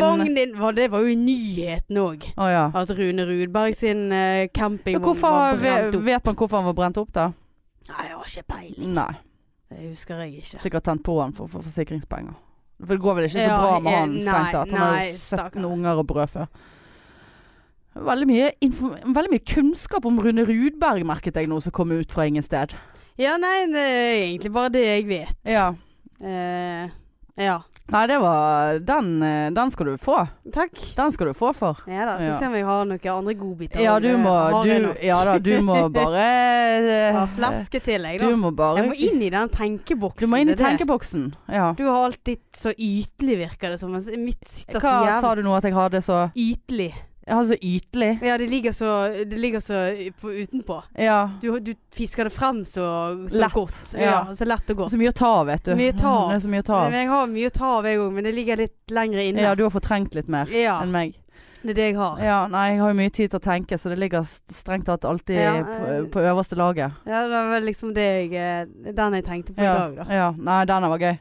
vognen 0.00 0.34
din 0.34 0.54
din 0.54 0.74
Det 0.74 0.90
var 0.90 1.00
jo 1.00 1.06
i 1.06 1.16
nyheten 1.16 1.96
òg. 1.96 2.28
Oh, 2.36 2.50
ja. 2.50 2.70
At 2.74 2.90
Rune 2.90 3.26
Rudberg 3.26 3.74
sin 3.76 4.12
uh, 4.12 4.46
campingvogn 4.54 5.20
var 5.20 5.56
brent 5.56 5.94
opp. 5.94 6.04
vet 6.04 6.24
man 6.24 6.34
hvorfor 6.36 6.56
han 6.56 6.66
var 6.66 6.74
brent 6.74 6.96
opp, 6.98 7.12
da? 7.12 7.32
Nei, 7.90 8.06
jeg 8.06 8.16
har 8.16 8.24
ikke 8.26 8.46
peiling. 8.54 8.94
Nei. 8.94 9.12
Det 9.70 9.88
husker 9.90 10.18
jeg 10.24 10.42
ikke. 10.42 10.62
Sikkert 10.62 10.84
tent 10.84 11.02
på 11.06 11.20
han 11.20 11.32
for, 11.32 11.46
for 11.46 11.62
forsikringspenger. 11.62 12.34
For 12.80 12.96
det 12.96 13.02
går 13.04 13.16
vel 13.18 13.26
ikke 13.28 13.44
så 13.44 13.56
bra 13.60 13.78
med 13.78 13.92
eh, 13.92 13.98
han 14.00 14.12
nei, 14.14 14.22
strengt 14.24 14.54
tatt. 14.56 14.70
Han 14.70 14.80
har 14.80 15.02
jo 15.04 15.16
17 15.18 15.64
unger 15.68 16.00
og 16.00 16.06
brødfø. 16.10 16.46
Veldig 18.00 18.26
mye, 18.30 18.50
veldig 18.62 19.30
mye 19.32 19.44
kunnskap 19.50 20.06
om 20.06 20.20
Rune 20.22 20.44
Rudberg, 20.46 21.04
merket 21.06 21.36
jeg 21.36 21.50
nå, 21.50 21.58
som 21.60 21.74
kom 21.74 21.90
ut 21.92 22.12
fra 22.14 22.26
ingen 22.30 22.44
sted. 22.46 22.72
Ja, 23.20 23.34
nei, 23.40 23.56
det 23.68 23.80
er 23.84 24.14
egentlig 24.24 24.52
bare 24.54 24.72
det 24.72 24.86
jeg 24.86 25.08
vet. 25.10 25.36
Ja. 25.44 25.66
Eh, 26.20 26.88
ja. 27.40 27.58
Nei, 27.90 28.04
det 28.06 28.20
var 28.22 28.78
Den, 28.86 29.08
eh, 29.26 29.48
den 29.50 29.70
skal 29.74 29.88
du 29.90 29.96
få. 29.98 30.14
Takk. 30.54 30.76
Den 30.96 31.10
skal 31.10 31.26
du 31.26 31.34
få 31.34 31.50
for. 31.56 31.80
Ja 31.90 32.04
da, 32.06 32.12
så 32.20 32.28
Ja. 32.28 32.38
vi 32.38 32.46
om 32.46 32.54
jeg 32.54 32.64
har 32.68 32.84
noen 32.86 33.00
andre 33.16 33.34
godbiter. 33.34 33.80
Ja, 33.82 33.96
du 33.98 34.08
må 34.16 34.30
har 34.30 34.64
jeg 34.64 34.82
du. 34.84 34.94
Ja 35.08 35.24
da, 35.26 35.38
du 35.38 35.50
må 35.66 35.76
bare 35.98 36.22
eh, 36.22 37.12
Ha 37.16 37.26
flaske 37.34 37.80
til, 37.82 38.06
jeg, 38.06 38.20
Du 38.20 38.28
da. 38.30 38.36
må 38.36 38.52
bare 38.54 38.78
Jeg 38.78 38.88
må 38.92 38.94
inn 38.94 39.20
i 39.26 39.30
den 39.34 39.48
tenkeboksen. 39.48 40.22
Du 40.22 40.30
må 40.30 40.38
inn 40.40 40.48
i 40.48 40.54
det 40.54 40.60
er 40.60 40.70
det. 40.70 40.78
tenkeboksen. 40.78 41.34
Ja. 41.50 41.72
Du 41.76 41.84
har 41.88 42.04
alltid 42.06 42.38
så 42.54 42.70
ytelig, 42.78 43.38
virker 43.42 43.70
det 43.74 43.80
som. 43.80 43.90
mens 43.90 44.06
Mitt 44.16 44.46
sitter 44.48 44.78
så 44.78 44.86
Hva 44.86 45.06
jævlig 45.08 45.20
sa 45.26 45.34
du 45.34 45.42
nå 45.42 45.56
at 45.58 45.64
jeg 45.64 45.74
hadde 45.74 46.00
så 46.06 46.20
ytelig. 46.36 46.92
Hadde 47.30 47.48
så 47.52 47.56
ytelig? 47.62 48.08
Ja, 48.26 48.36
det 48.38 48.48
ligger 48.50 48.72
så, 48.74 48.90
det 49.30 49.38
ligger 49.38 49.60
så 49.62 49.80
på, 50.20 50.32
utenpå. 50.34 50.80
Ja. 50.98 51.30
Du, 51.42 51.48
du 51.60 51.72
fisker 51.94 52.24
det 52.26 52.32
frem 52.34 52.64
så, 52.64 52.84
så 53.30 53.40
Lett, 53.44 53.52
godt. 53.54 53.94
ja. 53.94 54.00
Ja. 54.10 54.34
så 54.34 54.44
lett 54.50 54.70
og 54.74 54.76
godt. 54.82 54.90
Så 54.90 54.98
mye 55.00 55.12
å 55.12 55.16
ta 55.20 55.30
av, 55.40 55.46
vet 55.46 55.64
du. 55.70 55.74
Mye 55.78 55.92
ta. 55.96 56.14
Det 56.32 56.36
er 56.40 56.44
så 56.44 56.50
mye 56.56 56.64
å 56.64 56.68
ta 56.70 56.76
av. 56.84 56.92
Jeg 56.98 57.08
har 57.14 57.26
mye 57.36 57.46
å 57.52 57.54
ta 57.60 57.72
av, 57.78 57.86
jeg 57.90 58.00
òg, 58.02 58.12
men 58.18 58.26
det 58.26 58.34
ligger 58.34 58.56
litt 58.66 58.94
lenger 58.96 59.22
inne. 59.28 59.44
Ja, 59.46 59.54
du 59.54 59.62
har 59.68 59.70
fortrengt 59.74 60.14
litt 60.18 60.28
mer 60.32 60.50
Ja, 60.50 60.80
enn 60.82 60.90
meg. 60.94 61.14
det 61.62 61.70
er 61.70 61.78
det 61.78 61.86
jeg 61.90 61.96
har. 62.00 62.18
Ja, 62.24 62.40
nei, 62.50 62.66
jeg 62.72 62.80
har 62.80 62.92
jo 62.94 62.98
mye 63.02 63.10
tid 63.14 63.30
til 63.30 63.38
å 63.38 63.44
tenke, 63.44 63.78
så 63.78 63.90
det 63.92 63.98
ligger 64.00 64.24
strengt 64.26 64.86
tatt 64.88 65.04
alltid 65.04 65.36
Ja, 65.40 65.54
på, 65.62 65.80
eh, 65.92 66.02
på 66.10 66.22
øverste 66.24 66.56
laget. 66.58 66.98
Ja, 67.06 67.22
det 67.28 67.42
var 67.54 67.60
liksom 67.64 67.94
det 67.94 68.06
jeg 68.10 68.32
eh, 68.34 68.92
Den 68.96 69.18
jeg 69.18 69.24
tenkte 69.28 69.52
på 69.54 69.62
Ja, 69.62 69.74
i 69.76 69.80
dag, 69.84 69.96
da. 70.02 70.06
ja. 70.14 70.28
Nei, 70.36 70.62
den 70.64 70.88
var 70.90 70.98
gøy. 70.98 71.18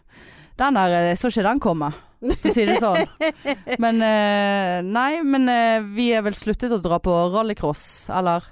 Den 0.60 0.74
der, 0.80 0.96
Jeg 1.12 1.18
så 1.22 1.28
ikke 1.32 1.44
den 1.52 1.60
komme, 1.60 1.94
for 2.20 2.50
å 2.50 2.54
si 2.54 2.66
det 2.68 2.80
sånn. 2.82 3.06
Men 3.80 4.02
eh, 4.04 4.80
Nei, 4.86 5.22
men 5.24 5.48
eh, 5.52 5.86
vi 5.96 6.10
er 6.16 6.26
vel 6.26 6.36
sluttet 6.38 6.74
å 6.76 6.82
dra 6.84 7.00
på 7.04 7.16
rallycross, 7.36 8.10
eller? 8.16 8.46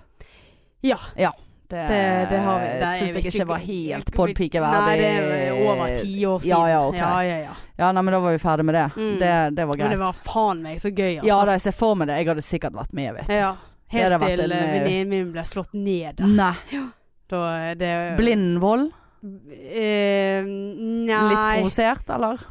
Ja. 0.85 0.99
Ja. 1.19 1.33
Det, 1.67 1.81
Det, 1.89 2.27
det 2.31 2.37
har 2.45 2.59
vi. 2.63 2.67
Det 2.79 2.91
syns 2.95 3.17
jeg 3.17 3.33
ikke 3.33 3.45
var 3.49 3.59
helt 3.59 4.11
Nei, 4.15 4.93
det 4.95 5.07
er 5.11 5.57
over 5.57 5.95
ti 5.99 6.13
år 6.25 6.39
siden. 6.39 6.51
Ja, 6.53 6.59
ja, 6.71 6.83
okay. 6.87 7.01
Ja, 7.01 7.23
ja, 7.27 7.39
ja. 7.49 7.55
Ja, 7.77 7.89
nei, 7.91 8.01
men 8.07 8.15
da 8.15 8.19
var 8.23 8.31
vi 8.33 8.39
ferdig 8.39 8.65
med 8.65 8.77
det. 8.77 8.85
Mm. 8.95 9.17
Det, 9.19 9.31
det 9.57 9.65
var 9.67 9.81
Men 9.83 9.91
det 9.91 9.99
var 9.99 10.21
faen 10.25 10.61
meg 10.63 10.79
så 10.81 10.89
gøy, 10.89 11.17
altså. 11.17 11.27
Ja 11.27 11.39
da, 11.43 11.57
jeg 11.57 11.65
ser 11.67 11.75
for 11.75 11.99
meg 11.99 12.07
det. 12.09 12.21
Jeg 12.21 12.29
hadde 12.31 12.45
sikkert 12.47 12.77
vært 12.79 12.95
med, 12.97 13.11
vet 13.19 13.27
du. 13.27 13.35
Ja. 13.35 13.51
Helt 13.91 14.23
til 14.23 14.51
eh, 14.51 14.71
venninnen 14.77 15.11
min 15.11 15.27
ble 15.35 15.43
slått 15.47 15.75
ned 15.75 16.17
der. 16.21 16.31
Nei. 16.39 16.85
Da 17.27 17.43
det 17.75 17.91
Blindvold? 18.17 18.87
Eh, 19.27 20.47
Litt 20.47 21.11
nei. 21.11 21.57
provosert, 21.59 22.09
eller? 22.15 22.47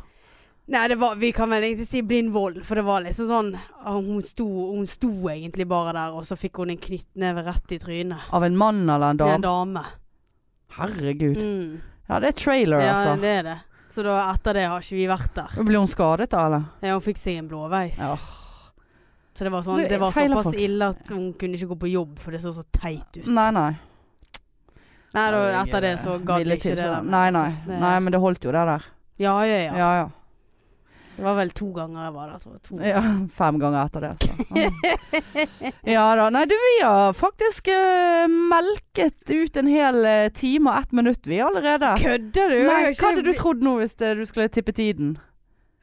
Nei, 0.69 0.89
det 0.91 0.97
var, 0.99 1.15
vi 1.15 1.29
kan 1.33 1.51
vel 1.51 1.63
egentlig 1.63 1.87
si 1.87 2.01
blind 2.03 2.33
vold, 2.35 2.65
for 2.67 2.75
det 2.75 2.83
var 2.83 3.05
liksom 3.05 3.29
sånn 3.29 3.51
ah, 3.85 3.93
Hun 4.03 4.19
sto, 4.27 4.47
hun 4.75 4.87
sto 4.91 5.11
egentlig 5.31 5.67
bare 5.71 5.93
der, 5.95 6.17
og 6.19 6.25
så 6.27 6.35
fikk 6.37 6.59
hun 6.59 6.73
en 6.75 6.81
knyttneve 6.83 7.45
rett 7.47 7.73
i 7.77 7.79
trynet. 7.79 8.25
Av 8.35 8.43
en 8.45 8.57
mann 8.59 8.81
eller 8.91 9.15
en 9.15 9.21
dame? 9.21 9.35
en 9.39 9.45
dame? 9.47 9.85
Herregud. 10.77 11.37
Mm. 11.39 11.77
Ja, 12.09 12.19
det 12.21 12.29
er 12.33 12.33
trailer, 12.39 12.81
Ja, 12.83 12.95
altså. 12.97 13.21
det 13.23 13.31
er 13.39 13.43
det. 13.53 13.57
Så 13.95 14.03
da, 14.03 14.17
etter 14.35 14.59
det 14.59 14.65
har 14.69 14.83
ikke 14.83 14.99
vi 14.99 15.07
vært 15.09 15.35
der. 15.39 15.55
Ble 15.65 15.79
hun 15.79 15.89
skadet 15.89 16.29
da, 16.35 16.43
eller? 16.51 16.67
Ja, 16.83 16.97
hun 16.99 17.05
fikk 17.07 17.23
seg 17.23 17.39
en 17.41 17.49
blåveis. 17.49 18.03
Ja. 18.03 18.17
Så 19.37 19.45
det 19.47 19.53
var, 19.53 19.63
sånn, 19.63 19.79
Det 19.85 19.89
det 19.95 19.99
var 20.01 20.13
såpass 20.17 20.51
folk. 20.51 20.59
ille 20.67 20.91
at 20.93 21.11
hun 21.13 21.31
kunne 21.39 21.55
ikke 21.59 21.71
gå 21.75 21.79
på 21.87 21.91
jobb, 21.93 22.19
for 22.19 22.33
det 22.35 22.43
så 22.43 22.53
så 22.57 22.65
teit 22.73 23.21
ut. 23.23 23.27
Nei, 23.31 23.51
nei. 23.55 23.71
Nei, 25.15 25.31
da, 25.31 25.41
etter 25.63 25.81
det 25.87 25.95
så 26.03 26.19
gadd 26.19 26.43
Ville 26.43 26.57
jeg 26.57 26.63
ikke 26.65 26.75
det 26.77 26.85
der. 26.91 27.03
Nei, 27.07 27.31
nei. 27.31 27.47
altså. 27.55 27.71
Det- 27.71 27.81
Nei, 27.81 27.99
men 28.01 28.13
det 28.13 28.21
holdt 28.21 28.45
jo, 28.45 28.53
det 28.53 28.67
der. 28.75 28.87
Ja, 29.23 29.35
ja, 29.47 29.59
ja. 29.63 29.77
Ja, 29.77 29.91
ja. 30.03 30.09
Det 31.17 31.25
var 31.25 31.37
vel 31.39 31.51
to 31.57 31.71
ganger 31.73 32.03
jeg 32.05 32.13
var 32.13 32.33
der, 32.33 32.57
tror 32.61 32.81
jeg. 32.83 32.91
Ja 32.93 33.03
fem 33.41 33.61
ganger 33.61 33.87
etter 33.87 34.05
det, 34.05 34.13
så. 34.23 35.71
Ja 35.89 36.07
da. 36.19 36.29
Nei, 36.35 36.45
du, 36.51 36.57
vi 36.61 36.75
har 36.85 37.15
faktisk 37.17 37.71
uh, 37.73 38.27
melket 38.29 39.33
ut 39.33 39.57
en 39.57 39.71
hel 39.71 40.03
eh, 40.05 40.27
time 40.37 40.73
og 40.73 40.83
ett 40.83 40.93
minutt, 40.97 41.25
vi 41.25 41.41
allerede. 41.41 41.95
Kødder 42.03 42.53
du? 42.53 42.59
Nei, 42.69 42.83
hva 42.91 43.13
hadde 43.13 43.25
du 43.25 43.33
trodd 43.39 43.65
nå 43.65 43.79
hvis 43.81 43.97
eh, 44.03 44.17
du 44.19 44.27
skulle 44.29 44.51
tippe 44.53 44.77
tiden? 44.77 45.17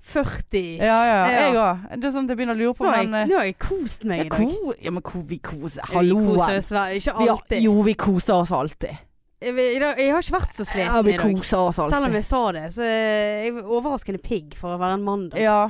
40. 0.04 0.60
Ja, 0.84 0.98
ja. 1.08 1.20
Jeg 1.32 1.56
òg. 1.56 1.84
Det 1.96 2.10
er 2.10 2.12
sånn 2.12 2.28
at 2.28 2.34
jeg 2.34 2.40
begynner 2.42 2.58
å 2.58 2.60
lure 2.60 2.76
på 2.76 2.84
Nå 2.84 2.92
men 2.92 3.30
nå 3.30 3.38
har 3.40 3.46
jeg 3.48 3.56
kost 3.64 4.04
meg 4.04 4.26
i 4.26 4.30
dag. 4.34 4.74
ja, 4.84 4.92
men 4.92 5.06
ko, 5.06 5.22
vi 5.30 5.40
koser 5.40 5.88
Vi 5.96 6.12
koser 6.12 6.60
oss 6.60 6.72
Ikke 7.00 7.14
alltid. 7.24 7.64
Jo, 7.64 7.78
vi 7.88 7.96
koser 7.96 8.44
oss 8.44 8.52
alltid. 8.52 9.00
Jeg, 9.44 10.12
har 10.14 10.24
ikke 10.24 10.36
vært 10.38 10.56
så 10.56 10.66
sliten 10.66 10.88
Ja, 10.88 11.02
vi 11.04 11.14
i 11.14 11.18
dag. 11.20 11.46
Selv 11.46 12.00
om 12.00 12.18
jeg 12.18 12.26
sa 12.28 12.44
det, 12.56 12.68
så 12.76 12.84
er 12.88 13.48
jeg 13.48 13.56
overraskende 13.64 14.22
pigg 14.24 14.58
for 14.60 14.76
å 14.76 14.82
være 14.82 15.00
en 15.00 15.08
mandag. 15.08 15.42
Ja. 15.44 15.62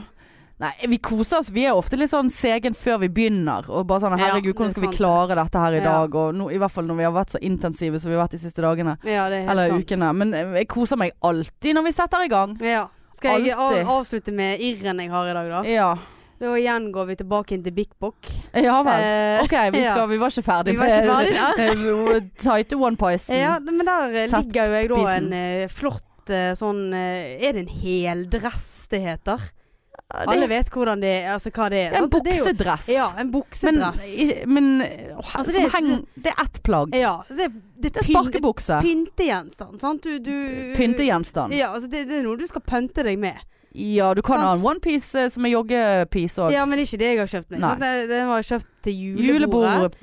Nei, 0.61 0.71
vi 0.87 0.97
koser 1.03 1.41
oss. 1.41 1.49
Vi 1.51 1.65
er 1.65 1.75
ofte 1.75 1.97
litt 1.97 2.11
sånn 2.11 2.29
segen 2.31 2.75
før 2.77 3.01
vi 3.01 3.09
begynner. 3.11 3.65
Og 3.73 3.87
bare 3.89 4.05
sånn 4.05 4.15
herregud, 4.15 4.53
er 4.53 4.57
hvordan 4.59 4.75
skal 4.75 4.85
vi 4.85 4.91
klare 4.95 5.37
dette 5.39 5.63
her 5.65 5.79
i 5.79 5.83
dag? 5.83 6.15
Og 6.21 6.37
no, 6.37 6.47
i 6.53 6.59
hvert 6.61 6.71
fall 6.71 6.87
når 6.87 6.99
vi 7.01 7.07
har 7.07 7.15
vært 7.15 7.33
så 7.35 7.41
intensive 7.43 7.99
som 7.99 8.11
vi 8.13 8.15
har 8.15 8.23
vært 8.23 8.37
de 8.37 8.43
siste 8.45 8.63
dagene. 8.63 8.95
Ja, 9.03 9.25
det 9.33 9.41
er 9.43 9.51
Eller 9.51 9.73
sant. 9.73 9.83
ukene. 9.83 10.11
Men 10.21 10.33
eh, 10.37 10.53
jeg 10.61 10.69
koser 10.71 11.01
meg 11.01 11.17
alltid 11.25 11.75
når 11.75 11.89
vi 11.89 11.95
setter 11.97 12.23
i 12.23 12.31
gang. 12.31 12.55
Ja. 12.63 12.85
Skal 13.17 13.43
jeg 13.45 13.53
Alltid. 13.55 13.87
avslutte 13.87 14.33
med 14.35 14.61
irren 14.63 14.99
jeg 14.99 15.11
har 15.11 15.27
i 15.29 15.35
dag, 15.37 15.49
da? 15.51 15.59
Ja. 15.69 15.91
Da 16.43 16.53
igjen 16.59 16.89
går 16.91 17.05
vi 17.07 17.15
tilbake 17.21 17.55
inn 17.55 17.63
til 17.63 17.75
Big 17.77 17.89
Book 18.03 18.27
Ja 18.59 18.81
vel. 18.83 18.99
Eh, 18.99 19.43
Ok, 19.45 19.53
vi, 19.73 19.83
skal, 19.89 20.07
vi 20.11 20.17
var 20.21 20.33
ikke 20.33 20.45
ferdig 20.45 20.77
med 20.77 22.31
tighte 22.43 22.75
one 22.79 22.99
Pison. 22.99 23.37
Ja, 23.39 23.57
men 23.63 23.85
der 23.87 24.17
eh, 24.25 24.27
ligger 24.33 24.67
jo 24.69 24.77
jeg 24.81 24.89
da 24.93 25.03
en 25.17 25.33
eh, 25.39 25.67
flott 25.71 26.09
sånn 26.55 26.85
Er 26.95 27.51
det 27.51 27.65
en 27.65 27.73
heldress 27.81 28.87
det 28.91 29.01
heter? 29.03 29.41
Det, 30.13 30.27
Alle 30.29 30.45
vet 30.47 30.67
hvordan 30.69 31.01
det 31.01 31.09
er, 31.23 31.31
altså 31.33 31.49
hva 31.55 31.65
det 31.73 31.79
er. 31.87 31.95
en 31.97 32.03
jo- 32.05 32.09
buksedress. 32.13 32.87
Ja, 32.93 33.07
en 33.17 33.31
buksedress. 33.33 34.03
Men, 34.45 34.53
men 34.53 35.15
å, 35.17 35.23
Altså, 35.39 35.55
det- 35.55 35.71
heng, 35.73 35.89
det 36.15 36.29
er 36.35 36.43
ett 36.43 36.59
plagg. 36.63 36.93
ja, 36.95 37.15
det, 37.31 37.47
det, 37.81 37.93
Det 37.95 38.03
er 38.03 38.07
sparkebukse. 38.11 38.77
Pyntegjenstand, 38.85 39.81
sant? 39.81 40.03
Du, 40.05 40.19
du 40.21 40.75
Pyntegjenstand. 40.77 41.55
Ja, 41.57 41.71
altså 41.73 41.89
det, 41.89 42.03
det 42.11 42.19
er 42.19 42.27
noe 42.27 42.37
du 42.37 42.45
skal 42.47 42.61
pynte 42.61 43.03
deg 43.07 43.17
med. 43.19 43.41
Ja, 43.73 44.13
du 44.13 44.21
kan 44.21 44.39
ha 44.39 44.51
en 44.55 44.65
onepiece 44.65 45.25
eh, 45.25 45.29
som 45.33 45.45
er 45.45 45.55
joggepiece 45.55 46.43
òg. 46.45 46.53
Ja, 46.53 46.65
men 46.65 46.77
det 46.77 46.83
er 46.85 46.91
ikke 46.91 47.01
det 47.01 47.09
jeg 47.09 47.19
har 47.23 47.31
kjøpt 47.31 47.55
meg. 47.55 47.63
Sant? 47.65 47.87
Den 48.11 48.27
var 48.29 48.45
kjøpt 48.49 48.69
til 48.85 48.99
julebordet. 49.01 49.73
Julebord 49.73 49.95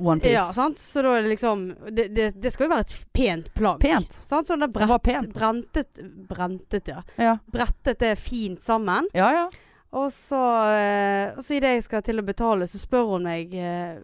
onepiece. 0.00 0.32
Ja, 0.32 0.44
sant? 0.56 0.78
Så 0.78 1.02
da 1.04 1.16
er 1.18 1.22
det 1.26 1.32
liksom 1.34 1.64
Det, 1.90 2.06
det, 2.16 2.28
det 2.40 2.52
skal 2.54 2.68
jo 2.68 2.70
være 2.74 2.86
et 2.86 2.94
pent 3.12 3.50
plagg. 3.54 3.80
Pent. 3.82 4.20
Sant? 4.24 4.48
Sånn 4.48 4.62
det 4.62 4.70
brett, 4.72 4.88
var 4.88 5.02
pent. 5.04 5.32
brentet 5.34 6.00
Brentet, 6.30 6.88
ja. 6.88 7.02
Ja, 7.20 7.34
Brettet 7.52 7.98
det 8.00 8.14
fint 8.18 8.62
sammen. 8.62 9.10
ja. 9.16 9.32
ja. 9.40 9.48
Og 9.90 10.12
så, 10.14 10.38
eh, 10.70 11.32
og 11.34 11.42
så 11.42 11.56
idet 11.56 11.72
jeg 11.74 11.82
skal 11.82 12.02
til 12.06 12.20
å 12.20 12.22
betale, 12.22 12.68
så 12.70 12.78
spør 12.78 13.08
hun 13.10 13.24
meg 13.26 13.50
eh, 13.58 13.96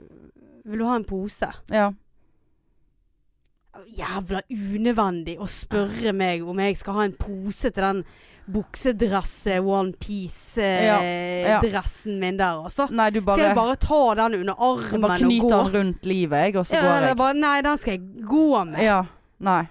Vil 0.66 0.82
du 0.82 0.84
ha 0.88 0.96
en 0.98 1.06
pose? 1.06 1.46
ja. 1.70 1.92
Jævla 3.96 4.40
unødvendig 4.52 5.36
å 5.40 5.46
spørre 5.50 6.12
meg 6.16 6.44
om 6.48 6.58
jeg 6.64 6.76
skal 6.80 6.94
ha 6.98 7.02
en 7.08 7.16
pose 7.20 7.68
til 7.70 7.82
den 7.82 8.00
buksedresse 8.46 9.50
Ja, 9.56 9.58
ja. 9.58 9.62
onepiece-dressen 9.74 12.14
min 12.20 12.36
der, 12.38 12.54
altså. 12.64 12.86
Nei, 12.94 13.08
du 13.10 13.18
Skal 13.20 13.26
bare, 13.32 13.42
jeg 13.48 13.56
bare 13.58 13.76
ta 13.82 14.02
den 14.22 14.34
under 14.40 14.54
armen 14.54 15.00
og 15.00 15.04
og 15.04 15.08
Bare 15.08 15.18
knyte 15.24 15.54
den 15.54 15.72
rundt 15.74 16.02
livet, 16.06 16.38
jeg, 16.46 16.56
og 16.60 16.64
så 16.68 16.74
Ja, 16.76 16.80
går 16.82 17.00
jeg. 17.08 17.16
bare, 17.16 17.34
nei, 17.34 17.62
den 17.66 17.78
skal 17.82 17.92
jeg 17.96 18.02
gå 18.26 18.64
med. 18.64 18.82
Ja. 18.84 19.00
Nei. 19.40 19.64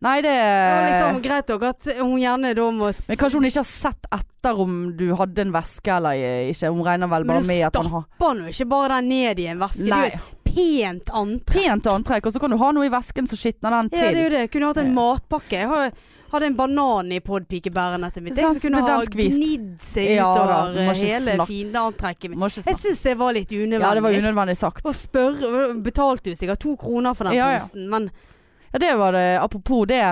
Nei, 0.00 0.20
det 0.22 0.30
er 0.30 0.84
liksom 0.92 1.16
greit 1.24 1.48
nok 1.50 1.62
at 1.66 1.82
hun 1.98 2.20
gjerne 2.22 2.52
da 2.54 2.68
må 2.70 2.92
Men 3.08 3.16
kanskje 3.18 3.34
hun 3.40 3.46
ikke 3.48 3.58
har 3.64 3.66
sett 3.66 4.04
etter 4.14 4.60
om 4.62 4.76
du 4.96 5.08
hadde 5.18 5.42
en 5.42 5.50
veske 5.56 5.90
eller 5.90 6.14
ikke. 6.52 6.70
Hun 6.70 6.84
regner 6.86 7.08
vel 7.10 7.24
bare 7.26 7.42
med 7.42 7.64
at 7.66 7.74
man 7.74 7.88
har 7.90 8.04
stapper 8.06 8.34
nå 8.38 8.46
ikke 8.52 8.68
bare 8.70 8.88
den 9.00 9.08
ned 9.10 9.38
i 9.42 9.46
en 9.50 9.58
veske. 9.58 9.88
Nei. 9.90 10.12
Pent 10.58 11.10
antrekk. 11.14 11.62
Pent 11.62 11.86
antrekk, 11.94 12.26
og 12.28 12.34
så 12.34 12.42
kan 12.42 12.50
du 12.54 12.58
ha 12.60 12.70
noe 12.74 12.86
i 12.88 12.92
vesken 12.92 13.28
som 13.30 13.38
skitner 13.38 13.76
den 13.78 13.90
til. 13.94 14.02
Ja, 14.02 14.12
det 14.12 14.20
er 14.20 14.24
jo 14.24 14.30
det. 14.34 14.44
Jeg 14.46 14.50
kunne 14.54 14.70
hatt 14.72 14.80
en 14.82 14.94
matpakke. 14.96 15.58
Jeg 15.62 15.68
har, 15.70 15.92
hadde 16.32 16.48
en 16.50 16.56
banan 16.58 17.12
i 17.14 17.20
podpikebærenettet 17.24 18.24
mitt. 18.24 18.36
Jeg 18.36 18.52
som 18.52 18.60
kunne 18.60 18.82
ha 18.84 18.96
gnidd 19.08 19.68
seg 19.80 20.10
Ja 20.18 20.26
utover 20.34 20.98
hele 20.98 21.36
fiendeantrekket 21.48 22.34
mitt. 22.34 22.58
Jeg 22.66 22.80
syns 22.82 23.04
det 23.06 23.14
var 23.20 23.36
litt 23.36 23.52
unødvendig. 23.52 23.86
Ja, 23.86 23.94
det 23.94 24.04
var 24.04 24.18
unødvendig 24.18 24.56
sagt. 24.60 24.84
Å 24.84 24.94
spørre 24.96 25.68
Betalte 25.84 26.32
jo 26.32 26.36
sikkert 26.38 26.60
to 26.64 26.74
kroner 26.80 27.14
for 27.16 27.28
den 27.28 27.38
Ja, 27.38 27.52
ja. 27.56 27.64
men 27.74 28.10
Ja, 28.72 28.78
det 28.82 28.90
var 29.00 29.12
det. 29.16 29.38
Apropos 29.40 29.86
det. 29.88 30.02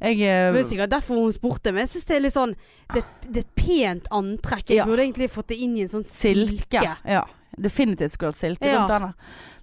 Jeg 0.00 0.20
eh, 0.24 0.52
det 0.54 0.62
er 0.62 0.68
sikkert 0.70 0.90
derfor 0.94 1.18
hun 1.20 1.32
spurte. 1.34 1.72
Men 1.72 1.84
jeg 1.84 1.90
syns 1.92 2.06
det 2.08 2.16
er 2.16 2.22
litt 2.24 2.36
sånn 2.36 2.54
Det, 2.94 3.02
det 3.28 3.42
er 3.42 3.44
et 3.44 3.56
pent 3.60 4.06
antrekk. 4.16 4.70
Jeg 4.70 4.78
Ja. 4.78 4.86
burde 4.88 5.04
egentlig 5.04 5.28
fått 5.30 5.48
det 5.52 5.58
inn 5.60 5.76
i 5.76 5.82
en 5.84 5.88
sånn 5.92 6.04
silke. 6.06 6.80
silke. 6.80 6.96
Ja. 7.04 7.24
Definitivt 7.56 8.12
skulle 8.12 8.32
hatt 8.34 8.36
silke 8.40 8.68
Ja. 8.68 8.84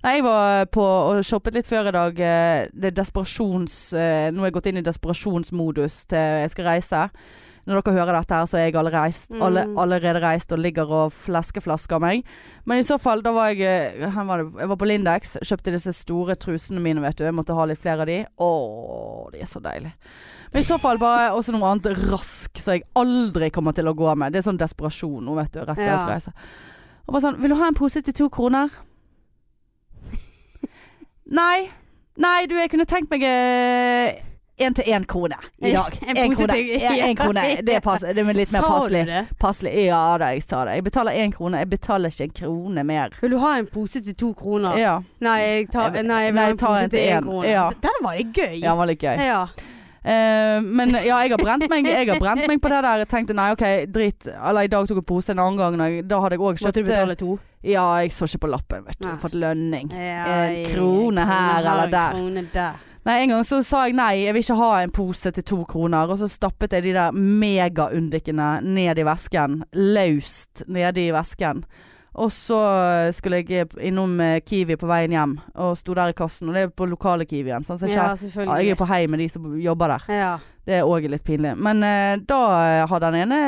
Nei, 0.03 0.15
jeg 0.17 0.23
var 0.25 0.65
på 0.73 0.81
og 0.83 1.23
shoppet 1.23 1.53
litt 1.53 1.67
før 1.69 1.87
i 1.87 1.91
dag. 1.95 2.19
eh, 2.19 2.67
Det 2.73 2.91
er 2.91 2.97
desperasjons... 3.03 3.93
eh, 3.93 4.31
Nå 4.31 4.39
har 4.41 4.49
jeg 4.49 4.53
gått 4.57 4.65
inn 4.71 4.77
i 4.81 4.85
desperasjonsmodus 4.85 6.05
til 6.11 6.17
jeg 6.43 6.49
skal 6.51 6.65
reise. 6.65 7.09
Når 7.65 7.79
dere 7.79 7.93
hører 7.95 8.17
dette 8.17 8.35
her, 8.35 8.45
så 8.51 8.57
er 8.59 8.65
jeg 8.65 8.75
allerede 8.75 8.99
reist, 9.05 9.29
Mm. 9.31 9.41
alle, 9.41 9.61
allerede 9.79 10.19
reist 10.19 10.51
og 10.51 10.59
ligger 10.59 10.89
og 10.91 11.13
fleskeflasker 11.15 11.97
meg. 12.03 12.25
Men 12.65 12.79
i 12.79 12.83
så 12.83 12.97
fall, 12.99 13.21
da 13.23 13.31
var 13.31 13.53
jeg 13.53 13.61
eh, 14.01 14.17
var 14.27 14.43
Jeg 14.59 14.67
var 14.67 14.75
på 14.75 14.85
Lindex, 14.89 15.37
kjøpte 15.39 15.71
disse 15.71 15.93
store 15.95 16.35
trusene 16.35 16.81
mine, 16.83 16.99
vet 16.99 17.15
du. 17.15 17.23
Jeg 17.23 17.33
måtte 17.33 17.55
ha 17.55 17.63
litt 17.65 17.79
flere 17.79 18.01
av 18.01 18.07
de. 18.11 18.25
Å, 18.37 18.49
de 19.31 19.39
er 19.39 19.45
så 19.47 19.61
deilige. 19.63 19.93
Men 20.51 20.61
i 20.61 20.65
så 20.67 20.77
fall 20.77 20.97
bare 20.99 21.31
også 21.33 21.53
noe 21.55 21.71
annet 21.71 21.87
rask 22.11 22.59
som 22.59 22.73
jeg 22.75 22.83
aldri 22.99 23.49
kommer 23.49 23.71
til 23.73 23.87
å 23.87 23.95
gå 23.95 24.11
med. 24.17 24.33
Det 24.33 24.43
er 24.43 24.49
sånn 24.51 24.59
desperasjon 24.59 25.23
nå, 25.23 25.33
vet 25.39 25.53
du. 25.55 25.59
Rett 25.63 25.77
før 25.79 25.87
jeg 25.87 25.99
skal 26.03 26.13
reise. 26.17 26.33
Og 27.07 27.15
bare 27.15 27.23
sånn 27.25 27.39
Vil 27.43 27.53
du 27.53 27.59
ha 27.59 27.69
en 27.71 27.77
pose 27.77 28.01
til 28.01 28.15
to 28.15 28.29
kroner? 28.33 28.73
Nei. 31.39 31.69
Nei, 32.21 32.45
du, 32.45 32.55
jeg 32.59 32.69
kunne 32.69 32.85
tenkt 32.85 33.09
meg 33.09 33.23
én 34.57 34.75
til 34.77 34.85
én 34.85 35.05
krone 35.09 35.37
i 35.61 35.71
dag. 35.73 35.89
Pose 35.89 36.45
krone. 36.45 36.57
En, 37.09 37.15
krone. 37.15 37.41
Det 37.65 37.75
er, 37.75 37.79
pass, 37.79 38.01
det 38.01 38.21
er 38.21 38.37
litt 38.37 38.51
mer 38.53 38.61
passelig. 38.67 39.21
Passelig. 39.39 39.73
Ja 39.87 40.17
da, 40.21 40.29
jeg 40.35 40.43
sa 40.45 40.63
det. 40.67 40.77
Jeg 40.77 40.83
betaler 40.83 41.17
én 41.23 41.33
krone. 41.33 41.57
Jeg 41.57 41.69
betaler 41.69 42.13
ikke 42.13 42.27
en 42.29 42.35
krone 42.37 42.83
mer. 42.83 43.17
Vil 43.21 43.33
du 43.33 43.39
ha 43.41 43.55
en 43.57 43.67
pose 43.67 44.03
til 44.05 44.15
to 44.15 44.33
kroner? 44.37 44.77
Ja. 44.77 44.99
Nei, 45.25 45.37
jeg 45.41 45.69
tar, 45.73 45.97
nei, 46.03 46.21
jeg 46.27 46.33
vil 46.33 46.39
nei, 46.41 46.45
ha 46.45 46.53
en 46.53 46.61
pose 46.61 46.87
til 46.93 46.99
én 47.01 47.25
krone. 47.25 47.49
Ja. 47.49 47.69
Den 47.81 48.01
var 48.05 48.19
litt 48.19 48.33
gøy. 48.37 48.59
Ja, 48.59 48.69
den 48.69 48.83
var 48.83 48.91
litt 48.93 49.01
gøy. 49.01 49.25
Ja. 49.25 49.45
Eh, 50.03 50.59
men 50.61 50.89
ja, 50.99 51.21
jeg 51.23 51.31
har 51.31 51.37
brent 51.39 51.69
meg 51.71 51.85
Jeg 51.87 52.09
har 52.09 52.19
brent 52.19 52.47
meg 52.47 52.59
på 52.61 52.69
det 52.69 52.81
der. 52.83 52.97
Jeg 53.05 53.07
tenkte 53.13 53.33
nei, 53.37 53.51
OK, 53.55 53.63
drit. 53.87 54.27
Eller 54.33 54.67
i 54.67 54.71
dag 54.71 54.87
tok 54.87 54.97
jeg 54.99 55.05
pose 55.07 55.29
en 55.31 55.39
annen 55.39 55.57
gang. 55.57 55.77
jeg- 55.79 56.07
Da 56.07 56.19
hadde 56.19 56.35
jeg 56.35 56.39
òg 56.43 56.59
Måtte 56.59 56.59
du 56.59 56.65
kjøpt 56.65 56.77
eh, 56.77 56.83
betale 56.91 57.15
to? 57.15 57.39
Ja, 57.63 57.85
jeg 58.01 58.11
så 58.11 58.25
ikke 58.27 58.39
på 58.43 58.49
lappen, 58.51 58.83
vet 58.85 58.99
du. 58.99 59.07
Nei. 59.07 59.17
Fått 59.17 59.33
lønning. 59.39 59.91
Ja, 59.93 60.25
En 60.51 60.65
krone 60.73 61.25
her 61.25 61.59
eller 61.63 61.87
der. 61.87 62.11
Krone 62.17 62.47
der. 62.53 62.73
Nei, 63.05 63.17
en 63.23 63.29
gang 63.29 63.43
så 63.43 63.61
sa 63.63 63.85
jeg 63.85 63.95
nei, 63.95 64.23
jeg 64.25 64.33
vil 64.33 64.43
ikke 64.43 64.55
ha 64.57 64.81
en 64.83 64.89
pose 64.91 65.31
til 65.31 65.43
to 65.43 65.63
kroner. 65.67 66.09
Og 66.11 66.17
så 66.19 66.27
stappet 66.31 66.71
jeg 66.71 66.83
de 66.83 66.93
der 66.93 67.11
megaundikkene 67.11 68.61
ned 68.63 68.97
i 68.99 69.03
vesken. 69.07 69.63
Løst 69.75 70.63
nede 70.67 71.01
i 71.07 71.11
vesken. 71.11 71.63
Og 72.13 72.29
så 72.31 72.59
skulle 73.15 73.41
jeg 73.41 73.71
innom 73.81 74.19
eh, 74.21 74.39
Kiwi 74.45 74.77
på 74.77 74.89
veien 74.89 75.15
hjem, 75.15 75.37
og 75.57 75.77
sto 75.79 75.95
der 75.97 76.13
i 76.13 76.17
kassen. 76.17 76.51
Og 76.51 76.57
det 76.57 76.67
er 76.67 76.73
på 76.73 76.85
lokale 76.89 77.25
Kiwien. 77.25 77.65
Sånn, 77.65 77.79
så 77.81 77.89
jeg, 77.89 77.97
ja, 77.97 78.57
jeg 78.61 78.75
er 78.75 78.79
på 78.79 78.89
hei 78.89 79.05
med 79.09 79.23
de 79.23 79.29
som 79.33 79.53
jobber 79.57 79.95
der. 79.95 80.09
Ja. 80.13 80.33
Det 80.63 80.77
er 80.77 80.87
òg 80.87 81.09
litt 81.11 81.25
pinlig. 81.27 81.57
Men 81.59 81.81
eh, 81.83 82.13
da 82.23 82.37
har 82.87 83.01
den 83.03 83.17
ene 83.19 83.39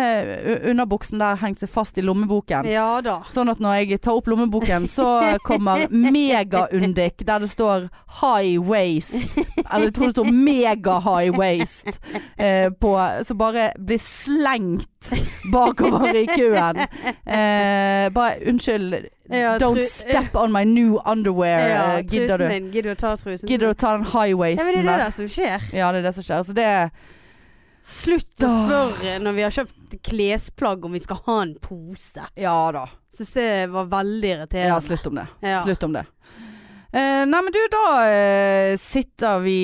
underbuksen 0.67 1.21
der 1.21 1.37
hengt 1.39 1.61
seg 1.61 1.69
fast 1.71 1.95
i 2.01 2.03
lommeboken. 2.03 2.67
ja 2.67 2.97
da. 3.05 3.21
Sånn 3.31 3.47
at 3.53 3.61
når 3.63 3.77
jeg 3.85 4.01
tar 4.03 4.17
opp 4.19 4.27
lommeboken, 4.27 4.89
så 4.91 5.37
kommer 5.45 5.85
megaundik 5.93 7.23
der 7.23 7.45
det 7.45 7.51
står 7.53 7.87
high 8.19 8.59
waist. 8.59 9.37
Eller 9.69 9.87
jeg 9.87 9.95
tror 9.95 10.09
det 10.09 10.17
står 10.17 10.33
mega 10.33 10.97
high 11.05 11.37
waist 11.37 12.01
eh, 12.35 12.67
på. 12.73 12.91
Så 13.23 13.37
bare 13.39 13.69
blir 13.79 14.01
slengt 14.03 14.89
bakover 15.53 16.15
i 16.15 16.25
køen. 16.27 16.79
Eh, 17.25 18.09
bare 18.13 18.39
unnskyld. 18.49 19.05
Ja, 19.29 19.57
Don't 19.57 19.81
step 19.89 20.35
on 20.35 20.51
my 20.53 20.63
new 20.65 20.99
underwear. 21.05 21.59
Ja, 21.69 21.83
eh, 21.97 22.05
gidder 22.05 22.37
du? 22.37 22.47
din. 22.49 22.71
Gidder 22.71 22.89
du 22.89 22.95
å 22.95 22.99
ta 22.99 23.15
trusen? 23.17 23.49
Gidder 23.49 23.67
du 23.67 23.73
å 23.73 23.77
ta 23.77 23.91
den 23.97 24.05
high 24.13 24.29
Ja, 24.33 24.37
waisten 24.37 24.65
men 24.65 24.73
det 24.75 24.79
er 24.79 24.83
det 24.83 24.91
der? 24.91 25.05
der 25.05 25.11
som 25.11 25.27
skjer. 25.27 25.69
Ja, 25.73 25.91
det 25.91 25.99
er 26.03 26.09
det 26.09 26.13
som 26.19 26.23
skjer. 26.23 26.43
Så 26.49 26.53
det 26.57 26.71
Slutt 27.85 28.41
å 28.41 28.47
spørre 28.49 29.19
når 29.21 29.35
vi 29.37 29.43
har 29.45 29.53
kjøpt 29.53 29.97
klesplagg 30.07 30.85
om 30.87 30.95
vi 30.95 30.99
skal 31.03 31.19
ha 31.27 31.35
en 31.43 31.51
pose. 31.61 32.23
Ja 32.41 32.55
da. 32.73 32.87
Syns 33.13 33.33
det 33.37 33.49
var 33.69 33.85
veldig 33.91 34.31
Ja, 34.57 34.79
slutt 34.81 35.05
om 35.11 35.19
det. 35.21 35.27
Ja. 35.45 35.59
Slutt 35.63 35.83
om 35.85 35.93
det. 35.93 36.05
Eh, 36.95 37.25
nei, 37.27 37.39
men 37.43 37.51
du, 37.51 37.59
da 37.73 37.85
eh, 38.07 38.73
sitter 38.79 39.41
vi 39.43 39.55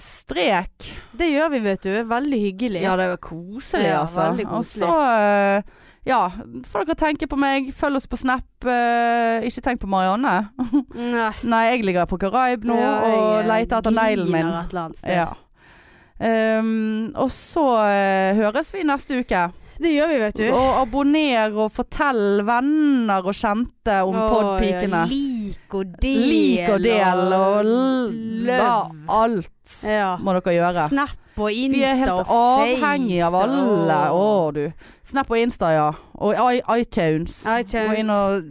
strek. 0.00 0.86
Det 1.12 1.26
gjør 1.28 1.50
vi, 1.52 1.58
vet 1.66 1.82
du. 1.84 1.90
Veldig 2.08 2.38
hyggelig. 2.46 2.80
Ja, 2.86 2.94
det 2.96 3.10
er 3.12 3.18
koselig, 3.20 3.90
Ja, 3.90 3.98
altså. 4.06 4.22
veldig 4.30 4.46
Og 4.48 4.64
så 4.64 4.88
eh, 5.18 5.74
ja, 6.08 6.22
får 6.68 6.86
dere 6.88 6.96
tenke 7.02 7.28
på 7.28 7.36
meg. 7.40 7.68
Følg 7.76 8.00
oss 8.00 8.08
på 8.08 8.16
Snap. 8.20 8.48
eh, 8.64 9.44
ikke 9.48 9.64
tenk 9.68 9.82
på 9.84 9.90
Marianne. 9.92 10.34
Nei. 10.96 11.30
Nei, 11.52 11.62
jeg 11.74 11.84
ligger 11.84 12.08
på 12.08 12.18
Karaib 12.22 12.64
nå 12.68 12.78
Ja, 12.80 12.94
jeg, 13.08 13.18
og 13.20 13.48
leter 13.52 13.82
etter 13.82 13.96
neglen 14.00 14.32
min. 14.32 14.48
et 14.48 14.72
eller 14.72 14.86
annet 14.86 15.02
sted. 15.02 15.18
Ja. 15.20 15.30
Um, 16.24 17.10
og 17.18 17.28
så 17.34 17.64
eh, 17.90 18.36
høres 18.38 18.68
vi 18.72 18.84
neste 18.86 19.18
uke. 19.20 19.48
Det 19.74 19.90
gjør 19.90 20.12
vi, 20.12 20.18
vet 20.22 20.36
du. 20.38 20.44
Og 20.54 20.76
abonner 20.84 21.56
og 21.58 21.72
fortell 21.74 22.44
venner 22.46 23.26
og 23.26 23.34
kjente 23.34 23.96
om 24.06 24.14
Å, 24.14 24.28
podpikene. 24.30 25.00
ja, 25.02 25.08
lik 25.54 25.74
og 25.74 25.98
del. 26.02 26.24
Lik 26.28 26.68
og 26.74 26.82
del 26.84 27.32
og 27.32 27.64
løv. 27.64 28.94
alt 29.08 29.50
Ja. 29.88 30.16
må 30.20 30.32
dere 30.36 30.52
gjøre. 30.58 30.88
Snap 30.88 31.20
og 31.36 31.50
Insta 31.50 31.74
Vi 31.74 31.82
er 31.82 31.96
helt 31.98 32.10
avhengige 32.30 32.76
avhengig 32.78 33.22
av 33.26 33.34
alle. 33.34 33.94
Å 34.12 34.14
og- 34.14 34.54
du. 34.54 34.72
Snap 35.02 35.30
og 35.30 35.36
Insta, 35.38 35.70
ja. 35.72 35.92
Og 36.20 36.34
iTunes. 36.78 37.44
iTunes. 37.44 37.90
Gå 37.90 37.98
inn 37.98 38.10
og 38.10 38.42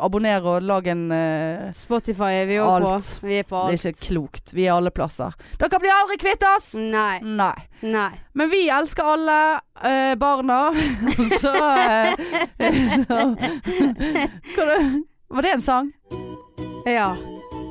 abonner 0.00 0.40
og 0.42 0.62
lag 0.62 0.86
en 0.88 1.12
uh, 1.12 1.70
Spotify 1.72 2.30
er 2.40 2.46
vi 2.46 2.56
òg 2.56 2.80
på. 2.80 2.92
Alt. 2.94 3.18
Vi 3.22 3.38
er 3.38 3.42
på 3.44 3.68
Det 3.70 3.84
er 3.84 3.90
ikke 3.92 4.06
klokt. 4.06 4.54
Vi 4.54 4.64
er 4.66 4.72
alle 4.72 4.90
plasser. 4.90 5.34
Dere 5.58 5.78
blir 5.78 5.92
aldri 5.92 6.16
kvitt 6.16 6.42
oss! 6.56 6.74
Nei. 6.74 7.20
Nei. 7.20 7.54
Nei. 7.82 8.10
Men 8.34 8.50
vi 8.50 8.68
elsker 8.70 9.04
alle 9.04 9.60
uh, 9.84 10.14
barna. 10.16 10.72
så, 11.42 11.52
uh, 11.52 12.14
så 14.56 15.00
Var 15.30 15.42
det 15.42 15.48
en 15.50 15.62
sang? 15.62 15.92
Ja. 16.84 17.16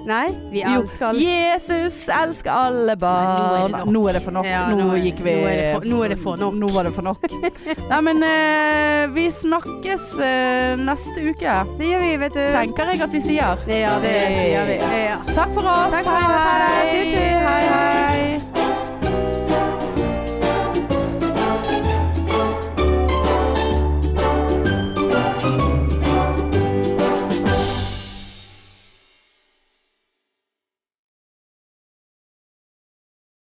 Nei, 0.07 0.30
vi 0.51 0.62
elsker 0.64 1.05
alle. 1.10 1.20
Jesus 1.22 2.07
elsker 2.10 2.49
alle 2.55 2.95
barn. 2.97 3.72
Nei, 3.74 3.82
Nå 3.91 4.03
er 4.10 4.16
det 4.16 4.22
for 4.24 4.32
nok. 4.34 4.47
Ja, 4.47 4.62
nå, 4.72 4.86
nå 4.88 5.01
gikk 5.03 5.20
vi 5.26 5.34
nå 5.36 5.43
er 5.49 5.60
det 5.60 5.66
for- 5.74 5.89
nå 5.91 5.99
er 6.05 6.14
det 6.14 6.18
for 6.24 6.39
nok. 6.39 6.55
Nå 6.55 6.70
var 6.74 6.88
det 6.88 6.93
for 6.95 7.05
nok. 7.10 7.28
Nei, 7.91 7.99
men 8.07 8.24
uh, 8.24 9.12
vi 9.14 9.28
snakkes 9.41 10.07
uh, 10.24 10.80
neste 10.80 11.28
uke. 11.28 11.57
Det 11.82 11.91
gjør 11.91 12.05
vi, 12.05 12.16
vet 12.24 12.39
du. 12.39 12.41
Tenker 12.55 12.93
jeg 12.93 13.03
at 13.10 13.14
vi 13.20 13.22
sier. 13.28 13.68
Ja, 13.68 13.93
det 14.07 14.16
sier 14.39 14.72
vi. 14.72 14.80
Ja. 15.03 15.20
Takk 15.36 15.53
for 15.60 15.68
oss. 15.68 15.99
Takk 15.99 16.07
for 16.07 16.16
hei, 16.16 16.89
hei. 16.95 17.38
Hei, 17.43 17.64
hei. 17.76 18.68